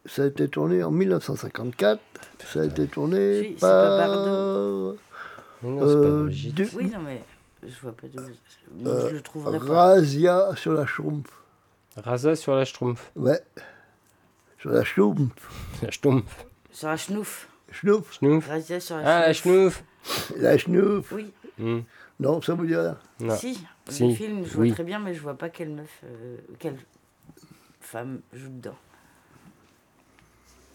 Ça 0.06 0.22
a 0.22 0.26
été 0.26 0.48
tourné 0.48 0.82
en 0.82 0.90
1954. 0.90 2.00
Ça 2.44 2.60
a 2.60 2.64
été 2.64 2.86
tourné 2.86 3.54
c'est 3.54 3.60
pas 3.60 3.98
par... 3.98 4.08
Bardot. 4.08 4.96
Non, 5.62 5.80
c'est 5.80 5.94
pas 5.94 6.00
euh, 6.00 6.22
Brigitte. 6.24 6.54
du- 6.54 6.68
Oui, 6.74 6.90
non, 6.90 7.00
mais 7.04 7.22
je 7.62 7.74
vois 7.82 7.92
pas. 7.92 8.06
Non, 8.74 8.90
euh, 8.90 9.08
je 9.10 9.14
le 9.16 9.20
trouverai 9.20 9.58
pas. 9.58 9.64
Razia 9.74 10.50
sur 10.56 10.72
la 10.72 10.86
Schtroumpf. 10.86 11.30
Rasa 11.96 12.36
sur 12.36 12.54
la 12.54 12.64
Schtroumpf. 12.64 13.10
Ouais. 13.16 13.40
Sur 14.58 14.70
la 14.70 14.84
Schtroumpf. 14.84 15.30
La. 15.82 15.90
Sur 16.70 16.88
la 16.88 16.96
schnouf. 16.96 17.48
Schnouf. 17.70 18.12
Schnouf. 18.14 18.48
Razia 18.48 18.80
sur 18.80 18.96
la 18.96 19.18
Ah, 19.18 19.20
la 19.26 19.32
schnouf. 19.32 19.82
La 20.36 20.56
Schnouf. 20.58 21.12
Oui, 21.12 21.32
Hmm. 21.58 21.80
Non, 22.20 22.40
ça 22.40 22.54
vous 22.54 22.66
dit 22.66 22.76
rien. 22.76 22.96
Non. 23.20 23.34
si. 23.36 23.62
Si, 23.88 24.06
Le 24.08 24.14
film, 24.14 24.44
je 24.44 24.50
vois 24.52 24.62
oui. 24.62 24.72
très 24.72 24.84
bien, 24.84 24.98
mais 25.00 25.12
je 25.14 25.20
vois 25.20 25.34
pas 25.36 25.48
quelle 25.48 25.70
meuf, 25.70 26.00
euh, 26.04 26.36
quelle 26.58 26.76
femme 27.80 28.20
joue 28.32 28.48
dedans. 28.48 28.76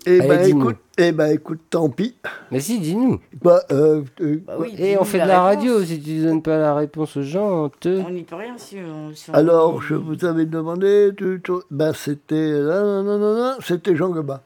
Eh 0.06 0.20
Allez, 0.20 0.28
ben, 0.28 0.44
dis-nous. 0.44 0.62
écoute, 0.62 0.78
eh 0.98 1.12
ben, 1.12 1.32
écoute, 1.32 1.60
tant 1.70 1.90
pis. 1.90 2.16
Mais 2.52 2.60
si, 2.60 2.80
dis-nous. 2.80 3.20
Bah, 3.42 3.62
euh, 3.72 4.02
euh, 4.22 4.42
Bah 4.46 4.56
oui, 4.60 4.76
Et 4.78 4.98
on 4.98 5.04
fait 5.04 5.20
de 5.22 5.28
la 5.28 5.42
radio. 5.42 5.82
Si 5.84 6.02
tu 6.02 6.22
donnes 6.22 6.42
pas 6.42 6.58
la 6.58 6.76
réponse 6.76 7.16
aux 7.18 7.22
gens, 7.24 7.66
on 7.66 7.70
te. 7.70 8.02
On 8.06 8.10
n'y 8.10 8.24
peut 8.24 8.36
rien 8.36 8.54
si 8.58 8.78
on. 8.80 9.14
si 9.16 9.30
on- 9.30 9.34
Alors, 9.34 9.82
je 9.82 9.96
vous 9.96 10.26
avais 10.26 10.46
demandé, 10.46 11.12
tu- 11.16 11.42
tu- 11.44 11.52
ben, 11.72 11.94
c'était, 11.94 12.52
là, 12.52 12.82
non, 12.82 13.04
non, 13.04 13.18
non, 13.18 13.36
non, 13.36 13.54
c'était 13.62 13.96
Jean 13.96 14.10
Gabin. 14.10 14.42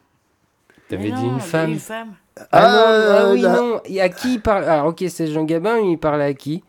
T'avais 0.89 1.11
dit 1.11 1.23
une 1.25 1.39
femme. 1.39 1.71
Une 1.71 1.79
femme. 1.79 2.09
Ah, 2.51 2.61
non, 2.61 2.83
Ah, 2.85 3.17
ah 3.27 3.31
oui, 3.33 3.41
là. 3.41 3.55
non. 3.55 3.81
Et 3.85 3.99
à 3.99 4.09
qui 4.09 4.35
il 4.35 4.39
parle 4.41 4.63
Ah, 4.67 4.85
ok, 4.87 5.03
c'est 5.09 5.27
Jean 5.27 5.43
Gabin, 5.43 5.77
il 5.79 5.97
parlait 5.97 6.25
à 6.25 6.33
qui? 6.33 6.63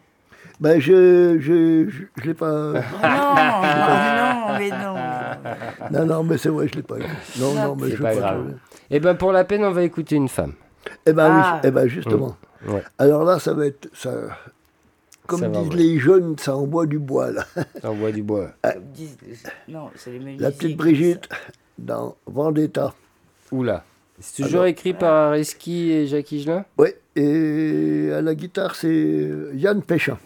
Ben, 0.60 0.81
je, 0.81 1.39
je, 1.39 1.89
je, 1.89 2.02
je 2.16 2.27
l'ai 2.27 2.35
pas. 2.35 2.48
Oh 2.51 2.73
non, 2.74 2.81
non, 4.48 4.59
mais 4.59 4.70
non. 4.70 6.01
non, 6.01 6.06
non, 6.06 6.23
mais 6.24 6.36
c'est 6.36 6.48
vrai, 6.48 6.66
je 6.66 6.74
l'ai 6.77 6.82
pas. 6.82 6.97
Non, 7.39 7.55
non, 7.55 7.77
mais 7.77 7.90
je 7.90 8.02
pas 8.02 8.15
grave. 8.16 8.39
trouver. 8.40 8.55
Eh 8.90 9.01
ben, 9.01 9.15
pour 9.15 9.32
la 9.32 9.44
peine, 9.44 9.65
on 9.65 9.70
va 9.70 9.82
écouter 9.82 10.16
une 10.16 10.28
femme. 10.28 10.55
Eh 11.06 11.12
ben, 11.12 11.28
Ah. 11.31 11.55
oui, 11.62 11.69
eh 11.69 11.70
ben, 11.70 11.86
justement. 11.89 12.36
Ouais. 12.66 12.82
Alors 12.98 13.24
là, 13.24 13.39
ça 13.39 13.52
va 13.55 13.66
être, 13.66 13.89
ça, 13.94 14.12
comme 15.27 15.40
Ça 15.40 15.48
va, 15.48 15.60
disent 15.60 15.69
ouais. 15.70 15.77
les 15.77 15.98
jeunes, 15.98 16.36
ça 16.39 16.56
envoie 16.56 16.86
du 16.86 16.98
bois, 16.98 17.31
là. 17.31 17.44
On 17.85 17.94
boit 17.94 18.12
du 18.12 18.23
bois. 18.23 18.51
Les- 18.65 18.73
Non, 19.73 19.90
c'est 19.94 20.19
les. 20.19 20.36
La 20.39 20.51
petite 20.51 20.77
Brigitte, 20.77 21.28
dans 21.78 22.16
Vendetta. 22.27 22.94
Oula. 23.52 23.85
C'est 24.20 24.43
toujours 24.43 24.60
Alors- 24.62 24.66
écrit 24.66 24.94
par 24.94 25.28
Areski 25.28 25.93
et 25.93 26.06
Jacques 26.06 26.32
Higelin? 26.32 26.65
Oui, 26.77 26.89
et 27.15 28.10
à 28.12 28.20
la 28.20 28.35
guitare, 28.35 28.74
c'est 28.74 29.31
Yann 29.55 29.81
Péchin. 29.82 30.19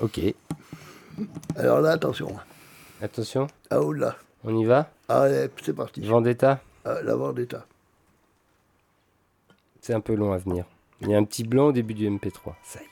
Ok. 0.00 0.20
Alors 1.56 1.80
là, 1.80 1.92
attention. 1.92 2.28
Attention, 3.00 3.46
Ah, 3.70 3.80
oh 3.80 3.92
là. 3.92 4.16
on 4.44 4.56
y 4.58 4.64
va? 4.64 4.90
Allez, 5.08 5.46
c'est 5.62 5.72
parti. 5.72 6.00
Vendetta? 6.02 6.60
à 6.84 7.02
la 7.02 7.14
Vendetta. 7.14 7.66
C'est 9.80 9.94
un 9.94 10.00
peu 10.00 10.14
long 10.14 10.32
à 10.32 10.38
venir. 10.38 10.64
Il 11.00 11.10
y 11.10 11.14
a 11.14 11.18
un 11.18 11.24
petit 11.24 11.42
blanc 11.42 11.66
au 11.66 11.72
début 11.72 11.94
du 11.94 12.08
MP3. 12.08 12.54
Ça 12.62 12.80
y 12.80 12.84
est. 12.84 12.88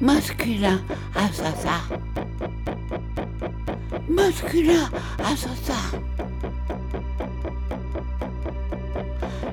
Masculin 0.00 0.80
assassin. 1.14 1.80
Masculin 4.08 4.90
assassin. 5.18 6.00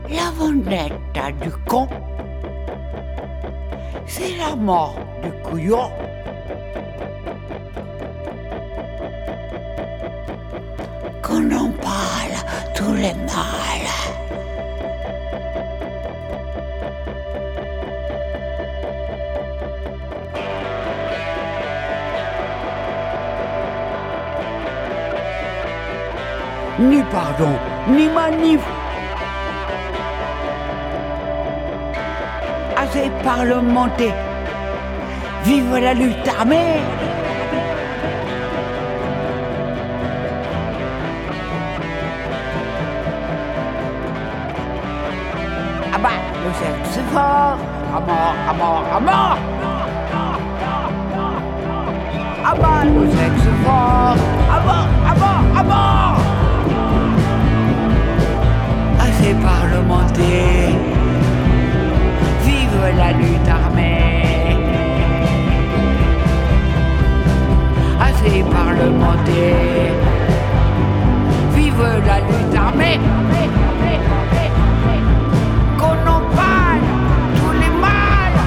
La 0.10 0.32
vendetta 0.32 1.32
du 1.34 1.52
con 1.68 1.88
c'est 4.06 4.38
la 4.38 4.56
mort 4.56 4.96
du 5.22 5.32
couillon. 5.44 5.92
Qu'on 11.22 11.52
en 11.52 11.70
parle 11.72 12.38
tous 12.76 12.94
les 12.94 13.14
mâles. 13.14 13.88
Ni 26.80 27.02
pardon, 27.12 27.54
ni 27.90 28.08
manif. 28.08 28.77
Assez 32.90 33.12
parlementé. 33.22 34.14
Vive 35.44 35.76
la 35.76 35.94
lutte 35.94 36.28
armée. 36.40 36.80
Ah 45.94 45.98
bah, 46.02 46.10
le 46.46 46.52
fort 47.12 47.58
À 47.94 48.00
mort, 48.08 48.36
à 48.50 48.54
mort, 48.54 48.84
à 48.96 49.00
mort. 49.02 49.38
Ah 52.46 52.56
bah, 52.56 52.86
le 52.86 53.06
sexe 53.18 53.48
fort 53.66 54.16
À 54.50 54.60
mort, 54.66 54.88
à 55.10 55.14
mort, 55.22 55.44
à 55.60 55.64
mort. 55.64 56.18
Assez 59.02 59.34
parlementé 59.34 60.68
Vive 60.72 60.77
la 62.98 63.12
lutte 63.12 63.48
armée. 63.48 64.58
Assez 68.00 68.44
parlementé 68.44 69.44
Vive 71.56 71.88
la 72.06 72.20
lutte 72.20 72.56
armée. 72.56 73.00
Qu'on 75.78 76.00
en 76.16 76.22
parle 76.36 76.86
tous 77.36 77.54
les 77.62 77.74
mâles. 77.86 78.42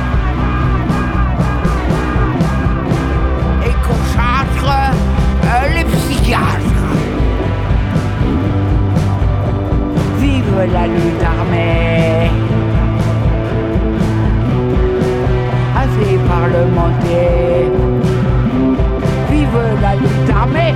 Et 3.66 3.74
qu'on 3.84 4.02
charge 4.14 4.94
euh, 5.44 5.74
les 5.74 5.84
psychiatres. 5.84 6.86
Vive 10.18 10.72
la 10.72 10.86
lutte 10.86 11.24
armée 11.24 12.39
Assez 16.00 16.16
parlementé 16.26 17.68
Vive 19.30 19.80
la 19.82 19.94
lutte 19.96 20.30
armée 20.34 20.74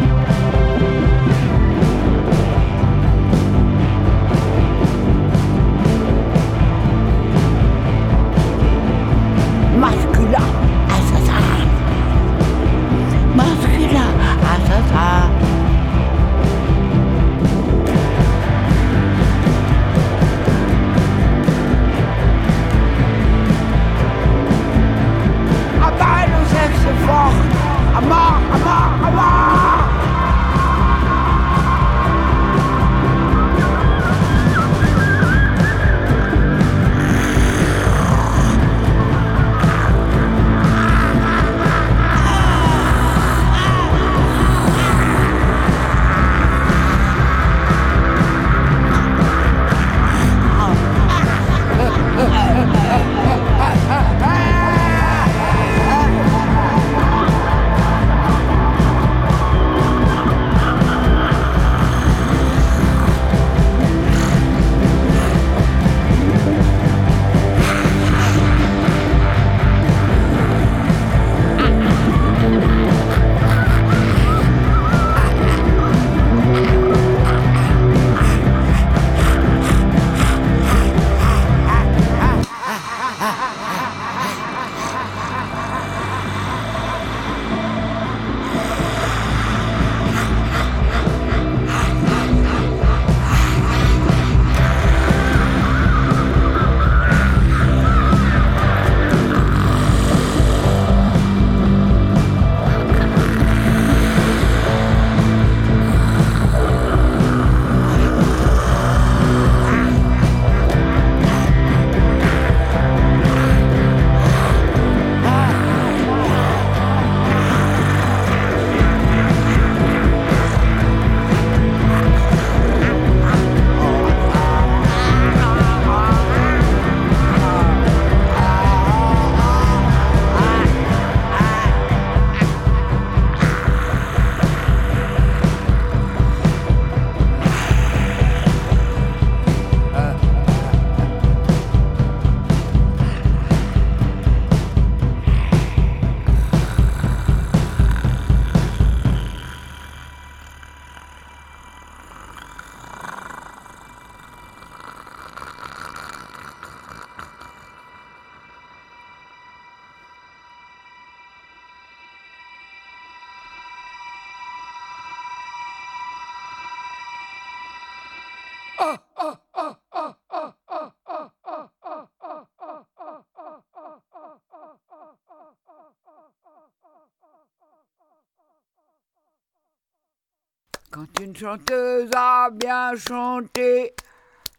chanteuse 181.45 182.09
a 182.17 182.49
bien 182.51 182.97
chanté, 182.97 183.93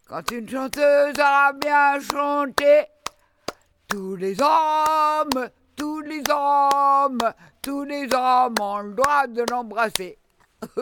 quand 0.07 0.29
une 0.31 0.47
chanteuse 0.47 1.15
a 1.17 1.51
bien 1.53 1.99
chanté, 1.99 2.83
tous 3.87 4.15
les 4.15 4.39
hommes 4.39 5.49
tous 5.75 6.01
les 6.01 6.23
hommes, 6.29 7.17
tous 7.61 7.83
les 7.83 8.07
hommes 8.13 8.55
ont 8.61 8.79
le 8.79 8.93
droit 8.93 9.27
de 9.27 9.43
l'embrasser. 9.49 10.17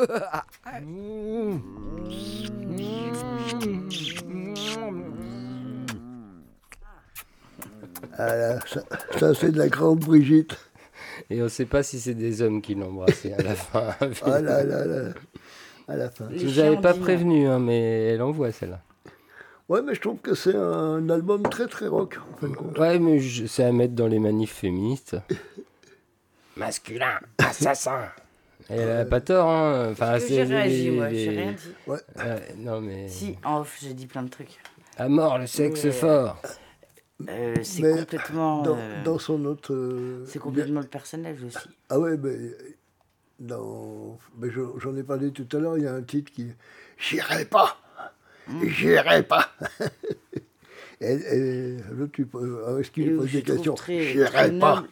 Ah 8.15 8.35
là, 8.35 8.59
ça, 8.67 8.81
ça, 9.17 9.33
c'est 9.33 9.51
de 9.51 9.57
la 9.57 9.69
grande 9.69 10.01
Brigitte. 10.01 10.55
Et 11.31 11.41
on 11.41 11.49
sait 11.49 11.65
pas 11.65 11.81
si 11.81 11.99
c'est 11.99 12.13
des 12.13 12.43
hommes 12.43 12.61
qui 12.61 12.75
embrassé 12.75 13.33
à 13.33 13.41
la 13.41 13.55
fin. 13.55 13.95
Ah 14.23 14.39
là 14.39 14.63
là 14.63 14.85
là. 14.85 15.13
À 15.87 15.95
la 15.97 16.09
fin. 16.09 16.27
Je 16.35 16.45
vous 16.45 16.59
avais 16.59 16.77
pas 16.79 16.93
prévenu, 16.93 17.47
hein, 17.47 17.59
mais 17.59 18.05
elle 18.13 18.21
envoie 18.21 18.51
celle-là. 18.51 18.81
Ouais, 19.69 19.81
mais 19.81 19.95
je 19.95 20.01
trouve 20.01 20.17
que 20.19 20.35
c'est 20.35 20.55
un 20.55 21.09
album 21.09 21.43
très 21.43 21.67
très 21.67 21.87
rock, 21.87 22.19
en 22.33 22.37
fin 22.37 22.47
de 22.49 22.55
compte. 22.55 22.77
Ouais, 22.77 22.99
mais 22.99 23.19
je- 23.19 23.45
c'est 23.45 23.63
à 23.63 23.71
mettre 23.71 23.93
dans 23.93 24.07
les 24.07 24.19
manifs 24.19 24.53
féministes. 24.53 25.15
Masculin, 26.57 27.19
assassin. 27.39 28.09
Et 28.69 28.75
elle 28.75 28.91
a 29.01 29.05
pas 29.05 29.19
tort, 29.21 29.49
hein. 29.49 29.89
Enfin, 29.91 30.11
Parce 30.11 30.23
que 30.23 30.29
c'est 30.29 30.35
j'ai 30.35 30.43
réagi, 30.55 30.91
moi, 30.91 31.09
j'ai 31.09 31.29
rien 31.29 31.51
dit. 31.53 31.73
Ouais. 31.87 31.97
Non, 32.57 32.79
mais. 32.81 33.07
Si, 33.09 33.35
en 33.43 33.61
off, 33.61 33.77
j'ai 33.81 33.93
dit 33.93 34.05
plein 34.07 34.23
de 34.23 34.29
trucs. 34.29 34.59
À 34.97 35.09
mort, 35.09 35.37
le 35.39 35.47
sexe 35.47 35.83
Mais, 35.85 35.91
fort. 35.91 36.41
Euh, 37.27 37.55
c'est 37.63 37.81
Mais 37.81 37.99
complètement. 37.99 38.61
Dans, 38.61 38.77
euh, 38.77 39.03
dans 39.03 39.17
son 39.19 39.43
autre. 39.45 39.73
euh, 39.73 40.23
C'est 40.27 40.39
complètement 40.39 40.81
le 40.81 40.87
personnage 40.87 41.43
aussi. 41.43 41.57
Ah 41.89 41.99
ouais, 41.99 42.15
mais 42.17 42.35
dans, 43.43 44.17
mais 44.39 44.49
je- 44.49 44.79
j'en 44.79 44.95
ai 44.95 45.03
parlé 45.03 45.31
tout 45.31 45.47
à 45.55 45.59
l'heure, 45.59 45.77
il 45.77 45.83
y 45.83 45.87
a 45.87 45.93
un 45.93 46.01
titre 46.01 46.31
qui 46.31 46.47
J'irai 46.97 47.45
pas 47.45 47.77
Mmh. 48.47 48.65
J'irai 48.67 49.23
pas 49.23 49.49
Et, 51.01 51.13
et 51.13 51.77
l'autre, 51.91 52.11
tu 52.13 52.25
peux- 52.25 52.39
euh, 52.67 52.79
est-ce 52.79 52.91
qu'il 52.91 53.15
pose 53.15 53.31
des 53.31 53.41
questions 53.41 53.75
J'irai 53.87 54.51
pas 54.59 54.83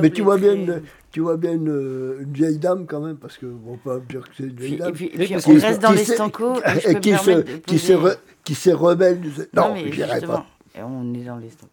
mais, 0.00 0.10
tu 0.10 0.22
vois 0.22 0.36
bien, 0.38 0.54
une, 0.54 0.82
tu 1.10 1.20
vois 1.20 1.36
bien 1.36 1.52
une, 1.52 2.16
une 2.20 2.32
vieille 2.32 2.58
dame 2.58 2.86
quand 2.86 3.00
même, 3.00 3.16
parce 3.16 3.38
que 3.38 3.46
bon, 3.46 3.76
pas 3.76 3.98
dire 4.00 4.28
que 4.28 4.34
c'est 4.36 4.44
une 4.44 4.56
vieille 4.56 4.76
dame. 4.76 4.90
et 4.90 4.92
puis- 4.92 5.06
et 5.14 5.36
on 5.46 5.52
reste 5.54 5.80
dans 5.82 5.90
qui 5.92 5.96
les 5.98 6.04
s'est- 6.04 6.14
stancos. 6.14 6.60
et 6.86 7.00
qui, 7.00 7.12
se, 7.16 7.40
qui, 7.60 7.76
re- 7.76 8.18
qui 8.44 8.54
s'est 8.54 8.72
rebelle, 8.72 9.20
non, 9.52 9.74
mais 9.74 9.90
j'irai 9.92 10.20
pas. 10.20 10.46
et 10.76 10.82
on 10.82 11.12
est 11.14 11.24
dans 11.24 11.36
les 11.38 11.50
stancos. 11.50 11.72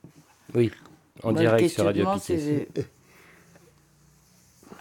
Oui, 0.55 0.71
en 1.23 1.31
Moi, 1.31 1.41
direct 1.41 1.69
sur 1.69 1.85
Radio 1.85 2.05
c'est 2.21 2.67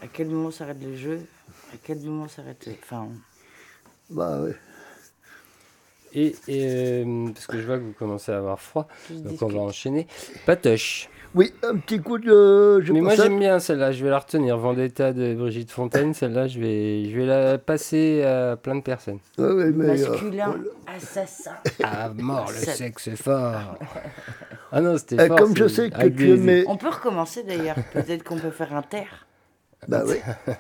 à 0.03 0.07
quel 0.13 0.29
moment 0.29 0.51
s'arrête 0.51 0.77
le 0.83 0.95
jeu? 0.95 1.21
À 1.75 1.77
quel 1.83 1.99
moment 2.01 2.29
s'arrête 2.29 2.65
les- 2.67 2.79
Enfin, 2.83 3.09
Bah 4.11 4.41
ouais. 4.41 4.55
Et, 6.17 6.37
et, 6.47 7.03
euh, 7.05 7.29
parce 7.35 7.49
que 7.49 7.59
je 7.61 7.67
vois 7.67 7.77
que 7.79 7.83
vous 7.83 7.93
commencez 7.99 8.31
à 8.31 8.39
avoir 8.39 8.61
froid, 8.61 8.87
donc 9.11 9.43
on 9.43 9.49
va 9.49 9.59
enchaîner. 9.61 10.07
Patoche. 10.47 11.09
Oui, 11.35 11.53
un 11.65 11.77
petit 11.79 12.01
coup 12.01 12.19
de. 12.19 12.81
j'ai 12.83 12.93
Mais 12.93 13.01
moi 13.01 13.13
à- 13.13 13.17
j'aime 13.17 13.41
bien 13.41 13.59
celle-là, 13.59 13.91
je 13.91 14.05
vais 14.05 14.11
la 14.11 14.21
retenir. 14.21 14.57
Vendetta 14.57 15.13
de 15.13 15.35
Brigitte 15.35 15.73
Fontaine, 15.73 16.15
celle-là 16.15 16.47
je 16.47 16.61
vais, 16.61 17.11
je 17.11 17.17
vais 17.19 17.27
la 17.27 17.59
passer 17.59 18.23
à 18.23 18.57
plein 18.57 18.77
de 18.77 18.83
personnes. 18.83 19.19
Ouais, 19.39 19.51
ouais, 19.51 19.71
mais, 19.73 20.01
euh, 20.05 20.09
masculin, 20.11 20.47
voilà. 20.47 20.97
assassin. 20.97 21.55
Ah 21.83 22.11
mort, 22.15 22.49
le 22.53 22.59
sexe 22.59 23.11
fort. 23.17 23.77
Ah 24.71 24.81
non, 24.81 24.97
c'était 24.97 25.27
fort. 25.27 25.37
comme 25.39 25.57
je 25.57 25.67
sais 25.67 25.91
que 25.91 26.07
tu 26.07 26.31
aimais. 26.31 26.63
On 26.69 26.77
peut 26.77 26.91
recommencer 26.91 27.43
d'ailleurs. 27.43 27.77
Peut-être 27.93 28.23
qu'on 28.23 28.39
peut 28.39 28.51
faire 28.53 28.73
un 28.77 28.83
terre. 28.83 29.27
Bah 29.89 30.03
oui. 30.07 30.17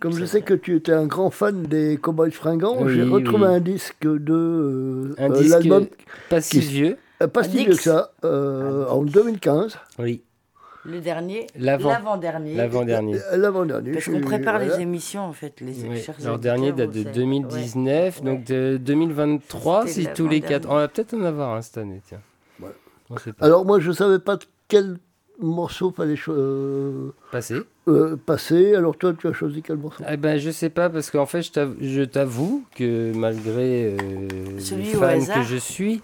Comme 0.00 0.12
je 0.14 0.24
sais 0.24 0.42
que 0.42 0.54
tu 0.54 0.76
étais 0.76 0.92
un 0.92 1.06
grand 1.06 1.30
fan 1.30 1.62
des 1.64 1.96
Cowboys 1.96 2.30
fringants, 2.30 2.76
Oui, 2.80 2.94
j'ai 2.94 3.02
retrouvé 3.02 3.46
oui. 3.46 3.54
un 3.54 3.60
disque 3.60 4.02
de 4.06 4.32
euh, 4.34 5.14
Un 5.18 5.30
euh, 5.32 5.38
disque 5.40 5.50
l'album, 5.54 5.86
pas 6.30 6.40
si 6.40 6.60
vieux. 6.60 6.96
euh, 7.22 7.26
pas 7.26 7.42
si 7.44 7.56
vieux 7.64 7.66
que 7.66 7.72
ça, 7.74 8.12
euh, 8.24 8.86
en 8.88 9.02
2015, 9.02 9.76
Oui, 9.98 10.22
Le 10.84 11.00
dernier, 11.00 11.46
L'avant. 11.58 11.90
l'avant-dernier. 11.90 12.54
l'avant-dernier. 12.54 13.18
l'avant-dernier. 13.36 13.92
Parce 13.92 14.04
je 14.04 14.12
qu'on 14.12 14.20
prépare 14.20 14.58
voilà. 14.58 14.76
les 14.76 14.82
émissions 14.82 15.22
en 15.22 15.32
fait. 15.32 15.60
Les 15.60 15.82
Oui, 15.82 16.04
leur 16.24 16.38
dernier 16.38 16.72
date 16.72 16.90
de 16.90 17.02
savez. 17.02 17.14
2019, 17.14 18.20
Ouais. 18.20 18.24
donc 18.24 18.44
de 18.44 18.76
2023, 18.80 19.86
C'était 19.88 20.08
si 20.10 20.14
tous 20.14 20.28
les 20.28 20.40
quatre. 20.40 20.68
On 20.70 20.76
va 20.76 20.86
peut-être 20.88 21.14
en 21.14 21.22
avoir 21.24 21.54
un 21.56 21.62
cette 21.62 21.78
année, 21.78 22.00
tiens. 22.06 22.20
Ouais. 22.62 22.68
On 23.10 23.16
sait 23.18 23.32
pas. 23.32 23.44
Alors 23.46 23.64
moi, 23.64 23.80
je 23.80 23.90
savais 23.90 24.20
pas 24.20 24.36
de 24.36 24.44
quel 24.68 24.98
morceau 25.40 25.92
fallait 25.96 26.16
euh, 26.28 27.10
Passé. 27.32 27.56
euh, 27.88 28.16
passer. 28.16 28.74
Alors 28.74 28.96
toi, 28.96 29.12
tu 29.18 29.26
as 29.28 29.32
choisi 29.32 29.62
quel 29.62 29.76
morceau? 29.76 30.02
Eh 30.10 30.16
ben, 30.16 30.38
je 30.38 30.50
sais 30.50 30.70
pas, 30.70 30.88
parce 30.90 31.10
qu'en 31.10 31.26
fait, 31.26 31.42
je 31.42 32.02
t'avoue- 32.04 32.64
que 32.76 33.12
malgré 33.14 33.94
euh, 34.00 34.58
Celui 34.58 34.92
le 34.92 34.98
fan 34.98 35.26
que 35.26 35.42
je 35.42 35.56
suis, 35.56 36.00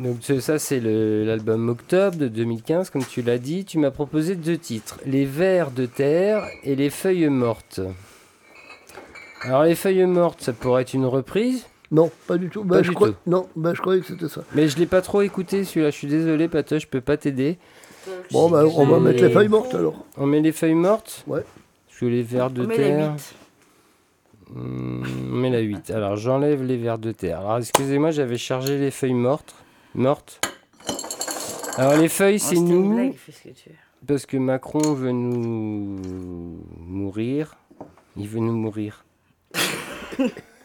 donc 0.00 0.18
ce- 0.20 0.40
ça 0.40 0.58
c'est 0.58 0.80
l'album 0.80 1.68
Octobre 1.68 2.16
de 2.16 2.28
2015, 2.28 2.90
comme 2.90 3.04
tu 3.04 3.22
l'as 3.22 3.38
dit, 3.38 3.64
tu 3.64 3.78
m'as 3.78 3.90
proposé 3.90 4.34
deux 4.36 4.58
titres, 4.58 4.98
Les 5.06 5.24
vers 5.24 5.70
de 5.70 5.86
terre 5.86 6.44
et 6.64 6.74
Les 6.76 6.90
feuilles 6.90 7.28
mortes. 7.28 7.80
Alors 9.42 9.62
les 9.64 9.74
feuilles 9.74 10.06
mortes, 10.06 10.42
ça 10.42 10.52
pourrait 10.52 10.82
être 10.82 10.94
une 10.94 11.04
reprise, 11.06 11.66
Non, 11.92 12.10
pas 12.26 12.36
du 12.36 12.48
tout. 12.48 12.64
Bah, 12.64 12.78
Pas 12.78 12.82
je 12.82 12.88
du 12.88 12.94
crois... 12.96 13.08
tout. 13.10 13.14
Non, 13.26 13.46
bah, 13.54 13.72
je 13.74 13.80
croyais 13.80 14.00
que 14.00 14.06
c'était 14.08 14.28
ça. 14.28 14.42
mais 14.54 14.66
je 14.66 14.76
l'ai 14.78 14.86
pas 14.86 15.02
trop 15.02 15.22
écouté 15.22 15.62
celui-là, 15.62 15.90
je 15.90 15.96
suis 15.96 16.08
désolé 16.08 16.48
Patoche, 16.48 16.82
je 16.82 16.88
peux 16.88 17.00
pas 17.00 17.16
t'aider. 17.16 17.58
Bon, 18.30 18.48
bah, 18.50 18.64
on 18.64 18.86
va 18.86 18.98
mettre 19.00 19.22
les 19.22 19.30
feuilles 19.30 19.48
mortes 19.48 19.74
alors. 19.74 20.04
On 20.16 20.26
met 20.26 20.40
les 20.40 20.52
feuilles 20.52 20.74
mortes 20.74 21.24
Ouais. 21.26 21.42
Parce 21.88 22.00
que 22.00 22.06
les 22.06 22.22
vers 22.22 22.50
de 22.50 22.64
On 22.64 22.66
met 22.66 22.76
terre... 22.76 22.98
la 22.98 23.12
8. 23.12 23.34
Hmm, 24.50 25.02
on 25.32 25.36
met 25.36 25.50
la 25.50 25.60
8. 25.60 25.90
Alors 25.90 26.16
j'enlève 26.16 26.62
les 26.62 26.76
vers 26.76 26.98
de 26.98 27.12
terre. 27.12 27.40
Alors 27.40 27.58
excusez-moi, 27.58 28.10
j'avais 28.10 28.38
chargé 28.38 28.78
les 28.78 28.90
feuilles 28.90 29.14
mortes. 29.14 29.54
Mortes. 29.94 30.40
Alors 31.76 31.96
les 31.96 32.08
feuilles, 32.08 32.40
Oh, 32.42 32.46
c'est 32.48 32.56
nous, 32.60 32.94
blague, 32.94 33.14
fais 33.14 33.32
ce 33.32 33.42
que 33.42 33.48
tu 33.48 33.68
veux. 33.70 33.74
parce 34.06 34.24
que 34.26 34.36
Macron 34.36 34.92
veut 34.94 35.10
nous 35.12 35.98
mourir. 36.78 37.56
Il 38.16 38.28
veut 38.28 38.40
nous 38.40 38.52
mourir. 38.56 39.04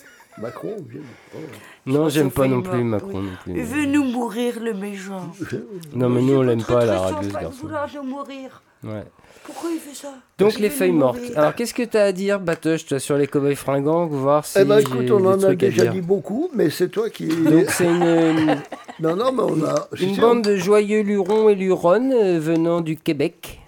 Macron, 0.41 0.75
viens. 0.89 1.01
Oh. 1.35 1.37
Non, 1.85 2.09
j'aime 2.09 2.31
pas 2.31 2.47
non 2.47 2.61
plus 2.61 2.83
Macron 2.83 3.21
non 3.21 3.31
plus. 3.43 3.53
Il 3.57 3.63
veut 3.63 3.85
nous 3.85 4.03
mourir 4.03 4.59
le 4.61 4.73
méchant. 4.73 5.31
Non 5.93 6.09
mais 6.09 6.21
nous 6.21 6.35
on 6.35 6.41
l'aime 6.41 6.63
pas 6.63 6.85
la 6.85 6.99
radio 6.99 7.29
ce 7.29 7.33
garçon. 7.33 7.61
vouloir 7.61 7.89
nous 7.93 8.03
mourir. 8.03 8.61
Ouais. 8.83 9.03
Pourquoi 9.43 9.69
il 9.71 9.79
fait 9.79 9.95
ça? 9.95 10.13
Donc 10.37 10.57
les 10.59 10.69
feuilles 10.69 10.91
mortes. 10.91 11.19
Alors 11.35 11.53
qu'est-ce 11.55 11.73
que 11.73 11.83
t'as 11.83 12.05
à 12.05 12.11
dire, 12.11 12.39
Batoche, 12.39 12.85
toi, 12.85 12.99
sur 12.99 13.17
les 13.17 13.27
cowboys 13.27 13.55
fringants, 13.55 14.07
voir 14.07 14.45
si 14.45 14.59
Eh 14.59 14.65
ben 14.65 14.79
écoute, 14.79 15.09
on 15.11 15.25
en 15.25 15.41
a 15.43 15.53
déjà 15.55 15.87
dit 15.87 16.01
beaucoup, 16.01 16.49
mais 16.53 16.69
c'est 16.69 16.89
toi 16.89 17.09
qui. 17.09 17.27
Donc 17.27 17.65
c'est 17.69 17.85
une, 17.85 18.57
Non, 18.99 19.15
non, 19.15 19.31
mais 19.31 19.43
on 19.43 19.65
a. 19.65 19.87
une 19.99 20.15
bande 20.15 20.43
de 20.43 20.55
joyeux 20.55 21.01
lurons 21.01 21.49
et 21.49 21.55
luronnes 21.55 22.13
euh, 22.13 22.39
venant 22.39 22.81
du 22.81 22.97
Québec. 22.97 23.59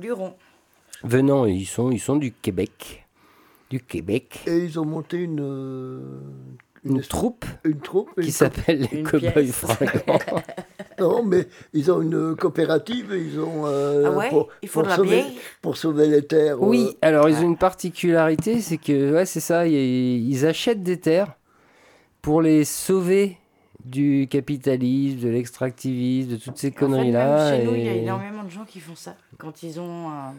Luron. 0.00 0.34
Venant, 1.02 1.44
ils 1.44 1.66
sont, 1.66 1.90
ils 1.90 2.00
sont 2.00 2.16
du 2.16 2.32
Québec. 2.32 3.03
Du 3.74 3.80
Québec. 3.80 4.40
Et 4.46 4.58
ils 4.58 4.78
ont 4.78 4.84
monté 4.84 5.16
une. 5.16 5.40
euh, 5.40 5.98
Une 6.84 7.00
troupe 7.00 7.44
Une 7.64 7.80
troupe. 7.80 8.20
qui 8.20 8.30
s'appelle 8.30 8.86
les 8.92 9.02
Cowboys. 9.02 9.48
Fringants. 9.48 10.18
Non, 11.00 11.24
mais 11.24 11.48
ils 11.72 11.90
ont 11.90 12.00
une 12.02 12.36
coopérative, 12.36 13.12
ils 13.18 13.40
ont. 13.40 13.66
euh, 13.66 14.04
Ah 14.06 14.16
ouais? 14.16 14.30
Il 14.62 14.68
faut 14.68 14.82
de 14.84 14.86
la 14.88 14.94
sauver, 14.94 15.24
Pour 15.60 15.76
sauver 15.76 16.06
les 16.06 16.24
terres. 16.24 16.54
euh, 16.54 16.68
Oui, 16.68 16.96
alors 17.02 17.28
ils 17.28 17.34
ont 17.38 17.48
une 17.48 17.56
particularité, 17.58 18.60
c'est 18.60 18.76
que, 18.78 19.12
ouais, 19.12 19.26
c'est 19.26 19.40
ça, 19.40 19.66
ils, 19.66 19.74
ils 19.74 20.46
achètent 20.46 20.84
des 20.84 21.00
terres 21.00 21.32
pour 22.22 22.42
les 22.42 22.62
sauver 22.64 23.38
du 23.84 24.28
capitalisme, 24.30 25.18
de 25.18 25.30
l'extractivisme, 25.30 26.30
de 26.30 26.36
toutes 26.36 26.58
ces 26.58 26.68
En 26.68 26.70
fait, 26.70 26.76
conneries-là. 26.76 27.56
chez 27.58 27.64
nous, 27.64 27.74
il 27.74 27.84
y 27.84 27.88
a 27.88 27.94
énormément 27.94 28.44
de 28.44 28.50
gens 28.50 28.64
qui 28.64 28.78
font 28.78 28.94
ça. 28.94 29.16
Quand 29.36 29.64
ils 29.64 29.80
ont 29.80 30.10
un- 30.10 30.34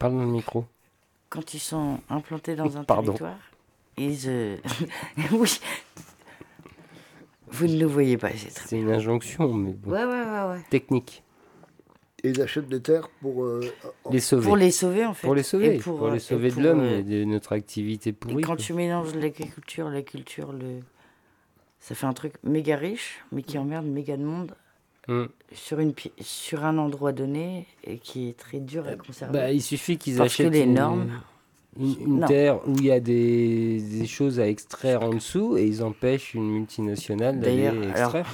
Parle 0.00 0.14
dans 0.14 0.24
le 0.24 0.26
micro. 0.32 0.64
Quand 1.32 1.54
ils 1.54 1.58
sont 1.60 1.98
implantés 2.10 2.54
dans 2.54 2.76
un 2.76 2.84
Pardon. 2.84 3.12
territoire, 3.12 3.38
ils 3.96 4.20
euh, 4.26 4.56
oui. 5.32 5.58
Vous 7.48 7.66
ne 7.66 7.78
le 7.78 7.86
voyez 7.86 8.16
pas, 8.18 8.30
c'est 8.36 8.48
très 8.54 8.68
C'est 8.68 8.78
une 8.78 8.90
injonction, 8.90 9.52
mais 9.52 9.72
bon, 9.72 9.90
Ouais, 9.92 10.04
ouais, 10.04 10.10
ouais, 10.22 10.48
ouais. 10.50 10.64
technique. 10.70 11.22
Et 12.24 12.28
ils 12.30 12.40
achètent 12.40 12.68
des 12.68 12.80
terres 12.80 13.08
pour. 13.20 13.44
euh, 13.44 13.60
Les 14.10 14.20
sauver. 14.20 14.44
Pour 14.46 14.56
les 14.56 14.70
sauver, 14.70 15.04
en 15.06 15.12
fait. 15.14 15.26
Pour 15.26 15.34
les 15.34 15.42
sauver, 15.42 15.74
Et 15.74 15.78
pour, 15.78 16.06
euh, 16.06 16.10
les 16.12 16.16
et 16.16 16.20
sauver 16.20 16.48
pour, 16.50 16.58
de 16.62 16.66
l'homme 16.68 16.80
euh, 16.80 16.98
et 16.98 17.02
de 17.02 17.24
notre 17.24 17.52
activité 17.52 18.10
Et 18.10 18.12
pourrie. 18.12 18.42
quand 18.42 18.54
quoi. 18.54 18.64
tu 18.64 18.74
mélanges 18.74 19.14
l'agriculture, 19.14 19.88
la 19.88 20.02
culture, 20.02 20.52
le... 20.52 20.80
ça 21.80 21.94
fait 21.94 22.06
un 22.06 22.12
truc 22.12 22.34
méga 22.44 22.76
riche, 22.76 23.20
mais 23.32 23.42
qui 23.42 23.58
emmerde 23.58 23.86
méga 23.86 24.16
de 24.16 24.22
monde 24.24 24.54
Mm. 25.08 25.24
sur, 25.52 25.80
une, 25.80 25.94
sur 26.20 26.64
un 26.64 26.78
endroit 26.78 27.10
donné 27.12 27.66
et 27.84 27.98
qui 27.98 28.28
est 28.28 28.38
très 28.38 28.60
dur 28.60 28.86
à 28.86 28.94
conserver. 28.94 29.32
Bah, 29.32 29.50
il 29.50 29.60
suffit 29.60 29.98
qu'ils 29.98 30.16
que 30.16 30.22
achètent 30.22 30.52
les 30.52 30.60
une, 30.60 30.74
normes- 30.74 31.10
une, 31.78 32.24
terre 32.26 32.60
où 32.68 32.74
il 32.76 32.84
y 32.84 32.92
a 32.92 33.00
des, 33.00 33.80
des 33.80 34.06
choses 34.06 34.38
à 34.38 34.46
extraire 34.46 35.02
en 35.02 35.10
dessous 35.10 35.56
et 35.56 35.66
ils 35.66 35.82
empêchent 35.82 36.34
une 36.34 36.48
multinationale 36.48 37.40
d'aller 37.40 37.66
alors, 37.66 37.88
extraire. 37.90 38.26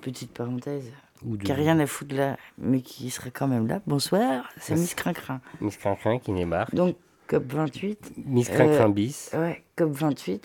Petite 0.00 0.32
parenthèse, 0.32 0.90
de 1.22 1.36
qui 1.44 1.52
a 1.52 1.54
rien 1.54 1.78
à 1.78 1.86
foutre 1.86 2.16
là, 2.16 2.36
mais 2.58 2.80
qui 2.80 3.10
serait 3.10 3.30
quand 3.30 3.46
même 3.46 3.66
là. 3.68 3.80
Bonsoir, 3.86 4.48
c'est. 4.58 4.74
Miss 4.74 4.94
Crincrin. 4.94 5.40
Miss 5.60 5.76
Crincrin 5.76 6.18
qui 6.18 6.32
débarque. 6.32 6.74
Donc, 6.74 6.96
COP28. 7.28 7.96
Miss 8.24 8.48
euh, 8.50 8.54
Crincrin 8.54 8.88
bis. 8.88 9.30
Ouais, 9.34 9.62
COP28. 9.76 10.40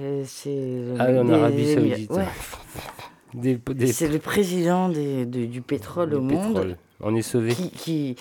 euh, 0.00 0.22
c'est. 0.26 0.84
Ah, 0.98 1.10
en 1.10 1.28
Arabie 1.30 1.74
Saoudite. 1.74 2.10
ouais. 2.10 2.24
Des, 3.40 3.56
des 3.74 3.86
C'est 3.92 4.08
le 4.08 4.18
président 4.18 4.88
des- 4.88 5.26
de- 5.26 5.46
du 5.46 5.60
pétrole 5.62 6.10
du 6.10 6.16
au 6.16 6.20
monde 6.20 6.54
pétrole. 6.54 6.76
On 7.00 7.14
est 7.14 7.22
sauvé. 7.22 7.54
qui, 7.54 7.70
qui, 7.70 8.16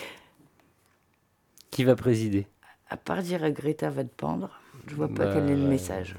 Qui 1.72 1.84
va 1.84 1.96
présider? 1.96 2.48
À 2.90 2.98
part 2.98 3.22
dire 3.22 3.44
à 3.44 3.52
Greta 3.52 3.90
va 3.90 4.04
te 4.04 4.14
pendre, 4.16 4.50
je 4.88 4.96
vois 4.96 5.08
pas 5.10 5.26
Bah, 5.26 5.32
quel 5.34 5.50
est 5.50 5.56
le 5.56 5.68
message. 5.68 6.16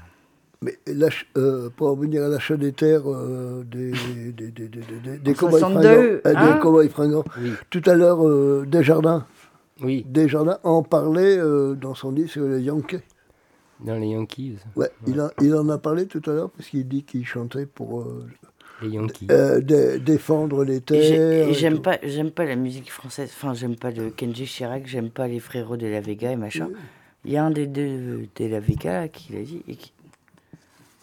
Mais 0.61 0.77
la 0.87 1.07
euh, 1.37 1.69
pour 1.69 1.89
revenir 1.91 2.23
à 2.23 2.27
l'achat 2.27 2.57
des 2.57 2.73
terres 2.73 3.03
euh, 3.09 3.63
des, 3.63 3.91
des, 3.91 4.31
des, 4.33 4.51
des, 4.51 4.67
des, 4.67 5.17
des 5.17 5.31
En 5.31 5.33
cow-boys 5.33 5.59
62, 5.59 5.87
fringants, 5.87 6.01
euh, 6.03 6.21
hein 6.35 6.53
des 6.55 6.59
cow-boys 6.59 6.89
fringants. 6.89 7.23
Oui. 7.39 7.53
Tout 7.69 7.81
à 7.85 7.95
l'heure, 7.95 8.27
euh, 8.27 8.65
Desjardins, 8.67 9.25
Oui, 9.81 10.05
Desjardins 10.07 10.59
en 10.63 10.83
parlait 10.83 11.37
euh, 11.37 11.75
dans 11.75 11.95
son 11.95 12.11
livre 12.11 12.29
sur 12.29 12.45
les 12.45 12.61
Yankees. 12.61 12.99
dans 13.79 13.95
les 13.95 14.07
Yankees. 14.09 14.57
Ouais, 14.75 14.89
il, 15.07 15.19
a- 15.21 15.31
il 15.41 15.55
en 15.55 15.69
a 15.69 15.77
parlé 15.77 16.07
tout 16.07 16.21
à 16.29 16.33
l'heure 16.33 16.49
parce 16.49 16.67
qu'il 16.67 16.85
dit 16.87 17.03
qu'il 17.03 17.25
chantait 17.25 17.65
pour 17.65 18.01
euh, 18.01 18.27
Les 18.81 18.89
Yankees. 18.89 19.27
euh, 19.31 19.59
dé- 19.61 19.99
défendre 19.99 20.63
les 20.63 20.79
terres. 20.81 21.53
j'aime 21.53 21.81
pas, 21.81 21.97
j'aime 22.03 22.31
pas 22.31 22.45
la 22.45 22.55
musique 22.55 22.91
française. 22.91 23.29
Enfin, 23.35 23.53
j'aime 23.53 23.75
pas 23.75 23.91
le 23.91 24.09
Kenji 24.09 24.45
Chirac, 24.45 24.87
j'aime 24.87 25.09
pas 25.09 25.27
les 25.27 25.39
frérots 25.39 25.77
de 25.77 25.87
la 25.87 25.99
Vega 26.01 26.31
et 26.31 26.35
machin. 26.35 26.69
Il 27.25 27.31
y 27.31 27.37
a 27.37 27.43
un 27.43 27.51
des 27.51 27.67
deux 27.67 28.27
de 28.35 28.45
la 28.45 28.59
Vega 28.59 29.07
qui 29.09 29.33
l'a 29.33 29.41
dit. 29.41 29.61
Et 29.67 29.75
qui... 29.75 29.91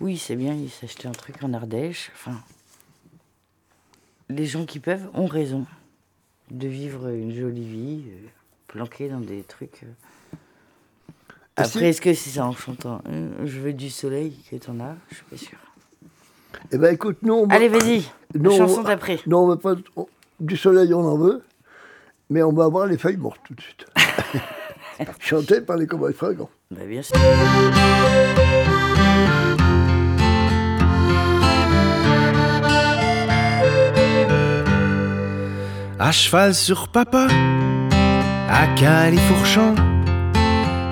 Oui, 0.00 0.16
c'est 0.16 0.36
bien, 0.36 0.54
il 0.54 0.70
s'achetait 0.70 1.08
un 1.08 1.12
truc 1.12 1.42
en 1.42 1.52
Ardèche. 1.52 2.10
Enfin, 2.14 2.38
les 4.28 4.46
gens 4.46 4.64
qui 4.64 4.80
peuvent 4.80 5.08
ont 5.14 5.26
raison 5.26 5.66
de 6.50 6.68
vivre 6.68 7.08
une 7.08 7.34
jolie 7.34 7.66
vie, 7.68 8.02
euh, 8.08 8.28
planquée 8.68 9.08
dans 9.08 9.20
des 9.20 9.42
trucs. 9.42 9.82
euh. 9.84 10.36
Après, 11.56 11.88
est-ce 11.90 12.00
que 12.00 12.12
c'est 12.14 12.30
ça 12.30 12.46
en 12.46 12.52
chantant 12.52 13.00
euh, 13.08 13.30
Je 13.44 13.60
veux 13.60 13.72
du 13.72 13.88
soleil 13.90 14.36
que 14.50 14.56
t'en 14.56 14.78
as? 14.80 14.96
Je 15.10 15.14
suis 15.16 15.24
pas 15.24 15.36
sûre. 15.36 15.58
Eh 16.72 16.78
ben 16.78 16.94
écoute, 16.94 17.18
nous, 17.22 17.34
on 17.34 17.46
va- 17.46 17.54
Allez, 17.56 17.68
vas-y, 17.68 18.02
Non, 18.38 18.50
chanson 18.56 18.80
on- 18.80 18.84
d'après. 18.84 19.18
Non, 19.26 19.44
on 19.44 19.48
veut 19.48 19.56
pas 19.58 19.74
on- 19.96 20.06
du 20.40 20.56
soleil, 20.56 20.92
on 20.94 21.00
en 21.04 21.16
veut, 21.16 21.42
mais 22.30 22.42
on 22.42 22.52
va 22.52 22.64
avoir 22.64 22.86
les 22.86 22.98
feuilles 22.98 23.16
mortes 23.16 23.40
tout 23.46 23.54
de 23.54 23.60
suite. 23.60 23.86
Chanté 25.20 25.60
par 25.60 25.76
les 25.76 25.86
cow-boys 25.86 26.12
fringants. 26.12 26.50
Bah, 26.70 26.84
bien 26.86 27.02
sûr. 27.02 27.14
À 35.98 36.12
cheval 36.12 36.54
sur 36.54 36.88
papa, 36.88 37.26
à 38.50 38.66
Califourchon, 38.76 39.74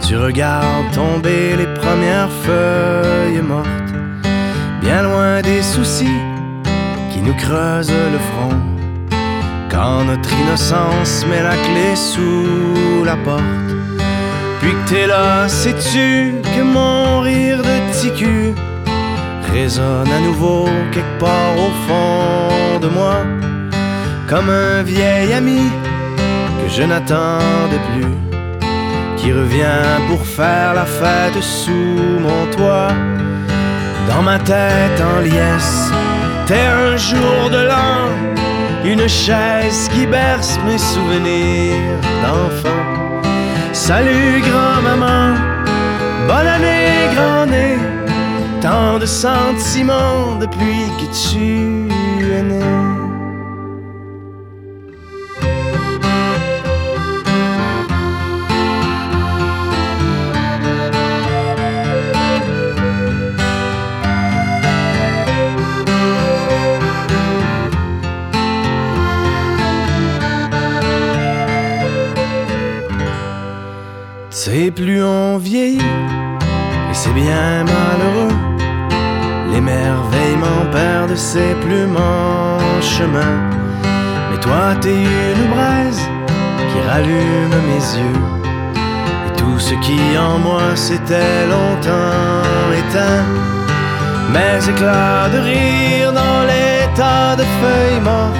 tu 0.07 0.17
regardes 0.17 0.91
tomber 0.95 1.57
les 1.57 1.67
premières 1.75 2.31
feuilles 2.31 3.43
mortes, 3.43 3.84
bien 4.85 5.03
loin 5.03 5.41
des 5.41 5.63
soucis 5.63 6.21
qui 7.11 7.21
nous 7.21 7.37
creusent 7.45 8.01
le 8.17 8.21
front. 8.31 8.57
Quand 9.71 10.05
notre 10.05 10.31
innocence 10.41 11.25
met 11.29 11.43
la 11.43 11.57
clé 11.67 11.97
sous 11.97 13.03
la 13.05 13.17
porte, 13.17 13.71
puis 14.61 14.73
que 14.73 14.91
t'es 14.91 15.07
là, 15.07 15.49
sais-tu 15.49 16.35
que 16.55 16.63
mon 16.63 17.21
rire 17.21 17.63
de 17.71 17.77
ticu 17.99 18.55
résonne 19.53 20.13
à 20.19 20.21
nouveau 20.21 20.69
quelque 20.93 21.19
part 21.19 21.55
au 21.67 21.73
fond 21.87 22.79
de 22.85 22.89
moi? 22.89 23.17
Comme 24.29 24.51
un 24.51 24.83
vieil 24.83 25.33
ami 25.33 25.63
que 26.61 26.69
je 26.77 26.83
n'attendais 26.83 27.83
plus, 27.91 28.15
qui 29.17 29.33
revient 29.33 29.89
pour 30.09 30.23
faire 30.27 30.75
la 30.75 30.85
fête 30.85 31.43
sous 31.43 32.21
mon 32.27 32.41
toit. 32.55 32.93
Dans 34.09 34.23
ma 34.23 34.39
tête 34.39 35.01
en 35.01 35.21
liesse, 35.21 35.91
t'es 36.47 36.67
un 36.67 36.97
jour 36.97 37.51
de 37.51 37.63
l'an, 37.71 38.09
une 38.85 39.09
chaise 39.09 39.89
qui 39.93 40.07
berce 40.07 40.59
mes 40.67 40.79
souvenirs 40.79 41.99
d'enfant. 42.23 42.85
Salut 43.73 44.41
grand-maman, 44.41 45.35
bonne 46.29 46.47
année 46.47 47.09
grand-nez, 47.15 47.79
tant 48.61 48.99
de 48.99 49.07
sentiments 49.07 50.37
depuis 50.41 50.85
que 50.99 51.07
tu 51.31 51.89
es 52.33 52.43
né. 52.43 53.04
Plus 74.71 75.05
on 75.05 75.37
vieillit, 75.37 75.79
et 75.79 76.95
c'est 76.95 77.13
bien 77.13 77.65
malheureux. 77.65 78.35
L'émerveillement 79.53 80.65
perd 80.73 81.15
ses 81.17 81.55
plumes 81.61 81.99
en 81.99 82.81
chemin. 82.81 83.51
Mais 84.31 84.41
toi, 84.41 84.75
t'es 84.81 84.89
une 84.95 85.51
braise 85.55 86.01
qui 86.71 86.89
rallume 86.89 87.57
mes 87.69 87.99
yeux. 87.99 88.21
Et 89.27 89.37
tout 89.37 89.59
ce 89.59 89.75
qui 89.85 90.01
en 90.19 90.39
moi 90.39 90.75
s'était 90.75 91.47
longtemps 91.47 92.73
éteint. 92.73 93.25
Mes 94.33 94.67
éclats 94.67 95.29
de 95.29 95.41
rire 95.41 96.13
dans 96.13 96.43
l'état 96.51 97.37
de 97.37 97.45
feuilles 97.61 98.01
mortes. 98.03 98.39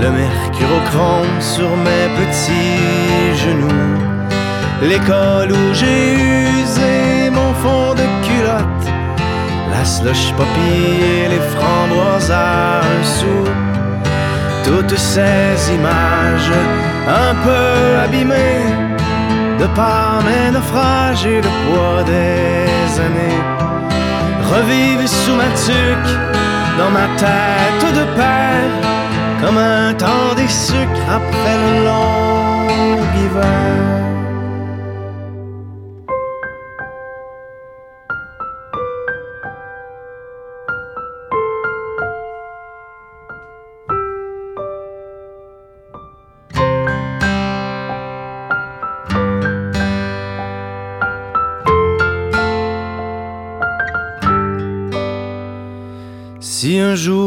Le 0.00 0.10
mercurochrome 0.10 1.40
sur 1.40 1.68
mes 1.76 2.08
petits 2.16 3.36
genoux. 3.44 4.15
L'école 4.82 5.52
où 5.52 5.74
j'ai 5.74 6.14
usé 6.14 7.30
mon 7.30 7.54
fond 7.54 7.94
de 7.94 8.06
culotte. 8.26 8.86
La 9.70 9.84
slush 9.84 10.32
poppy 10.36 11.02
et 11.02 11.28
les 11.28 11.40
framboises 11.54 12.30
à 12.30 12.80
un 12.80 13.04
sou. 13.04 13.44
Toutes 14.64 14.98
ces 14.98 15.74
images 15.74 16.52
un 17.08 17.34
peu 17.44 17.98
abîmées 18.04 18.66
de 19.58 19.66
par 19.74 20.22
mes 20.24 20.50
naufrages 20.50 21.24
et 21.24 21.40
le 21.40 21.52
poids 21.64 22.02
des 22.04 23.00
années 23.00 23.42
revivent 24.52 25.06
sous 25.06 25.34
ma 25.34 25.50
tuque 25.66 26.12
dans 26.78 26.90
ma 26.90 27.06
tête 27.16 27.94
de 27.94 28.04
père 28.16 28.72
comme 29.40 29.58
un 29.58 29.94
temps 29.94 30.34
des 30.36 30.48
sucres 30.48 31.08
après 31.08 31.56
le 31.64 31.84
long 31.84 32.66
hiver. 33.14 33.96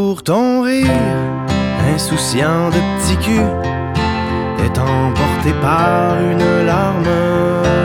Un 0.10 0.12
jour 0.12 0.24
ton 0.24 0.62
rire, 0.64 0.88
insouciant 1.94 2.70
de 2.70 2.80
petit 2.98 3.18
cul, 3.18 3.46
est 4.66 4.80
emporté 4.80 5.52
par 5.62 6.16
une 6.20 6.66
larme 6.66 7.04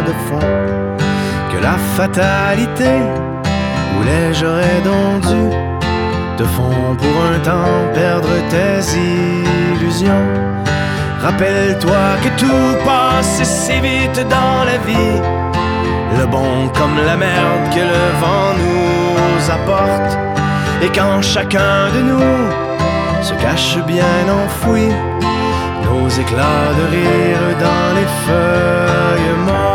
de 0.07 0.13
fond, 0.27 0.49
que 1.51 1.63
la 1.63 1.77
fatalité 1.97 2.93
voulait 3.95 4.33
j'aurais 4.33 4.81
donc 4.85 5.21
dû 5.23 5.51
te 6.39 6.45
font 6.45 6.97
pour 6.97 7.17
un 7.35 7.39
temps 7.41 7.93
perdre 7.93 8.35
tes 8.49 8.81
illusions. 8.97 10.27
Rappelle-toi 11.23 12.05
que 12.23 12.41
tout 12.41 12.85
passe 12.87 13.43
si 13.43 13.81
vite 13.81 14.27
dans 14.31 14.65
la 14.65 14.79
vie, 14.87 15.21
le 16.19 16.27
bon 16.27 16.69
comme 16.79 16.97
la 17.05 17.17
merde 17.17 17.65
que 17.75 17.81
le 17.81 18.05
vent 18.21 18.55
nous 18.63 19.51
apporte. 19.51 20.34
Et 20.85 20.89
quand 20.89 21.23
chacun 21.23 21.89
de 21.97 22.01
nous 22.11 23.23
se 23.23 23.33
cache 23.41 23.79
bien 23.87 24.05
enfoui, 24.29 24.89
nos 25.83 26.09
éclats 26.11 26.73
de 26.79 26.85
rire 26.95 27.57
dans 27.59 27.95
les 27.97 28.09
feuilles 28.27 29.45
mortes. 29.47 29.74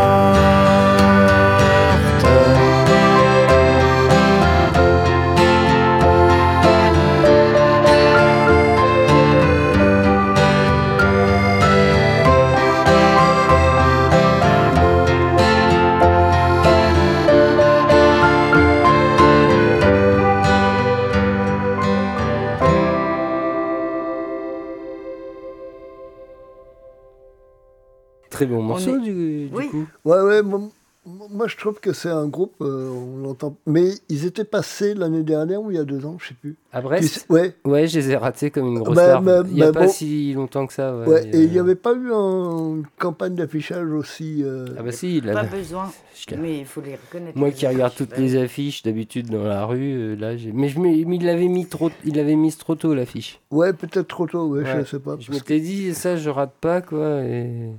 Trouve 31.59 31.79
que 31.79 31.93
c'est 31.93 32.09
un 32.09 32.27
groupe, 32.27 32.53
euh, 32.61 32.89
on 32.89 33.17
l'entend. 33.23 33.55
Mais 33.65 33.89
ils 34.09 34.25
étaient 34.25 34.43
passés 34.43 34.93
l'année 34.93 35.23
dernière 35.23 35.61
ou 35.61 35.71
il 35.71 35.77
y 35.77 35.79
a 35.79 35.83
deux 35.83 36.05
ans, 36.05 36.17
je 36.19 36.29
sais 36.29 36.33
plus. 36.33 36.55
À 36.71 36.81
Brest 36.81 37.25
Ouais, 37.29 37.55
Ouais, 37.65 37.87
je 37.87 37.99
les 37.99 38.11
ai 38.11 38.15
ratés 38.15 38.51
comme 38.51 38.67
une 38.67 38.79
grosse 38.79 38.95
Bah, 38.95 39.03
star. 39.05 39.21
bah, 39.21 39.43
Il 39.47 39.53
n'y 39.55 39.63
a 39.63 39.71
bah, 39.71 39.79
pas 39.81 39.85
bon. 39.87 39.91
si 39.91 40.33
longtemps 40.33 40.67
que 40.67 40.73
ça. 40.73 40.95
Ouais, 40.95 41.05
ouais. 41.07 41.27
Et 41.33 41.41
il 41.43 41.51
n'y 41.51 41.57
euh, 41.57 41.61
avait 41.61 41.75
pas 41.75 41.93
eu 41.93 42.11
un- 42.13 42.75
une 42.77 42.83
campagne 42.97 43.35
d'affichage 43.35 43.89
aussi. 43.91 44.43
euh, 44.43 44.67
Ah 44.77 44.83
bah 44.83 44.91
si, 44.91 45.17
il 45.17 45.23
Pas 45.23 45.39
avait- 45.39 45.57
besoin, 45.57 45.91
je 46.29 46.35
mais 46.35 46.59
il 46.59 46.65
faut 46.65 46.81
les 46.81 46.95
reconnaître. 46.95 47.37
Moi 47.37 47.49
les 47.49 47.53
qui 47.53 47.67
regarde 47.67 47.93
toutes 47.95 48.17
les 48.17 48.35
affiches 48.35 48.83
d'habitude 48.83 49.29
dans 49.29 49.43
la 49.43 49.65
rue, 49.65 49.93
euh, 49.93 50.15
là, 50.15 50.37
j'ai. 50.37 50.51
Mais, 50.51 50.69
je 50.69 50.79
mais 50.79 50.97
il 50.97 51.25
l'avait 51.25 51.47
mis 51.47 51.65
trop, 51.65 51.89
il 52.05 52.15
l'avait 52.15 52.35
mis 52.35 52.51
trop 52.53 52.75
tôt 52.75 52.93
l'affiche. 52.93 53.39
Ouais, 53.51 53.73
peut-être 53.73 54.07
trop 54.07 54.27
tôt, 54.27 54.47
ouais, 54.47 54.63
Ouais. 54.63 54.75
je 54.81 54.85
sais 54.85 54.99
pas. 54.99 55.17
Je 55.19 55.31
m'étais 55.31 55.59
dit 55.59 55.93
ça, 55.93 56.15
je 56.15 56.29
rate 56.29 56.53
pas 56.61 56.81
quoi, 56.81 57.21
et, 57.23 57.69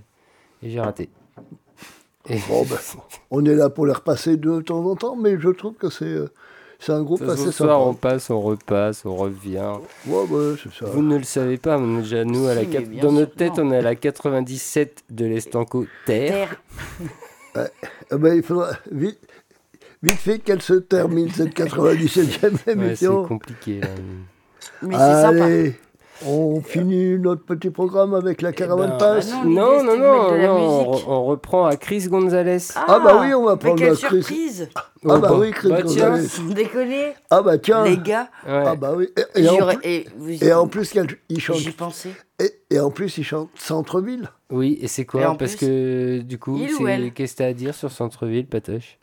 et 0.63 0.71
j'ai 0.71 0.81
raté. 0.81 1.09
Bon, 2.49 2.65
ben, 2.65 2.77
on 3.31 3.45
est 3.45 3.55
là 3.55 3.71
pour 3.71 3.87
les 3.87 3.93
repasser 3.93 4.37
de 4.37 4.61
temps 4.61 4.85
en 4.85 4.95
temps, 4.97 5.17
mais 5.17 5.39
je 5.41 5.49
trouve 5.49 5.75
que 5.75 5.89
c'est 5.91 6.05
euh, 6.05 6.29
c'est 6.79 6.93
un 6.93 7.03
groupe 7.03 7.19
Ça, 7.19 7.33
assez 7.33 7.45
ce 7.47 7.51
sympa. 7.51 7.73
soir, 7.73 7.87
on 7.87 7.95
passe, 7.95 8.31
on 8.31 8.41
repasse, 8.41 9.05
on 9.05 9.15
revient. 9.17 9.73
Ouais, 10.07 10.23
ouais, 10.31 10.55
c'est 10.63 10.73
ça. 10.73 10.91
Vous 10.91 11.03
ne 11.03 11.17
le 11.19 11.25
savez 11.25 11.59
pas, 11.59 11.77
mais 11.79 12.01
déjà, 12.03 12.25
nous, 12.25 12.47
à 12.47 12.55
la 12.55 12.65
dans 12.65 13.13
notre 13.13 13.35
tête, 13.35 13.59
non. 13.59 13.67
on 13.69 13.73
est 13.73 13.79
à 13.79 13.83
la 13.83 13.95
97 13.95 15.05
de 15.11 15.27
l'Estanco 15.27 15.87
Terre. 16.07 16.49
Terre. 17.53 17.69
Eh 18.13 18.17
ben, 18.17 18.35
il 18.35 18.43
faudra 18.43 18.71
vite, 18.91 19.19
vite 20.03 20.13
fait 20.17 20.39
qu'elle 20.39 20.63
se 20.63 20.75
termine, 20.75 21.29
cette 21.31 21.55
97e 21.55 21.79
Ouais, 21.81 22.57
c'est 22.65 22.73
émission. 22.73 23.25
compliqué. 23.27 23.81
là. 23.81 23.89
Mais 24.83 24.95
c'est 24.95 25.23
sympa. 25.23 25.77
On 26.27 26.61
finit 26.61 27.19
notre 27.19 27.43
petit 27.45 27.71
programme 27.71 28.13
avec 28.15 28.43
la 28.43 28.53
caravane 28.53 28.91
ben, 28.91 28.99
passe. 28.99 29.31
bah 29.31 29.37
non, 29.45 29.83
Non, 29.83 29.97
non, 29.97 31.01
on, 31.09 31.25
reprend 31.25 31.65
à 31.65 31.77
Chris 31.77 32.07
Gonzalez. 32.09 32.59
Ah, 32.77 33.01
bah 33.03 33.19
oui, 33.23 33.33
on 33.33 33.45
va 33.47 33.53
mais 33.55 33.59
prendre 33.59 33.77
quelle 33.79 33.89
la 33.91 33.95
Chris. 33.97 34.23
surprise 34.23 34.69
Ah 35.09 35.17
bah 35.19 35.33
oui, 35.35 35.51
Chris 35.51 35.71
bah, 35.71 35.83
tiens. 35.87 36.11
Gonzalez. 36.11 36.29
Sans 36.29 36.45
déconner, 36.45 37.13
Ah 37.31 37.41
bah 37.43 37.57
tiens. 37.59 37.85
les 37.85 37.97
gars, 37.97 38.29
Ouais. 38.47 38.65
Ah 38.67 38.75
bah 38.77 38.93
oui. 38.95 39.09
Et, 39.35 39.43
et 39.43 39.49
en, 39.49 39.57
plus- 39.67 39.79
et 39.83 40.07
vous- 40.19 40.45
et 40.45 40.53
en 40.53 40.69
plus, 40.69 40.91
qu'elle- 40.91 41.07
il 41.31 41.41
chante. 41.41 41.57
j'y 41.57 41.71
pensais. 41.71 42.11
Et, 42.39 42.53
et 42.75 42.81
en 42.81 42.91
plus, 42.91 43.17
il 43.17 43.25
chante 43.25 43.49
Centre-ville. 43.55 44.29
Oui, 44.51 44.79
et 44.83 44.89
c'est 44.89 45.07
quoi 45.07 45.37
Parce 45.39 45.57
plus, 45.57 45.67
que 45.67 46.21
du 46.21 46.39
coup, 46.39 46.59
qu'est-ce 47.15 47.33
que 47.33 47.39
t'as 47.39 47.47
à 47.47 47.53
dire 47.55 47.75
sur 47.75 47.91
Centre-Ville, 47.91 48.47
Patoche? 48.47 48.99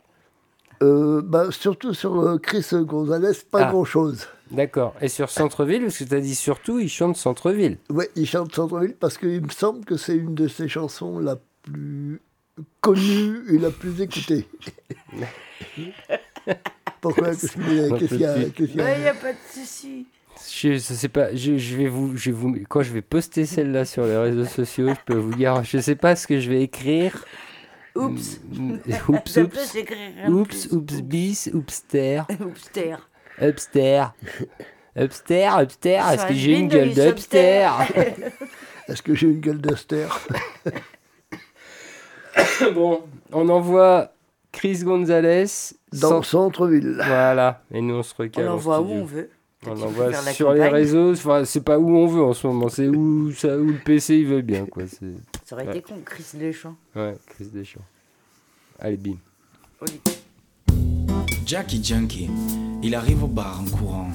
Euh, 0.82 1.20
bah, 1.24 1.46
surtout 1.50 1.92
sur 1.94 2.20
euh, 2.20 2.38
Chris 2.38 2.64
Gonzalez, 2.72 3.32
pas 3.50 3.66
Ah. 3.66 3.70
grand-chose. 3.72 4.28
D'accord. 4.50 4.94
Et 5.00 5.08
sur 5.08 5.30
Centre-Ville, 5.30 5.82
parce 5.82 5.98
que 5.98 6.04
t'as 6.04 6.20
dit 6.20 6.34
surtout, 6.34 6.78
il 6.78 6.88
chante 6.88 7.16
Centre-Ville. 7.16 7.78
Ouais, 7.90 8.08
il 8.16 8.26
chante 8.26 8.54
Centre-ville 8.54 8.94
parce 8.98 9.18
qu'il 9.18 9.42
me 9.42 9.50
semble 9.50 9.84
que 9.84 9.96
c'est 9.96 10.16
une 10.16 10.34
de 10.34 10.48
ses 10.48 10.68
chansons 10.68 11.18
la 11.18 11.36
plus 11.62 12.20
connue 12.80 13.42
et 13.50 13.58
la 13.58 13.70
plus 13.70 14.00
écoutée. 14.00 14.46
Pourquoi 17.00 17.30
Qu'est-ce 17.30 17.52
qu'il 17.52 18.20
y 18.20 18.30
a 18.80 18.96
Il 18.96 19.00
n'y 19.00 19.08
a 19.08 19.14
pas 19.14 19.32
de 19.32 19.38
souci. 19.52 20.06
Je, 20.50 20.74
je 20.74 20.78
sais 20.78 21.08
pas, 21.08 21.34
je, 21.34 21.58
je 21.58 21.76
vais 21.76 21.88
vous, 21.88 22.16
je 22.16 22.30
vais 22.30 22.36
vous, 22.36 22.56
quand 22.68 22.82
je 22.82 22.92
vais 22.92 23.02
poster 23.02 23.44
celle-là 23.44 23.84
sur 23.84 24.04
les 24.04 24.16
réseaux 24.16 24.44
sociaux, 24.44 24.88
je 24.90 25.00
peux 25.04 25.18
vous 25.18 25.34
dire, 25.34 25.64
je 25.64 25.78
sais 25.78 25.96
pas 25.96 26.14
ce 26.14 26.26
que 26.28 26.38
je 26.38 26.48
vais 26.48 26.62
écrire. 26.62 27.24
Oups. 27.96 28.40
Mm, 28.52 28.76
Oups, 29.08 29.32
peut 29.32 29.42
oups, 29.42 29.72
rien 29.72 30.28
de 30.28 30.32
oups, 30.32 30.66
plus. 30.68 30.76
oups, 30.76 31.02
bis, 31.02 31.50
oupster, 31.52 32.22
Oups, 32.40 32.70
upster, 33.42 34.04
upster. 34.96 36.00
Ça 36.00 36.14
Est-ce 36.14 36.26
que 36.26 36.34
j'ai 36.34 36.58
une 36.58 36.68
gueule 36.68 36.92
d'upster 36.94 37.68
Est-ce 38.88 39.02
que 39.02 39.14
j'ai 39.14 39.26
une 39.28 39.40
gueule 39.40 39.60
d'Aster 39.60 40.06
Bon, 42.74 43.02
on 43.32 43.48
envoie 43.48 44.12
Chris 44.52 44.82
Gonzalez 44.84 45.44
Dans 45.92 46.08
sans- 46.08 46.22
Centre-ville. 46.22 46.94
Voilà, 46.96 47.62
et 47.72 47.80
nous 47.80 47.94
on 47.96 48.02
se 48.02 48.14
On 48.18 48.22
recale. 48.22 48.46
en 48.46 48.52
l'envoie 48.52 48.80
où 48.80 48.90
on 48.90 49.04
veut. 49.04 49.30
On 49.66 49.74
l'envoie 49.74 50.12
sur 50.32 50.52
les 50.52 50.68
réseaux. 50.68 51.12
Enfin, 51.12 51.44
c'est 51.44 51.64
pas 51.64 51.78
où 51.78 51.96
on 51.96 52.06
veut 52.06 52.22
en 52.22 52.32
ce 52.32 52.46
moment, 52.46 52.68
c'est 52.68 52.86
où, 52.86 53.32
ça, 53.32 53.56
où 53.56 53.66
le 53.66 53.78
PC 53.84 54.16
il 54.18 54.26
veut 54.26 54.40
bien. 54.42 54.66
Quoi. 54.66 54.84
Ça 55.44 55.56
aurait 55.56 55.64
Ouais. 55.66 55.78
été 55.78 55.82
con, 55.82 56.00
Chris 56.04 56.24
Deschamps. 56.34 56.76
Ouais, 56.94 57.16
Chris 57.26 57.46
Deschamps. 57.52 57.84
Allez, 58.78 58.96
bim. 58.96 59.16
Jackie 61.46 61.82
Junkie, 61.82 62.28
il 62.82 62.94
arrive 62.94 63.24
au 63.24 63.26
bar 63.26 63.60
en 63.60 63.76
courant. 63.76 64.10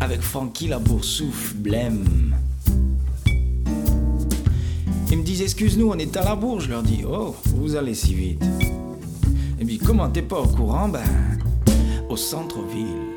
Avec 0.00 0.20
Frankie 0.20 0.68
la 0.68 0.78
boursoufle, 0.78 1.54
blême. 1.56 2.34
Ils 5.10 5.18
me 5.18 5.22
disent 5.24 5.42
excuse-nous, 5.42 5.88
on 5.90 5.98
est 5.98 6.16
à 6.16 6.24
la 6.24 6.34
bourre. 6.34 6.60
Je 6.60 6.68
leur 6.70 6.82
dis 6.82 7.04
oh, 7.08 7.36
vous 7.56 7.76
allez 7.76 7.94
si 7.94 8.14
vite. 8.14 8.44
Et 9.58 9.64
puis 9.64 9.78
comment 9.78 10.10
t'es 10.10 10.22
pas 10.22 10.40
au 10.40 10.48
courant? 10.48 10.88
Ben, 10.88 11.00
au 12.08 12.16
centre-ville. 12.16 13.14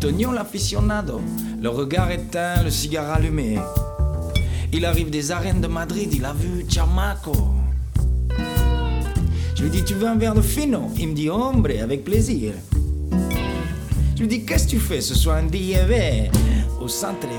Tonio 0.00 0.32
l'aficionado, 0.32 1.20
le 1.60 1.68
regard 1.68 2.10
éteint, 2.10 2.62
le 2.62 2.70
cigare 2.70 3.10
allumé. 3.12 3.58
Il 4.72 4.84
arrive 4.84 5.10
des 5.10 5.30
arènes 5.30 5.60
de 5.60 5.68
Madrid, 5.68 6.12
il 6.12 6.24
a 6.24 6.32
vu 6.32 6.66
Chamaco. 6.68 7.32
Je 9.54 9.62
lui 9.62 9.70
dis, 9.70 9.84
tu 9.84 9.94
veux 9.94 10.08
un 10.08 10.16
verre 10.16 10.34
de 10.34 10.42
fino? 10.42 10.90
Il 10.98 11.08
me 11.08 11.14
dit, 11.14 11.30
hombre, 11.30 11.70
avec 11.80 12.04
plaisir. 12.04 12.52
Je 14.16 14.20
lui 14.20 14.28
dis, 14.28 14.44
qu'est-ce 14.44 14.64
que 14.66 14.70
tu 14.70 14.78
fais 14.78 15.00
ce 15.00 15.14
soir? 15.14 15.36
Un 15.36 15.44
DIV 15.44 16.28
au 16.80 16.88
centre-ville. 16.88 17.32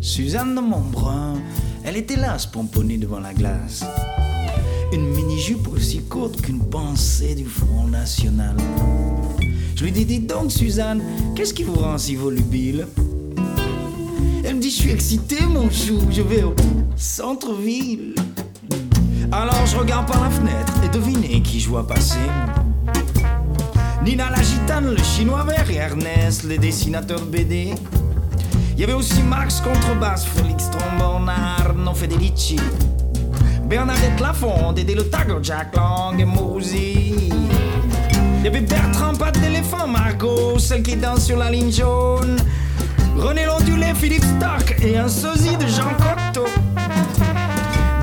Suzanne 0.00 0.54
de 0.54 0.60
Montbrun, 0.60 0.95
elle 1.96 2.02
était 2.02 2.16
là, 2.16 2.38
se 2.38 2.46
pomponner 2.46 2.98
devant 2.98 3.20
la 3.20 3.32
glace. 3.32 3.82
Une 4.92 5.08
mini-jupe 5.14 5.66
aussi 5.68 6.02
courte 6.02 6.42
qu'une 6.42 6.60
pensée 6.60 7.34
du 7.34 7.46
Front 7.46 7.86
National. 7.88 8.54
Je 9.74 9.82
lui 9.82 9.92
dis, 9.92 10.04
dites 10.04 10.26
donc 10.26 10.52
Suzanne, 10.52 11.02
qu'est-ce 11.34 11.54
qui 11.54 11.62
vous 11.62 11.76
rend 11.76 11.96
si 11.96 12.14
volubile? 12.14 12.86
Elle 14.44 14.56
me 14.56 14.60
dit, 14.60 14.70
je 14.70 14.76
suis 14.76 14.90
excitée 14.90 15.42
mon 15.46 15.70
chou, 15.70 15.98
je 16.10 16.20
vais 16.20 16.42
au 16.42 16.54
centre-ville. 16.96 18.14
Alors 19.32 19.64
je 19.64 19.78
regarde 19.78 20.06
par 20.06 20.22
la 20.22 20.28
fenêtre 20.28 20.74
et 20.84 20.90
devinez 20.90 21.40
qui 21.40 21.60
je 21.60 21.70
vois 21.70 21.86
passer. 21.86 22.18
Nina 24.04 24.28
la 24.28 24.42
gitane, 24.42 24.90
le 24.90 25.02
chinois 25.02 25.44
vert 25.44 25.70
et 25.70 25.76
Ernest, 25.76 26.44
les 26.44 26.58
dessinateurs 26.58 27.20
de 27.20 27.24
BD. 27.24 27.74
Il 28.76 28.80
y 28.80 28.84
avait 28.84 28.92
aussi 28.92 29.22
Max 29.22 29.62
contrebasse, 29.62 30.26
Félix 30.26 30.70
trombone, 30.70 31.30
Arno 31.30 31.94
Federici, 31.94 32.60
Bernadette 33.64 34.20
Lafont, 34.20 34.74
Dédé 34.74 34.94
le 34.94 35.08
Tago, 35.08 35.38
Jack 35.42 35.74
Lang 35.74 36.20
et 36.20 36.26
Mouzy. 36.26 37.30
Il 38.38 38.44
y 38.44 38.46
avait 38.46 38.60
Bertrand, 38.60 39.14
patte 39.14 39.40
d'éléphant, 39.40 39.88
Margot, 39.88 40.58
celle 40.58 40.82
qui 40.82 40.94
danse 40.94 41.24
sur 41.24 41.38
la 41.38 41.50
ligne 41.50 41.72
jaune. 41.72 42.36
René 43.16 43.46
Londulet, 43.46 43.94
Philippe 43.94 44.24
Stark 44.36 44.76
et 44.82 44.98
un 44.98 45.08
sosie 45.08 45.56
de 45.56 45.66
Jean 45.66 45.94
Cocteau. 45.96 46.44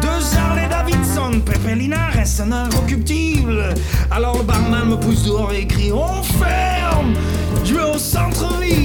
Deux 0.02 0.38
Harley 0.38 0.68
Davidson, 0.68 1.40
Pepe 1.46 1.76
Linares, 1.76 2.18
un 2.40 2.52
inrecuptible. 2.52 3.76
Alors 4.10 4.40
le 4.40 4.44
barman 4.44 4.90
me 4.90 4.96
pousse 4.96 5.26
dehors 5.26 5.54
et 5.54 5.68
crie 5.68 5.92
On 5.92 6.24
ferme 6.24 7.14
Je 7.64 7.76
vais 7.76 7.84
au 7.84 8.00
centre-ville 8.00 8.83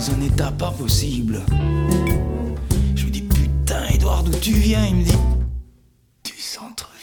dans 0.00 0.14
un 0.14 0.20
état 0.22 0.50
pas 0.50 0.70
possible. 0.70 1.40
Je 2.94 3.04
lui 3.04 3.10
dis 3.10 3.22
putain, 3.22 3.86
Edouard, 3.92 4.22
d'où 4.22 4.32
tu 4.38 4.52
viens? 4.52 4.86
Il 4.86 4.96
me 4.96 5.04
dit 5.04 5.12
du 6.24 6.32
centre-ville. 6.38 6.96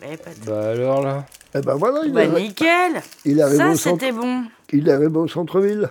Eh, 0.00 0.16
bah 0.46 0.70
alors 0.70 1.02
là. 1.02 1.26
Eh 1.54 1.60
ben 1.60 1.74
voilà, 1.74 2.00
il 2.06 2.12
bah 2.12 2.26
nickel. 2.26 3.02
Ça, 3.56 3.74
c'était 3.74 4.12
bon. 4.12 4.44
Il 4.72 4.88
arrive 4.88 5.16
au 5.16 5.28
centre-ville. 5.28 5.90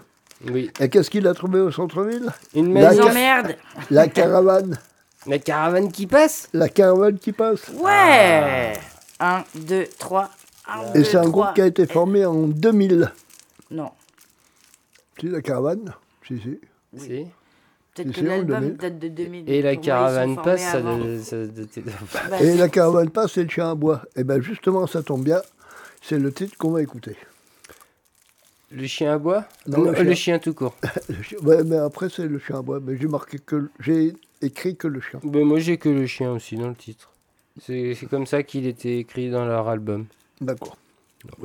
Oui. 0.52 0.70
Et 0.80 0.90
qu'est-ce 0.90 1.10
qu'il 1.10 1.28
a 1.28 1.34
trouvé 1.34 1.60
au 1.60 1.72
centre-ville 1.72 2.30
Une 2.54 2.72
maison. 2.72 3.10
Emmerde 3.10 3.56
La 3.90 4.08
caravane. 4.08 4.78
La 5.26 5.40
caravane 5.40 5.92
qui 5.92 6.08
passe? 6.08 6.48
La 6.54 6.70
caravane 6.70 7.18
qui 7.18 7.32
passe. 7.34 7.70
Ouais 7.84 8.74
1, 9.20 9.44
2, 9.56 9.88
3. 9.98 10.30
Et 10.96 11.04
c'est 11.04 11.18
un 11.18 11.28
groupe 11.28 11.54
qui 11.56 11.62
a 11.62 11.66
été 11.66 11.86
formé 11.88 12.26
en 12.26 12.48
2000. 12.48 13.12
Non. 13.72 13.92
Si, 15.20 15.28
la 15.28 15.42
caravane 15.42 15.94
Si, 16.28 16.40
si. 16.40 16.60
Si. 16.98 17.26
Peut-être 17.96 18.12
que 18.12 18.22
l'album 18.22 18.70
date 18.76 19.00
de 19.00 19.08
2000. 19.08 19.50
Et 19.50 19.62
la 19.64 19.76
caravane 19.76 20.36
passe, 20.42 20.62
ça, 20.62 20.80
Et 20.80 22.38
c'est- 22.38 22.56
la 22.56 22.70
caravane 22.70 23.10
passe, 23.10 23.32
c'est 23.34 23.44
le 23.44 23.50
chien 23.50 23.72
à 23.72 23.76
bois. 23.76 24.04
Et 24.16 24.24
bien 24.24 24.40
justement, 24.40 24.86
ça 24.88 25.02
tombe 25.02 25.24
bien. 25.24 25.42
C'est 26.02 26.20
le 26.20 26.32
titre 26.32 26.56
qu'on 26.58 26.72
va 26.72 26.82
écouter. 26.84 27.16
Le 28.72 28.86
chien 28.88 29.14
à 29.14 29.18
bois 29.18 29.46
Non, 29.68 29.84
le 29.84 29.92
le, 29.92 29.96
chien. 30.04 30.14
chien 30.16 30.40
tout 30.40 30.54
court. 30.54 30.76
Chien- 31.24 31.40
Ouais, 31.42 31.64
mais 31.64 31.78
après, 31.78 32.10
c'est 32.10 32.28
le 32.28 32.38
chien 32.40 32.60
à 32.60 32.62
bois. 32.62 32.80
Mais 32.82 32.98
j'ai 32.98 33.08
marqué 33.08 33.40
que. 33.40 33.70
J'ai 33.80 34.14
écrit 34.42 34.76
que 34.76 34.88
le 34.88 35.00
chien. 35.00 35.20
Ben, 35.24 35.46
moi 35.46 35.60
j'ai 35.60 35.78
que 35.78 35.88
le 35.90 36.06
chien 36.06 36.32
aussi 36.32 36.58
dans 36.58 36.68
le 36.68 36.76
titre. 36.76 37.10
C'est 37.62 37.96
c'est 37.96 38.06
comme 38.08 38.28
ça 38.28 38.44
qu'il 38.44 38.68
était 38.68 38.98
écrit 39.00 39.30
dans 39.32 39.46
leur 39.46 39.68
album. 39.70 40.06
D'accord. 40.42 40.78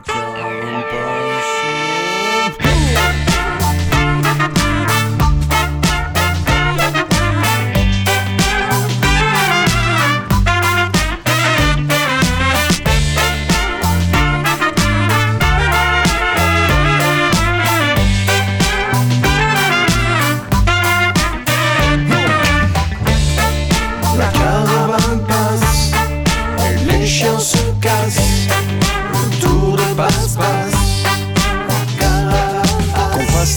caravane 0.00 0.84
passe. 0.84 1.22
La 1.22 1.31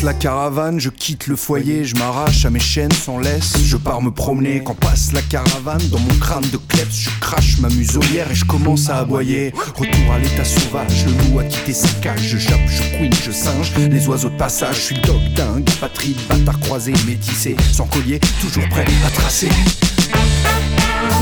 la 0.06 0.14
caravane, 0.14 0.80
je 0.80 0.91
quitte 0.91 1.26
le 1.26 1.36
foyer, 1.36 1.84
je 1.84 1.95
m'arrache 1.95 2.45
à 2.45 2.52
mes 2.52 2.60
chaînes 2.60 2.91
sans 2.91 3.18
laisse, 3.18 3.57
je 3.64 3.76
pars 3.76 4.03
me 4.03 4.11
promener. 4.11 4.61
Quand 4.64 4.76
passe 4.76 5.11
la 5.14 5.22
caravane, 5.23 5.82
dans 5.90 5.98
mon 5.98 6.14
crâne 6.19 6.48
de 6.52 6.57
kleps, 6.57 6.95
je 6.95 7.10
crache 7.19 7.57
ma 7.57 7.69
muselière 7.69 8.30
et 8.30 8.36
je 8.36 8.45
commence 8.45 8.88
à 8.91 8.99
aboyer. 8.99 9.52
Retour 9.76 10.14
à 10.14 10.19
l'état 10.19 10.45
sauvage, 10.45 11.06
le 11.07 11.11
loup 11.11 11.40
a 11.40 11.44
quitté 11.45 11.73
sa 11.73 11.88
cage, 12.03 12.22
je 12.22 12.38
jappe, 12.38 12.68
je 12.68 12.84
queen, 12.95 13.11
je 13.14 13.32
singe, 13.32 13.72
les 13.77 14.07
oiseaux 14.07 14.30
de 14.30 14.38
passage, 14.38 14.76
je 14.76 14.82
suis 14.82 14.99
dog 15.02 15.19
dingue, 15.36 15.68
patrie 15.82 16.14
de 16.14 16.22
bâtards 16.30 16.60
croisés, 16.60 16.94
métissés, 17.07 17.56
sans 17.72 17.88
collier, 17.88 18.19
toujours 18.41 18.69
prêt 18.69 18.86
à 19.07 19.10
tracer. 19.10 19.49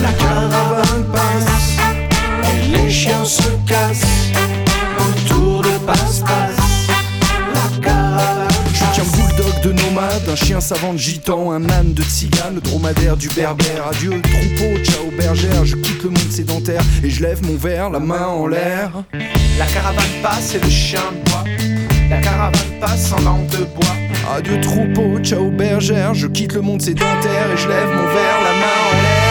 La 0.02 0.12
caravane 0.12 1.06
passe 1.14 1.78
et 2.52 2.68
les 2.68 2.92
chiens 2.92 3.24
se 3.24 3.44
cassent. 3.66 4.04
Le 4.98 5.30
tour 5.30 5.62
de 5.62 5.78
passe-passe. 5.86 6.63
De 9.64 9.72
nomade, 9.72 10.28
un 10.30 10.36
chien 10.36 10.60
savant 10.60 10.94
de 10.94 10.98
gitan, 10.98 11.52
un 11.52 11.70
âne 11.70 11.94
de 11.94 12.04
tzigane, 12.04 12.56
le 12.56 12.62
dromadaire 12.62 13.16
du 13.16 13.30
berbère. 13.30 13.88
Adieu 13.90 14.22
troupeau, 14.22 14.84
ciao 14.84 15.10
bergère, 15.18 15.66
je 15.66 15.78
quitte 15.78 16.04
le 16.04 16.10
monde 16.10 16.32
sédentaire 16.32 16.82
et 17.02 17.10
je 17.10 17.24
lève 17.24 17.42
mon 17.46 17.56
verre, 17.56 17.90
la 17.90 18.00
main 18.00 18.26
en 18.26 18.48
l'air. 18.48 18.92
La 19.58 19.66
caravane 19.66 20.04
passe 20.22 20.56
et 20.56 20.60
le 20.60 20.70
chien 20.70 21.00
boit. 21.26 21.46
La 22.10 22.20
caravane 22.20 22.80
passe 22.82 23.14
en 23.14 23.22
langue 23.22 23.48
de 23.48 23.64
bois. 23.64 24.36
Adieu 24.36 24.60
troupeau, 24.60 25.20
ciao 25.24 25.50
bergère, 25.50 26.14
je 26.14 26.28
quitte 26.28 26.54
le 26.54 26.62
monde 26.62 26.82
sédentaire 26.82 27.52
et 27.54 27.58
je 27.58 27.68
lève 27.68 27.88
mon 27.88 28.08
verre, 28.08 28.40
la 28.44 28.54
main 28.60 28.78
en 28.92 29.02
l'air. 29.02 29.23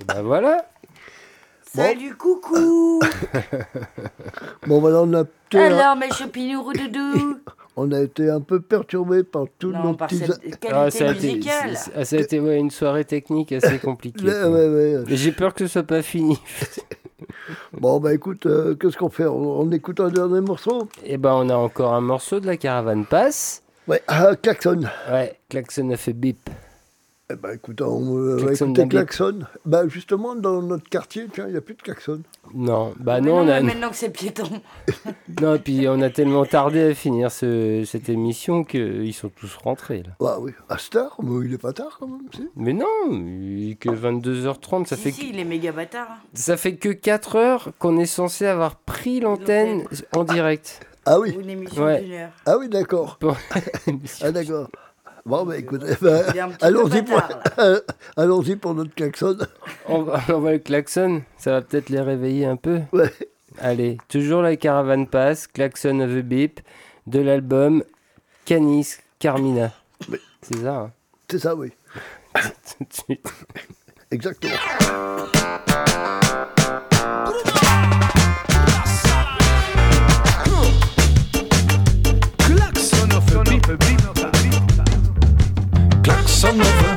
Et 0.00 0.04
ben 0.04 0.22
voilà. 0.22 0.66
Salut, 1.74 2.14
coucou 2.16 3.00
Bon, 4.66 4.80
voilà, 4.80 5.02
on 5.02 5.12
a, 5.14 5.22
été, 5.22 5.58
Alors, 5.58 5.96
mes 5.96 6.10
chopinours 6.10 6.72
doudou 6.72 7.38
on 7.76 7.92
a 7.92 8.00
été 8.00 8.30
un 8.30 8.40
peu 8.40 8.60
perturbé 8.60 9.22
par 9.24 9.44
tous 9.58 9.72
Non, 9.72 9.84
nos 9.84 9.94
par 9.94 10.08
petits. 10.08 10.24
cette 10.24 10.40
Ah, 10.70 10.88
qualité 10.90 10.98
ça 10.98 11.08
a 11.08 11.12
été, 11.12 11.26
musicale 11.34 11.76
ah, 11.94 12.04
ça 12.04 12.16
a 12.16 12.18
été 12.20 12.40
ouais, 12.40 12.56
une 12.58 12.70
soirée 12.70 13.04
technique 13.04 13.52
assez 13.52 13.78
compliquée. 13.78 14.24
Ouais, 14.24 14.68
ouais, 14.68 15.04
J'ai 15.08 15.32
peur 15.32 15.52
que 15.52 15.66
ce 15.66 15.72
soit 15.72 15.82
pas 15.82 16.02
fini. 16.02 16.38
Bon, 17.72 18.00
bah 18.00 18.12
écoute, 18.12 18.46
euh, 18.46 18.74
qu'est-ce 18.74 18.96
qu'on 18.96 19.08
fait? 19.08 19.24
On, 19.26 19.60
on 19.60 19.70
écoute 19.70 20.00
un 20.00 20.08
dernier 20.08 20.40
morceau? 20.40 20.88
Et 21.04 21.16
ben 21.16 21.32
on 21.32 21.48
a 21.48 21.54
encore 21.54 21.94
un 21.94 22.00
morceau 22.00 22.40
de 22.40 22.46
la 22.46 22.56
caravane 22.56 23.04
passe. 23.06 23.62
Ouais, 23.86 24.02
ah, 24.08 24.34
Klaxon. 24.34 24.80
Ouais, 25.10 25.38
Klaxon 25.48 25.90
a 25.90 25.96
fait 25.96 26.12
bip. 26.12 26.38
Eh 27.28 27.34
ben 27.34 27.54
écoute, 27.54 27.80
on 27.82 28.16
euh, 28.18 28.36
va 28.36 28.42
Klaxon 28.44 28.66
écouter. 28.72 28.88
Klaxon. 28.88 29.38
Bah 29.64 29.88
justement, 29.88 30.36
dans 30.36 30.62
notre 30.62 30.88
quartier, 30.88 31.26
tiens, 31.32 31.46
il 31.48 31.52
n'y 31.52 31.56
a 31.56 31.60
plus 31.60 31.74
de 31.74 31.82
Klaxon. 31.82 32.22
Non, 32.54 32.94
bah 33.00 33.20
non, 33.20 33.38
on 33.38 33.48
a... 33.48 33.60
maintenant 33.60 33.90
que 33.90 33.96
c'est 33.96 34.10
piéton. 34.10 34.48
non, 35.42 35.56
et 35.56 35.58
puis 35.58 35.88
on 35.88 36.00
a 36.02 36.10
tellement 36.10 36.44
tardé 36.44 36.82
à 36.90 36.94
finir 36.94 37.32
ce- 37.32 37.82
cette 37.84 38.08
émission 38.08 38.62
qu'ils 38.62 39.12
sont 39.12 39.28
tous 39.28 39.56
rentrés 39.56 40.04
là. 40.04 40.12
Ah 40.24 40.38
oui, 40.38 40.52
à 40.68 40.78
Star, 40.78 41.16
mais 41.20 41.44
il 41.46 41.54
est 41.54 41.58
pas 41.58 41.72
tard 41.72 41.96
quand 41.98 42.06
même, 42.06 42.28
si. 42.32 42.48
Mais 42.54 42.72
non, 42.72 42.86
il 43.10 43.72
est 43.72 43.74
que 43.74 43.88
22h30, 43.88 44.86
ça 44.86 44.94
Si, 44.94 45.02
fait 45.02 45.10
si, 45.10 45.20
que... 45.22 45.34
il 45.34 45.40
est 45.40 45.44
méga 45.44 45.72
bâtard. 45.72 46.06
hein. 46.08 46.18
Ça 46.34 46.56
fait 46.56 46.76
que 46.76 46.90
4 46.90 47.34
heures 47.34 47.68
qu'on 47.80 47.98
est 47.98 48.06
censé 48.06 48.46
avoir 48.46 48.76
pris 48.76 49.18
l'antenne 49.18 49.82
en 50.14 50.22
direct. 50.22 50.80
Ah 51.04 51.18
oui, 51.18 51.34
Ou 51.36 51.40
une 51.40 51.50
émission 51.50 51.84
Ouais. 51.84 52.28
ah 52.46 52.56
oui, 52.56 52.68
d'accord. 52.68 53.16
Pour- 53.18 53.36
Ah 54.22 54.30
d'accord. 54.30 54.68
Bon, 55.26 55.44
bah 55.44 55.54
eh 55.58 55.62
ben, 55.62 55.80
un 56.40 56.50
petit 56.50 57.02
peu 57.02 57.14
allons-y 58.16 58.54
pour, 58.54 58.60
pour 58.60 58.74
notre 58.74 58.94
Klaxon. 58.94 59.36
on, 59.88 60.02
va, 60.02 60.20
on 60.28 60.38
va 60.38 60.52
le 60.52 60.58
klaxon, 60.60 61.22
ça 61.36 61.50
va 61.50 61.62
peut-être 61.62 61.88
les 61.88 62.00
réveiller 62.00 62.46
un 62.46 62.54
peu. 62.54 62.82
Ouais. 62.92 63.12
Allez, 63.58 63.98
toujours 64.08 64.40
la 64.42 64.54
caravane 64.54 65.08
passe, 65.08 65.48
klaxon 65.48 65.98
of 65.98 66.10
the 66.10 66.22
beep, 66.22 66.60
de 67.08 67.18
l'album 67.18 67.82
Canis 68.44 68.98
Carmina. 69.18 69.72
C'est 70.42 70.58
ça, 70.58 70.74
hein 70.76 70.92
C'est 71.28 71.40
ça, 71.40 71.56
oui. 71.56 71.72
Tout 72.78 72.84
de 72.84 72.92
suite. 72.92 73.26
Exactement. 74.12 74.52
Klaxon 82.38 83.10
of 83.10 83.44
beep, 83.44 84.05
Klaxon 86.36 86.60
of 86.60 86.82
a, 86.82 86.96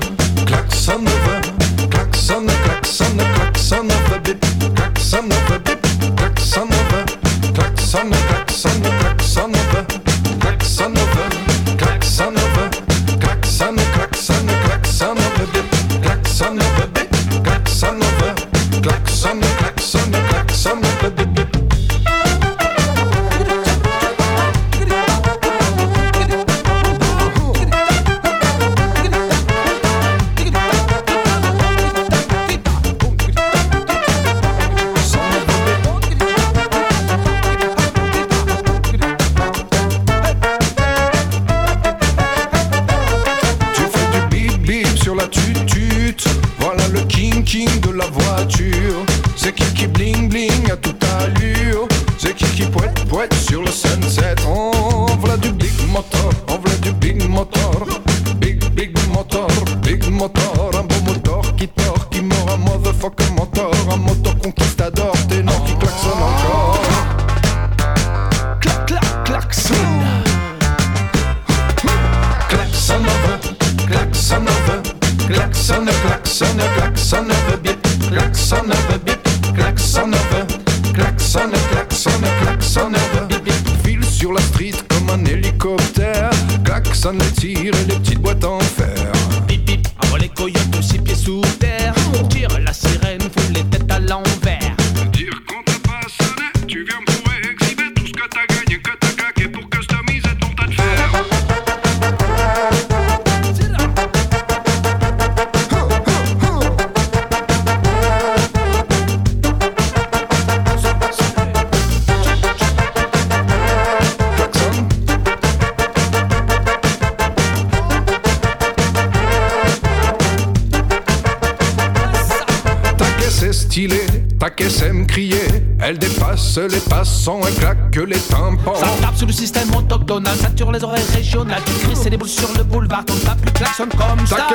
autochtonal, 130.20 130.38
sature 130.38 130.72
les 130.72 130.84
oreilles 130.84 131.06
régionales. 131.14 131.62
Tu 131.66 131.74
cries, 131.86 131.96
c'est 131.96 132.10
des 132.10 132.18
boules 132.18 132.30
sur 132.30 132.50
le 132.58 132.64
boulevard, 132.64 133.06
ton 133.06 133.16
tape 133.16 133.41
plus 133.41 133.52
klaxonne 133.52 133.90
comme 133.90 134.28
ça. 134.28 134.48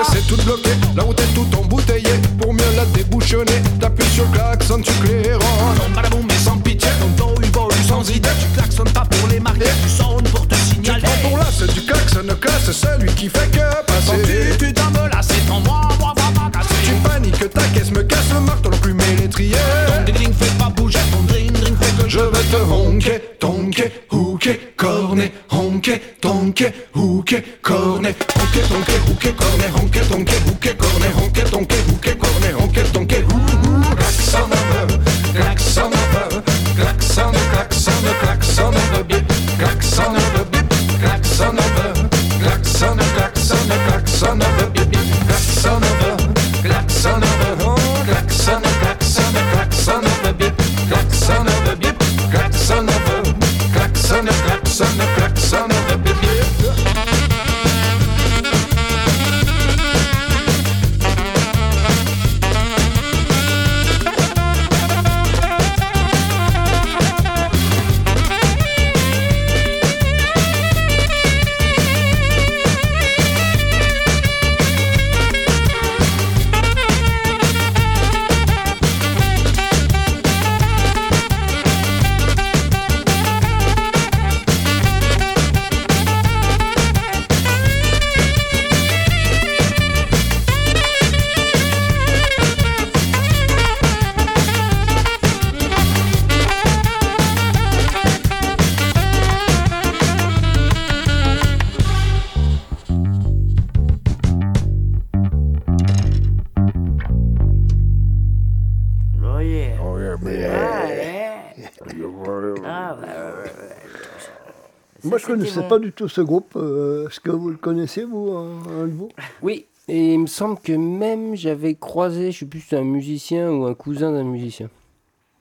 Connaissais 115.38 115.60
bon. 115.60 115.68
pas 115.68 115.78
du 115.78 115.92
tout 115.92 116.08
ce 116.08 116.20
groupe. 116.20 116.52
euh, 116.56 117.08
Est-ce 117.08 117.20
que 117.20 117.30
vous 117.30 117.50
le 117.50 117.56
connaissez, 117.56 118.04
vous, 118.04 118.32
un, 118.32 118.82
un 118.82 118.86
de 118.86 118.92
vous? 118.92 119.08
Oui, 119.42 119.66
et 119.88 120.14
il 120.14 120.20
me 120.20 120.26
semble 120.26 120.58
que 120.58 120.72
même 120.72 121.34
j'avais 121.36 121.74
croisé, 121.74 122.32
je 122.32 122.40
sais 122.40 122.46
plus 122.46 122.60
si 122.60 122.74
un 122.74 122.82
musicien 122.84 123.50
ou 123.50 123.66
un 123.66 123.74
cousin 123.74 124.12
d'un 124.12 124.24
musicien. 124.24 124.70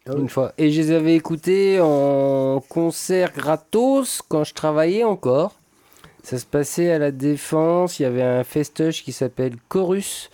Ah 0.06 0.12
Une 0.18 0.28
fois. 0.28 0.52
Et 0.58 0.70
je 0.70 0.82
les 0.82 0.92
avais 0.92 1.16
écoutés 1.16 1.80
en 1.82 2.62
concert 2.68 3.32
gratos 3.32 4.22
quand 4.28 4.44
je 4.44 4.54
travaillais 4.54 5.06
encore. 5.06 5.54
Ça 6.24 6.38
se 6.38 6.46
passait 6.46 6.92
à 6.92 7.00
la 7.00 7.12
Défense. 7.12 8.00
Il 8.00 8.04
y 8.04 8.06
avait 8.06 8.22
un 8.22 8.44
festoche 8.44 9.04
qui 9.04 9.14
s'appelle 9.14 9.56
Chorus, 9.70 10.30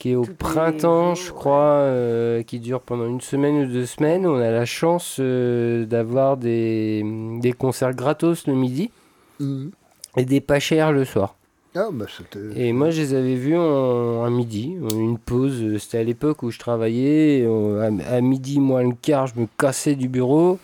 qui 0.00 0.10
est 0.12 0.16
au 0.16 0.24
printemps, 0.24 1.14
je 1.14 1.30
crois, 1.30 1.82
euh, 1.84 2.42
qui 2.42 2.58
dure 2.58 2.80
pendant 2.80 3.06
une 3.06 3.20
semaine 3.20 3.56
ou 3.62 3.66
deux 3.66 3.86
semaines. 3.86 4.26
On 4.26 4.36
a 4.40 4.50
la 4.50 4.64
chance 4.64 5.18
euh, 5.20 5.84
d'avoir 5.86 6.36
des, 6.36 7.04
des 7.40 7.52
concerts 7.52 7.94
gratos 7.94 8.46
le 8.48 8.54
midi 8.54 8.90
Mhm. 9.38 9.70
et 10.16 10.24
des 10.24 10.40
pas 10.40 10.58
chers 10.58 10.90
le 10.92 11.04
soir. 11.04 11.36
Ah, 11.76 11.88
bah. 11.92 12.06
Et 12.56 12.72
moi, 12.72 12.90
je 12.90 13.00
les 13.00 13.14
avais 13.14 13.36
vus 13.36 13.56
en, 13.56 14.24
un 14.24 14.30
midi, 14.30 14.74
une 14.92 15.18
pause. 15.18 15.76
C'était 15.78 15.98
à 15.98 16.02
l'époque 16.02 16.42
où 16.42 16.50
je 16.50 16.58
travaillais. 16.58 17.44
euh, 17.46 17.80
À, 18.08 18.16
à 18.16 18.20
midi, 18.20 18.58
moins 18.58 18.82
le 18.82 18.94
quart, 19.00 19.28
je 19.28 19.38
me 19.40 19.46
cassais 19.56 19.94
du 19.94 20.08
bureau. 20.08 20.58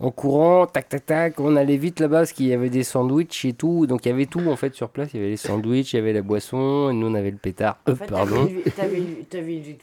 En 0.00 0.12
courant, 0.12 0.66
tac, 0.66 0.88
tac, 0.88 1.06
tac. 1.06 1.40
On 1.40 1.56
allait 1.56 1.76
vite 1.76 1.98
là-bas 1.98 2.18
parce 2.18 2.32
qu'il 2.32 2.46
y 2.46 2.52
avait 2.52 2.70
des 2.70 2.84
sandwichs 2.84 3.44
et 3.44 3.52
tout. 3.52 3.86
Donc, 3.86 4.06
il 4.06 4.10
y 4.10 4.12
avait 4.12 4.26
tout 4.26 4.46
en 4.48 4.54
fait 4.54 4.72
sur 4.74 4.90
place. 4.90 5.08
Il 5.12 5.16
y 5.16 5.20
avait 5.20 5.30
les 5.30 5.36
sandwichs, 5.36 5.92
il 5.92 5.96
y 5.96 5.98
avait 5.98 6.12
la 6.12 6.22
boisson. 6.22 6.90
Et 6.90 6.94
nous, 6.94 7.08
on 7.08 7.14
avait 7.14 7.32
le 7.32 7.36
pétard. 7.36 7.78
Euh, 7.88 7.92
En 7.92 7.96
fait, 7.96 8.06
pardon. 8.06 8.48
T'avais 8.76 8.98
une, 8.98 9.04
vie- 9.06 9.74
de 9.74 9.82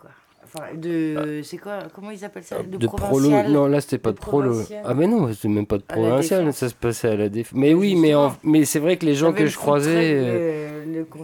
quoi. 0.00 0.10
Enfin, 0.54 0.64
de. 0.74 1.40
C'est 1.42 1.58
quoi 1.58 1.80
Comment 1.94 2.10
ils 2.10 2.24
appellent 2.24 2.42
ça? 2.44 2.62
De, 2.62 2.76
De 2.76 2.86
prolo. 2.86 3.02
provincial? 3.04 3.50
Non, 3.52 3.66
là, 3.66 3.80
c'était 3.80 3.98
pas 3.98 4.12
de 4.12 4.16
prolo. 4.18 4.50
provincial. 4.50 4.82
Ah, 4.86 4.94
mais 4.94 5.06
non, 5.06 5.32
c'était 5.32 5.48
même 5.48 5.66
pas 5.66 5.78
de 5.78 5.82
provincial. 5.82 6.52
Ça 6.52 6.68
se 6.68 6.74
passait 6.74 7.08
à 7.08 7.16
la 7.16 7.28
défense. 7.28 7.58
Mais 7.58 7.74
oui, 7.74 7.94
mais, 7.96 8.14
en- 8.14 8.34
mais 8.42 8.64
c'est 8.64 8.78
vrai 8.78 8.96
que 8.96 9.04
les 9.06 9.14
gens 9.14 9.32
que 9.32 9.46
je 9.46 9.56
croisais. 9.56 10.12
euh. 10.14 10.72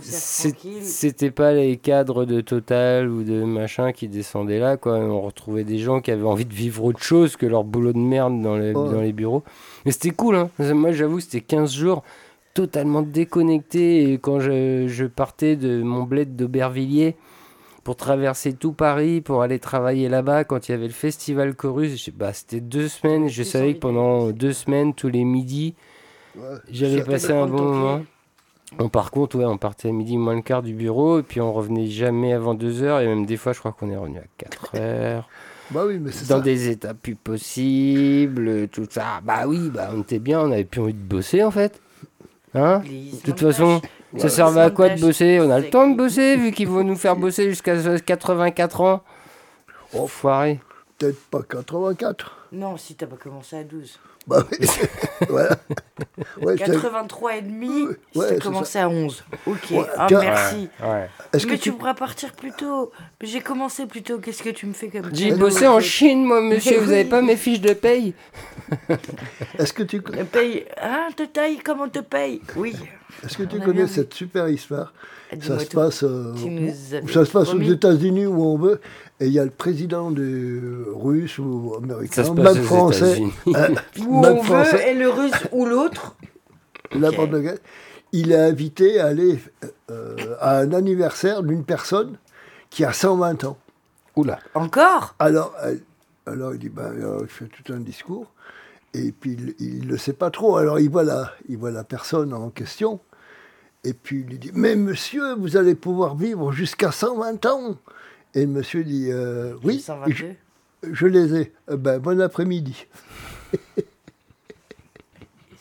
C'était 0.00 1.30
pas 1.30 1.52
les 1.52 1.76
cadres 1.76 2.24
de 2.24 2.40
Total 2.40 3.08
ou 3.08 3.22
de 3.22 3.42
machin 3.44 3.92
qui 3.92 4.08
descendaient 4.08 4.58
là, 4.58 4.76
quoi. 4.76 4.98
On 4.98 5.20
retrouvait 5.20 5.64
des 5.64 5.78
gens 5.78 6.00
qui 6.00 6.10
avaient 6.10 6.24
envie 6.24 6.44
de 6.44 6.52
vivre 6.54 6.84
autre 6.84 7.02
chose 7.02 7.36
que 7.36 7.46
leur 7.46 7.64
boulot 7.64 7.92
de 7.92 7.98
merde 7.98 8.40
dans 8.42 8.56
les, 8.56 8.68
Ouais. 8.74 8.92
dans 8.92 9.00
les 9.00 9.12
bureaux. 9.12 9.42
Mais 9.84 9.92
c'était 9.92 10.10
cool, 10.10 10.36
hein. 10.36 10.50
Moi, 10.58 10.92
j'avoue, 10.92 11.20
c'était 11.20 11.40
15 11.40 11.72
jours 11.72 12.02
totalement 12.54 13.02
déconnecté. 13.02 14.12
Et 14.12 14.18
quand 14.18 14.40
je, 14.40 14.86
je 14.88 15.04
partais 15.06 15.56
de 15.56 15.82
mon 15.82 16.02
bled 16.02 16.36
d'Aubervilliers 16.36 17.16
pour 17.84 17.96
traverser 17.96 18.52
tout 18.52 18.72
Paris, 18.72 19.20
pour 19.20 19.42
aller 19.42 19.58
travailler 19.58 20.08
là-bas, 20.08 20.44
quand 20.44 20.68
il 20.68 20.72
y 20.72 20.74
avait 20.74 20.86
le 20.86 20.92
festival 20.92 21.54
Chorus, 21.54 22.10
bah, 22.10 22.32
c'était 22.32 22.60
deux 22.60 22.88
semaines. 22.88 23.28
Je 23.28 23.42
savais 23.42 23.74
que 23.74 23.80
pendant 23.80 24.30
deux 24.30 24.52
semaines, 24.52 24.94
tous 24.94 25.08
les 25.08 25.24
midis, 25.24 25.74
j'allais 26.70 26.98
ça- 27.00 27.04
passer 27.04 27.32
un 27.32 27.46
bon 27.46 27.62
moment. 27.62 28.02
Bon, 28.78 28.88
par 28.88 29.10
contre, 29.10 29.36
ouais, 29.36 29.44
on 29.44 29.58
partait 29.58 29.88
à 29.88 29.92
midi 29.92 30.16
moins 30.16 30.34
le 30.34 30.40
quart 30.40 30.62
du 30.62 30.72
bureau 30.72 31.18
et 31.18 31.22
puis 31.22 31.40
on 31.42 31.52
revenait 31.52 31.88
jamais 31.88 32.32
avant 32.32 32.54
2 32.54 32.82
heures 32.82 33.00
et 33.00 33.06
même 33.06 33.26
des 33.26 33.36
fois, 33.36 33.52
je 33.52 33.58
crois 33.58 33.72
qu'on 33.72 33.90
est 33.90 33.96
revenu 33.96 34.18
à 34.18 34.22
4 34.38 34.70
heures. 34.76 35.28
Bah 35.70 35.82
oui, 35.86 35.98
mais 36.00 36.10
c'est 36.10 36.28
dans 36.28 36.36
ça. 36.38 36.42
des 36.42 36.68
états 36.70 36.94
plus 36.94 37.14
possibles, 37.14 38.68
tout 38.68 38.86
ça. 38.88 39.20
Bah 39.24 39.44
oui, 39.46 39.70
bah 39.72 39.90
on 39.94 40.00
était 40.02 40.18
bien, 40.18 40.40
on 40.40 40.52
avait 40.52 40.64
plus 40.64 40.80
envie 40.80 40.92
de 40.94 40.98
bosser 40.98 41.42
en 41.42 41.50
fait. 41.50 41.80
Hein? 42.54 42.80
De 42.80 43.20
toute 43.22 43.40
façon, 43.40 43.80
ça 44.18 44.28
servait 44.28 44.60
à 44.60 44.70
quoi 44.70 44.90
de 44.90 45.00
bosser 45.00 45.40
On 45.40 45.50
a 45.50 45.60
le 45.60 45.70
temps 45.70 45.88
de 45.88 45.96
bosser 45.96 46.36
vu 46.36 46.52
qu'ils 46.52 46.68
vont 46.68 46.84
nous 46.84 46.96
faire 46.96 47.16
bosser 47.16 47.48
jusqu'à 47.48 47.76
84 47.76 48.80
ans. 48.80 49.02
Oh, 49.94 50.06
foiré. 50.06 50.60
Peut-être 50.98 51.20
pas 51.30 51.42
84. 51.42 52.48
Non, 52.52 52.76
si 52.76 52.94
t'as 52.94 53.06
pas 53.06 53.16
commencé 53.16 53.56
à 53.56 53.64
12. 53.64 53.98
Bah 54.26 54.44
oui. 54.52 54.66
voilà. 55.28 55.56
Ouais, 56.40 56.56
c'est- 56.56 56.64
83 56.72 57.36
et 57.36 57.42
demi, 57.42 57.86
Ouais, 58.14 58.38
commencé 58.40 58.72
ça. 58.72 58.84
à 58.84 58.88
11. 58.88 59.24
Ok, 59.46 59.56
Ouais, 59.72 59.84
ah 59.96 60.06
merci. 60.10 60.68
Mais 61.34 61.40
que 61.40 61.54
tu 61.56 61.72
pourras 61.72 61.94
partir 61.94 62.32
plus 62.32 62.52
tôt. 62.52 62.92
J'ai 63.20 63.40
commencé 63.40 63.86
plus 63.86 64.02
tôt, 64.02 64.18
qu'est-ce 64.18 64.42
que 64.42 64.50
tu 64.50 64.66
me 64.66 64.72
fais 64.72 64.88
comme 64.88 65.12
J'ai 65.12 65.32
bossé 65.32 65.66
en 65.66 65.80
Chine, 65.80 66.24
moi, 66.24 66.40
monsieur. 66.40 66.78
Vous 66.78 66.90
avez 66.92 67.02
oui. 67.02 67.08
pas 67.08 67.20
mes 67.22 67.36
fiches 67.36 67.60
de 67.60 67.72
paye 67.72 68.14
Est-ce 69.58 69.72
que 69.72 69.82
tu, 69.82 69.98
Le 70.12 70.24
paye. 70.24 70.64
Ah, 70.80 71.08
te 71.16 71.24
taille, 71.24 71.58
comment 71.64 71.84
on 71.84 71.88
te 71.88 71.98
paye 72.00 72.40
Oui. 72.56 72.74
est-ce 73.24 73.36
que 73.36 73.42
tu 73.44 73.56
On 73.60 73.64
connais 73.64 73.86
cette 73.86 74.14
super 74.14 74.48
histoire? 74.48 74.92
Ah, 75.32 75.36
Ça 75.40 75.58
se 75.58 75.66
passe, 75.66 76.02
euh, 76.04 76.34
ça 77.10 77.24
se 77.24 77.30
passe 77.30 77.54
aux. 77.54 77.60
États-Unis 77.60 78.26
où 78.26 78.42
on 78.44 78.58
veut, 78.58 78.80
et 79.22 79.26
il 79.26 79.32
y 79.32 79.38
a 79.38 79.44
le 79.44 79.50
président 79.50 80.10
des 80.10 80.60
Russes 80.94 81.38
ou 81.38 81.74
américains, 81.76 82.24
Ça 82.24 82.24
se 82.24 82.32
passe 82.32 82.54
même 82.56 82.64
français, 82.64 83.22
euh, 83.46 83.68
Où 84.00 84.20
même 84.20 84.38
on 84.38 84.42
français, 84.42 84.76
veut, 84.78 84.88
et 84.88 84.94
le 84.94 85.08
russe 85.08 85.46
ou 85.52 85.64
l'autre. 85.64 86.16
n'importe 86.92 87.30
lequel, 87.30 87.58
il 88.10 88.32
est 88.32 88.36
invité 88.36 88.98
à 88.98 89.06
aller 89.06 89.38
euh, 89.92 90.16
à 90.40 90.58
un 90.58 90.72
anniversaire 90.72 91.44
d'une 91.44 91.64
personne 91.64 92.18
qui 92.68 92.84
a 92.84 92.92
120 92.92 93.44
ans. 93.44 93.58
Oula. 94.16 94.40
Encore? 94.54 95.14
Alors, 95.20 95.54
euh, 95.62 95.76
alors 96.26 96.52
il 96.54 96.58
dit, 96.58 96.68
ben, 96.68 96.92
euh, 96.92 97.20
il 97.22 97.28
fait 97.28 97.46
tout 97.46 97.72
un 97.72 97.78
discours, 97.78 98.26
et 98.92 99.12
puis 99.12 99.36
il 99.60 99.86
ne 99.86 99.92
le 99.92 99.98
sait 99.98 100.14
pas 100.14 100.30
trop. 100.32 100.56
Alors 100.56 100.80
il 100.80 100.90
voit, 100.90 101.04
la, 101.04 101.32
il 101.48 101.58
voit 101.58 101.70
la 101.70 101.84
personne 101.84 102.34
en 102.34 102.50
question, 102.50 102.98
et 103.84 103.92
puis 103.92 104.20
il 104.20 104.26
lui 104.26 104.38
dit, 104.40 104.50
mais 104.52 104.74
monsieur, 104.74 105.36
vous 105.36 105.56
allez 105.56 105.76
pouvoir 105.76 106.16
vivre 106.16 106.50
jusqu'à 106.50 106.90
120 106.90 107.46
ans. 107.46 107.76
Et 108.34 108.40
le 108.42 108.46
monsieur 108.48 108.82
dit, 108.84 109.08
euh, 109.10 109.56
oui, 109.62 109.80
122. 109.80 110.14
je, 110.14 110.26
je 110.92 111.06
les 111.06 111.34
ai. 111.40 111.52
Euh, 111.70 111.76
ben, 111.76 111.98
bon 111.98 112.20
après-midi. 112.20 112.86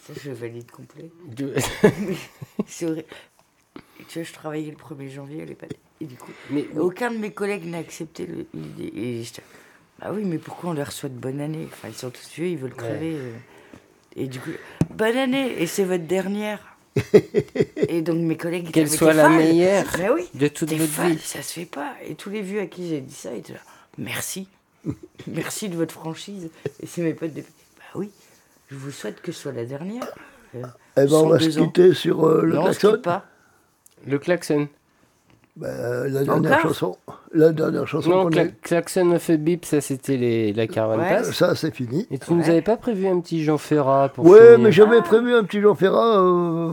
Ça, 0.01 0.13
je 0.23 0.31
valide 0.31 0.69
complet. 0.71 1.11
De- 1.27 1.53
C'est 2.67 2.85
vrai. 2.87 3.05
Tu 4.07 4.19
vois, 4.19 4.23
je 4.23 4.33
travaillais 4.33 4.71
le 4.71 4.77
1er 4.77 5.09
janvier 5.09 5.41
à 5.43 5.45
l'EHPAD. 5.45 5.73
Et 5.99 6.05
du 6.05 6.15
coup, 6.15 6.31
Mais- 6.49 6.65
aucun 6.77 7.11
de 7.11 7.17
mes 7.17 7.31
collègues 7.31 7.65
n'a 7.65 7.77
accepté 7.77 8.25
le- 8.25 8.45
l'idée. 8.53 8.91
Et 8.95 9.23
j'étais, 9.23 9.43
bah 9.99 10.11
oui, 10.13 10.23
mais 10.25 10.39
pourquoi 10.39 10.71
on 10.71 10.73
leur 10.73 10.91
souhaite 10.91 11.15
bonne 11.15 11.39
année? 11.39 11.67
Enfin, 11.71 11.89
ils 11.89 11.93
sont 11.93 12.09
tous 12.09 12.27
vieux, 12.35 12.47
ils 12.47 12.57
veulent 12.57 12.73
crever. 12.73 13.13
euh. 13.15 13.33
Et 14.15 14.27
du 14.27 14.39
coup, 14.39 14.49
bonne 14.89 15.15
année 15.15 15.61
Et 15.61 15.67
c'est 15.67 15.85
votre 15.85 16.05
dernière. 16.05 16.70
Et 17.87 18.01
donc 18.01 18.17
mes 18.17 18.35
collègues 18.37 18.63
étaient 18.69 18.71
Qu'elle 18.81 18.89
soit 18.89 19.13
la 19.13 19.29
meilleure 19.29 19.85
Mais 19.97 20.09
oui, 20.09 20.27
de 20.33 20.47
toute 20.47 20.71
votre 20.73 20.91
folle, 20.91 21.11
vie. 21.13 21.19
ça 21.19 21.41
se 21.41 21.53
fait 21.53 21.65
pas. 21.65 21.93
Et 22.05 22.15
tous 22.15 22.29
les 22.29 22.41
vieux 22.41 22.59
à 22.61 22.65
qui 22.65 22.87
j'ai 22.89 23.01
dit 23.01 23.13
ça, 23.13 23.31
ils 23.33 23.39
étaient 23.39 23.53
là, 23.53 23.59
merci. 23.97 24.47
merci 25.27 25.69
de 25.69 25.75
votre 25.75 25.93
franchise. 25.93 26.49
Et 26.81 26.87
c'est 26.87 27.01
mes 27.01 27.13
potes 27.13 27.33
de... 27.33 27.41
Bah 27.41 27.85
oui, 27.95 28.09
je 28.69 28.75
vous 28.75 28.91
souhaite 28.91 29.21
que 29.21 29.31
ce 29.31 29.41
soit 29.41 29.51
la 29.53 29.65
dernière. 29.65 30.03
Euh, 30.55 30.63
Eh 30.97 31.05
ben, 31.05 31.13
on 31.13 31.29
va 31.29 31.39
se 31.39 31.49
102 31.51 31.61
ans. 31.61 31.65
quitter 31.67 31.93
sur 31.93 32.25
euh, 32.27 32.41
le 32.43 32.55
Non, 32.55 32.65
on 32.65 32.73
se 32.73 32.87
pas. 32.97 33.25
Le 34.05 34.19
klaxon. 34.19 34.67
Ben, 35.57 36.07
la 36.11 36.23
dernière 36.23 36.61
chanson. 36.61 36.97
La 37.33 37.51
dernière 37.51 37.87
chanson 37.87 38.09
Non, 38.09 38.25
cla 38.29 38.43
a- 38.43 38.45
klaxon 38.47 39.17
fait 39.19 39.37
bip, 39.37 39.65
ça 39.65 39.81
c'était 39.81 40.15
les- 40.17 40.53
la 40.53 40.65
caravane 40.67 40.99
Ouais. 41.01 41.09
passe. 41.17 41.31
Ça, 41.33 41.55
c'est 41.55 41.75
fini. 41.75 42.07
Et 42.09 42.17
tu 42.17 42.33
nous 42.33 42.41
Ouais. 42.43 42.49
avais 42.49 42.61
pas 42.61 42.77
prévu 42.77 43.05
un 43.07 43.19
petit 43.19 43.43
Jean 43.43 43.57
Ferrat 43.57 44.09
pour 44.09 44.25
Ouais, 44.25 44.39
finir 44.53 44.59
mais 44.59 44.71
j'avais 44.71 45.01
prévu 45.01 45.33
un 45.35 45.43
petit 45.43 45.59
Jean 45.61 45.75
Ferrat 45.75 46.17
euh, 46.19 46.71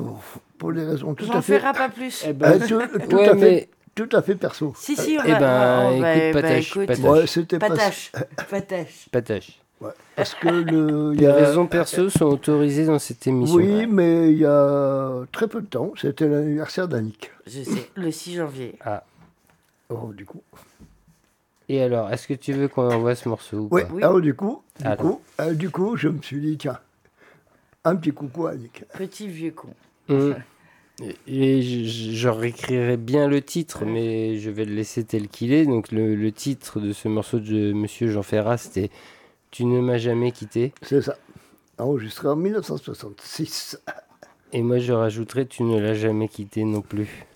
pour 0.59 0.73
des 0.73 0.85
raisons 0.85 1.15
tout 1.15 1.25
J'en 1.27 1.35
à 1.39 1.43
fait. 1.43 1.59
ferai 1.59 1.73
pas 1.73 1.89
plus. 1.89 2.25
Eh 2.29 2.33
ben, 2.33 2.53
Euh, 2.53 2.59
tout, 2.67 2.99
tout 3.09 3.17
Ouais, 3.17 3.29
à 3.29 3.35
mais- 3.35 3.41
fait 3.41 3.69
tout 3.95 4.09
à 4.13 4.23
fait 4.23 4.37
perso. 4.37 4.73
Si, 4.77 4.95
si, 4.97 5.19
on 5.21 5.25
Eh 5.27 5.33
va... 5.33 5.39
ben, 5.41 5.91
on 5.93 6.01
va- 6.01 6.15
écoute, 6.17 6.35
bah, 6.35 6.43
patache, 6.43 6.77
écoute, 6.77 6.87
patache. 7.59 8.13
Pas. 8.13 8.21
Patache, 8.21 8.49
patache. 8.49 9.09
Patache. 9.11 9.61
Ouais, 9.81 9.91
parce 10.17 10.35
que 10.35 10.49
le. 10.49 11.13
Les 11.17 11.27
a- 11.27 11.35
raisons 11.35 11.67
perso 11.67 12.09
sont 12.11 12.27
autorisées 12.27 12.87
dans 12.87 12.99
cette 12.99 13.27
émission. 13.27 13.57
Oui, 13.57 13.87
mais 13.87 14.33
il 14.33 14.39
y 14.39 14.45
a 14.45 15.13
très 15.33 15.47
peu 15.49 15.61
de 15.61 15.67
temps, 15.67 15.93
c'était 15.97 16.27
l'anniversaire 16.29 16.89
d'Annick. 16.89 17.31
Je 17.47 17.63
sais, 17.63 17.91
le 17.95 18.11
6 18.11 18.35
janvier. 18.37 18.75
Ah. 18.85 19.05
Oh, 19.91 20.13
du 20.15 20.25
coup. 20.27 20.43
Et 21.69 21.83
alors, 21.83 22.11
est-ce 22.11 22.27
que 22.27 22.35
tu 22.35 22.53
veux 22.53 22.69
qu'on 22.69 22.91
envoie 22.91 23.15
ce 23.15 23.29
morceau 23.29 23.59
ou 23.59 23.69
Oui, 23.71 23.83
pas? 23.83 23.89
Oui. 23.93 24.03
alors 24.03 24.21
du 24.21 24.35
coup, 24.35 24.63
du 24.81 24.87
Alors. 24.87 24.97
coup, 24.99 25.21
euh, 25.41 25.53
du 25.55 25.71
coup, 25.71 25.97
je 25.97 26.09
me 26.09 26.21
suis 26.23 26.41
dit, 26.41 26.57
tiens, 26.57 26.79
un 27.85 27.95
petit 27.97 28.11
coucou 28.13 28.47
à 28.47 28.53
Annick. 28.53 28.85
Petit 28.97 29.29
vieux 29.29 29.51
con. 29.53 29.69
Hum. 30.09 30.35
Et- 31.29 31.63
je- 31.63 32.11
je 32.13 32.29
réécrirai 32.29 32.97
bien 32.97 33.29
le 33.29 33.41
titre, 33.41 33.85
mais 33.85 34.37
je 34.39 34.51
vais 34.51 34.65
le 34.65 34.75
laisser 34.75 35.05
tel 35.05 35.29
qu'il 35.29 35.53
est. 35.53 35.65
Donc 35.65 35.93
le, 35.93 36.17
le 36.17 36.33
titre 36.33 36.81
de 36.81 36.93
ce 36.93 37.07
morceau 37.07 37.39
de 37.39 37.73
Monsieur 37.73 38.09
Jean 38.11 38.23
Ferrat, 38.25 38.57
c'était 38.57 38.91
Tu 39.51 39.65
ne 39.65 39.81
m'as 39.81 39.99
jamais 39.99 40.33
quitté. 40.33 40.73
C'est 40.83 41.03
ça. 41.03 41.17
Enregistré 41.79 42.29
en 42.29 42.37
1966. 42.37 43.81
Et 44.53 44.63
moi 44.63 44.79
je 44.79 44.93
rajouterai 44.93 45.47
Tu 45.47 45.63
ne 45.63 45.79
l'as 45.79 45.95
jamais 45.95 46.29
quitté 46.29 46.65
non 46.65 46.81
plus. 46.81 47.27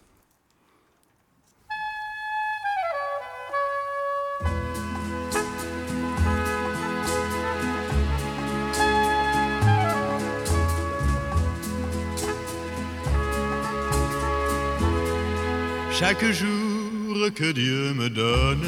Chaque 16.04 16.24
jour 16.32 17.32
que 17.32 17.52
Dieu 17.52 17.94
me 17.94 18.08
donne, 18.08 18.66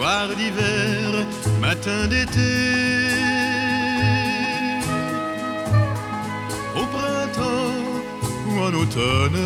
soir 0.00 0.28
d'hiver, 0.34 1.26
matin 1.60 2.06
d'été, 2.08 2.52
au 6.80 6.84
printemps 6.94 7.84
ou 8.48 8.52
en 8.66 8.72
automne, 8.82 9.42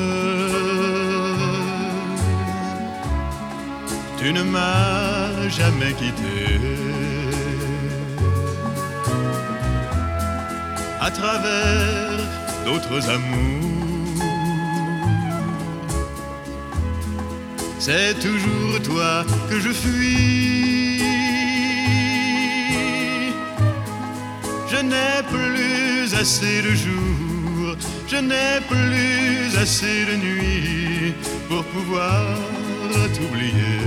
tu 4.18 4.32
ne 4.32 4.42
m'as 4.44 5.48
jamais 5.58 5.92
quitté. 6.00 6.36
À 11.00 11.10
travers 11.10 12.20
d'autres 12.64 13.10
amours. 13.10 13.63
C'est 17.86 18.18
toujours 18.18 18.80
toi 18.82 19.26
que 19.50 19.60
je 19.60 19.68
fuis. 19.68 21.00
Je 24.70 24.78
n'ai 24.90 25.20
plus 25.28 26.14
assez 26.18 26.62
de 26.62 26.74
jours, 26.74 27.76
je 28.08 28.16
n'ai 28.16 28.54
plus 28.70 29.58
assez 29.58 30.06
de 30.06 30.16
nuits 30.16 31.12
pour 31.46 31.62
pouvoir 31.64 32.38
t'oublier, 33.14 33.82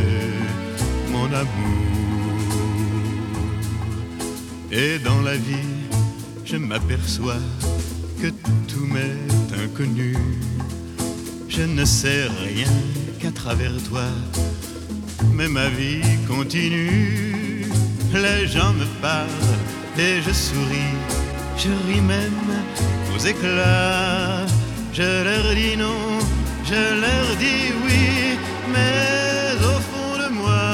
mon 1.11 1.25
amour. 1.25 2.37
Et 4.71 4.99
dans 4.99 5.21
la 5.23 5.37
vie, 5.37 5.73
je 6.45 6.57
m'aperçois 6.57 7.41
que 8.21 8.27
tout 8.67 8.85
m'est 8.85 9.63
inconnu. 9.63 10.15
Je 11.49 11.63
ne 11.63 11.83
sais 11.83 12.27
rien 12.43 12.69
travers 13.31 13.77
toi, 13.89 14.05
mais 15.33 15.47
ma 15.47 15.69
vie 15.69 16.01
continue. 16.27 17.65
Les 18.13 18.47
gens 18.47 18.73
me 18.73 18.85
parlent 19.01 19.57
et 19.97 20.21
je 20.21 20.31
souris, 20.31 20.95
je 21.57 21.69
ris 21.87 22.01
même 22.01 22.51
aux 23.13 23.19
éclats. 23.19 24.45
Je 24.93 25.23
leur 25.23 25.53
dis 25.53 25.77
non, 25.77 26.19
je 26.65 26.81
leur 27.03 27.35
dis 27.37 27.73
oui, 27.85 28.37
mais 28.73 29.53
au 29.63 29.79
fond 29.89 30.13
de 30.23 30.29
moi, 30.33 30.67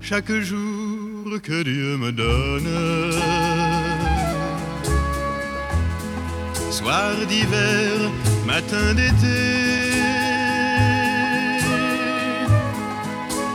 chaque 0.00 0.32
jour 0.32 1.40
que 1.42 1.62
Dieu 1.62 1.96
me 1.96 2.10
donne, 2.12 2.68
d'hiver, 7.26 8.10
matin 8.46 8.94
d'été, 8.94 9.40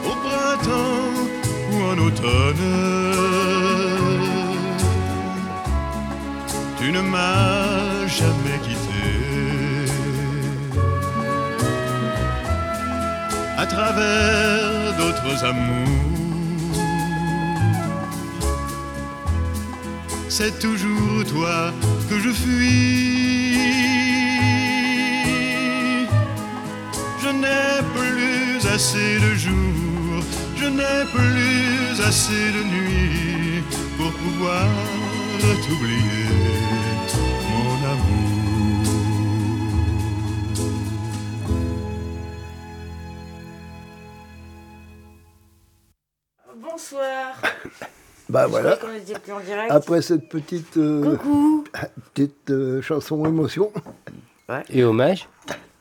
au 0.06 0.16
printemps 0.26 1.16
ou 1.72 1.76
en 1.92 1.98
automne, 2.08 2.70
tu 6.80 6.92
ne 6.92 7.02
m'as 7.02 8.08
jamais 8.08 8.60
quitté. 8.62 9.24
travers 13.74 14.94
d'autres 14.98 15.46
amours. 15.46 16.78
C'est 20.30 20.60
toujours 20.60 21.24
toi 21.34 21.72
que 22.14 22.20
je 22.20 22.30
fuis. 22.30 23.58
Je 27.24 27.30
n'ai 27.42 27.78
plus 27.96 28.68
assez 28.76 29.20
de 29.26 29.32
jours, 29.36 30.24
je 30.56 30.66
n'ai 30.78 31.00
plus 31.16 32.02
assez 32.10 32.46
de 32.58 32.64
nuits 32.74 33.64
pour 33.98 34.12
pouvoir 34.12 34.68
t'oublier, 35.64 36.30
mon 37.52 37.76
amour. 37.94 38.34
Bonsoir. 46.56 47.30
Bah 48.30 48.48
voilà. 48.48 48.78
Croyais 48.94 49.04
qu'on 49.06 49.12
était 49.12 49.20
plus 49.20 49.34
en 49.34 49.40
direct. 49.40 49.72
Après 49.72 50.02
cette 50.02 50.30
petite, 50.30 50.78
euh, 50.78 51.18
petite 52.14 52.50
euh, 52.50 52.82
chanson 52.82 53.26
émotion. 53.26 53.72
Et 54.70 54.84
hommage 54.84 55.28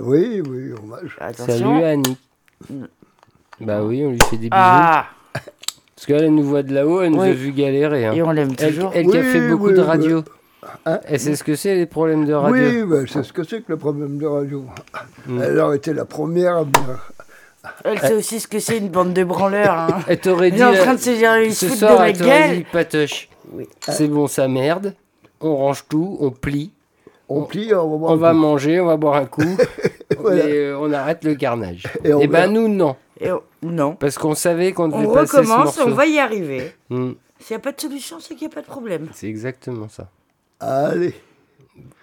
Oui, 0.00 0.42
oui, 0.48 0.72
hommage. 0.72 1.16
Salut 1.34 1.82
à 1.84 1.88
Annie. 1.90 2.16
Bah 3.60 3.84
oui, 3.84 4.02
on 4.04 4.10
lui 4.10 4.18
fait 4.30 4.36
des 4.36 4.48
bisous. 4.48 4.50
Ah. 4.52 5.06
Parce 5.32 6.06
qu'elle 6.06 6.34
nous 6.34 6.42
voit 6.44 6.62
de 6.62 6.74
là-haut, 6.74 7.02
elle 7.02 7.12
nous 7.12 7.20
Oui. 7.20 7.28
a 7.28 7.32
vu 7.32 7.52
galérer. 7.52 8.06
hein. 8.06 8.12
Et 8.12 8.22
on 8.22 8.30
l'aime 8.32 8.52
Elle- 8.58 8.74
toujours. 8.74 8.90
Elle, 8.94 9.06
qui 9.06 9.18
a 9.18 9.22
fait 9.22 9.48
beaucoup 9.48 9.68
oui, 9.68 9.74
de 9.74 9.80
radio. 9.80 10.24
Hein 10.86 11.00
Elle 11.04 11.20
sait 11.20 11.36
ce 11.36 11.44
que 11.44 11.54
c'est 11.54 11.74
les 11.76 11.86
problèmes 11.86 12.24
de 12.24 12.32
radio. 12.32 12.56
Oui, 12.56 12.82
bah, 12.84 13.04
c'est 13.06 13.22
ce 13.22 13.32
que 13.32 13.44
c'est 13.44 13.60
que 13.60 13.70
le 13.72 13.76
problème 13.76 14.18
de 14.18 14.26
radio. 14.26 14.64
Mm. 15.26 15.42
Elle 15.42 15.58
aurait 15.60 15.76
été 15.76 15.92
la 15.92 16.04
première 16.04 16.56
à. 16.56 16.64
Elle 17.84 17.98
sait 18.00 18.14
aussi 18.14 18.40
ce 18.40 18.48
que 18.48 18.58
c'est 18.58 18.78
une 18.78 18.88
bande 18.88 19.12
de 19.12 19.22
branleurs. 19.24 19.72
Hein. 19.72 20.00
Elle 20.08 20.18
t'aurait 20.20 20.48
Elle 20.48 20.54
dit. 20.54 20.60
est 20.60 20.64
en 20.64 20.72
là, 20.72 20.78
train 20.78 20.94
de 20.94 21.00
se 21.00 21.10
dire, 21.10 21.38
ils 21.38 21.54
ce 21.54 21.68
se 21.68 21.76
soir, 21.76 21.92
de 21.92 21.98
ma 21.98 22.08
elle 22.10 22.18
t'aurait 22.18 22.48
dit, 22.48 22.54
gueule. 22.62 22.64
Patoche, 22.72 23.28
c'est 23.88 24.08
bon, 24.08 24.26
ça 24.26 24.48
merde. 24.48 24.94
On 25.40 25.56
range 25.56 25.84
tout, 25.88 26.16
on 26.20 26.30
plie. 26.30 26.72
On 27.28 27.44
plie, 27.44 27.72
on 27.74 27.88
va 27.90 27.96
boire 27.96 28.10
On 28.10 28.14
un 28.14 28.16
va 28.18 28.30
coup. 28.32 28.36
manger, 28.36 28.80
on 28.80 28.86
va 28.86 28.96
boire 28.96 29.16
un 29.16 29.26
coup. 29.26 29.42
Voilà. 30.18 30.44
Et 30.46 30.52
euh, 30.66 30.78
on 30.78 30.92
arrête 30.92 31.24
le 31.24 31.34
carnage. 31.34 31.84
Et 32.04 32.08
Et, 32.10 32.14
on 32.14 32.18
ben 32.20 32.28
verra. 32.28 32.46
nous, 32.48 32.68
non. 32.68 32.96
Et 33.18 33.32
on- 33.32 33.40
Non. 33.62 33.94
Parce 33.94 34.18
qu'on 34.18 34.34
savait 34.34 34.72
qu'on 34.72 34.88
devait 34.88 35.06
On 35.06 35.12
passer 35.14 35.32
ce 35.32 35.36
recommence, 35.38 35.64
morceau. 35.78 35.82
on 35.86 35.94
va 35.94 36.04
y 36.06 36.18
arriver. 36.18 36.70
Mm, 36.90 37.12
S'il 37.40 37.54
n'y 37.56 37.56
a 37.56 37.58
pas 37.60 37.72
de 37.72 37.80
solution, 37.80 38.18
c'est 38.20 38.34
qu'il 38.34 38.46
n'y 38.46 38.52
a 38.52 38.54
pas 38.54 38.60
de 38.60 38.66
problème. 38.66 39.08
c'est 39.14 39.26
exactement 39.26 39.88
ça. 39.88 40.08
Allez. 40.60 41.14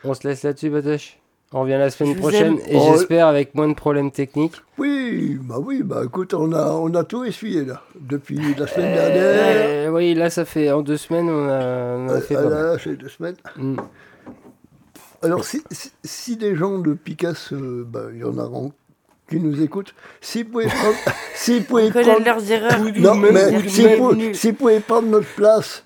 On 0.04 0.14
se 0.16 0.28
laisse 0.28 0.42
là-dessus, 0.44 0.72
Patoche? 0.72 1.19
On 1.52 1.62
revient 1.62 1.78
la 1.80 1.90
semaine 1.90 2.14
vous 2.14 2.20
prochaine 2.20 2.54
aime. 2.60 2.60
et 2.68 2.76
Oh. 2.78 2.92
j'espère 2.94 3.26
avec 3.28 3.56
moins 3.56 3.68
de 3.68 3.74
problèmes 3.74 4.12
techniques. 4.12 4.56
Oui, 4.78 5.38
bah 5.42 5.56
oui, 5.60 5.82
bah 5.84 6.04
écoute, 6.06 6.34
on 6.36 6.52
a, 6.54 6.72
on 6.74 6.94
a 6.94 7.04
tout 7.04 7.26
essuyé 7.26 7.66
là. 7.66 7.82
Depuis 8.00 8.38
la 8.56 8.68
semaine 8.68 8.96
Euh, 8.98 9.84
dernière. 9.84 9.94
oui, 9.94 10.14
là, 10.14 10.30
ça 10.30 10.46
fait 10.46 10.72
en 10.72 10.82
deux 10.82 10.98
semaines, 10.98 11.28
on 11.28 11.50
a, 11.50 11.96
on 11.98 12.10
a 12.10 12.22
fait 12.22 12.36
pas 12.36 12.44
là, 12.50 12.76
c'est 12.84 12.96
deux 12.96 13.10
semaines. 13.10 13.36
Mm. 13.58 13.78
Alors, 15.24 15.44
si, 15.44 15.62
si, 15.72 15.92
si 16.04 16.38
des 16.38 16.56
gens 16.56 16.78
de 16.78 16.94
Picasso, 16.94 17.56
euh, 17.56 17.84
bah, 17.88 18.04
il 18.14 18.20
y 18.20 18.24
en 18.24 18.38
a 18.38 18.44
qui 19.30 19.40
nous 19.40 19.62
écoutent, 19.62 19.94
s'ils 20.22 20.46
pouvaient 20.48 20.66
prendre. 20.68 20.96
s'ils 21.36 21.64
pouvaient 21.66 21.90
connaît 21.90 22.06
prendre- 22.06 22.26
leurs 22.26 22.52
erreurs. 22.52 22.80
Non, 23.00 23.16
mais 23.16 23.32
prendre 24.82 25.08
notre 25.08 25.28
place 25.36 25.84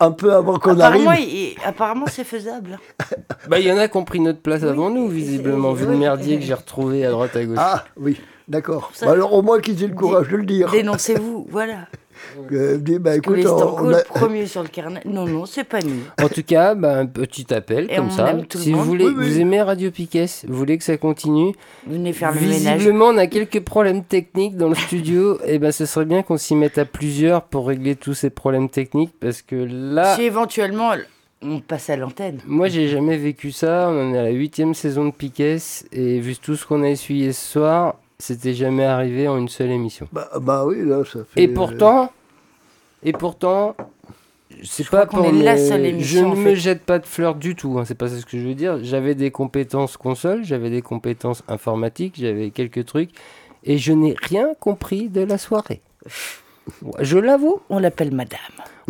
un 0.00 0.10
peu 0.10 0.32
avant 0.34 0.58
qu'on 0.58 0.72
Apparemment, 0.72 1.10
arrive. 1.10 1.28
il- 1.28 1.56
apparemment 1.64 2.06
c'est 2.08 2.24
faisable. 2.24 2.78
Bah, 3.48 3.60
il 3.60 3.66
y 3.66 3.70
en 3.72 3.78
a 3.78 3.86
qui 3.86 3.96
ont 3.96 4.04
pris 4.04 4.18
notre 4.18 4.40
place 4.40 4.64
avant 4.64 4.90
nous, 4.90 5.08
visiblement, 5.08 5.72
vu 5.72 5.86
le 5.86 5.96
merdier 5.96 6.36
que 6.38 6.44
j'ai 6.44 6.54
retrouvé 6.54 7.06
à 7.06 7.10
droite 7.12 7.36
à 7.36 7.44
gauche. 7.44 7.58
Ah, 7.60 7.84
oui, 7.96 8.20
d'accord. 8.48 8.90
Bah, 9.00 9.12
alors, 9.12 9.32
au 9.34 9.42
moins 9.42 9.60
qu'ils 9.60 9.82
aient 9.84 9.86
le 9.86 9.94
courage 9.94 10.28
de 10.28 10.36
le 10.36 10.44
dire. 10.44 10.68
Dénoncez-vous, 10.72 11.46
voilà. 11.48 11.86
Euh, 12.52 12.78
dis, 12.78 12.98
bah, 12.98 13.16
écoute, 13.16 13.44
on, 13.46 13.86
on 13.86 13.92
a- 13.92 14.02
premier 14.02 14.46
sur 14.46 14.62
le 14.62 14.68
carnet. 14.68 15.00
Non, 15.04 15.26
non, 15.26 15.46
c'est 15.46 15.64
pas 15.64 15.80
nous. 15.80 16.00
En 16.22 16.28
tout 16.28 16.42
cas, 16.44 16.74
bah, 16.74 16.96
un 16.98 17.06
petit 17.06 17.52
appel 17.52 17.86
Et 17.90 17.96
comme 17.96 18.06
on 18.06 18.10
ça. 18.10 18.30
aime 18.30 18.46
tout 18.46 18.58
le 18.58 18.64
Si 18.64 18.70
vous 18.72 18.78
monde. 18.78 18.86
voulez, 18.86 19.04
Oui, 19.06 19.14
oui. 19.16 19.28
vous 19.28 19.40
aimez 19.40 19.62
Radio 19.62 19.90
Piquet, 19.90 20.26
vous 20.46 20.54
voulez 20.56 20.78
que 20.78 20.84
ça 20.84 20.96
continue. 20.96 21.52
Venez 21.86 22.12
faire 22.12 22.32
le 22.32 22.40
ménage. 22.40 22.76
Visiblement, 22.78 23.06
on 23.06 23.16
a 23.18 23.26
quelques 23.26 23.60
problèmes 23.60 24.04
techniques 24.04 24.56
dans 24.56 24.68
le 24.68 24.74
studio. 24.74 25.38
et 25.46 25.58
ben, 25.58 25.72
ce 25.72 25.86
serait 25.86 26.04
bien 26.04 26.22
qu'on 26.22 26.36
s'y 26.36 26.54
mette 26.54 26.78
à 26.78 26.84
plusieurs 26.84 27.42
pour 27.42 27.66
régler 27.66 27.96
tous 27.96 28.14
ces 28.14 28.30
problèmes 28.30 28.68
techniques 28.68 29.12
parce 29.18 29.42
que 29.42 29.56
là. 29.56 30.14
Si 30.16 30.22
éventuellement 30.22 30.92
on 31.42 31.60
passe 31.60 31.90
à 31.90 31.96
l'antenne. 31.96 32.38
Moi, 32.46 32.68
j'ai 32.68 32.88
jamais 32.88 33.16
vécu 33.18 33.52
ça. 33.52 33.88
On 33.90 34.10
en 34.10 34.14
est 34.14 34.18
à 34.18 34.22
la 34.22 34.30
huitième 34.30 34.72
saison 34.74 35.04
de 35.06 35.10
Piquet 35.10 35.56
et 35.92 36.18
vu 36.20 36.36
tout 36.36 36.56
ce 36.56 36.64
qu'on 36.66 36.82
a 36.82 36.88
essuyé 36.88 37.32
ce 37.32 37.52
soir, 37.52 37.96
c'était 38.18 38.54
jamais 38.54 38.84
arrivé 38.84 39.28
en 39.28 39.36
une 39.38 39.48
seule 39.48 39.70
émission. 39.70 40.08
Bah, 40.12 40.30
bah 40.40 40.64
oui, 40.66 40.84
là, 40.84 41.02
ça 41.04 41.20
fait. 41.24 41.42
Et 41.42 41.48
pourtant, 41.48 42.12
et 43.02 43.12
pourtant, 43.12 43.76
c'est 44.62 44.88
pas 44.88 45.06
pour 45.06 45.24
est 45.26 45.32
la 45.32 45.58
seule 45.58 45.82
Je 45.82 45.88
émission, 45.88 46.28
ne 46.28 46.32
en 46.32 46.36
me 46.36 46.44
fait. 46.50 46.56
jette 46.56 46.82
pas 46.82 46.98
de 46.98 47.06
fleurs 47.06 47.34
du 47.34 47.54
tout. 47.54 47.78
Hein, 47.78 47.84
c'est 47.84 47.94
pas 47.94 48.08
ça 48.08 48.18
ce 48.18 48.26
que 48.26 48.38
je 48.38 48.46
veux 48.46 48.54
dire. 48.54 48.78
J'avais 48.82 49.14
des 49.14 49.30
compétences 49.30 49.96
console, 49.96 50.44
j'avais 50.44 50.70
des 50.70 50.82
compétences 50.82 51.42
informatiques, 51.48 52.14
j'avais 52.16 52.50
quelques 52.50 52.86
trucs, 52.86 53.10
et 53.64 53.78
je 53.78 53.92
n'ai 53.92 54.14
rien 54.22 54.54
compris 54.58 55.08
de 55.08 55.22
la 55.22 55.38
soirée. 55.38 55.80
Je 56.98 57.16
l'avoue. 57.16 57.60
On 57.70 57.78
l'appelle 57.78 58.12
Madame. 58.12 58.40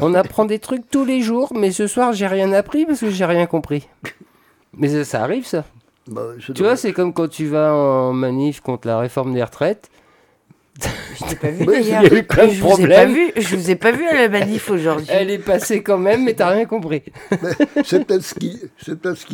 On 0.01 0.15
apprend 0.15 0.47
des 0.47 0.59
trucs 0.59 0.91
tous 0.91 1.05
les 1.05 1.21
jours, 1.21 1.53
mais 1.55 1.71
ce 1.73 1.87
soir 1.87 2.15
j'ai 2.15 2.27
rien 2.27 2.53
appris 2.55 2.87
parce 2.87 3.01
que 3.01 3.11
j'ai 3.11 3.27
rien 3.27 3.45
compris. 3.47 3.87
Mais 4.79 4.89
ça, 4.89 5.05
ça 5.05 5.23
arrive 5.23 5.47
ça. 5.47 5.65
Bah, 6.09 6.23
Tu 6.55 6.63
vois, 6.63 6.77
c'est 6.77 6.93
comme 6.93 7.13
quand 7.13 7.29
tu 7.29 7.47
vas 7.47 7.73
en 7.75 8.13
manif 8.13 8.61
contre 8.61 8.87
la 8.87 8.99
réforme 8.99 9.35
des 9.35 9.43
retraites. 9.43 9.91
Je 11.19 11.25
t'ai 11.25 11.37
pas 11.37 11.49
vu 11.51 11.61
Oui, 11.61 11.67
d'ailleurs. 11.67 12.03
il 12.05 12.13
y 12.13 12.17
a 12.17 12.19
eu 12.19 12.23
plein 12.23 12.47
de 12.47 12.53
je 12.53 12.61
vous 12.61 12.67
ai 12.67 12.71
pas 12.71 12.77
problèmes. 12.77 13.13
vu. 13.15 13.33
Je 13.37 13.57
vous 13.57 13.71
ai 13.71 13.77
pas 13.77 13.93
vu 13.93 14.07
à 14.07 14.13
la 14.15 14.29
manif 14.29 14.71
aujourd'hui. 14.71 15.07
Elle 15.09 15.31
est 15.31 15.39
passée 15.39 15.83
quand 15.83 15.97
même, 15.97 16.25
mais 16.25 16.35
t'as 16.35 16.51
rien 16.51 16.67
compris. 16.67 17.03
C'est 17.85 18.05
peut-être 18.07 18.23
ce 18.23 18.35
qu'il 18.35 18.59
ce 18.77 18.91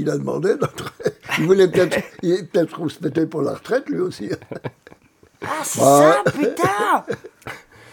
a 0.09 0.17
demandé. 0.17 0.51
notre- 0.61 0.95
Il 1.39 1.47
voulait 1.47 1.67
peut-être 1.69 1.99
il 2.23 2.33
est 2.33 2.45
peut-être 2.45 2.89
se 2.89 3.03
mettait 3.03 3.27
pour 3.27 3.43
la 3.43 3.55
retraite 3.55 3.89
lui 3.89 3.99
aussi. 4.01 4.31
Ah, 5.45 5.49
c'est 5.65 5.81
Bah, 5.81 6.23
ça, 6.25 6.31
putain 6.31 7.05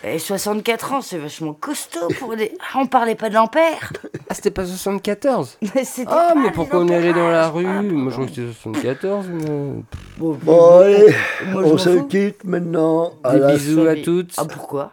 Et 0.03 0.17
64 0.17 0.93
ans, 0.93 1.01
c'est 1.01 1.17
vachement 1.17 1.53
costaud 1.53 2.07
pour 2.19 2.35
des. 2.35 2.53
Ah, 2.61 2.77
on 2.79 2.87
parlait 2.87 3.15
pas 3.15 3.29
d'ampères 3.29 3.91
Ah, 4.29 4.33
c'était 4.33 4.49
pas 4.51 4.65
74 4.65 5.57
Mais 5.75 5.83
c'était 5.83 6.07
Ah, 6.09 6.31
pas 6.33 6.39
mais 6.39 6.51
pourquoi 6.51 6.79
on 6.79 6.87
est 6.87 6.95
allé 6.95 7.09
ampérages. 7.09 7.21
dans 7.25 7.29
la 7.29 7.49
rue 7.49 7.65
Moi, 7.91 8.09
je 8.09 8.15
crois 8.15 8.25
que 8.27 8.31
c'était 8.33 8.53
74. 8.53 9.25
mais- 9.27 9.83
Bon, 10.17 10.37
Bon, 10.41 10.79
allez, 10.79 11.13
Moi, 11.51 11.63
je 11.63 11.67
on 11.67 11.71
m'en 11.71 11.77
se 11.77 11.89
fous. 11.97 12.03
quitte 12.07 12.43
maintenant. 12.45 13.11
À 13.23 13.33
Des 13.33 13.39
la 13.39 13.53
bisous 13.53 13.87
à 13.87 13.95
toutes. 13.97 14.31
Ah, 14.37 14.45
pourquoi 14.45 14.91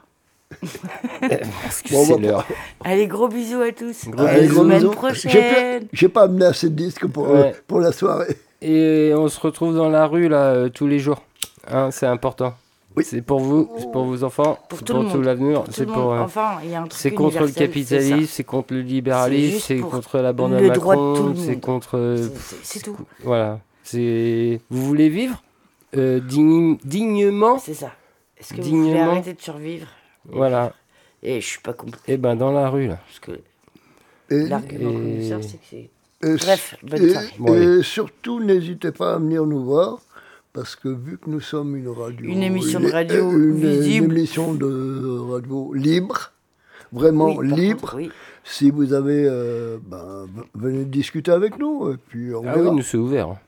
Parce 1.21 1.83
que 1.83 1.93
Bon, 1.93 2.05
c'est 2.05 2.15
bah, 2.15 2.21
l'heure. 2.29 2.47
Allez, 2.85 3.07
gros 3.07 3.29
bisous 3.29 3.61
à 3.63 3.73
tous. 3.73 4.09
Gros 4.09 4.25
à 4.25 4.29
Allez, 4.31 4.43
la 4.43 4.47
gros 4.49 4.63
semaine 4.63 4.79
bisous. 4.79 4.91
prochaine. 4.91 5.31
J'ai 5.31 5.41
pas- 5.81 5.87
J'ai 5.93 6.09
pas 6.09 6.23
amené 6.23 6.47
assez 6.47 6.69
de 6.69 6.75
disques 6.75 7.07
pour, 7.07 7.29
euh, 7.29 7.43
Ouais. 7.43 7.55
pour 7.67 7.81
la 7.81 7.93
soirée. 7.93 8.37
Et 8.63 9.13
on 9.17 9.29
se 9.29 9.39
retrouve 9.39 9.77
dans 9.77 9.89
la 9.89 10.07
rue 10.07 10.29
là 10.29 10.47
euh, 10.53 10.69
tous 10.69 10.87
les 10.87 10.99
jours. 10.99 11.23
Hein, 11.71 11.91
c'est 11.91 12.07
important. 12.07 12.55
C'est 13.03 13.21
pour 13.23 13.41
vous, 13.41 13.71
c'est 13.79 13.91
pour 13.93 14.05
vos 14.05 14.25
enfants, 14.25 14.59
Pour 14.69 14.79
c'est 14.79 14.85
tout 14.87 14.95
pour 14.95 15.13
tout 15.13 15.21
l'avenir, 15.23 15.65
c'est 15.71 15.85
pour. 15.87 16.13
euh, 16.15 16.21
Enfin, 16.23 16.59
il 16.65 16.71
y 16.71 16.75
a 16.75 16.81
un 16.81 16.87
truc 16.87 16.99
c'est 17.01 17.11
contre 17.13 17.41
le 17.41 17.51
capitalisme, 17.51 18.27
c'est 18.27 18.45
contre 18.45 18.73
le 18.75 18.81
libéralisme, 18.81 19.59
c'est 19.61 19.79
contre 19.79 20.19
la 20.19 20.33
bande 20.33 20.55
à 20.55 20.61
Macron, 20.63 21.35
c'est 21.37 21.61
contre. 21.61 21.99
euh, 21.99 22.29
C'est- 22.63 22.81
tout. 22.81 22.97
Voilà. 23.23 23.61
C'est. 23.83 24.61
Vous 24.71 24.83
voulez 24.87 25.09
vivre 25.11 25.43
euh, 25.97 26.21
digne- 26.21 26.79
dignement? 26.85 27.59
C'est 27.59 27.75
ça. 27.75 27.93
Est-ce 28.39 28.55
que 28.55 28.61
vous 28.63 28.69
voulez 28.69 28.83
Dignement? 28.93 29.11
arrêter 29.13 29.35
de 29.35 29.41
survivre 29.41 29.87
Voilà. 30.29 30.73
Et 31.23 31.41
je 31.41 31.47
suis 31.47 31.61
pas 31.61 31.73
compris. 31.73 32.01
Et 32.09 32.17
ben 32.17 32.35
dans 32.37 32.51
la 32.53 32.69
rue 32.71 32.87
là. 32.89 32.99
Parce 33.07 33.19
que 33.21 33.41
l'argument 34.31 34.91
et- 35.01 35.23
c'est 35.43 35.59
que 35.59 35.65
c'est. 35.71 35.91
Bref, 36.23 36.77
bonne 36.83 37.03
et- 37.05 37.11
soirée. 37.13 37.29
Bon, 37.39 37.55
et 37.55 37.83
surtout, 37.83 38.41
n'hésitez 38.43 38.91
pas 38.91 39.15
à 39.15 39.19
venir 39.19 39.45
nous 39.45 39.63
voir. 39.65 39.99
Parce 40.57 40.75
que 40.75 40.89
vu 40.89 41.19
que 41.19 41.31
nous 41.31 41.41
sommes 41.41 41.77
une 41.77 41.89
radio. 41.89 42.27
Une 42.29 42.43
émission 42.43 42.81
de 42.81 42.91
radio 42.91 43.31
une, 43.31 43.55
visible. 43.57 44.07
Une 44.07 44.19
émission 44.19 44.55
de 44.55 45.31
radio 45.33 45.73
libre. 45.75 46.33
Vraiment 46.93 47.35
Oui, 47.37 47.47
libre. 47.53 47.81
contre, 47.83 47.97
oui. 47.97 48.11
Si 48.43 48.71
vous 48.71 48.93
avez. 48.95 49.27
euh, 49.29 49.77
ben, 49.87 50.27
venez 50.55 50.85
discuter 50.85 51.31
avec 51.31 51.59
nous. 51.59 51.93
Et 51.93 51.97
puis 52.09 52.35
on 52.35 52.41
Ah 52.47 52.55
verra. 52.55 52.71
oui, 52.71 52.77
nous 52.77 52.83
c'est 52.83 52.97
ouvert. 52.97 53.29
hein. 53.29 53.39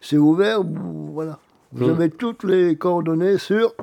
C'est 0.00 0.16
ouvert. 0.18 0.62
vous- 0.62 1.12
Voilà. 1.14 1.38
Vous 1.72 1.86
Mm. 1.86 1.90
avez 1.90 2.10
toutes 2.10 2.44
les 2.44 2.74
coordonnées 2.76 3.38
sur. 3.38 3.74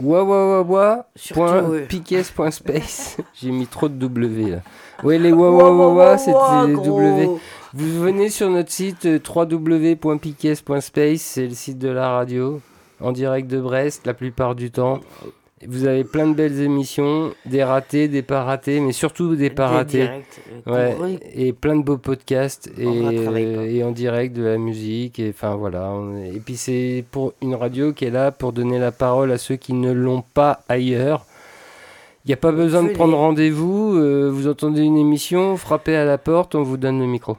Wa 0.00 0.24
wa 0.24 0.46
wa 0.48 0.62
wa. 0.62 1.06
Surtout, 1.14 1.40
point 1.40 1.62
ouais. 1.68 1.86
piquet.space. 1.86 3.18
J'ai 3.40 3.50
mis 3.52 3.66
trop 3.68 3.88
de 3.88 3.94
W 3.94 4.50
là. 4.50 4.62
Ouais, 5.04 5.18
les 5.18 5.32
wa 5.32 5.50
wa 5.52 5.70
wa 5.70 5.88
wa, 5.94 6.18
c'était 6.18 6.32
gros. 6.72 6.98
W. 7.00 7.28
Vous 7.74 8.02
venez 8.02 8.28
sur 8.28 8.50
notre 8.50 8.70
site 8.70 9.06
euh, 9.06 9.18
www.piquet.space, 9.18 11.20
c'est 11.22 11.46
le 11.46 11.54
site 11.54 11.78
de 11.78 11.88
la 11.88 12.10
radio, 12.10 12.60
en 13.00 13.12
direct 13.12 13.48
de 13.50 13.60
Brest 13.60 14.06
la 14.06 14.12
plupart 14.14 14.54
du 14.54 14.70
temps. 14.70 15.00
Vous 15.66 15.86
avez 15.86 16.02
plein 16.04 16.26
de 16.26 16.34
belles 16.34 16.60
émissions, 16.60 17.32
des 17.46 17.62
ratés, 17.62 18.08
des 18.08 18.22
pas 18.22 18.42
ratés, 18.42 18.80
mais 18.80 18.90
surtout 18.92 19.36
des 19.36 19.48
pas 19.48 19.68
ratés. 19.68 20.08
euh, 20.66 20.96
Ouais, 20.98 21.18
et 21.34 21.52
plein 21.52 21.76
de 21.76 21.84
beaux 21.84 21.98
podcasts 21.98 22.68
et, 22.76 23.82
en 23.84 23.92
direct 23.92 24.34
de 24.36 24.42
la 24.42 24.58
musique. 24.58 25.20
Et 25.20 25.30
enfin 25.30 25.54
voilà. 25.54 25.94
est- 26.24 26.34
Et 26.36 26.40
puis 26.40 26.56
c'est 26.56 27.04
pour 27.12 27.32
une 27.40 27.54
radio 27.54 27.92
qui 27.92 28.06
est 28.06 28.10
là 28.10 28.32
pour 28.32 28.52
donner 28.52 28.80
la 28.80 28.90
parole 28.90 29.30
à 29.30 29.38
ceux 29.38 29.54
qui 29.56 29.72
ne 29.72 29.92
l'ont 29.92 30.24
pas 30.34 30.62
ailleurs. 30.68 31.24
Il 32.24 32.28
n'y 32.28 32.34
a 32.34 32.38
pas 32.38 32.52
besoin 32.52 32.82
de 32.82 32.88
prendre 32.90 33.16
rendez-vous. 33.16 33.94
euh, 33.96 34.28
vous 34.32 34.48
entendez 34.48 34.82
une 34.82 34.98
émission, 34.98 35.56
frappez 35.56 35.94
à 35.96 36.04
la 36.04 36.18
porte, 36.18 36.56
on 36.56 36.64
vous 36.64 36.76
donne 36.76 36.98
le 36.98 37.06
micro. 37.06 37.36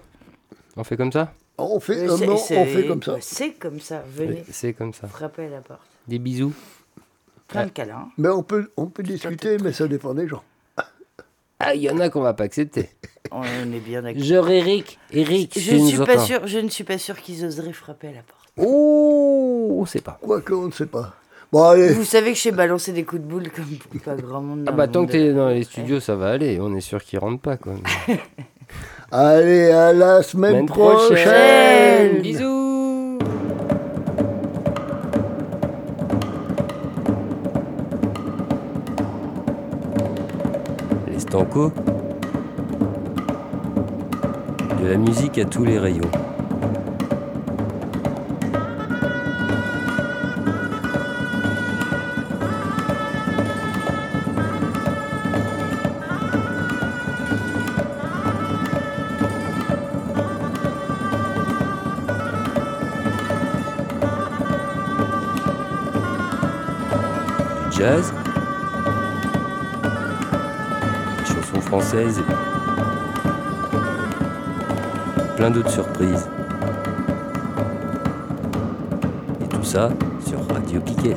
On 0.75 0.83
fait 0.83 0.97
comme 0.97 1.11
ça? 1.11 1.33
On 1.57 1.79
fait, 1.79 2.07
Euh, 2.07 2.17
c'est- 2.17 2.25
non, 2.25 2.33
on 2.33 2.65
fait 2.65 2.87
comme 2.87 3.03
ça. 3.03 3.17
C'est 3.21 3.51
comme 3.53 3.79
ça, 3.79 4.03
venez. 4.07 4.43
C'est 4.51 4.73
comme 4.73 4.93
ça. 4.93 5.07
Frappez 5.07 5.45
à 5.45 5.49
la 5.49 5.61
porte. 5.61 5.81
Des 6.07 6.17
bisous. 6.19 6.53
Plein 7.47 7.65
de 7.65 7.69
câlins. 7.71 8.09
Mais 8.17 8.29
on 8.29 8.41
peut, 8.41 8.71
on 8.77 8.87
peut 8.87 9.03
discuter, 9.03 9.57
mais 9.59 9.71
ça 9.73 9.87
dépend 9.87 10.13
des 10.15 10.27
gens. 10.27 10.43
Ah, 11.59 11.75
il 11.75 11.81
y 11.81 11.89
en 11.89 11.99
a 11.99 12.09
qu'on 12.09 12.21
va 12.21 12.33
pas 12.33 12.43
accepter. 12.43 12.89
On 13.31 13.43
est 13.43 13.79
bien 13.79 14.01
d'accord. 14.01 14.21
Genre 14.21 14.49
Eric. 14.49 14.99
Eric, 15.11 15.57
Je, 15.57 15.75
nous 15.75 15.87
suis 15.87 15.97
pas 15.97 16.17
sûr, 16.19 16.45
je 16.45 16.59
ne 16.59 16.67
suis 16.67 16.83
pas 16.83 16.97
sûr 16.97 17.15
qu'ils 17.21 17.45
oseraient 17.45 17.71
frapper 17.71 18.09
à 18.09 18.11
la 18.11 18.21
porte. 18.21 18.49
Oh, 18.57 19.69
on 19.79 19.85
sait 19.85 20.01
pas. 20.01 20.19
Quoique, 20.21 20.51
on 20.53 20.67
ne 20.67 20.71
sait 20.71 20.85
pas. 20.87 21.13
Bon, 21.51 21.63
allez. 21.63 21.93
Vous 21.93 22.03
savez 22.03 22.31
que 22.31 22.37
je 22.37 22.41
sais 22.43 22.51
balancer 22.51 22.91
des 22.91 23.03
coups 23.05 23.21
de 23.21 23.27
boule 23.27 23.49
comme 23.49 23.65
pour 23.77 24.01
pas 24.01 24.15
grand 24.15 24.41
monde. 24.41 24.65
Ah 24.67 24.71
bah 24.71 24.87
tant 24.87 25.01
monde 25.01 25.09
que 25.09 25.13
de 25.17 25.17
t'es 25.29 25.33
dans 25.33 25.47
les 25.49 25.63
studios, 25.63 25.99
ça 26.01 26.15
va 26.15 26.31
aller. 26.31 26.59
On 26.59 26.75
est 26.75 26.81
sûr 26.81 27.01
qu'ils 27.03 27.19
rentrent 27.19 27.41
pas 27.41 27.55
quoi. 27.57 27.75
Allez, 29.15 29.69
à 29.69 29.93
la 29.93 30.23
semaine, 30.23 30.65
prochaine. 30.65 31.05
prochaine. 31.05 32.21
Bisous. 32.23 33.19
Les 41.11 41.19
Stanco. 41.19 41.71
De 44.81 44.87
la 44.87 44.97
musique 44.97 45.37
à 45.37 45.45
tous 45.45 45.63
les 45.63 45.77
rayons. 45.77 46.01
Chansons 71.25 71.61
françaises. 71.61 72.19
et 75.19 75.35
Plein 75.35 75.51
d'autres 75.51 75.69
surprises. 75.69 76.29
Et 79.43 79.47
tout 79.47 79.63
ça 79.63 79.89
sur 80.25 80.47
Radio 80.47 80.79
Piquet. 80.79 81.15